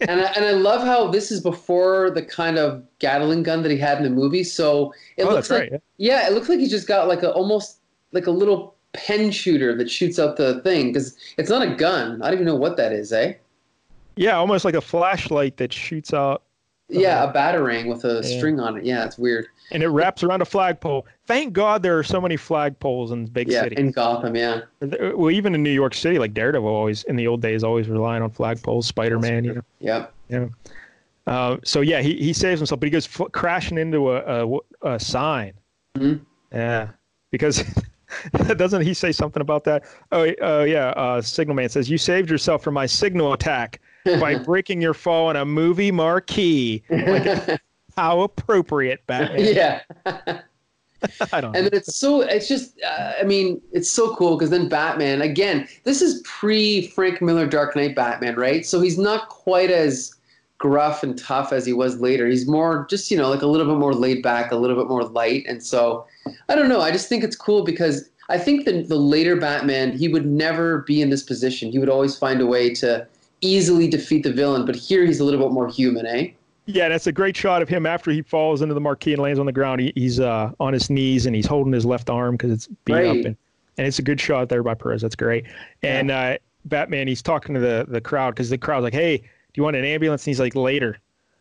And 0.00 0.20
I, 0.20 0.32
and 0.36 0.44
I 0.44 0.52
love 0.52 0.82
how 0.82 1.10
this 1.10 1.30
is 1.30 1.40
before 1.40 2.10
the 2.10 2.22
kind 2.22 2.58
of 2.58 2.82
Gatling 2.98 3.42
gun 3.42 3.62
that 3.62 3.70
he 3.70 3.78
had 3.78 3.98
in 3.98 4.04
the 4.04 4.10
movie. 4.10 4.44
So 4.44 4.92
it 5.16 5.24
oh, 5.24 5.30
looks 5.30 5.50
like 5.50 5.70
right. 5.70 5.72
yeah. 5.72 6.18
yeah, 6.20 6.28
it 6.28 6.32
looks 6.32 6.48
like 6.48 6.58
he's 6.58 6.70
just 6.70 6.86
got 6.86 7.08
like 7.08 7.22
a 7.22 7.32
almost 7.32 7.80
like 8.12 8.26
a 8.26 8.30
little 8.30 8.74
pen 8.92 9.30
shooter 9.30 9.74
that 9.76 9.90
shoots 9.90 10.18
out 10.18 10.36
the 10.36 10.60
thing 10.62 10.92
because 10.92 11.16
it's 11.36 11.50
not 11.50 11.66
a 11.66 11.74
gun. 11.74 12.22
I 12.22 12.26
don't 12.26 12.34
even 12.34 12.46
know 12.46 12.56
what 12.56 12.76
that 12.76 12.92
is, 12.92 13.12
eh? 13.12 13.34
Yeah, 14.18 14.36
almost 14.36 14.64
like 14.64 14.74
a 14.74 14.80
flashlight 14.80 15.56
that 15.58 15.72
shoots 15.72 16.12
out, 16.12 16.42
Yeah, 16.88 17.22
a 17.24 17.32
batarang 17.32 17.86
with 17.88 18.04
a 18.04 18.14
Yeah. 18.24 18.38
string 18.38 18.58
on 18.60 18.78
it. 18.78 18.84
Yeah, 18.84 19.04
it's 19.04 19.16
weird. 19.18 19.46
and 19.70 19.82
it 19.82 19.88
wraps 19.88 20.22
around 20.22 20.40
a 20.40 20.46
flagpole. 20.46 21.06
Thank 21.26 21.52
God 21.52 21.82
there 21.82 21.98
are 21.98 22.02
so 22.02 22.20
many 22.22 22.36
flagpoles 22.38 23.12
in 23.12 23.26
big 23.26 23.48
Yeah, 23.50 23.64
cities. 23.64 23.78
in 23.78 23.90
Gotham. 23.90 24.34
Yeah. 24.34 24.62
Well, 25.14 25.30
even 25.30 25.54
in 25.54 25.62
New 25.62 25.68
York 25.70 25.92
City, 25.92 26.18
like 26.18 26.32
Daredevil, 26.32 26.66
always 26.66 27.04
in 27.04 27.16
the 27.16 27.26
old 27.26 27.42
days, 27.42 27.62
always 27.62 27.86
relying 27.88 28.22
on 28.22 28.30
flagpoles. 28.30 28.84
Spider 28.84 29.18
Man, 29.18 29.44
you 29.44 29.54
know. 29.56 29.62
Yep. 30.30 30.50
Uh, 31.26 31.58
so 31.64 31.82
yeah, 31.82 32.00
he, 32.00 32.14
he 32.16 32.32
saves 32.32 32.58
himself, 32.60 32.80
but 32.80 32.86
he 32.86 32.90
goes 32.90 33.04
fl- 33.04 33.24
crashing 33.24 33.76
into 33.76 34.10
a, 34.12 34.46
a, 34.46 34.58
a 34.94 34.98
sign. 34.98 35.52
Mhm. 35.98 36.20
Yeah, 36.50 36.88
because 37.30 37.62
doesn't 38.56 38.80
he 38.82 38.94
say 38.94 39.12
something 39.12 39.42
about 39.42 39.64
that? 39.64 39.84
Oh, 40.12 40.32
oh 40.40 40.64
yeah. 40.64 40.88
Uh, 40.96 41.20
Signal 41.20 41.54
Man 41.54 41.68
says 41.68 41.90
you 41.90 41.98
saved 41.98 42.30
yourself 42.30 42.62
from 42.62 42.72
my 42.72 42.86
signal 42.86 43.34
attack 43.34 43.80
by 44.16 44.36
breaking 44.44 44.80
your 44.80 44.94
fall 44.94 45.28
on 45.28 45.36
a 45.36 45.44
movie 45.44 45.90
marquee. 45.90 46.82
Like, 46.90 47.60
how 47.96 48.20
appropriate, 48.20 49.06
Batman. 49.06 49.54
yeah. 49.54 49.82
I 51.32 51.40
don't 51.40 51.52
know. 51.52 51.58
And 51.58 51.66
then 51.66 51.70
it's 51.72 51.96
so 51.96 52.22
it's 52.22 52.48
just 52.48 52.80
uh, 52.82 53.12
I 53.20 53.24
mean 53.24 53.60
it's 53.72 53.90
so 53.90 54.14
cool 54.16 54.36
because 54.36 54.50
then 54.50 54.68
Batman 54.68 55.22
again 55.22 55.68
this 55.84 56.02
is 56.02 56.20
pre 56.24 56.88
Frank 56.88 57.22
Miller 57.22 57.46
Dark 57.46 57.76
Knight 57.76 57.94
Batman 57.94 58.34
right 58.34 58.66
so 58.66 58.80
he's 58.80 58.98
not 58.98 59.28
quite 59.28 59.70
as 59.70 60.14
gruff 60.58 61.04
and 61.04 61.16
tough 61.16 61.52
as 61.52 61.64
he 61.64 61.72
was 61.72 62.00
later 62.00 62.26
he's 62.26 62.48
more 62.48 62.84
just 62.90 63.12
you 63.12 63.16
know 63.16 63.30
like 63.30 63.42
a 63.42 63.46
little 63.46 63.66
bit 63.66 63.78
more 63.78 63.94
laid 63.94 64.24
back 64.24 64.50
a 64.50 64.56
little 64.56 64.76
bit 64.76 64.88
more 64.88 65.04
light 65.04 65.44
and 65.46 65.62
so 65.62 66.04
I 66.48 66.56
don't 66.56 66.68
know 66.68 66.80
I 66.80 66.90
just 66.90 67.08
think 67.08 67.22
it's 67.22 67.36
cool 67.36 67.62
because 67.62 68.10
I 68.28 68.38
think 68.38 68.64
the 68.64 68.82
the 68.82 68.96
later 68.96 69.36
Batman 69.36 69.96
he 69.96 70.08
would 70.08 70.26
never 70.26 70.78
be 70.78 71.00
in 71.00 71.10
this 71.10 71.22
position 71.22 71.70
he 71.70 71.78
would 71.78 71.88
always 71.88 72.18
find 72.18 72.40
a 72.40 72.46
way 72.46 72.74
to 72.74 73.06
easily 73.40 73.88
defeat 73.88 74.22
the 74.22 74.32
villain 74.32 74.64
but 74.66 74.74
here 74.76 75.04
he's 75.04 75.20
a 75.20 75.24
little 75.24 75.40
bit 75.40 75.52
more 75.52 75.68
human 75.68 76.06
eh 76.06 76.28
Yeah, 76.66 76.88
that's 76.88 77.06
a 77.06 77.12
great 77.12 77.36
shot 77.36 77.62
of 77.62 77.68
him 77.68 77.86
after 77.86 78.10
he 78.10 78.20
falls 78.22 78.60
into 78.62 78.74
the 78.74 78.80
marquee 78.80 79.12
and 79.14 79.22
lands 79.22 79.38
on 79.38 79.46
the 79.46 79.52
ground. 79.52 79.80
He, 79.80 79.92
he's 79.94 80.20
uh, 80.20 80.52
on 80.60 80.72
his 80.74 80.90
knees 80.90 81.24
and 81.26 81.34
he's 81.34 81.46
holding 81.46 81.72
his 81.72 81.86
left 81.86 82.10
arm 82.10 82.36
because 82.36 82.50
it's 82.52 82.66
beat 82.84 82.92
Right. 82.94 83.06
up, 83.06 83.16
and, 83.16 83.36
and 83.78 83.86
it's 83.86 83.98
a 83.98 84.02
good 84.02 84.20
shot 84.20 84.48
there 84.50 84.62
by 84.62 84.74
Perez. 84.74 85.00
That's 85.00 85.16
great. 85.16 85.46
And 85.82 86.10
uh, 86.10 86.36
Batman, 86.66 87.08
he's 87.08 87.22
talking 87.22 87.54
to 87.54 87.60
the 87.60 87.86
the 87.88 88.00
crowd 88.02 88.34
because 88.34 88.50
the 88.50 88.58
crowd's 88.58 88.82
like, 88.84 88.92
"Hey, 88.92 89.16
do 89.18 89.24
you 89.54 89.62
want 89.62 89.76
an 89.76 89.84
ambulance?" 89.84 90.22
And 90.24 90.30
he's 90.32 90.40
like, 90.40 90.54
"Later." 90.54 90.98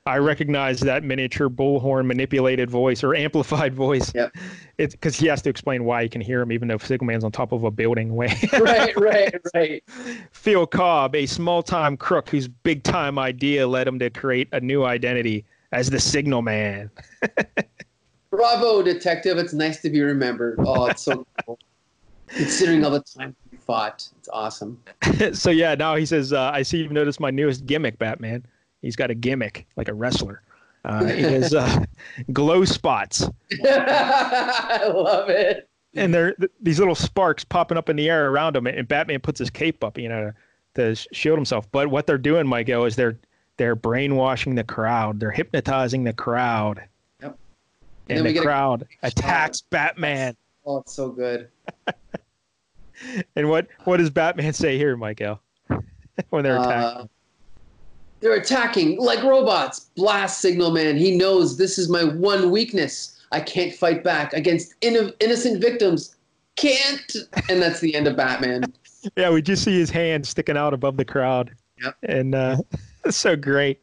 I 0.08 0.18
recognize 0.20 0.80
that 0.80 1.04
miniature 1.04 1.50
bullhorn 1.50 2.06
manipulated 2.06 2.70
voice 2.70 3.04
or 3.04 3.14
amplified 3.14 3.74
voice. 3.76 4.14
Yep. 4.16 4.36
It's 4.78 4.96
because 4.96 5.18
he 5.18 5.28
has 5.28 5.42
to 5.42 5.50
explain 5.50 5.84
why 5.84 6.04
he 6.04 6.10
can 6.10 6.22
hear 6.22 6.42
him, 6.42 6.52
even 6.52 6.70
though 6.70 6.78
Signalman's 6.78 7.26
on 7.26 7.32
top 7.32 7.52
of 7.52 7.66
a 7.66 7.72
building. 7.72 8.16
Way. 8.16 8.34
right 8.54 8.96
right 8.96 9.36
right 9.54 9.84
Phil 10.32 10.66
Cobb, 10.66 11.14
a 11.14 11.26
small 11.26 11.62
time 11.62 11.98
crook 11.98 12.30
whose 12.30 12.48
big 12.48 12.84
time 12.84 13.20
idea 13.20 13.68
led 13.68 13.88
him 13.88 14.00
to 14.00 14.10
create 14.10 14.48
a 14.54 14.62
new 14.62 14.86
identity 14.86 15.44
as 15.74 15.90
the 15.90 16.00
Signal 16.00 16.42
Man. 16.42 16.90
Bravo, 18.30 18.82
detective. 18.82 19.38
It's 19.38 19.54
nice 19.54 19.82
to 19.82 19.90
be 19.90 20.02
remembered. 20.02 20.56
Oh, 20.60 20.86
it's 20.86 21.04
so 21.04 21.28
cool. 21.46 21.60
Considering 22.28 22.84
all 22.86 22.92
the 22.92 23.02
time 23.02 23.36
we 23.52 23.58
fought, 23.58 24.08
it's 24.20 24.30
awesome. 24.30 24.82
so 25.34 25.50
yeah, 25.50 25.76
now 25.76 25.96
he 25.96 26.06
says, 26.06 26.32
uh, 26.32 26.52
"I 26.54 26.62
see 26.62 26.78
you've 26.78 26.92
noticed 26.92 27.20
my 27.20 27.32
newest 27.32 27.66
gimmick, 27.66 27.98
Batman. 27.98 28.46
He's 28.82 28.96
got 28.96 29.10
a 29.12 29.16
gimmick 29.16 29.68
like 29.76 29.88
a 29.88 29.94
wrestler. 29.94 30.42
Uh, 30.86 31.04
it 31.08 31.20
is 31.20 31.54
uh, 31.54 31.84
glow 32.32 32.64
spots, 32.66 33.30
I 33.66 34.88
love 34.94 35.30
it. 35.30 35.68
and 35.96 36.14
they're 36.14 36.34
th- 36.36 36.52
these 36.62 36.80
little 36.80 36.96
sparks 36.96 37.44
popping 37.44 37.78
up 37.78 37.90
in 37.90 37.96
the 37.96 38.10
air 38.10 38.30
around 38.30 38.56
him. 38.56 38.68
And 38.68 38.88
Batman 38.88 39.20
puts 39.20 39.40
his 39.40 39.50
cape 39.50 39.84
up, 39.84 39.98
you 39.98 40.08
know, 40.08 40.32
to, 40.76 40.96
to 40.96 41.08
shield 41.14 41.38
himself. 41.38 41.70
But 41.72 41.90
what 41.90 42.08
they're 42.08 42.18
doing, 42.18 42.48
Michael, 42.48 42.86
is 42.86 42.96
they're 42.96 43.18
they're 43.58 43.76
brainwashing 43.76 44.56
the 44.56 44.64
crowd. 44.64 45.20
They're 45.20 45.32
hypnotizing 45.32 46.04
the 46.04 46.14
crowd. 46.14 46.84
Yep. 47.22 47.38
And, 48.10 48.22
we 48.22 48.28
the 48.30 48.34
get 48.34 48.40
a- 48.42 48.46
crowd 48.46 48.88
attacks 49.04 49.62
Batman. 49.62 50.38
Oh, 50.66 50.78
it's 50.78 50.94
so 50.94 51.10
good. 51.10 51.50
And 53.36 53.48
what 53.48 53.68
what 53.84 53.98
does 53.98 54.10
Batman 54.10 54.54
say 54.54 54.78
here, 54.78 54.98
Michael? 54.98 55.40
when 56.30 56.44
they're 56.44 56.58
attacking? 56.58 57.02
Uh, 57.02 57.08
they're 58.20 58.34
attacking 58.36 59.00
like 59.00 59.24
robots. 59.24 59.88
Blast 59.96 60.40
signal 60.42 60.72
man. 60.72 60.98
He 60.98 61.16
knows 61.16 61.58
this 61.58 61.78
is 61.78 61.90
my 61.90 62.04
one 62.04 62.52
weakness. 62.52 63.20
I 63.32 63.42
can't 63.42 63.74
fight 63.74 64.04
back 64.04 64.34
against 64.34 64.80
inno- 64.82 65.14
innocent 65.20 65.62
victims. 65.62 66.16
Can't. 66.56 67.16
And 67.50 67.62
that's 67.62 67.80
the 67.80 67.94
end 67.96 68.08
of 68.08 68.16
Batman. 68.16 68.64
Yeah, 69.16 69.30
we 69.30 69.42
just 69.42 69.64
see 69.64 69.78
his 69.80 69.90
hand 69.90 70.28
sticking 70.28 70.58
out 70.58 70.74
above 70.74 70.98
the 70.98 71.06
crowd. 71.06 71.56
Yep. 71.82 71.96
And 72.04 72.36
uh, 72.36 72.58
it's 73.06 73.16
so 73.18 73.38
great. 73.38 73.80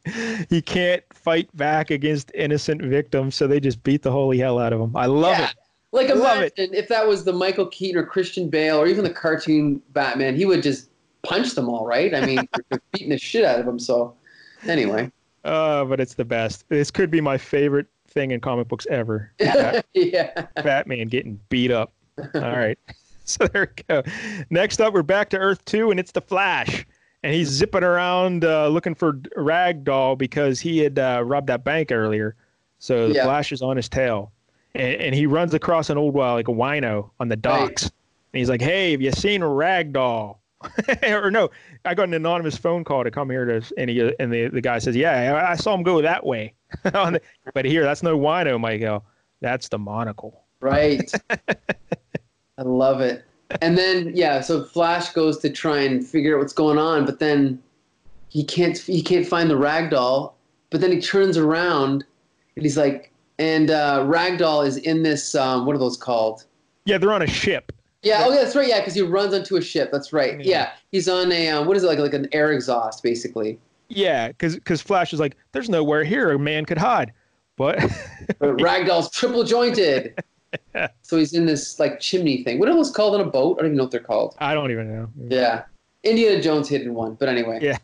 He 0.49 0.61
can't 0.61 1.01
fight 1.13 1.49
back 1.57 1.89
against 1.89 2.31
innocent 2.35 2.83
victims, 2.83 3.33
so 3.33 3.47
they 3.47 3.59
just 3.59 3.81
beat 3.81 4.03
the 4.03 4.11
holy 4.11 4.37
hell 4.37 4.59
out 4.59 4.71
of 4.71 4.79
him. 4.79 4.95
I 4.95 5.07
love 5.07 5.39
Yeah. 5.39 5.45
it. 5.49 5.55
Like 5.93 6.09
imagine 6.09 6.75
if 6.75 6.89
that 6.89 7.07
was 7.07 7.23
the 7.23 7.33
Michael 7.33 7.65
Keaton 7.67 7.99
or 7.99 8.05
Christian 8.05 8.49
Bale 8.49 8.77
or 8.77 8.85
even 8.85 9.03
the 9.03 9.09
cartoon 9.09 9.81
Batman, 9.93 10.35
he 10.35 10.45
would 10.45 10.61
just 10.61 10.89
punch 11.23 11.53
them 11.55 11.69
all, 11.69 11.87
right? 11.87 12.13
I 12.13 12.23
mean, 12.23 12.47
beating 12.91 13.09
the 13.09 13.17
shit 13.17 13.45
out 13.45 13.59
of 13.59 13.65
them. 13.65 13.79
So, 13.79 14.13
anyway, 14.67 15.11
Uh, 15.43 15.85
but 15.85 15.99
it's 15.99 16.13
the 16.15 16.25
best. 16.25 16.67
This 16.69 16.91
could 16.91 17.11
be 17.11 17.21
my 17.21 17.37
favorite 17.37 17.87
thing 18.07 18.31
in 18.31 18.39
comic 18.39 18.67
books 18.67 18.87
ever. 18.89 19.31
Bat- 19.39 19.85
yeah, 19.93 20.47
Batman 20.63 21.07
getting 21.07 21.39
beat 21.49 21.71
up. 21.71 21.93
All 22.33 22.41
right. 22.41 22.77
So 23.27 23.47
there 23.47 23.73
we 23.75 23.83
go. 23.89 24.03
Next 24.51 24.79
up, 24.79 24.93
we're 24.93 25.01
back 25.01 25.31
to 25.31 25.37
Earth 25.39 25.65
2, 25.65 25.89
and 25.89 25.99
it's 25.99 26.11
the 26.11 26.21
Flash. 26.21 26.85
And 27.23 27.33
he's 27.33 27.47
zipping 27.49 27.81
around 27.83 28.45
uh, 28.45 28.67
looking 28.67 28.93
for 28.93 29.13
Ragdoll 29.35 30.15
because 30.15 30.59
he 30.59 30.77
had 30.77 30.99
uh, 30.99 31.23
robbed 31.25 31.47
that 31.47 31.63
bank 31.63 31.91
earlier. 31.91 32.35
So 32.77 33.07
the 33.09 33.15
Yeah. 33.15 33.23
Flash 33.23 33.51
is 33.51 33.63
on 33.63 33.77
his 33.77 33.89
tail. 33.89 34.31
And, 34.75 35.01
and 35.01 35.15
he 35.15 35.25
runs 35.25 35.55
across 35.55 35.89
an 35.89 35.97
old, 35.97 36.15
uh, 36.15 36.33
like 36.33 36.49
a 36.49 36.51
wino 36.51 37.09
on 37.19 37.27
the 37.29 37.35
docks. 37.35 37.81
And 37.85 37.91
he's 38.33 38.47
like, 38.47 38.61
hey, 38.61 38.91
have 38.91 39.01
you 39.01 39.11
seen 39.11 39.41
Ragdoll? 39.41 40.37
or 41.03 41.31
no, 41.31 41.49
I 41.83 41.93
got 41.93 42.07
an 42.07 42.13
anonymous 42.13 42.57
phone 42.57 42.83
call 42.83 43.03
to 43.03 43.11
come 43.11 43.29
here 43.29 43.45
to, 43.45 43.73
and 43.77 43.89
he 43.89 44.13
and 44.19 44.31
the, 44.31 44.47
the 44.47 44.61
guy 44.61 44.79
says, 44.79 44.95
yeah, 44.95 45.45
I, 45.49 45.55
saw 45.55 45.73
him 45.73 45.83
go 45.83 46.01
that 46.01 46.25
way. 46.25 46.53
The- 46.83 47.21
but 47.53 47.65
here, 47.65 47.83
that's 47.83 48.03
no 48.03 48.17
wino, 48.17 48.59
Michael. 48.59 49.05
That's 49.41 49.69
the 49.69 49.77
monocle. 49.77 50.43
right. 50.59 51.11
I 52.57 52.61
love 52.61 53.01
it. 53.01 53.25
And 53.61 53.77
then 53.77 54.11
yeah, 54.15 54.41
so 54.41 54.63
Flash 54.63 55.11
goes 55.11 55.39
to 55.39 55.49
try 55.49 55.79
and 55.79 56.05
figure 56.05 56.35
out 56.35 56.39
what's 56.39 56.53
going 56.53 56.77
on, 56.77 57.05
but 57.05 57.19
then 57.19 57.61
he 58.29 58.43
can't 58.43 58.77
he 58.77 59.01
can't 59.01 59.27
find 59.27 59.49
the 59.49 59.55
ragdoll. 59.55 60.33
But 60.69 60.81
then 60.81 60.91
he 60.91 60.99
turns 60.99 61.37
around 61.37 62.05
and 62.55 62.63
he's 62.63 62.77
like, 62.77 63.11
and 63.39 63.71
uh, 63.71 64.03
ragdoll 64.05 64.65
is 64.65 64.77
in 64.77 65.03
this 65.03 65.35
um, 65.35 65.65
what 65.65 65.75
are 65.75 65.79
those 65.79 65.97
called? 65.97 66.45
Yeah, 66.85 66.97
they're 66.97 67.13
on 67.13 67.21
a 67.21 67.27
ship. 67.27 67.71
Yeah, 68.05 68.23
oh 68.23 68.31
yeah, 68.31 68.43
that's 68.43 68.55
right. 68.55 68.67
Yeah, 68.67 68.79
because 68.79 68.93
he 68.93 69.01
runs 69.01 69.33
onto 69.33 69.55
a 69.55 69.61
ship. 69.61 69.89
That's 69.91 70.13
right. 70.13 70.39
Yeah. 70.39 70.45
Yeah, 70.45 70.71
he's 70.91 71.09
on 71.09 71.31
a 71.31 71.49
um, 71.49 71.65
what 71.65 71.75
is 71.75 71.83
it 71.83 71.87
like 71.87 71.97
like 71.97 72.13
an 72.13 72.29
air 72.31 72.53
exhaust 72.53 73.01
basically. 73.01 73.59
Yeah, 73.89 74.29
because 74.29 74.81
Flash 74.81 75.11
is 75.11 75.19
like, 75.19 75.35
there's 75.51 75.69
nowhere 75.69 76.03
here 76.03 76.31
a 76.31 76.39
man 76.39 76.65
could 76.65 76.77
hide. 76.77 77.11
But 77.55 77.79
But 78.39 78.57
Ragdoll's 78.57 79.09
triple 79.11 79.43
jointed. 79.43 80.13
Yeah. 80.73 80.87
So 81.01 81.17
he's 81.17 81.33
in 81.33 81.45
this 81.45 81.79
like 81.79 81.99
chimney 81.99 82.41
thing. 82.43 82.59
What 82.59 82.69
are 82.69 82.73
those 82.73 82.89
called 82.89 83.13
on 83.13 83.19
a 83.19 83.29
boat? 83.29 83.57
I 83.57 83.63
don't 83.63 83.71
even 83.71 83.77
know 83.77 83.83
what 83.83 83.91
they're 83.91 83.99
called. 83.99 84.35
I 84.39 84.53
don't 84.53 84.71
even 84.71 84.87
know. 84.87 85.09
Yeah. 85.27 85.63
Indiana 86.03 86.41
Jones 86.41 86.69
hidden 86.69 86.93
one, 86.93 87.15
but 87.15 87.27
anyway. 87.27 87.59
Yeah. 87.61 87.77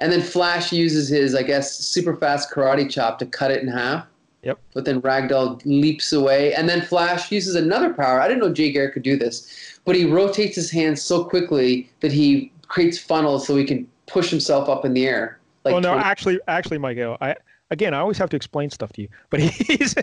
And 0.00 0.10
then 0.10 0.20
Flash 0.20 0.72
uses 0.72 1.08
his, 1.08 1.36
I 1.36 1.44
guess, 1.44 1.76
super 1.76 2.16
fast 2.16 2.50
karate 2.50 2.90
chop 2.90 3.20
to 3.20 3.26
cut 3.26 3.52
it 3.52 3.62
in 3.62 3.68
half. 3.68 4.06
Yep. 4.42 4.58
But 4.72 4.84
then 4.84 5.02
Ragdoll 5.02 5.60
leaps 5.64 6.12
away. 6.12 6.54
And 6.54 6.68
then 6.68 6.80
Flash 6.82 7.32
uses 7.32 7.54
another 7.54 7.92
power. 7.92 8.20
I 8.20 8.28
didn't 8.28 8.40
know 8.40 8.52
Jay 8.52 8.70
Garrett 8.70 8.94
could 8.94 9.02
do 9.02 9.16
this, 9.16 9.80
but 9.84 9.96
he 9.96 10.04
rotates 10.04 10.54
his 10.54 10.70
hands 10.70 11.02
so 11.02 11.24
quickly 11.24 11.90
that 12.00 12.12
he 12.12 12.52
creates 12.68 12.98
funnels 12.98 13.46
so 13.46 13.56
he 13.56 13.64
can 13.64 13.88
push 14.06 14.30
himself 14.30 14.68
up 14.68 14.84
in 14.84 14.94
the 14.94 15.06
air. 15.06 15.38
Like 15.64 15.72
well, 15.72 15.80
no, 15.80 15.92
20 15.92 16.04
actually, 16.04 16.40
actually, 16.46 16.78
Michael, 16.78 17.16
I 17.20 17.34
again, 17.70 17.94
I 17.94 17.98
always 17.98 18.16
have 18.18 18.30
to 18.30 18.36
explain 18.36 18.70
stuff 18.70 18.92
to 18.94 19.02
you. 19.02 19.08
But 19.30 19.40
he's 19.40 19.94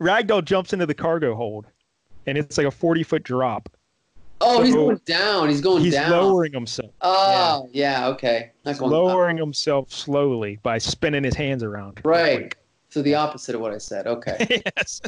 Ragdoll 0.00 0.44
jumps 0.44 0.72
into 0.72 0.86
the 0.86 0.94
cargo 0.94 1.34
hold, 1.34 1.66
and 2.26 2.36
it's 2.36 2.58
like 2.58 2.66
a 2.66 2.70
forty 2.70 3.02
foot 3.02 3.22
drop. 3.22 3.68
oh, 4.40 4.62
he's 4.62 4.74
going 4.74 5.00
down. 5.06 5.48
He's 5.48 5.60
going 5.60 5.82
He's 5.82 5.94
down. 5.94 6.04
He's 6.04 6.12
lowering 6.12 6.52
himself, 6.52 6.92
Oh, 7.00 7.68
yeah, 7.72 8.08
okay. 8.08 8.52
Not 8.64 8.72
He's 8.72 8.80
lowering 8.80 9.36
himself 9.36 9.90
slowly 9.90 10.58
by 10.62 10.78
spinning 10.78 11.24
his 11.24 11.34
hands 11.34 11.62
around. 11.64 12.00
Right. 12.04 12.54
So 12.88 13.02
the 13.02 13.14
opposite 13.14 13.54
of 13.54 13.60
what 13.60 13.72
I 13.72 13.78
said. 13.78 14.06
Okay. 14.06 14.62
yes. 14.76 15.00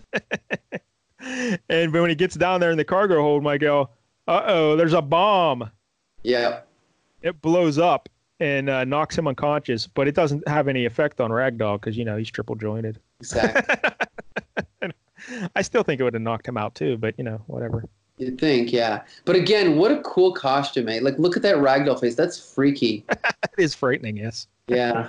and 1.69 1.93
when 1.93 2.09
he 2.09 2.15
gets 2.15 2.35
down 2.35 2.61
there 2.61 2.71
in 2.71 2.77
the 2.77 2.85
cargo 2.85 3.21
hold, 3.21 3.43
Michael, 3.43 3.91
uh 4.29 4.43
oh, 4.47 4.77
there's 4.77 4.93
a 4.93 5.03
bomb. 5.03 5.71
yeah. 6.23 6.61
it 7.23 7.41
blows 7.41 7.79
up 7.79 8.09
and 8.39 8.71
uh, 8.71 8.85
knocks 8.85 9.17
him 9.17 9.29
unconscious, 9.29 9.87
but 9.87 10.09
it 10.09 10.15
doesn't 10.15 10.47
have 10.49 10.67
any 10.67 10.87
effect 10.87 11.21
on 11.21 11.31
Ragdoll 11.31 11.81
because 11.81 11.97
you 11.97 12.05
know 12.05 12.17
he's 12.17 12.31
triple 12.31 12.57
jointed. 12.57 12.99
Exactly. 13.21 13.77
I 15.55 15.63
still 15.63 15.83
think 15.83 16.01
it 16.01 16.05
would 16.05 16.15
have 16.15 16.23
knocked 16.23 16.49
him 16.49 16.57
out 16.57 16.75
too, 16.75 16.97
but 16.97 17.15
you 17.19 17.25
know 17.25 17.43
whatever. 17.47 17.85
You'd 18.17 18.39
think, 18.39 18.73
yeah. 18.73 19.03
But 19.25 19.37
again, 19.37 19.77
what 19.77 19.93
a 19.93 20.01
cool 20.03 20.33
costume, 20.33 20.87
mate. 20.87 21.03
Like, 21.03 21.19
look 21.19 21.39
at 21.39 21.43
that 21.43 21.57
ragdoll 21.57 21.99
face. 21.99 22.15
That's 22.15 22.39
freaky. 22.39 23.05
It 23.11 23.51
is 23.57 23.75
frightening, 23.75 24.19
yes. 24.19 24.47
Yeah. 24.69 25.09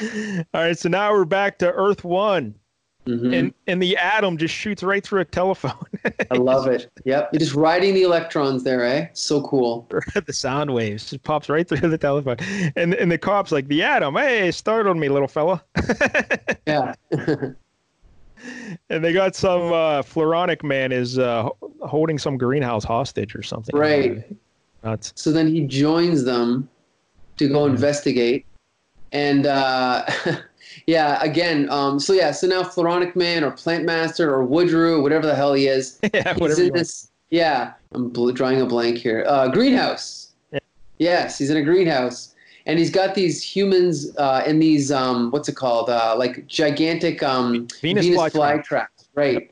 All 0.00 0.44
right, 0.62 0.78
so 0.78 0.88
now 0.88 1.12
we're 1.12 1.24
back 1.24 1.58
to 1.58 1.70
Earth 1.72 2.04
One, 2.04 2.54
Mhm. 3.06 3.36
and 3.36 3.54
and 3.66 3.82
the 3.82 3.96
atom 3.96 4.36
just 4.38 4.54
shoots 4.54 4.82
right 4.82 5.02
through 5.04 5.20
a 5.20 5.24
telephone. 5.24 5.72
I 6.30 6.36
love 6.36 6.66
it. 6.68 6.88
Yep. 7.04 7.30
You're 7.32 7.40
just 7.40 7.54
riding 7.54 7.94
the 7.94 8.02
electrons 8.02 8.62
there, 8.62 8.84
eh? 8.84 9.08
So 9.12 9.42
cool. 9.42 9.88
the 10.26 10.32
sound 10.32 10.72
waves 10.72 11.10
just 11.10 11.22
pops 11.24 11.48
right 11.48 11.68
through 11.68 11.88
the 11.88 11.98
telephone, 11.98 12.36
and 12.76 12.94
and 12.94 13.10
the 13.10 13.18
cops 13.18 13.50
like 13.50 13.66
the 13.68 13.82
atom. 13.82 14.14
Hey, 14.14 14.50
startled 14.52 14.96
me, 14.98 15.08
little 15.08 15.28
fella. 15.28 15.62
Yeah. 16.66 16.94
and 18.88 19.04
they 19.04 19.12
got 19.12 19.34
some 19.36 19.62
uh, 19.72 20.02
Floronic 20.02 20.62
man 20.62 20.92
is 20.92 21.18
uh, 21.18 21.48
holding 21.82 22.18
some 22.18 22.36
greenhouse 22.38 22.84
hostage 22.84 23.34
or 23.34 23.42
something. 23.42 23.76
Right. 23.76 24.24
Nuts. 24.84 25.12
so 25.14 25.30
then 25.30 25.46
he 25.46 25.60
joins 25.62 26.24
them 26.24 26.68
to 27.36 27.48
go 27.48 27.66
Mhm. 27.66 27.70
investigate. 27.70 28.44
And 29.12 29.46
uh, 29.46 30.04
yeah, 30.86 31.22
again, 31.22 31.68
um, 31.70 32.00
so 32.00 32.12
yeah, 32.12 32.30
so 32.32 32.46
now 32.46 32.62
Floronic 32.62 33.14
Man 33.14 33.44
or 33.44 33.50
Plant 33.50 33.84
Master 33.84 34.34
or 34.34 34.44
Woodrue, 34.46 35.02
whatever 35.02 35.26
the 35.26 35.34
hell 35.34 35.52
he 35.54 35.68
is, 35.68 35.98
yeah, 36.14 36.32
He's 36.32 36.40
whatever. 36.40 36.60
in 36.60 36.66
you 36.66 36.72
want. 36.72 36.78
this. 36.78 37.10
Yeah, 37.30 37.72
I'm 37.92 38.08
bl- 38.10 38.30
drawing 38.30 38.60
a 38.60 38.66
blank 38.66 38.98
here. 38.98 39.24
Uh, 39.26 39.48
greenhouse. 39.48 40.32
Yeah. 40.52 40.58
Yes, 40.98 41.38
he's 41.38 41.50
in 41.50 41.56
a 41.56 41.62
greenhouse, 41.62 42.34
and 42.66 42.78
he's 42.78 42.90
got 42.90 43.14
these 43.14 43.42
humans 43.42 44.14
uh, 44.18 44.42
in 44.46 44.58
these 44.58 44.90
um, 44.92 45.30
what's 45.30 45.48
it 45.48 45.56
called? 45.56 45.88
Uh, 45.90 46.14
like 46.16 46.46
gigantic 46.46 47.22
um, 47.22 47.66
Venus, 47.80 48.06
flytrap. 48.06 48.64
traps, 48.64 49.08
right? 49.14 49.50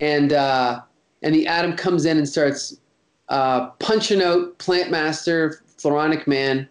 And 0.00 0.32
uh, 0.32 0.80
and 1.22 1.34
the 1.34 1.46
atom 1.46 1.76
comes 1.76 2.04
in 2.04 2.16
and 2.18 2.28
starts 2.28 2.78
uh, 3.28 3.68
punching 3.78 4.22
out 4.22 4.56
Plant 4.58 4.90
Master, 4.90 5.62
Floronic 5.78 6.26
Man, 6.26 6.68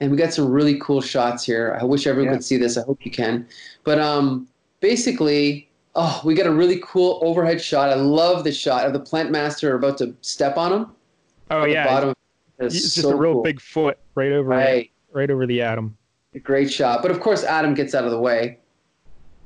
and 0.00 0.10
we 0.10 0.16
got 0.16 0.32
some 0.32 0.50
really 0.50 0.78
cool 0.80 1.00
shots 1.00 1.44
here. 1.44 1.76
I 1.80 1.84
wish 1.84 2.06
everyone 2.06 2.32
Yeah. 2.32 2.36
could 2.38 2.44
see 2.44 2.56
this. 2.56 2.76
I 2.76 2.82
hope 2.82 3.04
you 3.04 3.10
can. 3.10 3.46
But 3.84 3.98
um, 3.98 4.48
basically, 4.80 5.68
oh, 5.94 6.20
we 6.24 6.34
got 6.34 6.46
a 6.46 6.52
really 6.52 6.80
cool 6.82 7.18
overhead 7.22 7.60
shot. 7.60 7.90
I 7.90 7.94
love 7.94 8.44
the 8.44 8.52
shot 8.52 8.86
of 8.86 8.92
the 8.92 9.00
Plant 9.00 9.30
Master 9.30 9.74
about 9.74 9.98
to 9.98 10.14
step 10.22 10.56
on 10.56 10.72
him. 10.72 10.86
Oh 11.50 11.64
yeah, 11.64 11.86
bottom. 11.86 12.14
it's 12.58 12.74
It's 12.74 12.94
just 12.94 13.02
so 13.02 13.10
a 13.10 13.16
real 13.16 13.34
cool. 13.34 13.42
big 13.42 13.60
foot 13.60 13.98
right 14.14 14.32
over 14.32 14.48
Right, 14.48 14.90
right 15.12 15.30
over 15.30 15.46
the 15.46 15.60
atom. 15.62 15.96
great 16.42 16.70
shot. 16.72 17.02
But 17.02 17.10
of 17.10 17.20
course, 17.20 17.42
Atom 17.44 17.74
gets 17.74 17.94
out 17.94 18.04
of 18.04 18.10
the 18.12 18.20
way. 18.20 18.58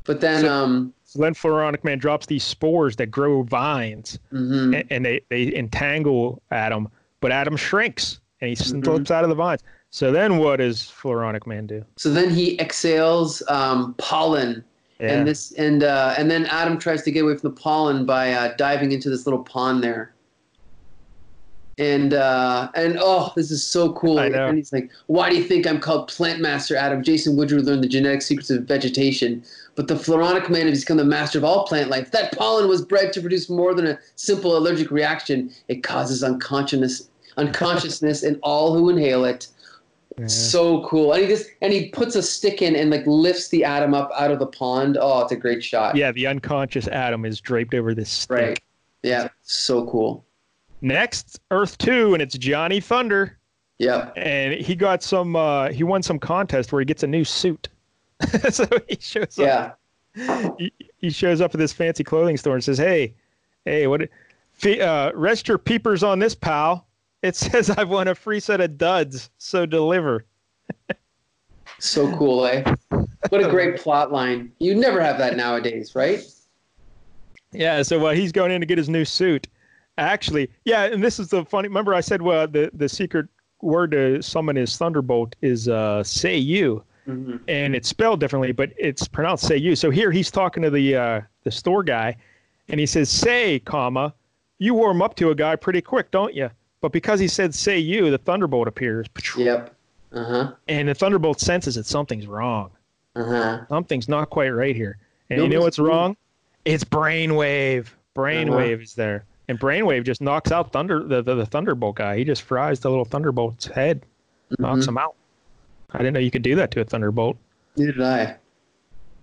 But 0.05 0.21
then, 0.21 0.43
So- 0.43 0.53
um, 0.53 0.95
So 1.07 1.21
then 1.23 1.33
Floronic 1.35 1.85
Man 1.85 1.99
drops 1.99 2.27
these 2.27 2.43
spores 2.43 2.97
that 2.97 3.07
grow 3.07 3.43
vines, 3.43 4.19
mhm. 4.33 4.75
a- 4.75 4.93
and 4.93 5.05
they 5.05 5.21
they 5.31 5.55
entangle 5.55 6.43
Atom, 6.51 6.89
but 7.21 7.31
Atom 7.33 7.57
shrinks 7.57 8.21
and 8.41 8.51
he 8.51 8.57
Mhm. 8.57 8.85
slips 8.85 9.11
out 9.11 9.23
of 9.25 9.31
the 9.31 9.37
vines. 9.37 9.63
So 9.95 10.11
then 10.11 10.39
what 10.39 10.57
does 10.57 10.81
Floronic 10.83 11.47
Man 11.47 11.69
do? 11.69 11.85
so 11.97 12.11
then 12.11 12.29
he 12.29 12.59
exhales 12.59 13.45
um, 13.49 13.95
pollen 13.97 14.65
Yeah. 14.99 15.13
and 15.13 15.29
this 15.29 15.53
and 15.53 15.85
uh, 15.85 16.17
and 16.19 16.29
then 16.29 16.47
Atom 16.47 16.79
tries 16.81 17.03
to 17.05 17.13
get 17.13 17.23
away 17.23 17.37
from 17.37 17.51
the 17.51 17.57
pollen 17.63 18.05
by 18.05 18.33
uh, 18.33 18.55
diving 18.57 18.91
into 18.91 19.09
this 19.09 19.25
little 19.25 19.45
pond 19.45 19.85
there. 19.85 20.13
And 21.79 22.13
uh, 22.13 22.73
and 22.75 22.99
oh, 23.01 23.33
this 23.37 23.53
is 23.53 23.65
so 23.65 23.93
cool! 23.93 24.19
I 24.19 24.29
know. 24.31 24.49
And 24.49 24.57
he's 24.57 24.73
like, 24.73 24.91
"Why 25.07 25.31
do 25.31 25.37
you 25.37 25.45
think 25.45 25.65
I'm 25.65 25.79
called 25.79 26.09
Plant 26.09 26.41
Master 26.41 26.75
Atom?" 26.77 27.05
Jason 27.05 27.37
Woodrue 27.37 27.63
learned 27.63 27.85
the 27.85 27.89
genetic 27.89 28.23
secrets 28.23 28.51
of 28.51 28.65
vegetation, 28.65 29.45
but 29.77 29.87
the 29.87 29.95
Floronic 29.95 30.49
man 30.51 30.67
has 30.67 30.81
become 30.81 30.97
the 30.97 31.05
master 31.05 31.39
of 31.39 31.45
all 31.45 31.67
plant 31.67 31.89
life. 31.89 32.11
That 32.11 32.37
pollen 32.37 32.69
was 32.69 32.85
bred 32.85 33.13
to 33.13 33.21
produce 33.21 33.49
more 33.49 33.75
than 33.75 33.87
a 33.87 33.99
simple 34.17 34.57
allergic 34.57 34.91
reaction. 34.91 35.53
It 35.69 35.85
causes 35.85 36.23
unconsciousness, 36.25 37.09
unconsciousness 37.37 38.25
in 38.25 38.41
all 38.43 38.75
who 38.75 38.91
inhale 38.91 39.25
it. 39.25 39.47
Yeah. 40.19 40.27
So 40.29 40.85
cool. 40.87 41.13
And 41.13 41.23
he 41.23 41.29
just 41.29 41.49
and 41.61 41.73
he 41.73 41.89
puts 41.89 42.15
a 42.15 42.23
stick 42.23 42.63
in 42.63 42.77
and 42.77 42.91
like 42.91 43.05
lifts 43.07 43.49
the 43.49 43.65
atom 43.65 43.95
up 43.95 44.11
out 44.17 44.31
of 44.31 44.39
the 44.39 44.47
pond. 44.47 44.97
Oh, 45.01 45.23
it's 45.23 45.33
a 45.33 45.37
great 45.37 45.63
shot. 45.65 45.97
Yeah, 45.97 46.13
the 46.13 46.27
unconscious 46.27 46.87
atom 46.89 47.25
is 47.25 47.41
draped 47.41 47.75
over 47.75 47.95
this 47.95 48.11
stick. 48.11 48.31
Right. 48.31 48.61
Yeah. 49.03 49.29
So 49.43 49.87
cool. 49.87 50.25
Next, 50.81 51.41
Earth 51.51 51.79
Two, 51.79 52.13
and 52.15 52.23
it's 52.23 52.37
Johnny 52.39 52.79
Thunder, 52.79 53.39
Yep. 53.79 54.13
and 54.17 54.53
he 54.55 54.75
got 54.75 55.03
some. 55.03 55.35
Uh, 55.35 55.71
he 55.71 55.83
won 55.83 56.03
some 56.03 56.19
contest 56.19 56.73
where 56.73 56.81
he 56.81 56.85
gets 56.85 57.03
a 57.03 57.07
new 57.07 57.25
suit. 57.25 57.69
so 58.51 58.67
he 58.89 58.97
shows 59.01 59.39
up. 59.39 59.79
Yeah. 60.17 60.51
He, 60.59 60.73
he 60.99 61.11
shows 61.11 61.41
up 61.41 61.55
at 61.55 61.59
this 61.59 61.73
fancy 61.73 62.05
clothing 62.05 62.37
store 62.37 62.55
and 62.55 62.63
says, 62.63 62.79
"Hey, 62.79 63.15
hey, 63.65 63.87
what? 63.87 64.03
Uh, 64.65 65.11
rest 65.15 65.49
your 65.49 65.59
peepers 65.59 66.03
on 66.05 66.19
this, 66.21 66.35
pal. 66.35 66.87
It 67.25 67.35
says 67.37 67.71
I've 67.71 67.89
won 67.89 68.07
a 68.09 68.15
free 68.15 68.39
set 68.39 68.61
of 68.61 68.77
duds, 68.77 69.31
so 69.39 69.65
deliver." 69.65 70.27
So 71.79 72.15
cool, 72.19 72.45
eh? 72.45 72.63
What 73.31 73.43
a 73.43 73.49
great 73.49 73.77
plot 73.83 74.13
line. 74.13 74.53
You'd 74.59 74.77
never 74.77 75.01
have 75.01 75.17
that 75.19 75.35
nowadays, 75.35 75.95
right? 75.95 76.23
Yeah, 77.53 77.83
so 77.83 78.05
uh, 78.05 78.13
he's 78.13 78.31
going 78.31 78.53
in 78.53 78.61
to 78.61 78.67
get 78.67 78.77
his 78.77 78.91
new 78.91 79.07
suit. 79.07 79.49
Actually, 79.97 80.51
yeah, 80.67 80.85
and 80.85 81.03
this 81.03 81.19
is 81.19 81.29
the 81.29 81.47
funny. 81.47 81.69
Remember, 81.69 81.95
I 81.95 82.03
said 82.03 82.21
well, 82.21 82.47
the 82.47 82.71
the 82.75 82.91
secret 82.91 83.27
word 83.63 83.93
to 83.93 84.21
summon 84.23 84.57
his 84.57 84.77
thunderbolt 84.77 85.35
is 85.41 85.67
uh, 85.67 86.05
"say 86.05 86.37
you," 86.37 86.85
Mhm. 87.09 87.41
and 87.49 87.75
it's 87.75 87.89
spelled 87.89 88.21
differently, 88.21 88.53
but 88.53 88.71
it's 88.77 89.09
pronounced 89.09 89.47
"say 89.47 89.57
you." 89.57 89.77
So 89.77 89.89
here 89.89 90.11
he's 90.11 90.31
talking 90.31 90.63
to 90.63 90.69
the 90.69 90.95
uh, 90.95 91.21
the 91.45 91.51
store 91.51 91.83
guy, 91.85 92.17
and 92.69 92.79
he 92.79 92.85
says, 92.85 93.09
"Say, 93.09 93.61
comma, 93.61 94.13
you 94.59 94.75
warm 94.75 95.01
up 95.01 95.15
to 95.17 95.31
a 95.31 95.35
guy 95.35 95.57
pretty 95.57 95.81
quick, 95.81 96.11
don't 96.11 96.35
you?" 96.35 96.51
But 96.85 96.93
because 96.93 97.19
he 97.19 97.29
said 97.29 97.55
"say 97.55 97.79
you," 97.79 98.11
the 98.11 98.19
thunderbolt 98.19 98.69
appears, 98.69 99.07
Yep. 99.39 99.75
Uh 100.13 100.23
huh. 100.25 100.53
and 100.69 100.87
the 100.87 100.95
thunderbolt 100.95 101.41
senses 101.41 101.77
that 101.77 101.87
something's 101.87 102.27
wrong. 102.27 102.71
Uh 103.17 103.25
huh. 103.25 103.61
Something's 103.71 104.07
not 104.07 104.29
quite 104.29 104.51
right 104.51 104.77
here. 104.77 104.99
And 105.31 105.39
you 105.39 105.45
Nope, 105.49 105.53
know 105.55 105.61
what's 105.63 105.77
true. 105.77 105.89
wrong? 105.89 106.15
It's 106.67 106.85
brainwave. 106.85 107.87
Brainwave 108.15 108.83
is 108.83 108.93
there. 108.95 109.25
And 109.49 109.59
brainwave 109.59 110.05
just 110.05 110.21
knocks 110.21 110.53
out 110.53 110.73
thunder 110.73 111.03
the, 111.03 111.23
the, 111.23 111.35
the 111.37 111.47
thunderbolt 111.47 111.97
guy. 111.97 112.19
He 112.19 112.25
just 112.25 112.43
fries 112.43 112.81
the 112.81 112.91
little 112.91 113.07
thunderbolt's 113.07 113.65
head, 113.65 114.05
knocks 114.59 114.85
Mhm. 114.85 114.89
him 114.89 114.99
out. 114.99 115.15
I 115.93 115.99
didn't 115.99 116.13
know 116.13 116.21
you 116.21 116.31
could 116.31 116.43
do 116.43 116.55
that 116.57 116.71
to 116.73 116.83
a 116.83 116.85
thunderbolt. 116.85 117.39
Neither 117.79 117.93
did 117.93 118.03
I. 118.03 118.37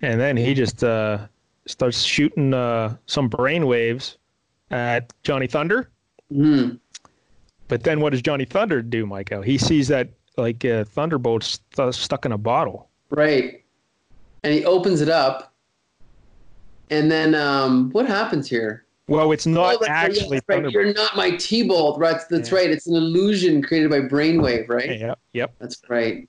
And 0.02 0.20
then 0.20 0.36
he 0.36 0.52
just 0.52 0.82
uh, 0.82 1.18
starts 1.66 2.02
shooting 2.02 2.54
uh, 2.54 2.96
some 3.06 3.30
brainwaves 3.30 4.16
at 4.72 5.12
Johnny 5.22 5.46
Thunder. 5.46 5.90
Mhm. 6.32 6.80
But 7.72 7.84
then 7.84 8.00
what 8.00 8.10
does 8.10 8.20
Johnny 8.20 8.44
Thunder 8.44 8.82
do, 8.82 9.06
Michael? 9.06 9.40
He 9.40 9.56
sees 9.56 9.88
that 9.88 10.10
like 10.36 10.62
uh, 10.62 10.84
thunderbolt 10.84 11.42
st- 11.42 11.94
stuck 11.94 12.26
in 12.26 12.32
a 12.32 12.36
bottle. 12.36 12.90
Right. 13.08 13.64
And 14.42 14.52
he 14.52 14.62
opens 14.66 15.00
it 15.00 15.08
up. 15.08 15.54
And 16.90 17.10
then 17.10 17.34
um, 17.34 17.88
what 17.92 18.04
happens 18.06 18.46
here? 18.46 18.84
Well, 19.08 19.32
it's 19.32 19.46
not 19.46 19.76
Oh, 19.76 19.78
yeah, 19.86 19.88
actually 19.90 20.36
that's 20.40 20.48
right. 20.50 20.56
thunderbolt. 20.56 20.74
You're 20.84 20.92
not 20.92 21.16
my 21.16 21.30
T-bolt. 21.30 21.98
Right. 21.98 22.20
That's 22.28 22.50
Yeah. 22.50 22.58
right. 22.58 22.68
It's 22.70 22.86
an 22.86 22.94
illusion 22.94 23.62
created 23.62 23.88
by 23.88 24.00
brainwave, 24.00 24.68
right? 24.68 25.00
Yep, 25.00 25.18
yep. 25.32 25.54
That's 25.58 25.80
right. 25.88 26.28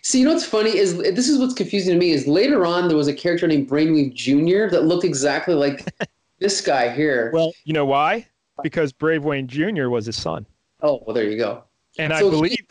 See, 0.00 0.20
you 0.20 0.24
know 0.24 0.32
what's 0.32 0.46
funny 0.46 0.74
is 0.78 0.96
this 0.96 1.28
is 1.28 1.38
what's 1.38 1.52
confusing 1.52 1.92
to 1.92 1.98
me 1.98 2.12
is 2.12 2.26
later 2.26 2.64
on 2.64 2.88
there 2.88 2.96
was 2.96 3.06
a 3.06 3.12
character 3.14 3.46
named 3.46 3.68
Brainwave 3.68 4.14
Jr. 4.14 4.74
that 4.74 4.84
looked 4.84 5.04
exactly 5.04 5.52
like 5.52 5.84
this 6.38 6.62
guy 6.62 6.88
here. 6.88 7.30
Well, 7.34 7.52
you 7.64 7.74
know 7.74 7.84
why? 7.84 8.26
Because 8.62 8.94
Brainwave 8.94 9.46
Jr. 9.46 9.90
was 9.90 10.06
his 10.06 10.16
son, 10.16 10.46
oh, 10.82 11.02
well, 11.06 11.14
there 11.14 11.24
you 11.28 11.36
go. 11.38 11.64
and 11.98 12.12
I 12.12 12.20
So 12.20 12.30
he- 12.30 12.36
believe, 12.36 12.66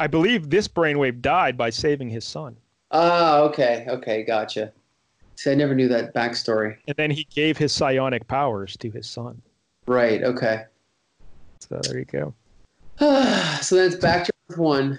I 0.00 0.06
believe 0.06 0.50
this 0.50 0.68
brainwave 0.68 1.20
died 1.20 1.56
by 1.56 1.70
saving 1.70 2.08
his 2.10 2.24
son, 2.24 2.56
Ah, 2.90 3.40
okay, 3.40 3.84
okay, 3.88 4.22
gotcha. 4.22 4.72
See, 5.36 5.50
I 5.50 5.54
never 5.54 5.74
knew 5.74 5.88
that 5.88 6.14
backstory. 6.14 6.76
and 6.88 6.96
then 6.96 7.10
he 7.10 7.24
gave 7.34 7.56
his 7.58 7.72
psionic 7.72 8.26
powers 8.28 8.76
to 8.78 8.90
his 8.90 9.06
son. 9.08 9.40
Right. 9.86 10.22
Okay. 10.22 10.64
So 11.60 11.80
there 11.82 11.98
you 11.98 12.04
go. 12.06 12.34
so 13.60 13.76
then 13.76 13.86
it's 13.86 13.96
back 13.96 14.24
to 14.24 14.32
Earth 14.50 14.58
One. 14.58 14.98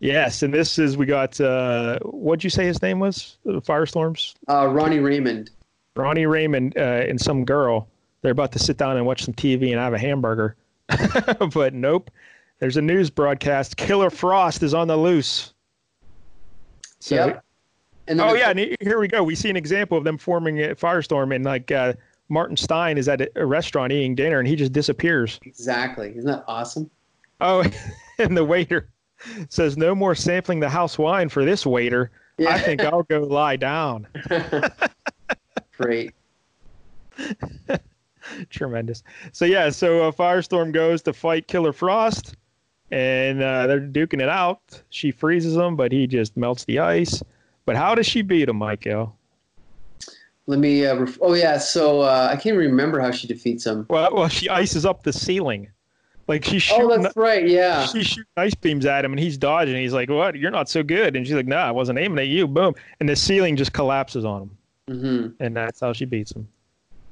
Yes, 0.00 0.42
and 0.42 0.52
this 0.52 0.78
is 0.78 0.96
we 0.96 1.06
got. 1.06 1.40
Uh, 1.40 1.98
what'd 2.00 2.44
you 2.44 2.50
say 2.50 2.66
his 2.66 2.80
name 2.82 2.98
was? 3.00 3.38
Firestorms. 3.46 4.34
Uh, 4.48 4.66
Ronnie 4.68 4.98
Raymond. 5.00 5.50
Ronnie 5.96 6.26
Raymond 6.26 6.76
uh, 6.76 6.80
and 6.80 7.20
some 7.20 7.44
girl. 7.44 7.88
They're 8.22 8.32
about 8.32 8.52
to 8.52 8.58
sit 8.58 8.76
down 8.76 8.96
and 8.96 9.06
watch 9.06 9.24
some 9.24 9.34
TV 9.34 9.70
and 9.70 9.80
have 9.80 9.94
a 9.94 9.98
hamburger, 9.98 10.54
but 11.54 11.74
nope. 11.74 12.10
There's 12.58 12.76
a 12.76 12.82
news 12.82 13.10
broadcast. 13.10 13.76
Killer 13.76 14.08
Frost 14.10 14.62
is 14.62 14.72
on 14.74 14.88
the 14.88 14.96
loose. 14.96 15.52
So, 17.00 17.14
yep. 17.14 17.44
And 18.08 18.20
Oh 18.20 18.34
yeah, 18.34 18.50
and 18.50 18.58
here 18.80 18.98
we 19.00 19.08
go. 19.08 19.22
We 19.22 19.34
see 19.34 19.50
an 19.50 19.56
example 19.56 19.98
of 19.98 20.04
them 20.04 20.16
forming 20.16 20.60
a 20.62 20.74
firestorm, 20.74 21.34
and 21.34 21.44
like 21.44 21.70
uh, 21.72 21.94
Martin 22.28 22.56
Stein 22.56 22.98
is 22.98 23.08
at 23.08 23.20
a- 23.20 23.30
a 23.36 23.44
restaurant 23.44 23.92
eating 23.92 24.14
dinner, 24.14 24.38
and 24.38 24.46
he 24.46 24.54
just 24.56 24.72
disappears. 24.72 25.40
Exactly. 25.44 26.10
Isn't 26.16 26.30
that 26.30 26.44
awesome? 26.46 26.88
Oh, 27.40 27.64
and 28.18 28.36
the 28.36 28.44
waiter 28.44 28.88
says, 29.48 29.76
"No 29.76 29.94
more 29.94 30.14
sampling 30.14 30.60
the 30.60 30.68
house 30.68 30.98
wine 30.98 31.28
for 31.28 31.44
this 31.44 31.66
waiter. 31.66 32.10
I 32.38 32.58
think 32.60 32.80
I'll 32.82 33.02
go 33.02 33.20
lie 33.22 33.56
down." 33.56 34.06
Great. 35.76 36.14
Tremendous. 38.50 39.02
So 39.32 39.44
yeah, 39.44 39.70
so 39.70 40.08
uh, 40.08 40.12
Firestorm 40.12 40.72
goes 40.72 41.02
to 41.02 41.12
fight 41.12 41.48
Killer 41.48 41.72
Frost, 41.72 42.36
and 42.90 43.42
uh, 43.42 43.66
they're 43.66 43.80
duking 43.80 44.22
it 44.22 44.28
out. 44.28 44.82
She 44.90 45.10
freezes 45.10 45.56
him, 45.56 45.76
but 45.76 45.92
he 45.92 46.06
just 46.06 46.36
melts 46.36 46.64
the 46.64 46.78
ice. 46.78 47.22
But 47.64 47.76
how 47.76 47.94
does 47.94 48.06
she 48.06 48.22
beat 48.22 48.48
him, 48.48 48.56
Michael? 48.56 49.16
Let 50.46 50.60
me. 50.60 50.86
Uh, 50.86 50.96
ref- 50.96 51.18
oh 51.20 51.34
yeah. 51.34 51.58
So 51.58 52.02
uh, 52.02 52.28
I 52.30 52.36
can't 52.36 52.56
remember 52.56 53.00
how 53.00 53.10
she 53.10 53.26
defeats 53.26 53.66
him. 53.66 53.86
Well, 53.90 54.14
well, 54.14 54.28
she 54.28 54.48
ices 54.48 54.86
up 54.86 55.02
the 55.02 55.12
ceiling, 55.12 55.68
like 56.28 56.44
she's 56.44 56.68
Oh, 56.72 56.96
that's 57.00 57.16
right. 57.16 57.46
Yeah. 57.46 57.84
She's 57.86 58.06
shooting 58.06 58.24
ice 58.36 58.54
beams 58.54 58.86
at 58.86 59.04
him, 59.04 59.12
and 59.12 59.20
he's 59.20 59.36
dodging. 59.36 59.76
He's 59.76 59.92
like, 59.92 60.08
"What? 60.08 60.36
You're 60.36 60.50
not 60.50 60.68
so 60.68 60.82
good." 60.82 61.16
And 61.16 61.26
she's 61.26 61.34
like, 61.34 61.46
"Nah, 61.46 61.66
I 61.66 61.70
wasn't 61.72 61.98
aiming 61.98 62.18
at 62.18 62.28
you." 62.28 62.46
Boom, 62.46 62.74
and 63.00 63.08
the 63.08 63.16
ceiling 63.16 63.56
just 63.56 63.72
collapses 63.72 64.24
on 64.24 64.42
him, 64.42 65.00
hmm 65.00 65.26
and 65.40 65.56
that's 65.56 65.80
how 65.80 65.92
she 65.92 66.04
beats 66.04 66.32
him. 66.32 66.46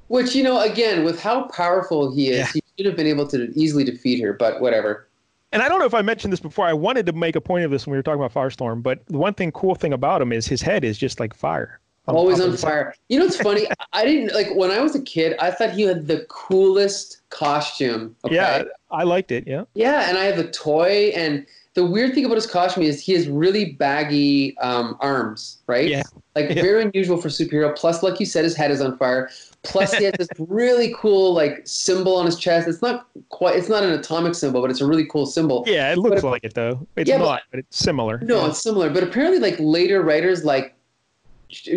Which 0.09 0.35
you 0.35 0.43
know, 0.43 0.61
again, 0.61 1.05
with 1.05 1.21
how 1.21 1.45
powerful 1.49 2.15
he 2.15 2.29
is, 2.31 2.39
Yeah. 2.39 2.47
he 2.55 2.63
should 2.77 2.87
have 2.87 2.97
been 2.97 3.07
able 3.07 3.27
to 3.29 3.51
easily 3.59 3.85
defeat 3.85 4.21
her. 4.23 4.33
But 4.33 4.61
whatever. 4.61 5.09
And 5.53 5.63
I 5.63 5.69
don't 5.69 5.79
know 5.79 5.87
if 5.87 5.95
I 5.95 6.03
mentioned 6.03 6.33
this 6.33 6.41
before. 6.41 6.67
I 6.67 6.73
wanted 6.73 7.07
to 7.07 7.13
make 7.13 7.37
a 7.37 7.41
point 7.41 7.65
of 7.65 7.71
this 7.71 7.87
when 7.87 7.93
we 7.93 7.97
were 7.99 8.03
talking 8.03 8.21
about 8.21 8.35
Firestorm, 8.35 8.83
but 8.83 9.07
the 9.07 9.19
one 9.19 9.35
thing, 9.35 9.53
cool 9.53 9.77
thing 9.77 9.93
about 9.93 10.21
him 10.21 10.33
is 10.33 10.47
his 10.49 10.61
head 10.61 10.85
is 10.85 10.99
just 10.99 11.21
like 11.21 11.33
fire. 11.33 11.79
Always 12.09 12.41
on 12.41 12.51
his 12.51 12.61
head. 12.61 12.69
fire. 12.69 12.95
You 13.09 13.19
know 13.21 13.27
what's 13.27 13.39
funny? 13.41 13.67
I 13.93 14.05
didn't 14.05 14.35
like 14.35 14.55
when 14.57 14.71
I 14.73 14.81
was 14.81 14.95
a 14.95 15.01
kid. 15.01 15.37
I 15.39 15.51
thought 15.53 15.71
he 15.71 15.83
had 15.83 16.07
the 16.09 16.27
coolest 16.29 17.23
costume. 17.31 18.15
Okay? 18.25 18.35
Yeah, 18.35 18.65
I 18.91 19.05
liked 19.05 19.31
it. 19.31 19.47
Yeah. 19.47 19.65
Yeah, 19.75 20.09
and 20.09 20.19
I 20.19 20.25
have 20.25 20.39
a 20.39 20.51
toy. 20.51 21.13
And 21.15 21.47
the 21.75 21.87
weird 21.87 22.15
thing 22.15 22.25
about 22.25 22.35
his 22.35 22.47
costume 22.47 22.83
is 22.83 23.01
he 23.01 23.13
has 23.15 23.29
really 23.29 23.73
baggy 23.75 24.59
um, 24.59 24.97
arms, 25.01 25.59
right? 25.67 25.89
Yeah. 25.89 26.03
Like 26.35 26.49
Yeah. 26.55 26.63
very 26.63 26.83
unusual 26.83 27.17
for 27.17 27.29
superhero. 27.29 27.75
Plus, 27.75 28.03
like 28.03 28.19
you 28.21 28.27
said, 28.27 28.45
his 28.45 28.57
head 28.57 28.71
is 28.71 28.81
on 28.83 28.99
fire. 28.99 29.31
Plus, 29.65 29.93
he 29.95 30.05
has 30.05 30.15
this 30.19 30.29
really 30.39 30.95
cool 30.97 31.33
like 31.35 31.63
symbol 31.65 32.17
on 32.17 32.27
his 32.27 32.37
chest. 32.39 32.69
It's 32.69 32.83
not 32.83 33.09
quite. 33.31 33.57
It's 33.57 33.69
not 33.69 33.83
an 33.83 33.91
atomic 33.91 34.35
symbol, 34.35 34.61
but 34.61 34.71
it's 34.71 34.81
a 34.81 34.87
really 34.87 35.07
cool 35.07 35.27
symbol. 35.27 35.65
Yeah, 35.67 35.91
it 35.93 35.99
looks 35.99 36.23
But- 36.23 36.31
like 36.31 36.45
it 36.45 36.55
though. 36.55 36.87
It's 36.97 37.09
Yeah, 37.09 37.19
but- 37.19 37.25
not, 37.25 37.43
but 37.51 37.61
it's 37.61 37.79
similar. 37.79 38.19
No, 38.21 38.43
Yeah. 38.43 38.49
it's 38.49 38.63
similar. 38.63 38.91
But 38.91 39.03
apparently, 39.03 39.39
like 39.41 39.57
later 39.59 40.03
writers, 40.03 40.45
like 40.45 40.75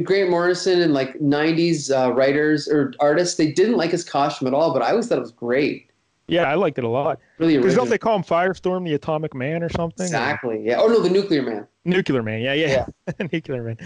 Grant 0.04 0.30
Morrison 0.30 0.82
and 0.82 0.94
like 0.94 1.20
'90s 1.20 1.92
uh, 1.92 2.12
writers 2.14 2.68
or 2.68 2.94
artists, 3.00 3.36
they 3.36 3.52
didn't 3.52 3.78
like 3.78 3.92
his 3.92 4.04
costume 4.04 4.48
at 4.48 4.54
all. 4.54 4.74
But 4.74 4.82
I 4.82 4.92
always 4.92 5.08
thought 5.08 5.18
it 5.18 5.22
was 5.22 5.32
great. 5.32 5.90
yeah, 6.28 6.44
I 6.50 6.56
liked 6.56 6.78
it 6.78 6.84
a 6.84 6.90
lot. 6.90 7.20
Really 7.38 7.58
Because 7.58 7.76
don't 7.76 7.90
they 7.90 7.98
call 7.98 8.16
him 8.18 8.24
Firestorm, 8.24 8.84
the 8.86 8.96
Atomic 8.96 9.34
Man, 9.34 9.64
or 9.64 9.70
something? 9.70 10.04
Or 10.04 10.08
Exactly. 10.08 10.62
Yeah. 10.66 10.80
Oh 10.82 10.88
no, 10.88 11.00
the 11.02 11.10
Nuclear 11.10 11.42
Man. 11.44 11.68
Nuclear 11.86 12.22
Man. 12.24 12.42
Yeah, 12.42 12.54
yeah, 12.54 12.86
Nuclear 13.32 13.64
Man. 13.64 13.78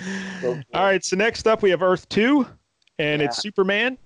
So 0.41 0.53
cool. 0.55 0.61
All 0.73 0.83
right, 0.85 1.03
so 1.03 1.15
next 1.15 1.45
up 1.47 1.61
we 1.61 1.69
have 1.69 1.83
Earth 1.83 2.07
Two, 2.09 2.47
and 3.01 3.21
it's 3.21 3.37
Superman, 3.37 3.97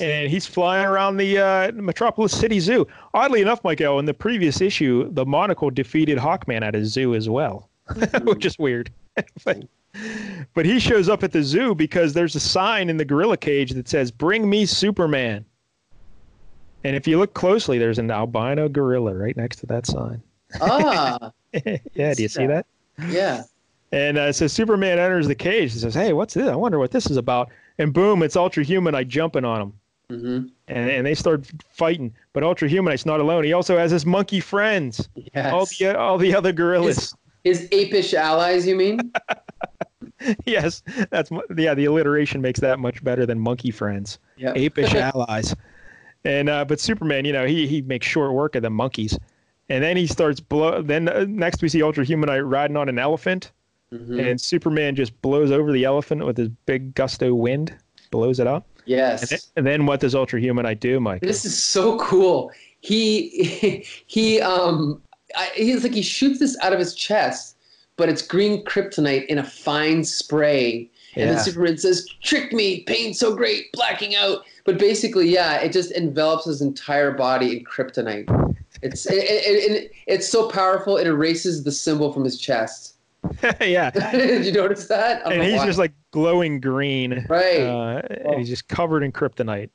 and 0.00 0.30
he's 0.30 0.46
flying 0.46 0.86
around 0.86 1.18
the 1.18 1.38
uh, 1.38 1.72
Metropolis 1.72 2.36
City 2.36 2.60
Zoo. 2.60 2.86
Oddly 3.12 3.42
enough, 3.42 3.62
Michael, 3.62 3.98
in 3.98 4.06
the 4.06 4.14
previous 4.14 4.60
issue, 4.60 5.10
the 5.12 5.26
Monocle 5.26 5.70
defeated 5.70 6.18
Hawkman 6.18 6.62
at 6.62 6.74
a 6.74 6.84
zoo 6.84 7.14
as 7.14 7.28
well, 7.28 7.68
which 8.22 8.44
is 8.46 8.58
weird. 8.58 8.90
but, 9.44 9.64
but 10.54 10.66
he 10.66 10.78
shows 10.78 11.08
up 11.08 11.22
at 11.22 11.32
the 11.32 11.42
zoo 11.42 11.74
because 11.74 12.14
there's 12.14 12.34
a 12.34 12.40
sign 12.40 12.88
in 12.88 12.96
the 12.96 13.04
gorilla 13.04 13.36
cage 13.36 13.72
that 13.72 13.88
says 13.88 14.10
"Bring 14.10 14.48
me 14.48 14.64
Superman." 14.64 15.44
And 16.84 16.94
if 16.94 17.06
you 17.06 17.18
look 17.18 17.34
closely, 17.34 17.78
there's 17.78 17.98
an 17.98 18.10
albino 18.10 18.68
gorilla 18.68 19.14
right 19.14 19.36
next 19.36 19.56
to 19.56 19.66
that 19.66 19.86
sign. 19.86 20.22
Ah, 20.60 21.32
yeah, 21.94 22.14
do 22.14 22.22
you 22.22 22.28
see 22.28 22.46
that? 22.46 22.64
yeah. 23.08 23.42
And 23.92 24.18
uh, 24.18 24.32
so 24.32 24.46
Superman 24.46 24.98
enters 24.98 25.28
the 25.28 25.34
cage 25.34 25.72
and 25.72 25.80
says, 25.80 25.94
"Hey, 25.94 26.12
what's 26.12 26.34
this? 26.34 26.48
I 26.48 26.54
wonder 26.54 26.78
what 26.78 26.90
this 26.90 27.10
is 27.10 27.18
about." 27.18 27.50
And 27.78 27.92
boom, 27.92 28.22
it's 28.22 28.36
Ultra 28.36 28.64
Humanite 28.64 29.08
jumping 29.08 29.44
on 29.44 29.60
him. 29.62 29.72
Mm-hmm. 30.08 30.46
and, 30.68 30.90
and 30.90 31.04
they 31.04 31.16
start 31.16 31.50
fighting. 31.68 32.14
But 32.32 32.44
Ultra 32.44 32.68
Humanite's 32.68 33.04
not 33.06 33.18
alone. 33.18 33.42
He 33.42 33.52
also 33.52 33.76
has 33.76 33.90
his 33.90 34.06
monkey 34.06 34.38
friends, 34.38 35.08
Yes. 35.34 35.52
all 35.52 35.66
the 35.66 35.98
all 35.98 36.16
the 36.16 36.32
other 36.34 36.52
gorillas. 36.52 37.12
His 37.42 37.68
apish 37.72 38.14
allies, 38.14 38.66
you 38.68 38.76
mean? 38.76 39.12
yes, 40.46 40.82
that's 41.10 41.30
yeah. 41.56 41.74
The 41.74 41.84
alliteration 41.86 42.40
makes 42.40 42.60
that 42.60 42.78
much 42.78 43.02
better 43.02 43.26
than 43.26 43.38
monkey 43.38 43.70
friends, 43.70 44.18
yeah. 44.36 44.52
apish 44.54 44.94
allies. 45.14 45.54
And 46.24 46.48
uh, 46.48 46.64
but 46.64 46.80
Superman, 46.80 47.24
you 47.24 47.32
know, 47.32 47.46
he 47.46 47.66
he 47.66 47.82
makes 47.82 48.06
short 48.06 48.32
work 48.32 48.54
of 48.54 48.62
the 48.62 48.70
monkeys, 48.70 49.18
and 49.68 49.82
then 49.82 49.96
he 49.96 50.06
starts 50.06 50.40
blow. 50.40 50.82
Then 50.82 51.08
uh, 51.08 51.26
next 51.28 51.62
we 51.62 51.68
see 51.68 51.82
Ultra 51.82 52.04
Humanite 52.04 52.48
riding 52.48 52.76
on 52.76 52.88
an 52.88 52.98
elephant, 52.98 53.52
Mhm. 53.92 54.30
and 54.30 54.40
Superman 54.40 54.96
just 54.96 55.20
blows 55.22 55.50
over 55.50 55.72
the 55.72 55.84
elephant 55.84 56.26
with 56.26 56.36
his 56.36 56.48
big 56.66 56.94
gusto 56.94 57.34
wind, 57.34 57.74
blows 58.10 58.40
it 58.40 58.46
up. 58.46 58.66
Yes. 58.84 59.22
And 59.22 59.28
then, 59.30 59.38
and 59.56 59.66
then 59.66 59.86
what 59.86 60.00
does 60.00 60.14
Ultra 60.14 60.40
Humanite 60.40 60.80
do, 60.80 60.98
Mike? 61.00 61.22
This 61.22 61.44
is 61.44 61.62
so 61.64 61.98
cool. 61.98 62.50
He 62.80 63.84
he 64.06 64.40
um 64.40 65.00
I, 65.36 65.50
he's 65.54 65.82
like 65.82 65.92
he 65.94 66.02
shoots 66.02 66.38
this 66.40 66.56
out 66.62 66.72
of 66.72 66.78
his 66.78 66.94
chest, 66.94 67.56
but 67.96 68.08
it's 68.08 68.22
green 68.22 68.64
kryptonite 68.64 69.26
in 69.26 69.38
a 69.38 69.44
fine 69.44 70.04
spray. 70.04 70.90
And 71.14 71.28
Yeah. 71.28 71.34
then 71.34 71.44
Superman 71.44 71.78
says, 71.78 72.06
"Trick 72.22 72.52
me, 72.52 72.80
pain 72.82 73.14
so 73.14 73.34
great, 73.34 73.72
blacking 73.72 74.14
out." 74.16 74.44
But 74.64 74.78
basically, 74.78 75.28
yeah, 75.28 75.58
it 75.60 75.72
just 75.72 75.90
envelops 75.92 76.44
his 76.44 76.60
entire 76.60 77.12
body 77.12 77.56
in 77.56 77.64
kryptonite. 77.64 78.28
It's 78.82 79.06
it, 79.06 79.14
it, 79.24 79.72
it, 79.72 79.92
it's 80.06 80.28
so 80.28 80.48
powerful 80.48 80.96
it 80.96 81.06
erases 81.06 81.64
the 81.64 81.72
symbol 81.72 82.12
from 82.12 82.24
his 82.24 82.38
chest. 82.38 82.95
yeah, 83.60 83.90
Did 84.12 84.44
you 84.46 84.52
notice 84.52 84.86
that? 84.88 85.26
And 85.30 85.42
he's 85.42 85.62
just 85.62 85.78
like 85.78 85.92
glowing 86.12 86.60
green. 86.60 87.24
right. 87.28 87.60
Uh, 87.60 88.02
and 88.08 88.38
he's 88.38 88.48
just 88.48 88.68
covered 88.68 89.02
in 89.02 89.12
kryptonite. 89.12 89.70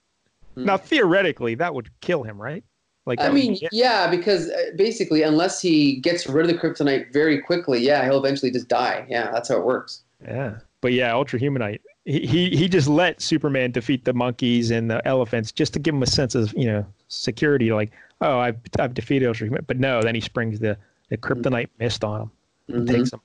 Hmm. 0.56 0.66
Now, 0.66 0.78
theoretically, 0.78 1.56
that 1.56 1.74
would 1.74 1.90
kill 2.02 2.24
him, 2.24 2.42
right? 2.42 2.64
Like, 3.06 3.20
I 3.20 3.30
mean, 3.30 3.58
yeah, 3.72 4.10
because 4.10 4.50
uh, 4.50 4.72
basically, 4.76 5.24
unless 5.24 5.60
he 5.62 5.96
gets 6.02 6.28
rid 6.28 6.46
of 6.48 6.52
the 6.52 6.58
kryptonite 6.58 7.12
very 7.12 7.42
quickly, 7.42 7.80
yeah, 7.80 8.04
he'll 8.06 8.20
eventually 8.24 8.52
just 8.52 8.68
die. 8.68 9.06
Yeah, 9.10 9.32
that's 9.32 9.50
how 9.50 9.58
it 9.58 9.66
works. 9.66 10.04
yeah. 10.24 10.58
But 10.82 10.94
yeah, 10.94 11.14
Ultra 11.14 11.40
Humanite. 11.40 11.80
He, 12.06 12.26
he 12.26 12.50
he 12.56 12.68
just 12.68 12.88
let 12.88 13.22
Superman 13.22 13.72
defeat 13.72 14.06
the 14.06 14.14
monkeys 14.14 14.72
and 14.72 14.90
the 14.90 15.08
elephants 15.08 15.52
just 15.52 15.74
to 15.74 15.80
give 15.80 15.94
him 15.94 16.02
a 16.02 16.08
sense 16.08 16.34
of 16.34 16.52
you 16.58 16.66
know 16.66 16.84
security. 17.08 17.72
Like, 17.72 17.92
oh, 18.22 18.40
I've 18.40 18.58
I've 18.80 18.96
defeated 18.96 19.28
Ultra 19.28 19.48
Humanite. 19.48 19.68
But 19.68 19.78
no, 19.80 20.02
then 20.02 20.16
he 20.16 20.22
springs 20.22 20.60
the 20.60 20.76
the 21.10 21.18
kryptonite 21.18 21.70
mist 21.80 22.04
on 22.04 22.22
him 22.22 22.32
and 22.70 22.88
Mhm. 22.88 22.92
takes 22.92 23.14
him. 23.14 23.22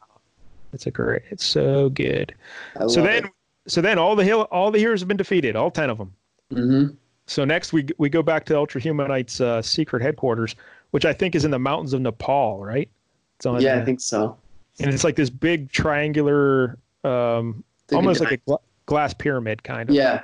It's 0.73 0.87
a 0.87 0.91
great. 0.91 1.23
It's 1.31 1.45
so 1.45 1.89
good. 1.91 2.35
I 2.81 2.87
So 2.87 3.03
then, 3.03 3.31
so 3.67 3.81
then 3.81 3.99
all 3.99 4.15
the 4.17 4.25
hill 4.25 4.43
all 4.51 4.71
the 4.71 4.79
heroes 4.79 5.01
have 5.01 5.09
been 5.09 5.17
defeated, 5.17 5.57
all 5.57 5.71
ten 5.71 5.91
of 5.91 5.99
them. 5.99 6.13
it. 6.51 6.57
Mhm. 6.59 6.97
So 7.27 7.45
next 7.45 7.73
we 7.73 7.87
we 7.99 8.09
go 8.09 8.23
back 8.23 8.45
to 8.47 8.57
Ultra 8.57 8.81
Humanite's 8.81 9.41
uh, 9.41 9.63
secret 9.63 10.03
headquarters, 10.03 10.55
which 10.91 11.05
I 11.05 11.13
think 11.13 11.35
is 11.35 11.45
in 11.45 11.51
the 11.51 11.59
mountains 11.59 11.93
of 11.93 12.01
Nepal, 12.01 12.65
right? 12.65 12.89
It's 13.37 13.47
on, 13.47 13.61
yeah, 13.61 13.77
uh, 13.77 13.81
I 13.83 13.85
think 13.85 14.01
so. 14.01 14.37
and 14.81 14.93
it's 14.93 15.05
like 15.05 15.17
this 15.17 15.31
big 15.31 15.71
triangular, 15.73 16.79
um, 17.05 17.65
almost 17.93 18.21
like 18.21 18.33
a 18.33 18.37
gla- 18.39 18.59
glass 18.87 19.13
pyramid 19.13 19.63
kind 19.63 19.89
of. 19.89 19.95
Yeah. 19.95 20.23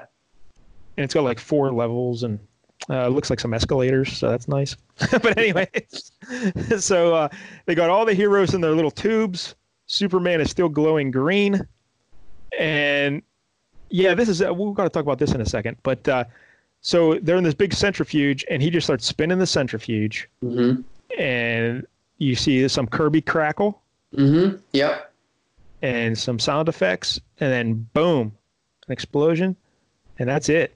And 0.96 1.04
it's 1.04 1.12
got 1.14 1.24
like 1.24 1.38
four 1.40 1.72
levels 1.72 2.22
and 2.22 2.38
uh, 2.88 3.08
looks 3.08 3.30
like 3.30 3.40
some 3.40 3.52
escalators, 3.54 4.16
so 4.16 4.30
that's 4.30 4.48
nice. 4.48 4.76
but 5.10 5.36
anyway, 5.38 5.68
so 6.78 7.14
uh, 7.14 7.28
they 7.66 7.74
got 7.74 7.90
all 7.90 8.04
the 8.04 8.14
heroes 8.14 8.54
in 8.54 8.60
their 8.60 8.72
little 8.72 8.90
tubes. 8.90 9.54
Superman 9.96 10.40
is 10.40 10.50
still 10.50 10.70
glowing 10.70 11.10
green, 11.10 11.60
and 12.58 13.22
yeah, 13.90 14.14
this 14.14 14.26
is 14.30 14.40
uh, 14.40 14.52
we've 14.54 14.74
got 14.74 14.84
to 14.84 14.88
talk 14.88 15.02
about 15.02 15.18
this 15.18 15.32
in 15.32 15.40
a 15.42 15.46
second. 15.46 15.76
But 15.82 16.08
uh, 16.08 16.24
so 16.80 17.18
they're 17.20 17.36
in 17.36 17.44
this 17.44 17.52
big 17.52 17.74
centrifuge, 17.74 18.42
and 18.50 18.62
he 18.62 18.70
just 18.70 18.86
starts 18.86 19.04
spinning 19.06 19.38
the 19.38 19.46
centrifuge, 19.46 20.28
hmm 20.40 20.76
and 21.18 21.86
you 22.16 22.34
see 22.34 22.66
some 22.68 22.86
Kirby 22.86 23.20
crackle 23.20 23.82
hmm 24.14 24.52
Yep. 24.72 25.12
and 25.82 26.16
some 26.16 26.38
sound 26.38 26.70
effects, 26.70 27.20
and 27.40 27.52
then 27.52 27.86
boom, 27.92 28.32
an 28.86 28.92
explosion, 28.92 29.54
and 30.18 30.26
that's 30.26 30.48
it. 30.48 30.74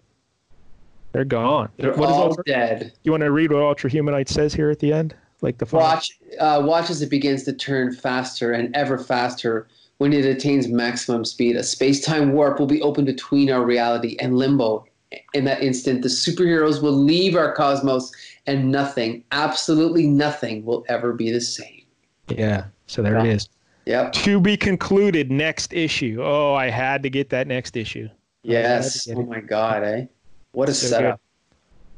They're 1.13 1.25
gone. 1.25 1.71
They're 1.79 1.95
What 1.95 2.11
is 2.11 2.17
all 2.17 2.23
Ultra- 2.25 2.45
dead. 2.45 2.93
you 3.03 3.13
want 3.13 3.23
to 3.23 3.31
read 3.31 3.51
what 3.51 3.63
Ultra 3.63 3.89
Humanite 3.89 4.29
says 4.29 4.53
here 4.53 4.69
at 4.71 4.79
the 4.81 4.93
end, 4.93 5.15
like 5.43 5.59
the 5.59 5.67
final- 5.67 5.87
Watch, 5.87 6.11
uh, 6.39 6.63
watch 6.65 6.91
as 6.91 7.03
it 7.03 7.11
begins 7.11 7.43
to 7.45 7.53
turn 7.53 7.93
faster 7.93 8.53
and 8.53 8.75
ever 8.75 8.99
faster. 8.99 9.67
When 9.99 10.13
it 10.13 10.27
attains 10.27 10.69
maximum 10.69 11.25
speed, 11.25 11.57
a 11.57 11.63
space-time 11.63 12.33
warp 12.33 12.59
will 12.59 12.67
be 12.67 12.83
open 12.83 13.05
between 13.07 13.51
our 13.51 13.65
reality 13.65 14.17
and 14.21 14.37
limbo. 14.37 14.85
In 15.33 15.45
that 15.45 15.63
instant, 15.63 16.03
the 16.03 16.09
superheroes 16.09 16.83
will 16.83 16.93
leave 16.93 17.35
our 17.35 17.53
cosmos, 17.55 18.13
and 18.47 18.71
nothing, 18.71 19.25
absolutely 19.33 20.07
nothing, 20.07 20.65
will 20.65 20.85
ever 20.89 21.13
be 21.15 21.31
the 21.31 21.41
same. 21.41 21.83
Yeah. 22.29 22.65
So 22.87 23.03
there 23.03 23.17
it 23.17 23.25
Yeah. 23.25 23.33
is. 23.33 23.49
Yep. 23.87 24.13
To 24.13 24.41
be 24.41 24.57
concluded 24.57 25.31
next 25.31 25.73
issue. 25.73 26.19
Oh, 26.21 26.55
I 26.55 26.69
had 26.69 27.03
to 27.05 27.09
get 27.09 27.31
that 27.31 27.47
next 27.47 27.77
issue. 27.77 28.09
Yes. 28.43 29.09
Oh 29.09 29.23
my 29.23 29.41
God, 29.41 29.83
eh? 29.85 30.07
What 30.53 30.69
a 30.69 30.75
So 30.75 30.89
setup. 30.89 31.21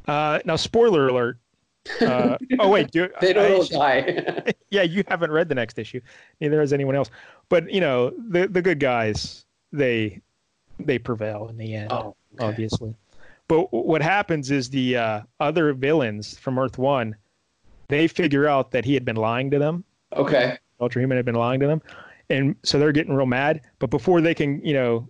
Uh, 0.06 0.38
now, 0.44 0.56
spoiler 0.56 1.08
alert. 1.08 1.38
Uh, 2.00 2.36
oh 2.58 2.68
wait, 2.68 2.90
do, 2.90 3.08
They 3.20 3.30
I 3.30 3.32
don't 3.32 3.60
actually- 3.62 3.78
die. 3.78 4.52
yeah, 4.70 4.82
you 4.82 5.04
haven't 5.08 5.30
read 5.30 5.48
the 5.48 5.54
next 5.54 5.78
issue. 5.78 6.00
Neither 6.40 6.60
has 6.60 6.72
anyone 6.72 6.94
else. 6.94 7.10
But 7.48 7.70
you 7.72 7.80
know, 7.80 8.12
the 8.28 8.46
the 8.48 8.60
good 8.62 8.78
guys, 8.80 9.46
they 9.72 10.20
they 10.78 10.98
prevail 10.98 11.48
in 11.48 11.56
the 11.56 11.74
end, 11.74 11.92
oh, 11.92 12.14
okay. 12.34 12.46
obviously. 12.46 12.94
But 13.48 13.72
what 13.72 14.02
happens 14.02 14.50
is 14.50 14.68
the 14.68 14.96
uh, 14.98 15.20
other 15.40 15.72
villains 15.72 16.36
from 16.38 16.58
Earth 16.58 16.76
One, 16.76 17.16
they 17.88 18.06
figure 18.06 18.46
out 18.46 18.70
that 18.72 18.84
he 18.84 18.92
had 18.92 19.04
been 19.06 19.16
lying 19.16 19.50
to 19.52 19.58
them. 19.58 19.84
okay. 20.12 20.58
Ultra 20.80 21.02
Humanite 21.02 21.16
had 21.16 21.24
been 21.24 21.34
lying 21.34 21.58
to 21.60 21.66
them, 21.66 21.82
and 22.30 22.54
so 22.62 22.78
they're 22.78 22.92
getting 22.92 23.14
real 23.14 23.26
mad. 23.26 23.62
But 23.80 23.90
before 23.90 24.20
they 24.20 24.34
can, 24.34 24.64
you 24.64 24.74
know, 24.74 25.08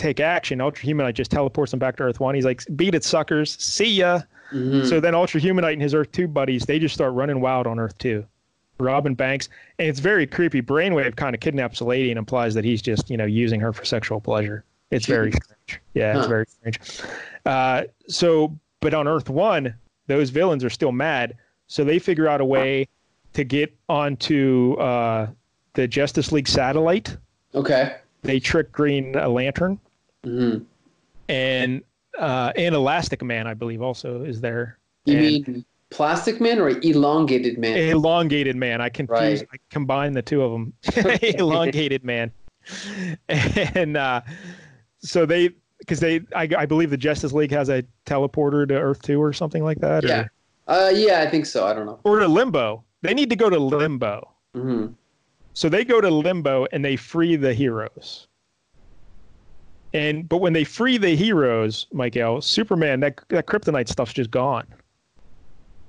take 0.00 0.18
action, 0.20 0.60
Ultra 0.60 0.84
Humanite 0.88 1.14
just 1.14 1.30
teleports 1.30 1.70
them 1.70 1.78
back 1.78 1.96
to 1.96 2.02
Earth 2.04 2.18
One. 2.20 2.34
He's 2.34 2.44
like, 2.44 2.62
"Beat 2.76 2.94
it, 2.94 3.04
suckers! 3.04 3.56
See 3.62 3.92
ya." 3.92 4.22
Mhm. 4.52 4.86
So 4.88 4.98
then 5.00 5.14
Ultra 5.14 5.40
Humanite 5.40 5.74
and 5.74 5.82
his 5.82 5.94
Earth 5.94 6.10
Two 6.12 6.26
buddies, 6.26 6.64
they 6.64 6.78
just 6.78 6.94
start 6.94 7.12
running 7.14 7.40
wild 7.40 7.66
on 7.66 7.78
Earth 7.78 7.96
Two. 7.98 8.24
Robin 8.78 9.14
Banks, 9.14 9.48
and 9.78 9.88
it's 9.88 10.00
very 10.00 10.26
creepy. 10.26 10.62
Brainwave 10.62 11.14
kind 11.14 11.34
of 11.34 11.40
kidnaps 11.40 11.80
a 11.80 11.84
lady 11.84 12.10
and 12.10 12.18
implies 12.18 12.54
that 12.54 12.64
he's 12.64 12.80
just, 12.80 13.10
you 13.10 13.16
know, 13.18 13.26
using 13.26 13.60
her 13.60 13.74
for 13.74 13.84
sexual 13.84 14.20
pleasure. 14.22 14.64
It's 14.90 15.04
very 15.04 15.30
strange. 15.32 15.82
Yeah, 15.94 16.16
it's 16.16 16.22
Huh. 16.26 16.28
very 16.28 16.46
strange. 16.46 16.80
Uh, 17.44 17.82
so, 18.08 18.56
but 18.80 18.94
on 18.94 19.06
Earth 19.06 19.28
One, 19.28 19.74
those 20.06 20.30
villains 20.30 20.64
are 20.64 20.70
still 20.70 20.92
mad. 20.92 21.34
So 21.66 21.84
they 21.84 21.98
figure 21.98 22.26
out 22.26 22.40
a 22.40 22.44
way 22.44 22.88
to 23.34 23.44
get 23.44 23.72
onto 23.90 24.74
uh, 24.80 25.26
the 25.74 25.86
Justice 25.86 26.32
League 26.32 26.48
satellite. 26.48 27.16
okay. 27.54 27.96
They 28.22 28.38
trick 28.40 28.70
Green 28.72 29.12
Lantern 29.12 29.78
hmm 30.24 30.58
and 31.28 31.82
uh, 32.18 32.52
and 32.56 32.74
Elastic 32.74 33.22
Man, 33.22 33.46
I 33.46 33.54
believe, 33.54 33.80
also 33.82 34.24
is 34.24 34.40
there. 34.40 34.78
You 35.04 35.16
And- 35.16 35.26
mean 35.26 35.64
Plastic 35.90 36.40
Man 36.40 36.58
or 36.58 36.68
Elongated 36.68 37.58
Man? 37.58 37.76
elongated 37.76 38.56
man. 38.56 38.80
I 38.80 38.88
confused. 38.88 39.42
Right. 39.42 39.48
I 39.52 39.56
combined 39.70 40.16
the 40.16 40.22
two 40.22 40.42
of 40.42 40.52
them. 40.52 40.72
elongated 41.22 42.04
man, 42.04 42.30
and 43.28 43.96
uh, 43.96 44.20
so 44.98 45.24
they 45.26 45.50
because 45.78 46.00
they 46.00 46.20
I, 46.34 46.48
I 46.58 46.66
believe 46.66 46.90
the 46.90 46.96
Justice 46.96 47.32
League 47.32 47.50
has 47.52 47.68
a 47.68 47.82
teleporter 48.06 48.68
to 48.68 48.74
Earth 48.74 49.02
two 49.02 49.20
or 49.22 49.32
something 49.32 49.64
like 49.64 49.78
that. 49.78 50.04
Yeah. 50.04 50.26
Uh, 50.68 50.90
yeah, 50.94 51.20
I 51.22 51.30
think 51.30 51.46
so. 51.46 51.66
I 51.66 51.72
don't 51.74 51.86
know. 51.86 51.98
Or, 52.04 52.16
or 52.16 52.20
to 52.20 52.28
Limbo. 52.28 52.84
They 53.02 53.14
need 53.14 53.30
to 53.30 53.36
go 53.36 53.50
to 53.50 53.58
Limbo. 53.58 54.30
hmm 54.54 54.88
So 55.54 55.68
they 55.68 55.84
go 55.84 56.00
to 56.00 56.10
Limbo 56.10 56.66
and 56.70 56.84
they 56.84 56.94
free 56.96 57.34
the 57.34 57.52
heroes. 57.54 58.28
And 59.92 60.28
but 60.28 60.38
when 60.38 60.52
they 60.52 60.64
free 60.64 60.98
the 60.98 61.16
heroes, 61.16 61.86
Michael, 61.92 62.40
Superman, 62.40 63.00
that 63.00 63.20
that 63.28 63.46
kryptonite 63.46 63.88
stuff's 63.88 64.12
just 64.12 64.30
gone. 64.30 64.66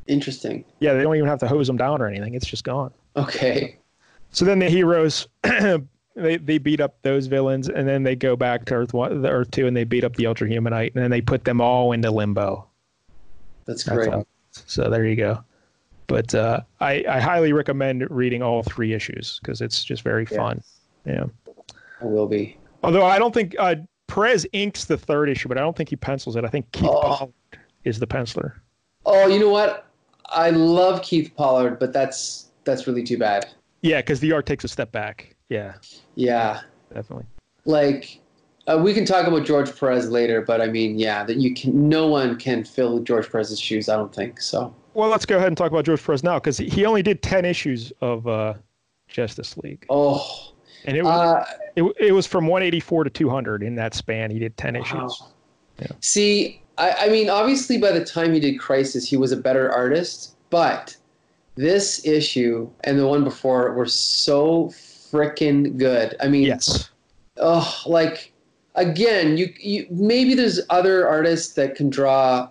Interesting. 0.07 0.65
Yeah, 0.79 0.93
they 0.93 1.03
don't 1.03 1.15
even 1.15 1.29
have 1.29 1.39
to 1.39 1.47
hose 1.47 1.67
them 1.67 1.77
down 1.77 2.01
or 2.01 2.07
anything. 2.07 2.33
It's 2.33 2.47
just 2.47 2.63
gone. 2.63 2.91
Okay. 3.15 3.77
So 4.31 4.45
then 4.45 4.59
the 4.59 4.69
heroes 4.69 5.27
they 5.43 6.37
they 6.37 6.57
beat 6.57 6.81
up 6.81 6.95
those 7.03 7.27
villains 7.27 7.69
and 7.69 7.87
then 7.87 8.03
they 8.03 8.15
go 8.15 8.35
back 8.35 8.65
to 8.65 8.73
Earth 8.75 8.93
one 8.93 9.21
the 9.21 9.29
Earth 9.29 9.51
two 9.51 9.67
and 9.67 9.77
they 9.77 9.83
beat 9.83 10.03
up 10.03 10.15
the 10.15 10.25
Ultra 10.25 10.47
Humanite 10.49 10.93
and 10.95 11.03
then 11.03 11.11
they 11.11 11.21
put 11.21 11.43
them 11.45 11.61
all 11.61 11.91
into 11.91 12.09
limbo. 12.09 12.67
That's 13.65 13.83
That's 13.83 13.95
great. 13.97 14.09
how- 14.11 14.25
so 14.53 14.89
there 14.89 15.05
you 15.05 15.15
go. 15.15 15.43
But 16.07 16.35
uh, 16.35 16.59
I, 16.81 17.05
I 17.07 17.21
highly 17.21 17.53
recommend 17.53 18.05
reading 18.11 18.41
all 18.43 18.63
three 18.63 18.91
issues 18.91 19.39
because 19.41 19.61
it's 19.61 19.81
just 19.81 20.01
very 20.03 20.25
fun. 20.25 20.61
Yeah. 21.05 21.25
I 22.01 22.05
will 22.05 22.27
be. 22.27 22.57
Although 22.83 23.05
I 23.05 23.17
don't 23.17 23.33
think 23.33 23.55
uh, 23.57 23.75
Perez 24.11 24.45
inks 24.51 24.85
the 24.85 24.97
third 24.97 25.29
issue, 25.29 25.47
but 25.47 25.57
I 25.57 25.61
don't 25.61 25.75
think 25.75 25.87
he 25.89 25.95
pencils 25.95 26.35
it. 26.35 26.43
I 26.43 26.49
think 26.49 26.69
Keith 26.73 26.89
Oh. 26.89 27.01
Pollard 27.01 27.33
is 27.85 27.97
the 27.99 28.07
penciler. 28.07 28.53
Oh, 29.05 29.27
you 29.27 29.39
know 29.39 29.49
what? 29.49 29.87
I 30.27 30.49
love 30.49 31.01
Keith 31.01 31.31
Pollard, 31.35 31.79
but 31.79 31.93
that's 31.93 32.47
that's 32.65 32.87
really 32.87 33.03
too 33.03 33.17
bad. 33.17 33.47
Yeah, 33.81 33.99
because 34.01 34.19
the 34.19 34.31
art 34.33 34.45
takes 34.45 34.63
a 34.63 34.67
step 34.67 34.91
back. 34.91 35.35
Yeah, 35.49 35.73
Yeah. 36.15 36.61
definitely. 36.93 37.25
Like 37.65 38.19
Uh, 38.67 38.77
we 38.77 38.93
can 38.93 39.05
talk 39.05 39.25
about 39.25 39.43
George 39.43 39.75
Perez 39.79 40.09
later, 40.11 40.41
but 40.41 40.61
I 40.61 40.67
mean, 40.67 40.99
yeah, 40.99 41.23
that 41.23 41.37
you 41.37 41.53
can. 41.55 41.89
No 41.89 42.07
one 42.07 42.37
can 42.37 42.63
fill 42.63 42.99
George 42.99 43.29
Perez's 43.31 43.59
shoes. 43.59 43.89
I 43.89 43.95
don't 43.95 44.13
think 44.13 44.39
so. 44.39 44.73
Well, 44.93 45.09
let's 45.09 45.25
go 45.25 45.37
ahead 45.37 45.47
and 45.47 45.57
talk 45.57 45.71
about 45.71 45.83
George 45.85 46.03
Perez 46.03 46.21
now 46.23 46.37
because 46.37 46.57
he 46.59 46.85
only 46.85 47.01
did 47.01 47.23
ten 47.23 47.43
issues 47.43 47.91
of 48.01 48.27
uh, 48.27 48.53
Justice 49.07 49.57
League. 49.57 49.85
Oh, 49.89 50.53
and 50.85 50.97
it 50.97 51.03
was 51.03 51.19
uh, 51.19 51.45
it, 51.75 51.83
it 51.99 52.11
was 52.11 52.25
from 52.25 52.47
184 52.47 53.05
to 53.05 53.09
200 53.09 53.63
in 53.63 53.75
that 53.75 53.93
span. 53.93 54.31
He 54.31 54.39
did 54.39 54.57
10 54.57 54.73
wow. 54.73 54.81
issues. 54.81 55.23
Yeah. 55.79 55.87
See, 55.99 56.61
I, 56.77 56.91
I 56.91 57.09
mean, 57.09 57.29
obviously, 57.29 57.77
by 57.77 57.91
the 57.91 58.03
time 58.03 58.33
he 58.33 58.39
did 58.39 58.59
Crisis, 58.59 59.07
he 59.07 59.17
was 59.17 59.31
a 59.31 59.37
better 59.37 59.71
artist, 59.71 60.35
but 60.49 60.95
this 61.55 62.05
issue 62.05 62.69
and 62.83 62.97
the 62.97 63.07
one 63.07 63.23
before 63.23 63.73
were 63.73 63.85
so 63.85 64.67
freaking 64.67 65.77
good. 65.77 66.15
I 66.21 66.27
mean, 66.27 66.43
yes. 66.43 66.89
Oh, 67.37 67.81
like 67.85 68.31
again, 68.75 69.37
you, 69.37 69.53
you 69.59 69.87
maybe 69.89 70.33
there's 70.33 70.59
other 70.69 71.07
artists 71.07 71.53
that 71.53 71.75
can 71.75 71.89
draw 71.89 72.49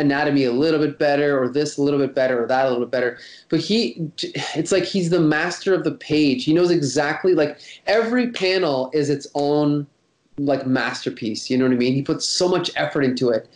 anatomy 0.00 0.44
a 0.44 0.52
little 0.52 0.80
bit 0.80 0.98
better 0.98 1.40
or 1.40 1.48
this 1.48 1.76
a 1.76 1.82
little 1.82 2.00
bit 2.00 2.14
better 2.14 2.42
or 2.42 2.46
that 2.46 2.66
a 2.66 2.68
little 2.70 2.84
bit 2.84 2.90
better. 2.90 3.18
But 3.48 3.60
he 3.60 4.10
it's 4.54 4.72
like 4.72 4.84
he's 4.84 5.10
the 5.10 5.20
master 5.20 5.74
of 5.74 5.84
the 5.84 5.92
page. 5.92 6.44
He 6.44 6.54
knows 6.54 6.70
exactly 6.70 7.34
like 7.34 7.58
every 7.86 8.30
panel 8.32 8.90
is 8.92 9.10
its 9.10 9.26
own 9.34 9.86
like 10.38 10.66
masterpiece. 10.66 11.50
You 11.50 11.58
know 11.58 11.66
what 11.66 11.74
i 11.74 11.76
mean? 11.76 11.94
He 11.94 12.02
puts 12.02 12.26
so 12.26 12.48
much 12.48 12.70
effort 12.76 13.02
into 13.02 13.28
it. 13.28 13.48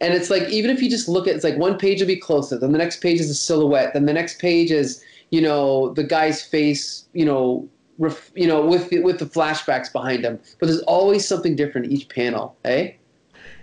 And 0.00 0.12
it's 0.12 0.28
like 0.28 0.48
even 0.48 0.70
if 0.70 0.82
you 0.82 0.90
just 0.90 1.08
look 1.08 1.28
at 1.28 1.34
it's 1.34 1.44
like 1.44 1.56
one 1.56 1.78
page 1.78 2.00
will 2.00 2.08
be 2.08 2.16
closer 2.16 2.58
then 2.58 2.72
the 2.72 2.78
next 2.78 3.00
page 3.00 3.20
is 3.20 3.30
a 3.30 3.34
silhouette 3.34 3.94
then 3.94 4.04
the 4.04 4.12
next 4.12 4.38
page 4.38 4.70
is 4.70 5.02
you 5.30 5.40
know 5.40 5.94
the 5.94 6.04
guy's 6.04 6.42
face 6.42 7.06
you 7.14 7.24
know 7.24 7.66
ref, 7.98 8.30
you 8.34 8.46
know 8.46 8.66
with 8.66 8.90
the, 8.90 8.98
with 8.98 9.18
the 9.18 9.24
flashbacks 9.24 9.90
behind 9.92 10.24
him. 10.24 10.38
But 10.58 10.66
there's 10.66 10.82
always 10.82 11.26
something 11.26 11.54
different 11.56 11.92
each 11.92 12.08
panel 12.08 12.56
eh 12.64 12.90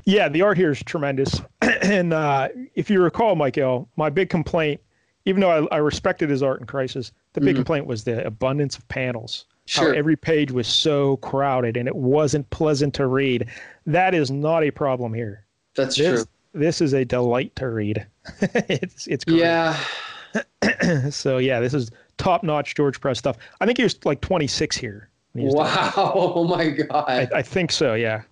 yeah, 0.06 0.30
the 0.30 0.42
art 0.42 0.58
here 0.58 0.72
is 0.72 0.82
tremendous. 0.84 1.42
and 1.62 2.14
uh, 2.14 2.50
if 2.76 2.90
you 2.90 3.02
recall, 3.02 3.36
Michael, 3.36 3.90
my 3.96 4.10
big 4.10 4.30
complaint, 4.30 4.82
even 5.26 5.42
though 5.42 5.68
I, 5.72 5.76
I 5.76 5.78
respected 5.78 6.30
his 6.30 6.42
art 6.42 6.60
in 6.60 6.68
Crisis, 6.68 7.12
the 7.34 7.42
big 7.42 7.50
mm-hmm. 7.50 7.58
complaint 7.58 7.86
was 7.86 8.04
the 8.04 8.26
abundance 8.26 8.78
of 8.78 8.88
panels. 8.88 9.46
Sure. 9.66 9.94
How 9.94 9.98
every 9.98 10.16
page 10.16 10.52
was 10.52 10.68
so 10.68 11.18
crowded 11.18 11.78
and 11.78 11.88
it 11.88 11.96
wasn't 11.96 12.50
pleasant 12.50 12.94
to 12.96 13.08
read. 13.08 13.48
That 13.86 14.14
is 14.16 14.32
not 14.32 14.64
a 14.64 14.72
problem 14.72 15.14
here. 15.14 15.46
That's 15.76 15.96
this, 15.96 16.24
true. 16.24 16.32
This 16.54 16.82
is 16.82 16.94
a 16.94 17.06
delight 17.06 17.56
to 17.58 17.70
read. 17.70 18.06
it's 18.42 19.08
it's 19.08 19.24
great. 19.24 19.40
Yeah. 19.40 19.78
so 21.10 21.38
yeah, 21.38 21.60
this 21.60 21.74
is 21.74 21.92
top 22.18 22.44
notch 22.44 22.76
George 22.76 23.00
Perez 23.00 23.20
stuff. 23.20 23.38
I 23.62 23.66
think 23.66 23.78
he 23.78 23.84
was 23.84 23.98
like 24.04 24.20
26 24.22 24.76
here. 24.76 25.10
Wow! 25.34 25.94
Oh 25.96 26.44
my 26.44 26.70
god! 26.70 27.06
I, 27.08 27.30
I 27.36 27.42
think 27.42 27.72
so. 27.72 27.94
Yeah. 27.94 28.24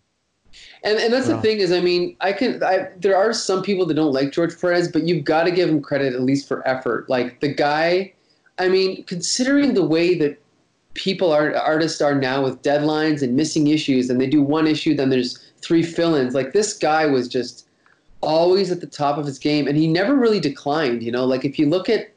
And 0.83 0.97
and 0.97 1.13
that's 1.13 1.27
the 1.27 1.39
thing 1.41 1.57
is, 1.57 1.71
I 1.71 1.81
mean, 1.81 2.15
I 2.21 2.31
can. 2.31 2.63
I, 2.63 2.89
there 2.97 3.17
are 3.17 3.33
some 3.33 3.61
people 3.61 3.85
that 3.87 3.95
don't 3.95 4.13
like 4.13 4.31
George 4.31 4.59
Perez, 4.59 4.89
but 4.89 5.03
you've 5.03 5.25
got 5.25 5.43
to 5.43 5.51
give 5.51 5.69
him 5.69 5.81
credit 5.81 6.13
at 6.13 6.21
least 6.21 6.47
for 6.47 6.65
effort. 6.67 7.09
Like 7.09 7.41
the 7.41 7.53
guy, 7.53 8.13
I 8.59 8.69
mean, 8.69 9.03
considering 9.03 9.73
the 9.73 9.85
way 9.85 10.15
that 10.15 10.41
people 10.93 11.31
are 11.31 11.53
artists 11.55 12.01
are 12.01 12.15
now 12.15 12.43
with 12.43 12.61
deadlines 12.61 13.21
and 13.21 13.35
missing 13.35 13.67
issues, 13.67 14.09
and 14.09 14.21
they 14.21 14.27
do 14.27 14.41
one 14.41 14.67
issue, 14.67 14.95
then 14.95 15.09
there's 15.09 15.51
three 15.61 15.83
fill-ins. 15.83 16.33
Like 16.33 16.53
this 16.53 16.77
guy 16.77 17.05
was 17.05 17.27
just 17.27 17.67
always 18.21 18.71
at 18.71 18.79
the 18.79 18.87
top 18.87 19.17
of 19.17 19.25
his 19.25 19.37
game, 19.37 19.67
and 19.67 19.75
he 19.77 19.85
never 19.85 20.15
really 20.15 20.39
declined. 20.39 21.03
You 21.03 21.11
know, 21.11 21.25
like 21.25 21.43
if 21.43 21.59
you 21.59 21.67
look 21.67 21.89
at 21.89 22.13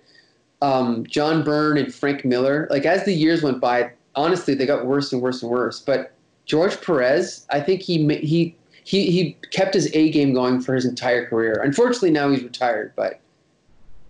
um, 0.61 1.05
John 1.07 1.43
Byrne 1.43 1.79
and 1.79 1.93
Frank 1.93 2.25
Miller, 2.25 2.69
like 2.71 2.87
as 2.87 3.05
the 3.05 3.13
years 3.13 3.43
went 3.43 3.61
by, 3.61 3.91
honestly, 4.15 4.55
they 4.55 4.67
got 4.67 4.87
worse 4.87 5.13
and 5.13 5.21
worse 5.21 5.43
and 5.43 5.51
worse. 5.51 5.81
But 5.81 6.12
George 6.47 6.81
Perez, 6.81 7.47
I 7.51 7.61
think 7.61 7.83
he 7.83 8.07
he 8.17 8.57
he 8.85 9.11
he 9.11 9.37
kept 9.51 9.75
his 9.75 9.91
A 9.95 10.11
game 10.11 10.33
going 10.35 10.61
for 10.61 10.75
his 10.75 10.85
entire 10.85 11.27
career. 11.27 11.61
Unfortunately, 11.63 12.11
now 12.11 12.31
he's 12.31 12.43
retired, 12.43 12.93
but 12.97 13.21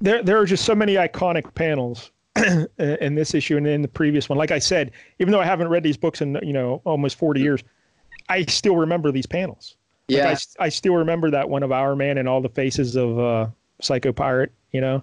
there 0.00 0.22
there 0.22 0.38
are 0.38 0.46
just 0.46 0.64
so 0.64 0.74
many 0.74 0.94
iconic 0.94 1.54
panels 1.54 2.10
in 2.78 3.14
this 3.14 3.34
issue 3.34 3.56
and 3.56 3.66
in 3.66 3.82
the 3.82 3.88
previous 3.88 4.28
one. 4.28 4.38
Like 4.38 4.50
I 4.50 4.59
said, 4.59 4.92
even 5.18 5.32
though 5.32 5.40
I 5.40 5.44
haven't 5.44 5.68
read 5.68 5.82
these 5.82 5.96
books 5.96 6.20
in 6.20 6.38
you 6.42 6.52
know 6.52 6.80
almost 6.84 7.18
40 7.18 7.40
years, 7.40 7.62
I 8.28 8.44
still 8.46 8.76
remember 8.76 9.12
these 9.12 9.26
panels. 9.26 9.76
Yeah, 10.09 10.30
like 10.30 10.38
I, 10.59 10.64
I 10.64 10.68
still 10.68 10.94
remember 10.94 11.30
that 11.30 11.48
one 11.48 11.62
of 11.62 11.70
Hourman 11.70 12.18
and 12.18 12.28
all 12.28 12.40
the 12.40 12.48
faces 12.48 12.96
of 12.96 13.18
uh, 13.18 13.46
Psycho 13.80 14.12
Pirate. 14.12 14.52
You 14.72 14.80
know, 14.80 15.02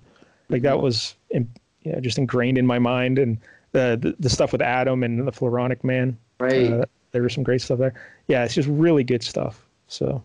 like 0.49 0.63
that 0.63 0.81
was 0.81 1.15
in, 1.29 1.47
you 1.83 1.91
know, 1.91 1.99
just 1.99 2.17
ingrained 2.17 2.57
in 2.57 2.65
my 2.65 2.79
mind, 2.79 3.19
and 3.19 3.37
the, 3.71 3.97
the, 4.01 4.15
the 4.19 4.29
stuff 4.29 4.51
with 4.51 4.61
Atom 4.61 5.03
and 5.03 5.27
the 5.27 5.31
Floronic 5.31 5.83
Man. 5.83 6.17
Right. 6.39 6.71
Uh, 6.71 6.85
there 7.11 7.21
was 7.21 7.33
some 7.33 7.43
great 7.43 7.61
stuff 7.61 7.79
there. 7.79 7.93
Yeah, 8.27 8.43
it's 8.43 8.53
just 8.53 8.69
really 8.69 9.03
good 9.03 9.23
stuff. 9.23 9.65
So, 9.87 10.21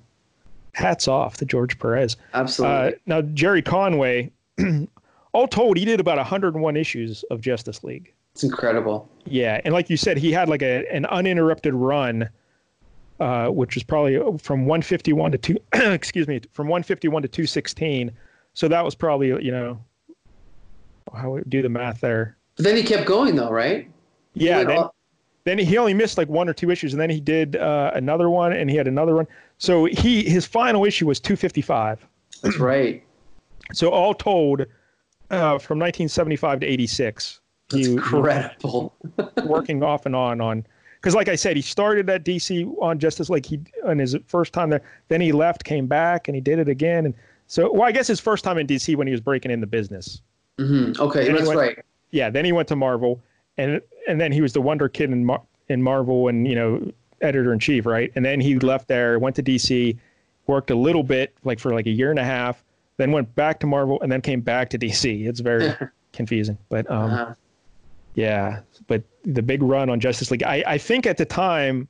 hats 0.72 1.08
off 1.08 1.36
to 1.38 1.44
George 1.44 1.78
Perez. 1.78 2.16
Absolutely. 2.34 2.76
Uh, 2.76 2.90
now, 3.06 3.22
Gerry 3.22 3.62
Conway, 3.62 4.30
all 5.32 5.48
told, 5.48 5.76
he 5.76 5.84
did 5.84 6.00
about 6.00 6.18
101 6.18 6.76
issues 6.76 7.24
of 7.30 7.40
Justice 7.40 7.82
League. 7.84 8.12
It's 8.34 8.42
incredible. 8.42 9.08
Yeah, 9.26 9.60
and 9.64 9.72
like 9.72 9.88
you 9.88 9.96
said, 9.96 10.18
he 10.18 10.32
had 10.32 10.48
like 10.48 10.62
a 10.62 10.84
an 10.92 11.06
uninterrupted 11.06 11.72
run, 11.72 12.28
uh, 13.20 13.46
which 13.48 13.76
was 13.76 13.84
probably 13.84 14.16
from 14.38 14.66
151 14.66 15.32
to 15.32 15.38
two. 15.38 15.56
excuse 15.72 16.26
me, 16.26 16.40
from 16.52 16.66
151 16.66 17.22
to 17.22 17.28
216. 17.28 18.10
So 18.54 18.66
that 18.68 18.84
was 18.84 18.96
probably 18.96 19.28
you 19.28 19.52
know 19.52 19.78
how 21.14 21.30
we 21.30 21.42
do 21.48 21.62
the 21.62 21.68
math 21.68 22.00
there. 22.00 22.36
But 22.56 22.64
then 22.64 22.76
he 22.76 22.82
kept 22.82 23.06
going 23.06 23.36
though, 23.36 23.50
right? 23.50 23.88
Yeah. 24.34 24.64
Then, 24.64 24.84
then 25.44 25.58
he 25.58 25.78
only 25.78 25.94
missed 25.94 26.18
like 26.18 26.28
one 26.28 26.48
or 26.48 26.54
two 26.54 26.70
issues, 26.70 26.92
and 26.92 27.00
then 27.00 27.10
he 27.10 27.20
did 27.20 27.56
uh, 27.56 27.92
another 27.94 28.30
one, 28.30 28.52
and 28.52 28.70
he 28.70 28.76
had 28.76 28.88
another 28.88 29.14
one. 29.14 29.26
So 29.58 29.84
he 29.84 30.22
his 30.24 30.46
final 30.46 30.84
issue 30.84 31.06
was 31.06 31.20
255. 31.20 32.04
That's 32.42 32.58
right. 32.58 33.02
So 33.72 33.90
all 33.90 34.14
told, 34.14 34.62
uh, 35.30 35.58
from 35.58 35.78
1975 35.78 36.60
to 36.60 36.66
86, 36.66 37.40
That's 37.70 37.86
he, 37.86 37.92
incredible. 37.92 38.94
working 39.44 39.82
off 39.82 40.06
and 40.06 40.16
on 40.16 40.40
on 40.40 40.66
because 41.04 41.14
like 41.14 41.28
I 41.28 41.36
said, 41.36 41.54
he 41.54 41.62
started 41.62 42.08
at 42.08 42.24
DC 42.24 42.74
on 42.80 42.98
Justice 42.98 43.28
League. 43.28 43.44
He 43.44 43.60
on 43.84 43.98
his 43.98 44.16
first 44.26 44.54
time 44.54 44.70
there. 44.70 44.80
Then 45.08 45.20
he 45.20 45.32
left, 45.32 45.62
came 45.64 45.86
back, 45.86 46.28
and 46.28 46.34
he 46.34 46.40
did 46.40 46.58
it 46.58 46.66
again. 46.66 47.04
And 47.04 47.14
so, 47.46 47.70
well, 47.70 47.82
I 47.82 47.92
guess 47.92 48.06
his 48.06 48.20
first 48.20 48.42
time 48.42 48.56
in 48.56 48.66
DC 48.66 48.96
when 48.96 49.06
he 49.06 49.10
was 49.10 49.20
breaking 49.20 49.50
in 49.50 49.60
the 49.60 49.66
business. 49.66 50.22
Mm-hmm. 50.58 51.02
Okay, 51.02 51.30
that's 51.30 51.46
went, 51.46 51.58
right. 51.58 51.84
Yeah, 52.10 52.30
then 52.30 52.46
he 52.46 52.52
went 52.52 52.68
to 52.68 52.76
Marvel, 52.76 53.20
and 53.58 53.82
and 54.08 54.20
then 54.20 54.32
he 54.32 54.40
was 54.40 54.52
the 54.52 54.60
Wonder 54.60 54.88
Kid 54.88 55.10
in 55.10 55.24
Mar- 55.24 55.42
in 55.68 55.82
Marvel 55.82 56.28
and 56.28 56.46
you 56.46 56.54
know 56.54 56.92
editor 57.20 57.52
in 57.52 57.58
chief, 57.58 57.86
right? 57.86 58.12
And 58.14 58.24
then 58.24 58.40
he 58.40 58.58
left 58.58 58.88
there, 58.88 59.18
went 59.18 59.36
to 59.36 59.42
DC, 59.42 59.96
worked 60.46 60.70
a 60.70 60.74
little 60.74 61.02
bit, 61.02 61.34
like 61.44 61.58
for 61.58 61.72
like 61.72 61.86
a 61.86 61.90
year 61.90 62.10
and 62.10 62.18
a 62.18 62.24
half, 62.24 62.62
then 62.96 63.12
went 63.12 63.34
back 63.34 63.60
to 63.60 63.66
Marvel, 63.66 64.00
and 64.02 64.10
then 64.12 64.20
came 64.20 64.40
back 64.40 64.70
to 64.70 64.78
DC. 64.78 65.26
It's 65.26 65.40
very 65.40 65.74
confusing, 66.12 66.58
but 66.68 66.90
um, 66.90 67.10
uh-huh. 67.10 67.34
yeah. 68.14 68.60
But 68.86 69.02
the 69.24 69.42
big 69.42 69.62
run 69.62 69.88
on 69.88 70.00
Justice 70.00 70.30
League, 70.30 70.42
I 70.42 70.62
I 70.66 70.78
think 70.78 71.06
at 71.06 71.16
the 71.16 71.24
time, 71.24 71.88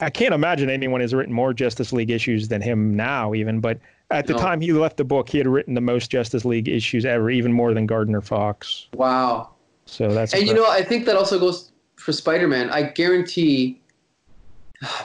I 0.00 0.10
can't 0.10 0.34
imagine 0.34 0.70
anyone 0.70 1.00
has 1.00 1.14
written 1.14 1.32
more 1.32 1.52
Justice 1.52 1.92
League 1.92 2.10
issues 2.10 2.48
than 2.48 2.60
him 2.60 2.94
now, 2.94 3.34
even. 3.34 3.60
But 3.60 3.78
at 4.10 4.26
the 4.26 4.34
no. 4.34 4.38
time 4.38 4.60
he 4.60 4.72
left 4.72 4.96
the 4.96 5.04
book, 5.04 5.28
he 5.28 5.38
had 5.38 5.46
written 5.46 5.74
the 5.74 5.80
most 5.80 6.10
Justice 6.10 6.44
League 6.44 6.68
issues 6.68 7.04
ever, 7.04 7.30
even 7.30 7.52
more 7.52 7.74
than 7.74 7.86
Gardner 7.86 8.20
Fox. 8.20 8.88
Wow. 8.94 9.53
So 9.86 10.12
that's 10.12 10.32
and 10.32 10.46
you 10.46 10.54
know 10.54 10.68
I 10.68 10.82
think 10.82 11.06
that 11.06 11.16
also 11.16 11.38
goes 11.38 11.72
for 11.96 12.12
Spider-Man. 12.12 12.70
I 12.70 12.82
guarantee. 12.82 13.80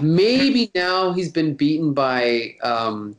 Maybe 0.02 0.72
now 0.76 1.14
he's 1.14 1.32
been 1.32 1.54
beaten 1.54 1.94
by 1.94 2.56
um, 2.64 3.16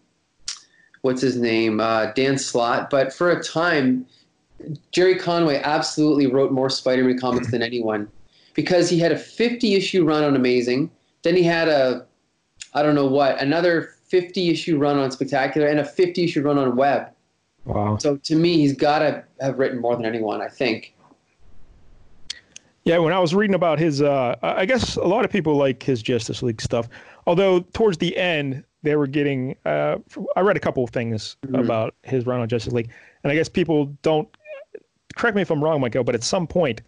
what's 1.02 1.22
his 1.22 1.36
name, 1.36 1.80
uh, 1.80 2.12
Dan 2.12 2.36
Slott. 2.36 2.90
But 2.90 3.12
for 3.12 3.30
a 3.30 3.42
time, 3.42 4.06
Gerry 4.92 5.16
Conway 5.16 5.60
absolutely 5.62 6.26
wrote 6.26 6.52
more 6.52 6.68
Spider-Man 6.68 7.18
comics 7.18 7.50
than 7.50 7.62
anyone 7.62 8.08
because 8.54 8.90
he 8.90 8.98
had 8.98 9.12
a 9.12 9.18
50 9.18 9.74
issue 9.74 10.04
run 10.04 10.24
on 10.24 10.36
Amazing. 10.36 10.90
Then 11.22 11.36
he 11.36 11.42
had 11.42 11.68
a, 11.68 12.06
I 12.74 12.82
don't 12.82 12.94
know 12.94 13.06
what, 13.06 13.40
another 13.40 13.94
50 14.08 14.50
issue 14.50 14.78
run 14.78 14.98
on 14.98 15.10
Spectacular 15.10 15.66
and 15.68 15.80
a 15.80 15.84
50 15.84 16.24
issue 16.24 16.42
run 16.42 16.58
on 16.58 16.76
Web. 16.76 17.08
Wow. 17.64 17.96
So 17.98 18.16
to 18.16 18.34
me, 18.34 18.56
he's 18.56 18.74
got 18.74 19.00
to 19.00 19.24
have 19.40 19.58
written 19.58 19.80
more 19.80 19.96
than 19.96 20.04
anyone, 20.04 20.40
I 20.40 20.48
think. 20.48 20.94
Yeah, 22.84 22.98
when 22.98 23.12
I 23.12 23.18
was 23.18 23.34
reading 23.34 23.54
about 23.54 23.78
his, 23.78 24.00
uh, 24.00 24.36
I 24.42 24.64
guess 24.64 24.96
a 24.96 25.04
lot 25.04 25.24
of 25.24 25.30
people 25.30 25.56
like 25.56 25.82
his 25.82 26.02
Justice 26.02 26.42
League 26.42 26.62
stuff. 26.62 26.88
Although 27.26 27.60
towards 27.60 27.98
the 27.98 28.16
end, 28.16 28.64
they 28.82 28.96
were 28.96 29.06
getting. 29.06 29.56
Uh, 29.64 29.98
I 30.36 30.40
read 30.40 30.56
a 30.56 30.60
couple 30.60 30.82
of 30.82 30.90
things 30.90 31.36
mm-hmm. 31.42 31.56
about 31.56 31.94
his 32.02 32.26
run 32.26 32.40
on 32.40 32.48
Justice 32.48 32.72
League, 32.72 32.90
and 33.22 33.30
I 33.30 33.34
guess 33.34 33.48
people 33.48 33.86
don't. 34.02 34.28
Correct 35.16 35.36
me 35.36 35.42
if 35.42 35.50
I'm 35.50 35.62
wrong, 35.62 35.80
Michael, 35.80 36.04
but 36.04 36.14
at 36.14 36.22
some 36.22 36.46
point, 36.46 36.80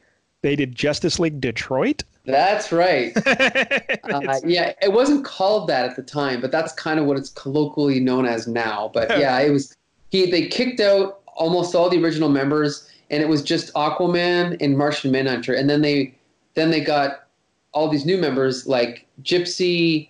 they 0.42 0.56
did 0.56 0.74
Justice 0.74 1.18
League 1.18 1.40
Detroit. 1.40 2.04
That's 2.24 2.70
right. 2.70 3.12
uh, 3.26 4.40
yeah, 4.44 4.72
it 4.80 4.92
wasn't 4.92 5.24
called 5.24 5.68
that 5.68 5.84
at 5.84 5.96
the 5.96 6.02
time, 6.02 6.40
but 6.40 6.52
that's 6.52 6.72
kind 6.72 7.00
of 7.00 7.06
what 7.06 7.16
it's 7.16 7.30
colloquially 7.30 8.00
known 8.00 8.26
as 8.26 8.46
now. 8.46 8.90
But 8.94 9.10
yeah, 9.18 9.38
it 9.40 9.50
was. 9.50 9.76
He 10.10 10.30
they 10.30 10.46
kicked 10.46 10.80
out 10.80 11.20
almost 11.26 11.74
all 11.74 11.88
the 11.88 12.02
original 12.02 12.28
members 12.28 12.88
and 13.10 13.22
it 13.22 13.28
was 13.28 13.42
just 13.42 13.72
Aquaman 13.74 14.56
and 14.60 14.76
Martian 14.76 15.10
Manhunter, 15.10 15.54
and 15.54 15.68
then 15.68 15.82
they 15.82 16.14
then 16.54 16.70
they 16.70 16.80
got 16.80 17.24
all 17.72 17.88
these 17.88 18.04
new 18.04 18.18
members 18.18 18.66
like 18.66 19.06
Gypsy, 19.22 20.08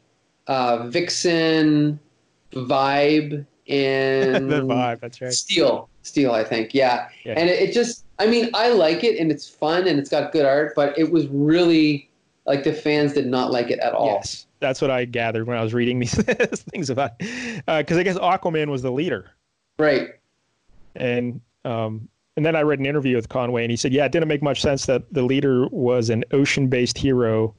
uh, 0.48 0.88
Vixen, 0.88 1.98
Vibe, 2.52 3.46
and 3.68 4.50
the 4.50 4.62
vibe. 4.62 5.00
That's 5.00 5.20
right. 5.20 5.32
Steel. 5.32 5.88
Steel, 6.02 6.32
I 6.32 6.42
think. 6.42 6.74
Yeah. 6.74 7.08
Yeah. 7.24 7.34
And 7.36 7.48
it, 7.48 7.60
it 7.60 7.72
just, 7.72 8.04
I 8.18 8.26
mean, 8.26 8.50
I 8.54 8.70
like 8.70 9.04
it 9.04 9.20
and 9.20 9.30
it's 9.30 9.48
fun 9.48 9.86
and 9.86 10.00
it's 10.00 10.10
got 10.10 10.32
good 10.32 10.44
art, 10.44 10.72
but 10.74 10.98
it 10.98 11.12
was 11.12 11.28
really 11.28 12.10
like 12.44 12.64
the 12.64 12.72
fans 12.72 13.12
did 13.12 13.26
not 13.28 13.52
like 13.52 13.70
it 13.70 13.78
at 13.78 13.92
all. 13.92 14.06
Yes, 14.06 14.46
that's 14.58 14.80
what 14.82 14.90
I 14.90 15.04
gathered 15.04 15.46
when 15.46 15.56
I 15.56 15.62
was 15.62 15.72
reading 15.72 15.98
these 16.00 16.12
things 16.72 16.90
about. 16.90 17.16
Because 17.20 17.96
I 17.96 18.02
guess 18.02 18.18
Aquaman 18.18 18.68
was 18.68 18.82
the 18.82 18.90
leader, 18.90 19.30
Right. 19.78 20.08
and 20.96 21.40
um, 21.64 22.08
and 22.36 22.44
then 22.46 22.56
I 22.56 22.62
read 22.62 22.78
an 22.78 22.86
interview 22.86 23.16
with 23.16 23.28
Conway, 23.28 23.62
and 23.64 23.70
he 23.70 23.76
said, 23.76 23.92
yeah, 23.92 24.04
it 24.06 24.12
didn't 24.12 24.28
make 24.28 24.42
much 24.42 24.60
sense 24.62 24.86
that 24.86 25.02
the 25.12 25.22
leader 25.22 25.66
was 25.68 26.10
an 26.10 26.24
ocean-based 26.32 26.96
hero 26.98 27.54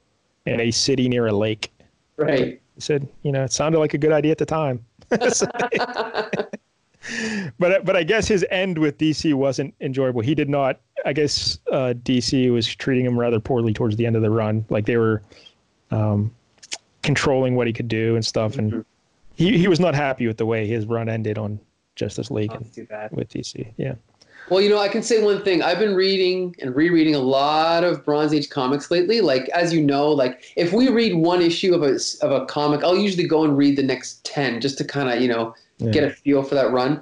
in 0.46 0.60
a 0.60 0.72
city 0.72 1.08
near 1.08 1.28
a 1.28 1.32
lake. 1.34 1.72
Right. 2.18 2.60
He 2.76 2.82
said, 2.82 3.08
you 3.22 3.32
know, 3.32 3.44
it 3.44 3.52
sounded 3.54 3.80
like 3.80 3.94
a 3.94 3.98
good 3.98 4.12
idea 4.12 4.32
at 4.32 4.38
the 4.40 4.46
time. 4.46 4.84
But 7.60 7.84
but 7.84 7.98
I 7.98 8.04
guess 8.04 8.30
his 8.30 8.46
end 8.50 8.78
with 8.78 8.98
DC 8.98 9.34
wasn't 9.34 9.76
enjoyable. 9.82 10.22
He 10.22 10.34
did 10.34 10.48
not. 10.50 10.80
I 11.06 11.12
guess 11.12 11.60
uh, 11.70 11.94
DC 12.04 12.50
was 12.52 12.66
treating 12.66 13.06
him 13.06 13.20
rather 13.20 13.42
poorly 13.42 13.74
towards 13.74 13.98
the 13.98 14.06
end 14.06 14.16
of 14.16 14.22
the 14.22 14.30
run. 14.30 14.64
Like 14.70 14.86
they 14.86 14.96
were 14.96 15.22
um, 15.92 16.34
controlling 17.02 17.56
what 17.56 17.68
he 17.68 17.74
could 17.74 17.90
do 17.90 18.16
and 18.16 18.26
stuff, 18.26 18.58
and 18.58 18.72
Mhm. 18.72 18.86
he 19.36 19.58
he 19.58 19.68
was 19.68 19.82
not 19.82 19.96
happy 19.96 20.28
with 20.28 20.38
the 20.38 20.46
way 20.46 20.66
his 20.66 20.86
run 20.86 21.10
ended 21.10 21.38
on 21.38 21.60
Justice 21.98 22.32
League 22.32 22.52
Oh, 22.54 22.56
and 22.56 22.66
that's 22.66 22.76
too 22.76 22.86
bad. 22.86 23.12
with 23.12 23.28
DC. 23.28 23.68
Yeah. 23.76 23.96
Well, 24.54 24.62
you 24.62 24.70
know, 24.70 24.78
I 24.78 24.88
can 24.88 25.02
say 25.02 25.20
one 25.24 25.44
thing. 25.44 25.64
I've 25.64 25.80
been 25.80 25.96
reading 25.96 26.56
and 26.60 26.76
rereading 26.76 27.16
a 27.16 27.20
lot 27.20 27.84
of 27.84 28.06
Bronze 28.06 28.36
Age 28.36 28.52
comics 28.52 28.92
lately. 28.92 29.20
Like, 29.20 29.50
as 29.50 29.74
you 29.74 29.82
know, 29.82 30.12
like 30.12 30.44
if 30.56 30.72
we 30.72 30.90
read 30.90 31.16
one 31.16 31.42
issue 31.42 31.74
of 31.74 31.82
a 31.82 31.98
of 32.22 32.32
a 32.32 32.46
comic, 32.46 32.84
I'll 32.84 32.96
usually 32.96 33.28
go 33.28 33.44
and 33.44 33.58
read 33.58 33.78
the 33.78 33.82
next 33.84 34.24
ten 34.24 34.62
just 34.62 34.78
to 34.78 34.84
kind 34.86 35.10
of 35.10 35.20
you 35.20 35.28
know 35.28 35.56
Yeah. 35.80 35.90
get 35.90 36.04
a 36.04 36.12
feel 36.12 36.44
for 36.44 36.54
that 36.54 36.72
run. 36.72 37.02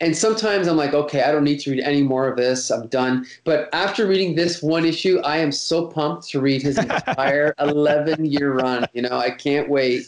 And 0.00 0.16
sometimes 0.16 0.68
I'm 0.68 0.76
like, 0.76 0.94
okay, 0.94 1.22
I 1.24 1.32
don't 1.32 1.42
need 1.42 1.58
to 1.60 1.72
read 1.72 1.82
any 1.82 2.04
more 2.04 2.28
of 2.28 2.36
this. 2.36 2.70
I'm 2.70 2.86
done. 2.86 3.26
But 3.42 3.68
after 3.72 4.06
reading 4.06 4.36
this 4.36 4.62
one 4.62 4.84
issue, 4.84 5.18
I 5.24 5.38
am 5.38 5.50
so 5.50 5.88
pumped 5.88 6.28
to 6.28 6.40
read 6.40 6.62
his 6.62 6.78
entire 6.78 7.52
11 7.58 8.26
year 8.26 8.52
run. 8.52 8.86
You 8.92 9.02
know, 9.02 9.18
I 9.18 9.30
can't 9.30 9.68
wait. 9.68 10.06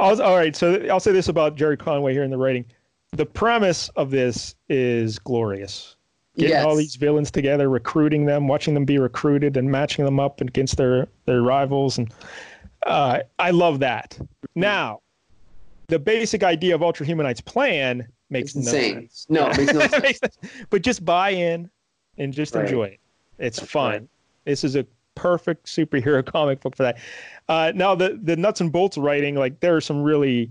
I'll, 0.00 0.20
all 0.20 0.34
right, 0.34 0.56
so 0.56 0.74
I'll 0.90 0.98
say 0.98 1.12
this 1.12 1.28
about 1.28 1.54
Gerry 1.54 1.76
Conway 1.76 2.14
here 2.14 2.24
in 2.24 2.32
the 2.32 2.36
writing. 2.36 2.64
The 3.12 3.26
premise 3.26 3.90
of 3.90 4.10
this 4.10 4.56
is 4.68 5.20
glorious. 5.20 5.95
Getting 6.38 6.50
Yes. 6.54 6.64
all 6.66 6.76
these 6.76 6.96
villains 6.96 7.30
together, 7.30 7.70
recruiting 7.70 8.26
them, 8.26 8.46
watching 8.46 8.74
them 8.74 8.84
be 8.84 8.98
recruited, 8.98 9.56
and 9.56 9.70
matching 9.70 10.04
them 10.04 10.20
up 10.20 10.40
against 10.42 10.76
their 10.76 11.08
their 11.24 11.40
rivals, 11.42 11.96
and 11.98 12.12
uh, 12.86 13.20
I 13.38 13.50
love 13.52 13.78
that. 13.80 14.18
Now, 14.54 15.00
the 15.88 15.98
basic 15.98 16.42
idea 16.42 16.74
of 16.74 16.82
Ultra 16.82 17.06
Humanite's 17.06 17.40
plan 17.40 18.06
makes 18.28 18.54
no 18.54 18.62
sense. 18.70 19.26
No, 19.30 19.48
it 19.48 19.56
makes 19.58 19.72
no 19.72 19.80
sense. 19.86 20.20
but 20.68 20.82
just 20.82 21.04
buy 21.04 21.30
in 21.30 21.70
and 22.18 22.32
just 22.34 22.54
Right. 22.54 22.64
enjoy 22.66 22.84
it. 22.84 23.00
It's 23.38 23.58
That's 23.58 23.70
fun. 23.72 23.90
right. 23.92 24.02
This 24.44 24.62
is 24.62 24.76
a 24.76 24.86
perfect 25.14 25.66
superhero 25.66 26.24
comic 26.32 26.60
book 26.60 26.76
for 26.76 26.82
that. 26.82 26.98
Uh, 27.48 27.72
now 27.74 27.94
the 27.94 28.20
the 28.22 28.36
nuts 28.36 28.60
and 28.60 28.70
bolts 28.70 28.98
writing, 28.98 29.36
like 29.36 29.58
there 29.60 29.74
are 29.74 29.80
some 29.80 30.02
really 30.02 30.50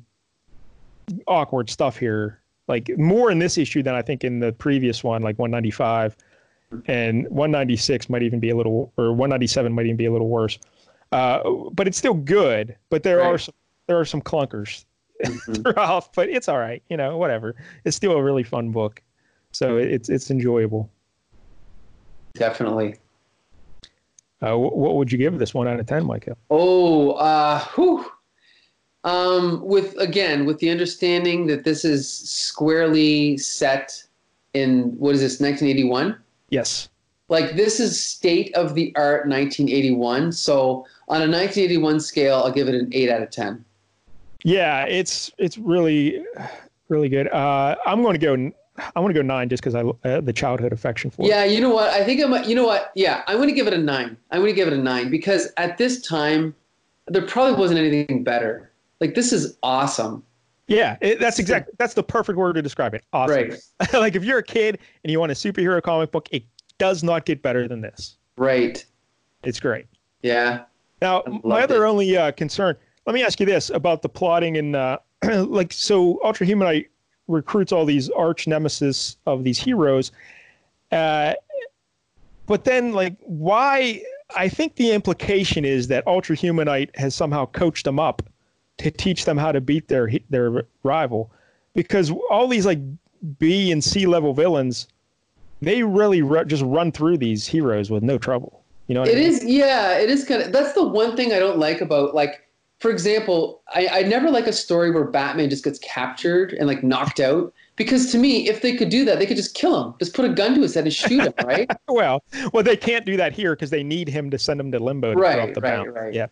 awkward 1.27 1.69
stuff 1.69 1.97
here. 1.97 2.39
Like 2.67 2.89
more 2.97 3.29
in 3.31 3.39
this 3.39 3.57
issue 3.57 3.83
than 3.83 3.93
I 3.95 4.01
think 4.01 4.23
in 4.23 4.39
the 4.39 4.51
previous 4.51 5.03
one, 5.03 5.21
like 5.21 5.37
195, 5.37 6.15
and 6.87 7.23
196 7.29 8.09
might 8.09 8.23
even 8.23 8.39
be 8.39 8.49
a 8.49 8.55
little, 8.55 8.91
or 8.97 9.09
197 9.11 9.71
might 9.71 9.85
even 9.85 9.97
be 9.97 10.05
a 10.07 10.11
little 10.11 10.29
worse. 10.29 10.57
Uh, 11.11 11.41
but 11.73 11.87
it's 11.87 11.97
still 11.97 12.15
good. 12.15 12.75
But 12.89 13.03
there 13.03 13.21
are 13.21 13.37
some 13.37 13.53
there 13.87 13.99
are 13.99 14.05
some 14.05 14.21
clunkers 14.21 14.85
Mhm. 15.23 15.63
throughout. 15.75 16.13
But 16.15 16.29
it's 16.29 16.49
all 16.49 16.57
right. 16.57 16.81
You 16.89 16.97
know, 16.97 17.17
whatever. 17.17 17.55
It's 17.85 17.95
still 17.95 18.13
a 18.13 18.23
really 18.23 18.43
fun 18.43 18.71
book. 18.71 19.01
So 19.51 19.77
it's 19.77 20.09
it's 20.09 20.31
enjoyable. 20.31 20.89
Definitely. 22.33 22.95
Uh, 24.41 24.57
what 24.57 24.95
would 24.95 25.11
you 25.11 25.17
give 25.17 25.39
this 25.39 25.53
one 25.53 25.67
out 25.67 25.79
of 25.79 25.85
ten, 25.85 26.05
Michael? 26.05 26.37
Oh, 26.49 27.11
uh, 27.11 27.59
whew. 27.75 28.05
Um, 29.05 29.61
with 29.63 29.95
again, 29.99 30.45
with 30.45 30.59
the 30.59 30.69
understanding 30.69 31.45
that 31.47 31.63
this 31.63 31.85
is 31.85 32.11
squarely 32.11 33.37
set 33.37 34.03
in 34.53 34.97
what 34.97 35.13
is 35.15 35.21
this, 35.21 35.39
1981? 35.39 36.17
Yes. 36.49 36.89
Like 37.29 37.55
this 37.55 37.79
is 37.79 38.03
state 38.03 38.53
of 38.55 38.75
the 38.75 38.93
art 38.95 39.27
1981. 39.27 40.31
So 40.31 40.85
on 41.07 41.21
a 41.21 41.29
1981 41.29 41.99
scale, 41.99 42.37
I'll 42.37 42.51
give 42.51 42.67
it 42.67 42.75
an 42.75 42.89
eight 42.93 43.09
out 43.09 43.21
of 43.21 43.29
ten. 43.29 43.63
Yeah, 44.43 44.85
it's 44.85 45.31
it's 45.37 45.57
really 45.57 46.23
really 46.89 47.09
good. 47.09 47.27
Uh, 47.27 47.75
I'm 47.85 48.01
going 48.01 48.13
to 48.13 48.19
go. 48.19 48.33
I'm 48.33 48.53
going 48.95 49.13
to 49.13 49.13
go 49.13 49.21
nine 49.21 49.49
just 49.49 49.63
because 49.63 49.75
I 49.75 49.81
uh, 50.07 50.21
the 50.21 50.33
childhood 50.33 50.73
affection 50.73 51.09
for 51.09 51.23
it. 51.23 51.29
Yeah, 51.29 51.45
you 51.45 51.61
know 51.61 51.69
what? 51.69 51.89
I 51.89 52.03
think 52.03 52.23
I'm. 52.23 52.43
You 52.43 52.55
know 52.55 52.65
what? 52.65 52.91
Yeah, 52.95 53.23
I'm 53.27 53.37
going 53.37 53.49
to 53.49 53.55
give 53.55 53.67
it 53.67 53.73
a 53.73 53.77
nine. 53.77 54.17
I'm 54.31 54.41
going 54.41 54.51
to 54.51 54.55
give 54.55 54.67
it 54.67 54.73
a 54.73 54.81
nine 54.81 55.09
because 55.09 55.51
at 55.57 55.77
this 55.77 56.01
time, 56.01 56.53
there 57.07 57.21
probably 57.21 57.57
wasn't 57.57 57.79
anything 57.79 58.23
better. 58.23 58.71
Like 59.01 59.15
this 59.15 59.33
is 59.33 59.57
awesome. 59.63 60.23
Yeah, 60.67 60.97
it, 61.01 61.19
that's 61.19 61.37
exactly 61.37 61.73
that's 61.77 61.93
the 61.93 62.03
perfect 62.03 62.37
word 62.37 62.53
to 62.53 62.61
describe 62.61 62.93
it. 62.93 63.03
Awesome. 63.13 63.49
Right. 63.49 63.59
like 63.93 64.15
if 64.15 64.23
you're 64.23 64.39
a 64.39 64.43
kid 64.43 64.79
and 65.03 65.11
you 65.11 65.19
want 65.19 65.31
a 65.31 65.35
superhero 65.35 65.81
comic 65.81 66.11
book, 66.11 66.27
it 66.31 66.43
does 66.77 67.03
not 67.03 67.25
get 67.25 67.41
better 67.41 67.67
than 67.67 67.81
this. 67.81 68.17
Right. 68.37 68.83
It's 69.43 69.59
great. 69.59 69.85
Yeah. 70.21 70.63
Now, 71.01 71.23
my 71.43 71.61
other 71.61 71.85
it. 71.85 71.89
only 71.89 72.17
uh, 72.17 72.31
concern. 72.31 72.75
Let 73.05 73.13
me 73.13 73.23
ask 73.23 73.39
you 73.39 73.45
this 73.45 73.69
about 73.69 74.01
the 74.01 74.09
plotting 74.09 74.57
and 74.57 74.75
uh, 74.75 74.97
like 75.23 75.71
so. 75.71 76.19
Ultra 76.23 76.47
Humanite 76.47 76.87
recruits 77.27 77.71
all 77.71 77.85
these 77.85 78.09
arch 78.09 78.47
nemesis 78.47 79.17
of 79.27 79.43
these 79.43 79.59
heroes, 79.59 80.11
uh, 80.91 81.33
but 82.47 82.63
then 82.63 82.93
like 82.93 83.15
why? 83.21 84.01
I 84.35 84.49
think 84.49 84.75
the 84.75 84.91
implication 84.91 85.63
is 85.65 85.87
that 85.89 86.07
Ultra 86.07 86.35
Humanite 86.35 86.95
has 86.95 87.13
somehow 87.13 87.45
coached 87.45 87.85
them 87.85 87.99
up 87.99 88.23
to 88.77 88.91
teach 88.91 89.25
them 89.25 89.37
how 89.37 89.51
to 89.51 89.61
beat 89.61 89.87
their 89.87 90.09
their 90.29 90.65
rival, 90.83 91.31
because 91.73 92.11
all 92.29 92.47
these 92.47 92.65
like 92.65 92.79
B 93.39 93.71
and 93.71 93.83
C 93.83 94.05
level 94.05 94.33
villains, 94.33 94.87
they 95.61 95.83
really 95.83 96.21
just 96.45 96.63
run 96.63 96.91
through 96.91 97.17
these 97.17 97.47
heroes 97.47 97.89
with 97.89 98.03
no 98.03 98.17
trouble. 98.17 98.63
You 98.87 98.93
know, 98.95 99.01
what 99.01 99.09
I 99.09 99.13
mean? 99.15 99.23
is, 99.23 99.43
yeah, 99.43 99.97
it 99.97 100.09
is 100.09 100.25
kind 100.25 100.43
of. 100.43 100.51
That's 100.51 100.73
the 100.73 100.87
one 100.87 101.15
thing 101.15 101.33
I 101.33 101.39
don't 101.39 101.57
like 101.57 101.81
about, 101.81 102.13
like, 102.13 102.47
for 102.79 102.91
example, 102.91 103.63
I, 103.73 103.87
I 103.87 104.01
never 104.03 104.29
like 104.29 104.45
a 104.47 104.53
story 104.53 104.91
where 104.91 105.05
Batman 105.05 105.49
just 105.49 105.63
gets 105.63 105.79
captured 105.79 106.53
and 106.53 106.67
like 106.67 106.83
knocked 106.83 107.19
out. 107.19 107.53
Because 107.77 108.11
to 108.11 108.17
me, 108.17 108.47
if 108.47 108.61
they 108.61 108.75
could 108.75 108.89
do 108.89 109.03
that, 109.05 109.19
they 109.19 109.25
could 109.25 109.37
just 109.37 109.53
kill 109.55 109.83
him, 109.83 109.95
just 109.99 110.13
put 110.13 110.23
a 110.23 110.29
gun 110.29 110.53
to 110.55 110.61
his 110.61 110.75
head 110.75 110.85
and 110.85 110.93
shoot 110.93 111.25
him, 111.25 111.33
right? 111.41 111.69
Well, 111.87 112.23
well, 112.53 112.63
they 112.63 112.77
can't 112.77 113.05
do 113.05 113.15
that 113.17 113.33
here 113.33 113.55
because 113.55 113.69
they 113.69 113.83
need 113.83 114.07
him 114.07 114.29
to 114.31 114.37
send 114.37 114.59
him 114.59 114.71
to 114.71 114.79
limbo 114.79 115.13
to 115.13 115.19
Right, 115.19 115.39
off 115.39 115.53
the 115.53 115.61
right, 115.61 115.85
bounce. 115.85 115.89
right. 115.89 116.13
Yeah, 116.13 116.27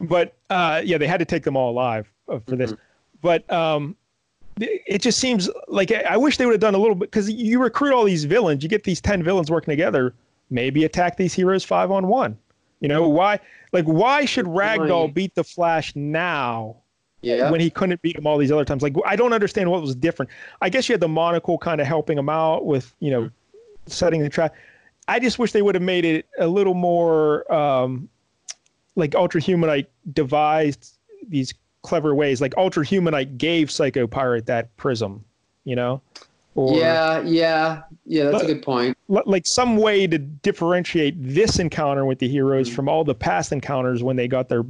but 0.00 0.34
uh, 0.50 0.82
yeah, 0.84 0.98
they 0.98 1.06
had 1.06 1.18
to 1.18 1.24
take 1.24 1.42
them 1.44 1.56
all 1.56 1.70
alive 1.70 2.10
uh, 2.28 2.38
for 2.46 2.56
this. 2.56 2.72
Mhm. 2.72 2.78
But 3.22 3.52
um, 3.52 3.96
it 4.58 5.02
just 5.02 5.18
seems 5.18 5.48
like 5.68 5.90
I 5.92 6.00
I 6.10 6.16
wish 6.16 6.36
they 6.36 6.46
would 6.46 6.52
have 6.52 6.60
done 6.60 6.74
a 6.74 6.78
little 6.78 6.94
bit 6.94 7.10
because 7.10 7.30
you 7.30 7.62
recruit 7.62 7.92
all 7.94 8.04
these 8.04 8.24
villains, 8.24 8.62
you 8.62 8.68
get 8.68 8.84
these 8.84 9.00
ten 9.00 9.22
villains 9.22 9.50
working 9.50 9.72
together. 9.72 10.14
Maybe 10.50 10.84
attack 10.84 11.16
these 11.16 11.32
heroes 11.34 11.64
five 11.64 11.90
on 11.90 12.08
one. 12.08 12.36
You 12.80 12.88
know 12.88 13.08
why? 13.08 13.38
Like, 13.72 13.84
why 13.84 14.24
should 14.24 14.46
Ragdoll 14.46 15.12
beat 15.12 15.34
the 15.34 15.44
Flash 15.44 15.94
now 15.94 16.76
Yeah. 17.20 17.50
when 17.50 17.60
he 17.60 17.70
couldn't 17.70 18.00
beat 18.02 18.16
him 18.16 18.26
all 18.26 18.38
these 18.38 18.50
other 18.50 18.64
times. 18.64 18.82
Like 18.82 18.94
I 19.06 19.16
don't 19.16 19.32
understand 19.34 19.70
what 19.70 19.80
was 19.82 19.94
different. 19.94 20.30
I 20.62 20.70
guess 20.70 20.88
you 20.88 20.94
had 20.94 21.00
the 21.00 21.08
monocle 21.08 21.58
kind 21.58 21.80
of 21.80 21.86
helping 21.86 22.16
him 22.18 22.28
out 22.30 22.64
with 22.66 22.94
you 23.00 23.10
know 23.10 23.30
setting 23.86 24.22
the 24.22 24.28
trap. 24.30 24.54
I 25.08 25.18
just 25.18 25.38
wish 25.38 25.52
they 25.52 25.62
would 25.62 25.74
have 25.74 25.82
made 25.82 26.04
it 26.04 26.26
a 26.38 26.46
little 26.46 26.74
more 26.74 27.50
um, 27.52 28.08
like 28.96 29.14
Ultra 29.14 29.40
Humanite 29.40 29.86
devised 30.12 30.98
these 31.28 31.54
clever 31.82 32.14
ways. 32.14 32.40
Like 32.40 32.54
Ultra 32.56 32.84
Humanite 32.84 33.38
gave 33.38 33.70
Psycho 33.70 34.06
Pirate 34.06 34.46
that 34.46 34.76
prism, 34.76 35.24
you 35.64 35.76
know. 35.76 36.00
Or 36.56 36.76
yeah, 36.76 37.20
yeah, 37.22 37.82
yeah. 38.06 38.24
That's 38.24 38.42
But- 38.42 38.50
a 38.50 38.54
good 38.54 38.62
point. 38.62 38.96
like 39.08 39.46
some 39.46 39.76
way 39.76 40.06
to 40.08 40.18
differentiate 40.18 41.14
this 41.18 41.58
encounter 41.60 42.04
with 42.04 42.18
the 42.18 42.28
heroes 42.28 42.68
Mm. 42.68 42.74
from 42.74 42.88
all 42.88 43.04
the 43.04 43.14
past 43.14 43.52
encounters 43.52 44.02
when 44.02 44.16
they 44.16 44.26
got 44.28 44.48
their 44.48 44.64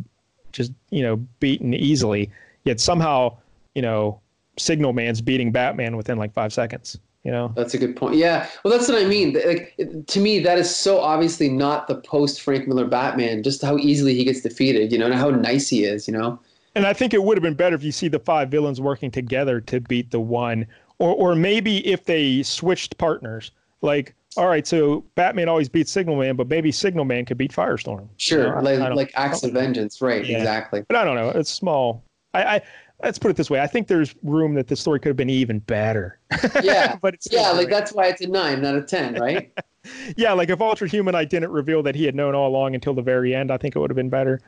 just 0.52 0.72
you 0.90 1.02
know 1.02 1.16
beaten 1.38 1.72
easily 1.72 2.28
yet 2.64 2.80
somehow 2.80 3.36
you 3.76 3.80
know 3.82 4.20
signal 4.58 4.92
man's 4.92 5.20
beating 5.22 5.52
batman 5.52 5.96
within 5.96 6.18
like 6.18 6.32
five 6.34 6.52
seconds 6.52 6.98
you 7.24 7.30
know 7.30 7.52
That's 7.54 7.74
a 7.74 7.78
good 7.78 7.96
point. 7.96 8.16
Yeah. 8.16 8.48
Well, 8.64 8.72
that's 8.72 8.88
what 8.88 9.00
I 9.00 9.06
mean. 9.06 9.38
Like 9.46 9.78
to 10.06 10.20
me, 10.20 10.38
that 10.40 10.58
is 10.58 10.74
so 10.74 11.00
obviously 11.00 11.48
not 11.48 11.86
the 11.86 11.96
post 11.96 12.40
Frank 12.40 12.66
Miller 12.66 12.86
Batman. 12.86 13.42
Just 13.42 13.62
how 13.62 13.76
easily 13.76 14.14
he 14.14 14.24
gets 14.24 14.40
defeated, 14.40 14.90
you 14.92 14.98
know, 14.98 15.06
and 15.06 15.14
how 15.14 15.30
nice 15.30 15.68
he 15.68 15.84
is, 15.84 16.08
you 16.08 16.14
know. 16.14 16.38
and 16.74 16.86
i 16.86 16.92
think 16.92 17.12
it 17.12 17.22
would 17.22 17.36
have 17.36 17.42
been 17.42 17.54
better 17.54 17.74
if 17.74 17.82
you 17.82 17.92
see 17.92 18.08
the 18.08 18.20
five 18.20 18.48
villains 18.48 18.80
working 18.80 19.10
together 19.10 19.60
to 19.60 19.80
beat 19.80 20.10
the 20.10 20.20
one 20.20 20.66
or 20.98 21.14
or 21.14 21.34
maybe 21.34 21.86
if 21.86 22.04
they 22.04 22.42
switched 22.42 22.96
partners 22.96 23.50
like, 23.82 24.14
all 24.36 24.46
right, 24.46 24.66
so 24.66 25.04
Batman 25.14 25.48
always 25.48 25.68
beats 25.68 25.90
Signal 25.90 26.16
Man, 26.16 26.36
but 26.36 26.48
maybe 26.48 26.70
Signal 26.70 27.04
Man 27.04 27.24
could 27.24 27.38
beat 27.38 27.52
Firestorm. 27.52 28.08
Sure, 28.18 28.46
You 28.46 28.78
know, 28.78 28.86
like 28.86 28.94
like 28.94 29.12
acts 29.14 29.42
of 29.42 29.52
vengeance, 29.52 30.00
right? 30.00 30.24
Yeah. 30.24 30.38
Exactly. 30.38 30.84
But 30.86 30.96
I 30.96 31.04
don't 31.04 31.16
know. 31.16 31.30
It's 31.30 31.50
small. 31.50 32.04
I, 32.34 32.56
I 32.56 32.62
let's 33.02 33.18
put 33.18 33.30
it 33.30 33.36
this 33.36 33.50
way. 33.50 33.60
I 33.60 33.66
think 33.66 33.88
there's 33.88 34.14
room 34.22 34.54
that 34.54 34.68
the 34.68 34.76
story 34.76 35.00
could 35.00 35.10
have 35.10 35.16
been 35.16 35.30
even 35.30 35.60
better. 35.60 36.18
Yeah, 36.62 36.96
but 37.02 37.16
yeah, 37.30 37.50
like 37.50 37.68
that's 37.68 37.92
why 37.92 38.06
it's 38.06 38.20
a 38.20 38.26
nine 38.26 38.62
not 38.62 38.74
a 38.74 38.82
ten, 38.82 39.14
right? 39.14 39.52
yeah, 40.16 40.32
like 40.32 40.48
if 40.50 40.60
Ultra 40.60 40.88
Humanite 40.88 41.28
didn't 41.28 41.50
reveal 41.50 41.82
that 41.82 41.94
he 41.94 42.04
had 42.04 42.14
known 42.14 42.34
all 42.34 42.48
along 42.48 42.74
until 42.74 42.94
the 42.94 43.02
very 43.02 43.34
end, 43.34 43.50
I 43.50 43.56
think 43.56 43.76
it 43.76 43.78
would 43.78 43.90
have 43.90 43.96
been 43.96 44.10
better. 44.10 44.40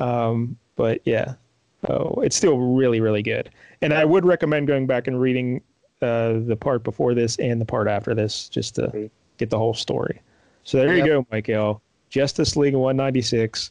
Um, 0.00 0.56
but 0.76 1.00
yeah, 1.04 1.34
oh, 1.88 2.20
it's 2.22 2.36
still 2.36 2.58
really, 2.58 3.00
really 3.00 3.22
good. 3.22 3.50
And 3.82 3.92
I 3.92 4.04
would 4.04 4.24
recommend 4.24 4.66
going 4.66 4.86
back 4.86 5.06
and 5.06 5.20
reading 5.20 5.60
uh, 6.02 6.34
the 6.46 6.56
part 6.58 6.84
before 6.84 7.14
this 7.14 7.36
and 7.38 7.60
the 7.60 7.64
part 7.64 7.88
after 7.88 8.14
this 8.14 8.48
just 8.48 8.76
to 8.76 9.10
get 9.36 9.50
the 9.50 9.58
whole 9.58 9.74
story. 9.74 10.20
So 10.64 10.78
there 10.78 10.96
you 10.96 11.04
go, 11.04 11.26
Michael. 11.30 11.82
Justice 12.10 12.56
League 12.56 12.74
196, 12.74 13.70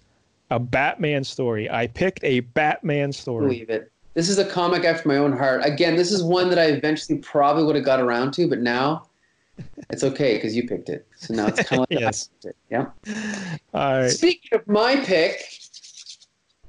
a 0.52 0.60
Batman 0.60 1.24
story. 1.24 1.70
I 1.70 1.88
picked 1.88 2.24
a 2.24 2.42
Batman 2.42 3.12
story. 3.12 3.48
Believe 3.48 3.70
it. 3.70 3.92
This 4.18 4.30
is 4.30 4.40
a 4.40 4.46
comic 4.46 4.84
after 4.84 5.08
my 5.08 5.18
own 5.18 5.32
heart. 5.32 5.62
Again, 5.64 5.96
this 5.96 6.12
is 6.12 6.24
one 6.24 6.50
that 6.50 6.58
I 6.58 6.64
eventually 6.70 7.20
probably 7.20 7.64
would 7.64 7.76
have 7.76 7.86
got 7.86 8.00
around 8.00 8.32
to, 8.34 8.50
but 8.50 8.62
now 8.62 9.06
it's 9.92 10.04
okay 10.04 10.38
because 10.38 10.56
you 10.56 10.68
picked 10.68 10.90
it. 10.90 11.06
So 11.18 11.36
now 11.36 11.46
it's 11.46 11.62
kind 11.62 11.84
of 11.84 11.88
like 11.92 12.00
Yes. 12.00 12.28
I 12.28 12.34
picked 12.34 12.46
it. 12.46 12.56
Yeah. 12.72 13.56
All 13.76 14.02
right. 14.02 14.10
Speaking 14.10 14.58
of 14.58 14.68
my 14.68 14.96
pick, 14.96 15.48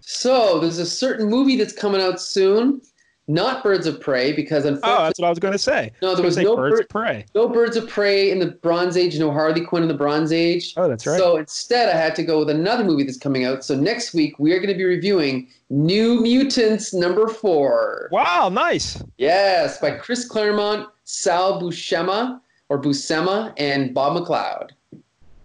so 0.00 0.60
there's 0.60 0.76
a 0.76 0.84
certain 0.84 1.30
movie 1.30 1.56
that's 1.56 1.72
coming 1.72 2.02
out 2.02 2.20
soon. 2.20 2.82
Not 3.30 3.62
Birds 3.62 3.86
of 3.86 4.00
Prey 4.00 4.32
because 4.32 4.64
unfortunately, 4.64 4.90
Oh, 4.90 5.06
unfortunately 5.06 5.08
that's 5.08 5.20
what 5.20 5.26
I 5.26 5.30
was 5.30 5.38
going 5.38 5.52
to 5.52 5.58
say. 5.58 5.92
No, 6.00 6.14
there 6.14 6.24
was 6.24 6.36
was 6.36 6.44
no 6.44 6.56
birds 6.56 6.72
bird- 6.76 6.80
of 6.80 6.88
prey. 6.88 7.26
no 7.34 7.48
Birds 7.48 7.76
of 7.76 7.86
Prey 7.88 8.30
in 8.30 8.38
the 8.38 8.46
Bronze 8.46 8.96
Age, 8.96 9.18
no 9.18 9.30
Harley 9.30 9.60
Quinn 9.64 9.82
in 9.82 9.88
the 9.88 9.94
Bronze 9.94 10.32
Age. 10.32 10.72
Oh, 10.78 10.88
that's 10.88 11.06
right. 11.06 11.18
So 11.18 11.36
instead, 11.36 11.94
I 11.94 11.98
had 11.98 12.14
to 12.16 12.22
go 12.22 12.38
with 12.38 12.48
another 12.50 12.84
movie 12.84 13.04
that's 13.04 13.18
coming 13.18 13.44
out. 13.44 13.62
So 13.64 13.76
next 13.76 14.14
week, 14.14 14.38
we 14.38 14.52
are 14.52 14.58
going 14.58 14.72
to 14.72 14.74
be 14.74 14.84
reviewing 14.84 15.48
New 15.68 16.20
Mutants 16.22 16.94
number 16.94 17.28
four. 17.28 18.08
wow, 18.10 18.48
nice. 18.50 19.02
Yes, 19.18 19.78
by 19.78 19.90
Chris 19.92 20.26
Claremont, 20.26 20.88
Sal 21.04 21.60
Buscema 21.60 22.40
or 22.70 22.80
Buscema, 22.80 23.52
and 23.58 23.92
Bob 23.92 24.16
McLeod. 24.16 24.70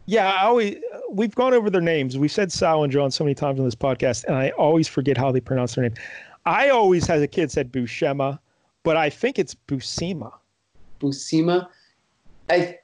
Yeah, 0.05 0.29
I 0.33 0.43
always 0.45 0.77
we've 1.09 1.35
gone 1.35 1.53
over 1.53 1.69
their 1.69 1.79
names. 1.81 2.17
We've 2.17 2.31
said 2.31 2.51
Sal 2.51 2.83
and 2.83 2.91
John 2.91 3.11
so 3.11 3.23
many 3.23 3.35
times 3.35 3.59
on 3.59 3.65
this 3.65 3.75
podcast, 3.75 4.23
and 4.25 4.35
I 4.35 4.49
always 4.51 4.87
forget 4.87 5.17
how 5.17 5.31
they 5.31 5.39
pronounce 5.41 5.75
their 5.75 5.83
name. 5.83 5.93
I 6.45 6.69
always, 6.69 7.09
as 7.09 7.21
a 7.21 7.27
kid, 7.27 7.51
said 7.51 7.71
Buscema, 7.71 8.39
but 8.83 8.97
I 8.97 9.09
think 9.09 9.39
it's 9.39 9.55
Buscema. 9.67 10.31
Buscema. 10.99 11.67
I. 12.49 12.77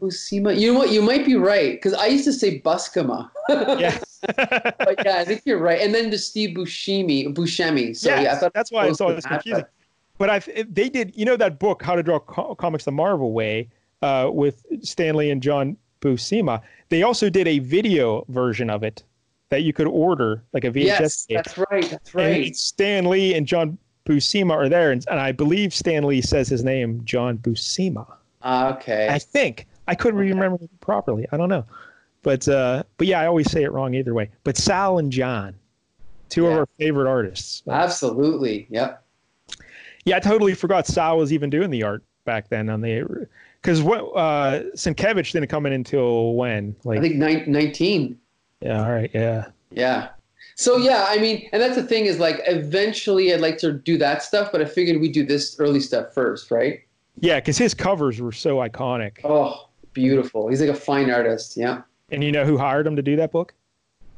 Buscema. 0.00 0.58
You 0.58 0.72
know 0.72 0.78
what? 0.78 0.90
You 0.90 1.02
might 1.02 1.24
be 1.24 1.36
right 1.36 1.72
because 1.72 1.94
I 1.94 2.06
used 2.06 2.24
to 2.24 2.32
say 2.32 2.60
Buscema. 2.60 3.30
Yeah, 3.48 3.98
but 4.36 5.04
yeah, 5.04 5.18
I 5.18 5.24
think 5.24 5.42
you're 5.44 5.58
right. 5.58 5.80
And 5.80 5.94
then 5.94 6.10
to 6.10 6.18
Steve 6.18 6.56
Buscemi, 6.56 7.32
Buscemi. 7.34 7.96
So 7.96 8.10
yeah, 8.14 8.32
I 8.32 8.36
thought 8.36 8.52
that's 8.52 8.70
why 8.72 8.86
it's 8.86 8.98
close 8.98 8.98
to 8.98 9.04
always 9.04 9.26
confusing. 9.26 9.62
but- 9.62 9.70
But 10.18 10.28
I, 10.28 10.64
they 10.68 10.90
did, 10.90 11.16
you 11.16 11.24
know, 11.24 11.36
that 11.38 11.58
book, 11.58 11.82
How 11.82 11.94
to 11.96 12.02
Draw 12.02 12.18
Co- 12.20 12.54
Comics 12.54 12.84
the 12.84 12.92
Marvel 12.92 13.32
Way, 13.32 13.70
uh, 14.02 14.28
with 14.30 14.66
Stan 14.82 15.14
Lee 15.14 15.30
and 15.30 15.42
John 15.42 15.78
Buscema. 16.02 16.60
They 16.90 17.02
also 17.02 17.30
did 17.30 17.48
a 17.48 17.58
video 17.60 18.26
version 18.28 18.68
of 18.68 18.82
it 18.82 19.02
that 19.50 19.62
you 19.62 19.72
could 19.72 19.86
order, 19.86 20.42
like 20.52 20.64
a 20.64 20.70
VHS 20.70 20.84
Yes, 20.84 21.26
tape. 21.26 21.36
that's 21.36 21.58
right. 21.70 21.90
That's 21.90 22.14
right. 22.14 22.46
it's 22.46 22.60
Stan 22.60 23.04
Lee 23.04 23.34
and 23.34 23.46
John 23.46 23.76
Buscema 24.06 24.52
are 24.52 24.68
there, 24.68 24.92
and, 24.92 25.04
and 25.10 25.20
I 25.20 25.32
believe 25.32 25.74
Stan 25.74 26.04
Lee 26.04 26.22
says 26.22 26.48
his 26.48 26.64
name, 26.64 27.02
John 27.04 27.36
Buscema. 27.38 28.06
Ah, 28.42 28.74
okay. 28.74 29.08
I 29.10 29.18
think 29.18 29.66
I 29.86 29.94
couldn't 29.94 30.18
really 30.18 30.32
remember 30.32 30.58
properly. 30.80 31.26
I 31.32 31.36
don't 31.36 31.48
know, 31.48 31.64
but 32.22 32.48
uh, 32.48 32.84
but 32.96 33.06
yeah, 33.06 33.20
I 33.20 33.26
always 33.26 33.50
say 33.50 33.64
it 33.64 33.72
wrong 33.72 33.94
either 33.94 34.14
way. 34.14 34.30
But 34.44 34.56
Sal 34.56 34.98
and 34.98 35.12
John, 35.12 35.54
two 36.28 36.46
of 36.46 36.56
our 36.56 36.66
favorite 36.78 37.08
artists. 37.08 37.62
Absolutely. 37.68 38.66
Yep. 38.70 39.04
Yeah, 40.06 40.16
I 40.16 40.20
totally 40.20 40.54
forgot 40.54 40.86
Sal 40.86 41.18
was 41.18 41.32
even 41.32 41.50
doing 41.50 41.70
the 41.70 41.82
art 41.82 42.02
back 42.24 42.48
then 42.48 42.70
on 42.70 42.80
the 42.80 43.26
because 43.60 43.82
what 43.82 44.00
uh, 44.16 44.62
Sienkiewicz 44.74 45.32
didn't 45.32 45.48
come 45.48 45.66
in 45.66 45.72
until 45.74 46.34
when? 46.34 46.74
Like 46.84 46.98
I 46.98 47.02
think 47.02 47.16
nine, 47.16 47.44
19. 47.46 48.18
Yeah, 48.60 48.82
all 48.82 48.90
right, 48.90 49.10
yeah, 49.14 49.46
Yeah. 49.70 50.08
So 50.56 50.76
yeah, 50.76 51.06
I 51.08 51.16
mean, 51.18 51.48
and 51.52 51.62
that's 51.62 51.76
the 51.76 51.82
thing 51.82 52.04
is 52.04 52.18
like 52.18 52.40
eventually 52.46 53.32
I'd 53.32 53.40
like 53.40 53.56
to 53.58 53.72
do 53.72 53.96
that 53.98 54.22
stuff, 54.22 54.52
but 54.52 54.60
I 54.60 54.66
figured 54.66 55.00
we'd 55.00 55.12
do 55.12 55.24
this 55.24 55.58
early 55.58 55.80
stuff 55.80 56.12
first, 56.12 56.50
right? 56.50 56.80
yeah, 57.20 57.40
because 57.40 57.58
his 57.58 57.74
covers 57.74 58.20
were 58.20 58.32
so 58.32 58.56
iconic. 58.56 59.18
Oh, 59.24 59.68
beautiful. 59.92 60.48
He's 60.48 60.60
like 60.60 60.70
a 60.70 60.74
fine 60.74 61.10
artist. 61.10 61.56
Yeah. 61.56 61.82
And 62.10 62.24
you 62.24 62.32
know 62.32 62.44
who 62.44 62.58
hired 62.58 62.86
him 62.86 62.96
to 62.96 63.02
do 63.02 63.16
that 63.16 63.30
book? 63.32 63.54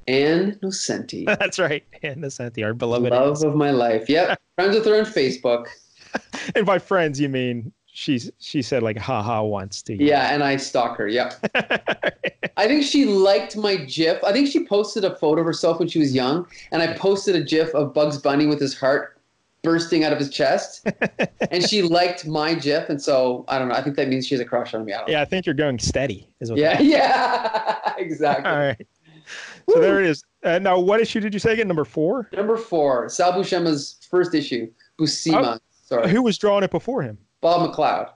Ann 0.09 0.59
Nocenti. 0.63 1.25
That's 1.39 1.59
right, 1.59 1.85
Ann 2.03 2.17
Nocenti, 2.17 2.65
our 2.65 2.75
beloved. 2.75 3.11
Love 3.11 3.43
of 3.43 3.55
my 3.55 3.71
life. 3.71 4.09
Yep. 4.09 4.41
Friends 4.57 4.75
with 4.77 4.87
her 4.87 4.99
on 4.99 5.05
Facebook. 5.05 5.67
And 6.55 6.67
by 6.67 6.79
friends, 6.79 7.19
you 7.19 7.29
mean 7.29 7.73
she's 7.93 8.31
she 8.39 8.63
said 8.63 8.83
like 8.83 8.97
haha 8.97 9.43
once 9.43 9.83
to 9.83 9.95
you. 9.95 10.07
Yeah, 10.07 10.33
and 10.35 10.43
I 10.43 10.57
stalk 10.57 10.97
her. 10.97 11.07
Yep. 11.07 11.35
I 12.57 12.67
think 12.67 12.83
she 12.83 13.05
liked 13.05 13.57
my 13.57 13.77
GIF. 13.77 14.23
I 14.25 14.33
think 14.33 14.49
she 14.49 14.67
posted 14.67 15.05
a 15.05 15.15
photo 15.17 15.41
of 15.41 15.47
herself 15.47 15.79
when 15.79 15.89
she 15.89 15.99
was 15.99 16.15
young, 16.15 16.47
and 16.73 16.83
I 16.83 16.95
posted 16.95 17.37
a 17.37 17.43
GIF 17.43 17.75
of 17.75 17.95
Bugs 17.95 18.19
Bunny 18.19 18.47
with 18.47 18.61
his 18.61 18.79
heart 18.79 19.21
bursting 19.63 20.03
out 20.03 20.13
of 20.13 20.19
his 20.19 20.29
chest, 20.31 20.89
and 21.53 21.63
she 21.63 21.83
liked 21.83 22.27
my 22.27 22.55
GIF, 22.55 22.89
and 22.89 23.01
so 23.01 23.45
I 23.49 23.59
don't 23.59 23.69
know. 23.69 23.75
I 23.75 23.83
think 23.83 23.97
that 23.97 24.09
means 24.09 24.27
she 24.27 24.35
has 24.35 24.41
a 24.41 24.45
crush 24.45 24.75
on 24.75 24.85
me. 24.85 24.93
I 24.93 24.99
don't 24.99 25.09
know. 25.09 25.13
yeah, 25.13 25.23
I 25.23 25.25
think 25.25 25.47
you're 25.47 25.55
going 25.55 25.79
steady. 25.79 26.29
Is 26.41 26.51
what 26.51 26.59
Yeah, 26.59 26.81
yeah, 26.81 27.95
exactly. 27.97 28.51
All 28.51 28.59
right. 28.59 28.87
So 29.69 29.81
there 29.81 30.01
it 30.01 30.07
is. 30.07 30.25
Uh, 30.43 30.59
now, 30.59 30.79
what 30.79 31.01
issue 31.01 31.21
did 31.21 31.33
you 31.33 31.39
say 31.39 31.53
again? 31.53 31.69
Number 31.69 31.85
four. 31.85 32.29
Number 32.33 32.57
four, 32.57 33.09
Sal 33.09 33.33
Buscema's 33.33 33.97
first 34.11 34.35
issue, 34.35 34.69
Buscema. 35.01 35.61
Sorry, 35.85 36.11
Who 36.11 36.23
was 36.23 36.37
drawing 36.37 36.65
it 36.65 36.73
before 36.73 37.03
him? 37.03 37.17
Bob 37.43 37.71
McLeod. 37.71 38.11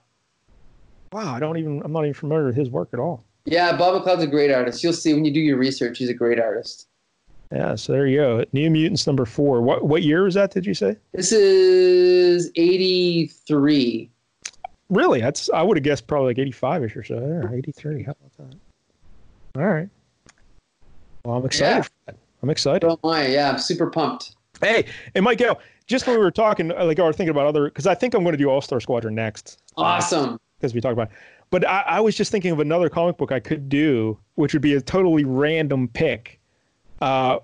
Wow, 1.13 1.35
I 1.35 1.39
don't 1.39 1.57
even. 1.57 1.83
I'm 1.85 1.91
not 1.91 2.03
even 2.03 2.15
familiar 2.15 2.47
with 2.47 2.55
his 2.55 2.71
work 2.71 2.89
at 2.93 2.99
all. 2.99 3.23
Yeah, 3.45 3.77
Bob 3.77 4.01
McLeod's 4.01 4.23
a 4.23 4.27
great 4.27 4.51
artist. 4.51 4.83
You'll 4.83 4.93
see 4.93 5.13
when 5.13 5.23
you 5.23 5.31
do 5.31 5.39
your 5.39 5.57
research. 5.57 5.99
He's 5.99 6.09
a 6.09 6.13
great 6.13 6.39
artist. 6.39 6.87
Yeah. 7.51 7.75
So 7.75 7.93
there 7.93 8.07
you 8.07 8.17
go. 8.17 8.43
New 8.51 8.69
Mutants 8.71 9.05
number 9.05 9.25
four. 9.25 9.61
What 9.61 9.85
what 9.85 10.01
year 10.01 10.23
was 10.23 10.33
that? 10.33 10.51
Did 10.51 10.65
you 10.65 10.73
say? 10.73 10.97
This 11.13 11.31
is 11.31 12.51
'83. 12.55 14.09
Really? 14.89 15.21
That's. 15.21 15.49
I 15.51 15.61
would 15.61 15.77
have 15.77 15.83
guessed 15.83 16.07
probably 16.07 16.33
like 16.33 16.37
85ish 16.37 16.95
or 16.95 17.03
so. 17.03 17.15
Yeah, 17.43 17.55
83. 17.55 18.03
How 18.03 18.11
about 18.11 18.49
that? 18.49 19.61
All 19.61 19.67
right. 19.67 19.89
Well, 21.23 21.35
I'm 21.35 21.45
excited. 21.45 21.75
Yeah. 21.75 21.81
For 21.81 21.89
that. 22.07 22.15
I'm 22.41 22.49
excited. 22.49 22.85
Oh 22.85 22.99
my, 23.03 23.27
yeah, 23.27 23.49
I'm 23.49 23.57
super 23.57 23.87
pumped. 23.89 24.35
Hey, 24.61 24.85
and 25.15 25.23
Michael, 25.23 25.59
just 25.87 26.05
when 26.05 26.17
we 26.17 26.23
were 26.23 26.31
talking, 26.31 26.71
uh, 26.71 26.85
like, 26.85 26.99
I 26.99 27.07
was 27.07 27.15
thinking 27.15 27.31
about 27.31 27.47
other, 27.47 27.65
because 27.65 27.87
I 27.87 27.95
think 27.95 28.13
I'm 28.13 28.23
going 28.23 28.33
to 28.33 28.37
do 28.37 28.49
All 28.49 28.61
Star 28.61 28.79
Squadron 28.79 29.15
next. 29.15 29.61
Awesome. 29.75 30.39
Because 30.59 30.73
we 30.73 30.81
talked 30.81 30.93
about 30.93 31.07
it. 31.07 31.17
But 31.49 31.67
I, 31.67 31.83
I 31.87 31.99
was 32.01 32.15
just 32.15 32.31
thinking 32.31 32.51
of 32.51 32.59
another 32.59 32.89
comic 32.89 33.17
book 33.17 33.31
I 33.31 33.39
could 33.39 33.69
do, 33.69 34.19
which 34.35 34.53
would 34.53 34.61
be 34.61 34.73
a 34.73 34.81
totally 34.81 35.23
random 35.23 35.87
pick. 35.87 36.39
Uh, 37.01 37.39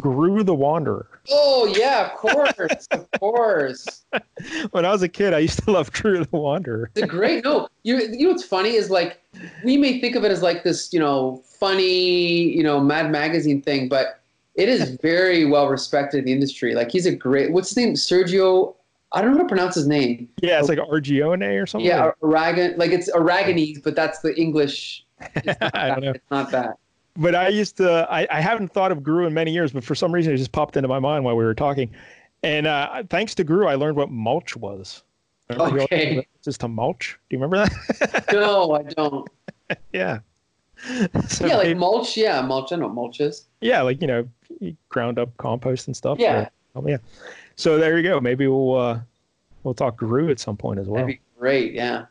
Groo 0.00 0.44
the 0.44 0.54
Wanderer. 0.54 1.20
Oh 1.30 1.66
yeah, 1.76 2.10
of 2.10 2.16
course, 2.16 2.86
of 2.90 3.10
course. 3.20 4.04
When 4.70 4.84
I 4.86 4.90
was 4.90 5.02
a 5.02 5.08
kid, 5.08 5.34
I 5.34 5.38
used 5.40 5.62
to 5.64 5.70
love 5.70 5.92
Groo 5.92 6.28
the 6.30 6.36
Wanderer. 6.36 6.90
It's 6.94 7.02
a 7.02 7.06
great 7.06 7.44
no. 7.44 7.68
You 7.82 7.98
you 7.98 8.24
know 8.24 8.30
what's 8.30 8.44
funny 8.44 8.74
is 8.76 8.88
like 8.88 9.20
we 9.64 9.76
may 9.76 10.00
think 10.00 10.16
of 10.16 10.24
it 10.24 10.30
as 10.30 10.42
like 10.42 10.64
this, 10.64 10.92
you 10.92 11.00
know, 11.00 11.42
funny, 11.44 12.56
you 12.56 12.62
know, 12.62 12.80
Mad 12.80 13.10
Magazine 13.10 13.60
thing, 13.60 13.88
but 13.88 14.19
it 14.60 14.68
is 14.68 14.90
very 15.02 15.44
well 15.46 15.68
respected 15.68 16.18
in 16.18 16.24
the 16.26 16.32
industry. 16.32 16.74
Like 16.74 16.90
he's 16.90 17.06
a 17.06 17.14
great. 17.14 17.52
What's 17.52 17.70
his 17.70 17.76
name? 17.76 17.94
Sergio. 17.94 18.74
I 19.12 19.20
don't 19.22 19.32
know 19.32 19.38
how 19.38 19.42
to 19.42 19.48
pronounce 19.48 19.74
his 19.74 19.88
name. 19.88 20.28
Yeah, 20.40 20.60
it's 20.60 20.68
like 20.68 20.78
Argione 20.78 21.60
or 21.60 21.66
something. 21.66 21.86
Yeah, 21.86 22.12
Aragon. 22.22 22.74
Like 22.76 22.92
it's 22.92 23.10
Aragonese, 23.10 23.82
but 23.82 23.96
that's 23.96 24.20
the 24.20 24.38
English. 24.40 25.04
It's 25.34 25.46
not 25.60 25.74
I 25.76 25.88
don't 25.88 26.00
that. 26.00 26.00
know. 26.04 26.10
It's 26.12 26.30
not 26.30 26.50
that. 26.52 26.76
but 27.16 27.34
I 27.34 27.48
used 27.48 27.76
to. 27.78 28.06
I, 28.10 28.28
I 28.30 28.40
haven't 28.40 28.68
thought 28.72 28.92
of 28.92 28.98
Groo 28.98 29.26
in 29.26 29.34
many 29.34 29.50
years, 29.52 29.72
but 29.72 29.82
for 29.82 29.94
some 29.96 30.12
reason 30.12 30.32
it 30.32 30.36
just 30.36 30.52
popped 30.52 30.76
into 30.76 30.88
my 30.88 31.00
mind 31.00 31.24
while 31.24 31.36
we 31.36 31.42
were 31.44 31.54
talking. 31.54 31.90
And 32.44 32.66
uh, 32.68 33.02
thanks 33.10 33.34
to 33.36 33.44
Groo, 33.44 33.68
I 33.68 33.74
learned 33.74 33.96
what 33.96 34.10
mulch 34.10 34.56
was. 34.56 35.02
Remember 35.48 35.80
Okay. 35.80 36.16
references 36.18 36.56
to 36.58 36.68
mulch. 36.68 37.18
Do 37.28 37.36
you 37.36 37.42
remember 37.42 37.66
that? 37.66 38.26
No, 38.32 38.72
I 38.74 38.82
don't. 38.96 39.28
yeah. 39.92 40.20
So 41.28 41.46
yeah, 41.46 41.56
like 41.56 41.76
mulch. 41.76 42.16
Yeah, 42.16 42.40
mulch. 42.42 42.72
I 42.72 42.76
know 42.76 42.86
what 42.86 42.94
mulch 42.94 43.20
is. 43.20 43.46
yeah, 43.60 43.82
like 43.82 44.00
you 44.00 44.06
know, 44.06 44.28
ground 44.88 45.18
up 45.18 45.36
compost 45.36 45.86
and 45.86 45.96
stuff. 45.96 46.18
Yeah. 46.18 46.48
or- 46.74 46.82
oh, 46.84 46.88
yeah. 46.88 46.96
So 47.56 47.76
there 47.78 47.96
you 47.98 48.02
go. 48.02 48.20
Maybe 48.20 48.46
we'll 48.46 48.76
uh, 48.76 49.00
we'll 49.62 49.74
talk 49.74 49.98
Groo 50.00 50.30
at 50.30 50.38
some 50.40 50.56
point 50.56 50.80
as 50.80 50.86
well. 50.86 51.02
That'd 51.02 51.18
be 51.18 51.20
great. 51.38 51.72
Yeah. 51.74 52.06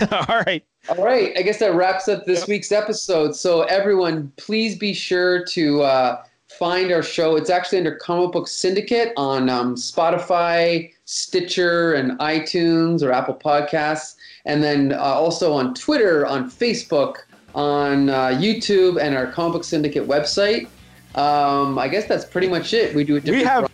All 0.28 0.42
right. 0.44 0.64
All 0.88 1.04
right. 1.04 1.32
I 1.38 1.42
guess 1.42 1.58
that 1.60 1.74
wraps 1.74 2.08
up 2.08 2.24
this 2.26 2.40
Yep. 2.40 2.48
week's 2.48 2.72
episode. 2.72 3.34
So, 3.36 3.62
everyone, 3.62 4.32
please 4.36 4.76
be 4.76 4.92
sure 4.92 5.44
to 5.46 5.82
uh, 5.82 6.22
find 6.58 6.92
our 6.92 7.02
show. 7.02 7.36
It's 7.36 7.48
actually 7.50 7.78
under 7.78 7.94
Comic 7.96 8.32
Book 8.32 8.48
Syndicate 8.48 9.12
on 9.16 9.48
um, 9.48 9.76
Spotify, 9.76 10.90
Stitcher, 11.04 11.94
and 11.94 12.18
iTunes 12.18 13.02
or 13.02 13.12
Apple 13.12 13.34
Podcasts. 13.34 14.16
and 14.44 14.62
then 14.62 14.92
uh, 14.92 14.98
also 14.98 15.52
on 15.52 15.74
Twitter, 15.74 16.26
on 16.26 16.50
Facebook, 16.50 17.18
on 17.54 18.08
uh, 18.08 18.28
YouTube, 18.28 19.00
and 19.00 19.14
our 19.14 19.26
Comic 19.26 19.54
Book 19.54 19.64
Syndicate 19.64 20.06
website. 20.06 20.68
Um, 21.14 21.78
I 21.78 21.88
guess 21.88 22.06
that's 22.06 22.24
pretty 22.24 22.48
much 22.48 22.72
it. 22.74 22.94
We 22.94 23.04
do 23.04 23.16
a 23.16 23.20
different. 23.20 23.42
We 23.42 23.44
have 23.44 23.70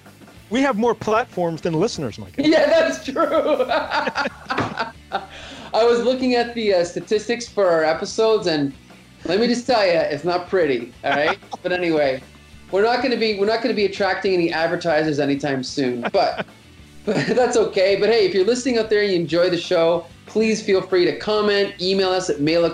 we 0.50 0.60
have 0.62 0.76
more 0.76 0.94
platforms 0.94 1.60
than 1.62 1.74
listeners, 1.74 2.18
Mike. 2.18 2.34
Yeah, 2.38 2.66
that's 2.66 3.04
true. 3.04 3.66
I 5.74 5.82
was 5.82 6.04
looking 6.04 6.34
at 6.34 6.54
the 6.54 6.74
uh, 6.74 6.84
statistics 6.84 7.48
for 7.48 7.68
our 7.68 7.82
episodes, 7.82 8.46
and 8.46 8.72
let 9.24 9.40
me 9.40 9.48
just 9.48 9.66
tell 9.66 9.84
you, 9.84 9.92
it's 9.92 10.24
not 10.24 10.48
pretty. 10.48 10.92
All 11.02 11.10
right, 11.10 11.38
but 11.62 11.72
anyway, 11.72 12.22
we're 12.70 12.84
not 12.84 12.98
going 12.98 13.10
to 13.10 13.16
be 13.16 13.38
we're 13.38 13.46
not 13.46 13.62
going 13.62 13.74
to 13.74 13.76
be 13.76 13.84
attracting 13.84 14.34
any 14.34 14.52
advertisers 14.52 15.18
anytime 15.18 15.64
soon. 15.64 16.02
But 16.12 16.46
but 17.04 17.26
that's 17.26 17.56
okay. 17.56 17.96
But 17.96 18.10
hey, 18.10 18.26
if 18.26 18.34
you're 18.34 18.46
listening 18.46 18.78
out 18.78 18.90
there 18.90 19.02
and 19.02 19.10
you 19.10 19.18
enjoy 19.18 19.50
the 19.50 19.58
show, 19.58 20.06
please 20.26 20.62
feel 20.62 20.82
free 20.82 21.04
to 21.04 21.18
comment, 21.18 21.74
email 21.80 22.10
us 22.10 22.30
at 22.30 22.40
mail 22.40 22.64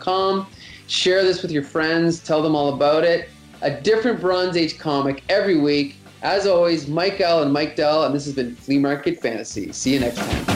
at. 0.00 0.46
Share 0.88 1.24
this 1.24 1.42
with 1.42 1.50
your 1.50 1.62
friends, 1.62 2.20
tell 2.20 2.42
them 2.42 2.54
all 2.54 2.74
about 2.74 3.04
it. 3.04 3.28
A 3.62 3.70
different 3.80 4.20
Bronze 4.20 4.56
Age 4.56 4.78
comic 4.78 5.22
every 5.28 5.58
week. 5.58 5.96
As 6.22 6.46
always, 6.46 6.88
Mike 6.88 7.20
L 7.20 7.42
and 7.42 7.52
Mike 7.52 7.76
Dell, 7.76 8.04
and 8.04 8.14
this 8.14 8.24
has 8.24 8.34
been 8.34 8.54
Flea 8.54 8.78
Market 8.78 9.20
Fantasy. 9.20 9.72
See 9.72 9.94
you 9.94 10.00
next 10.00 10.16
time. 10.16 10.55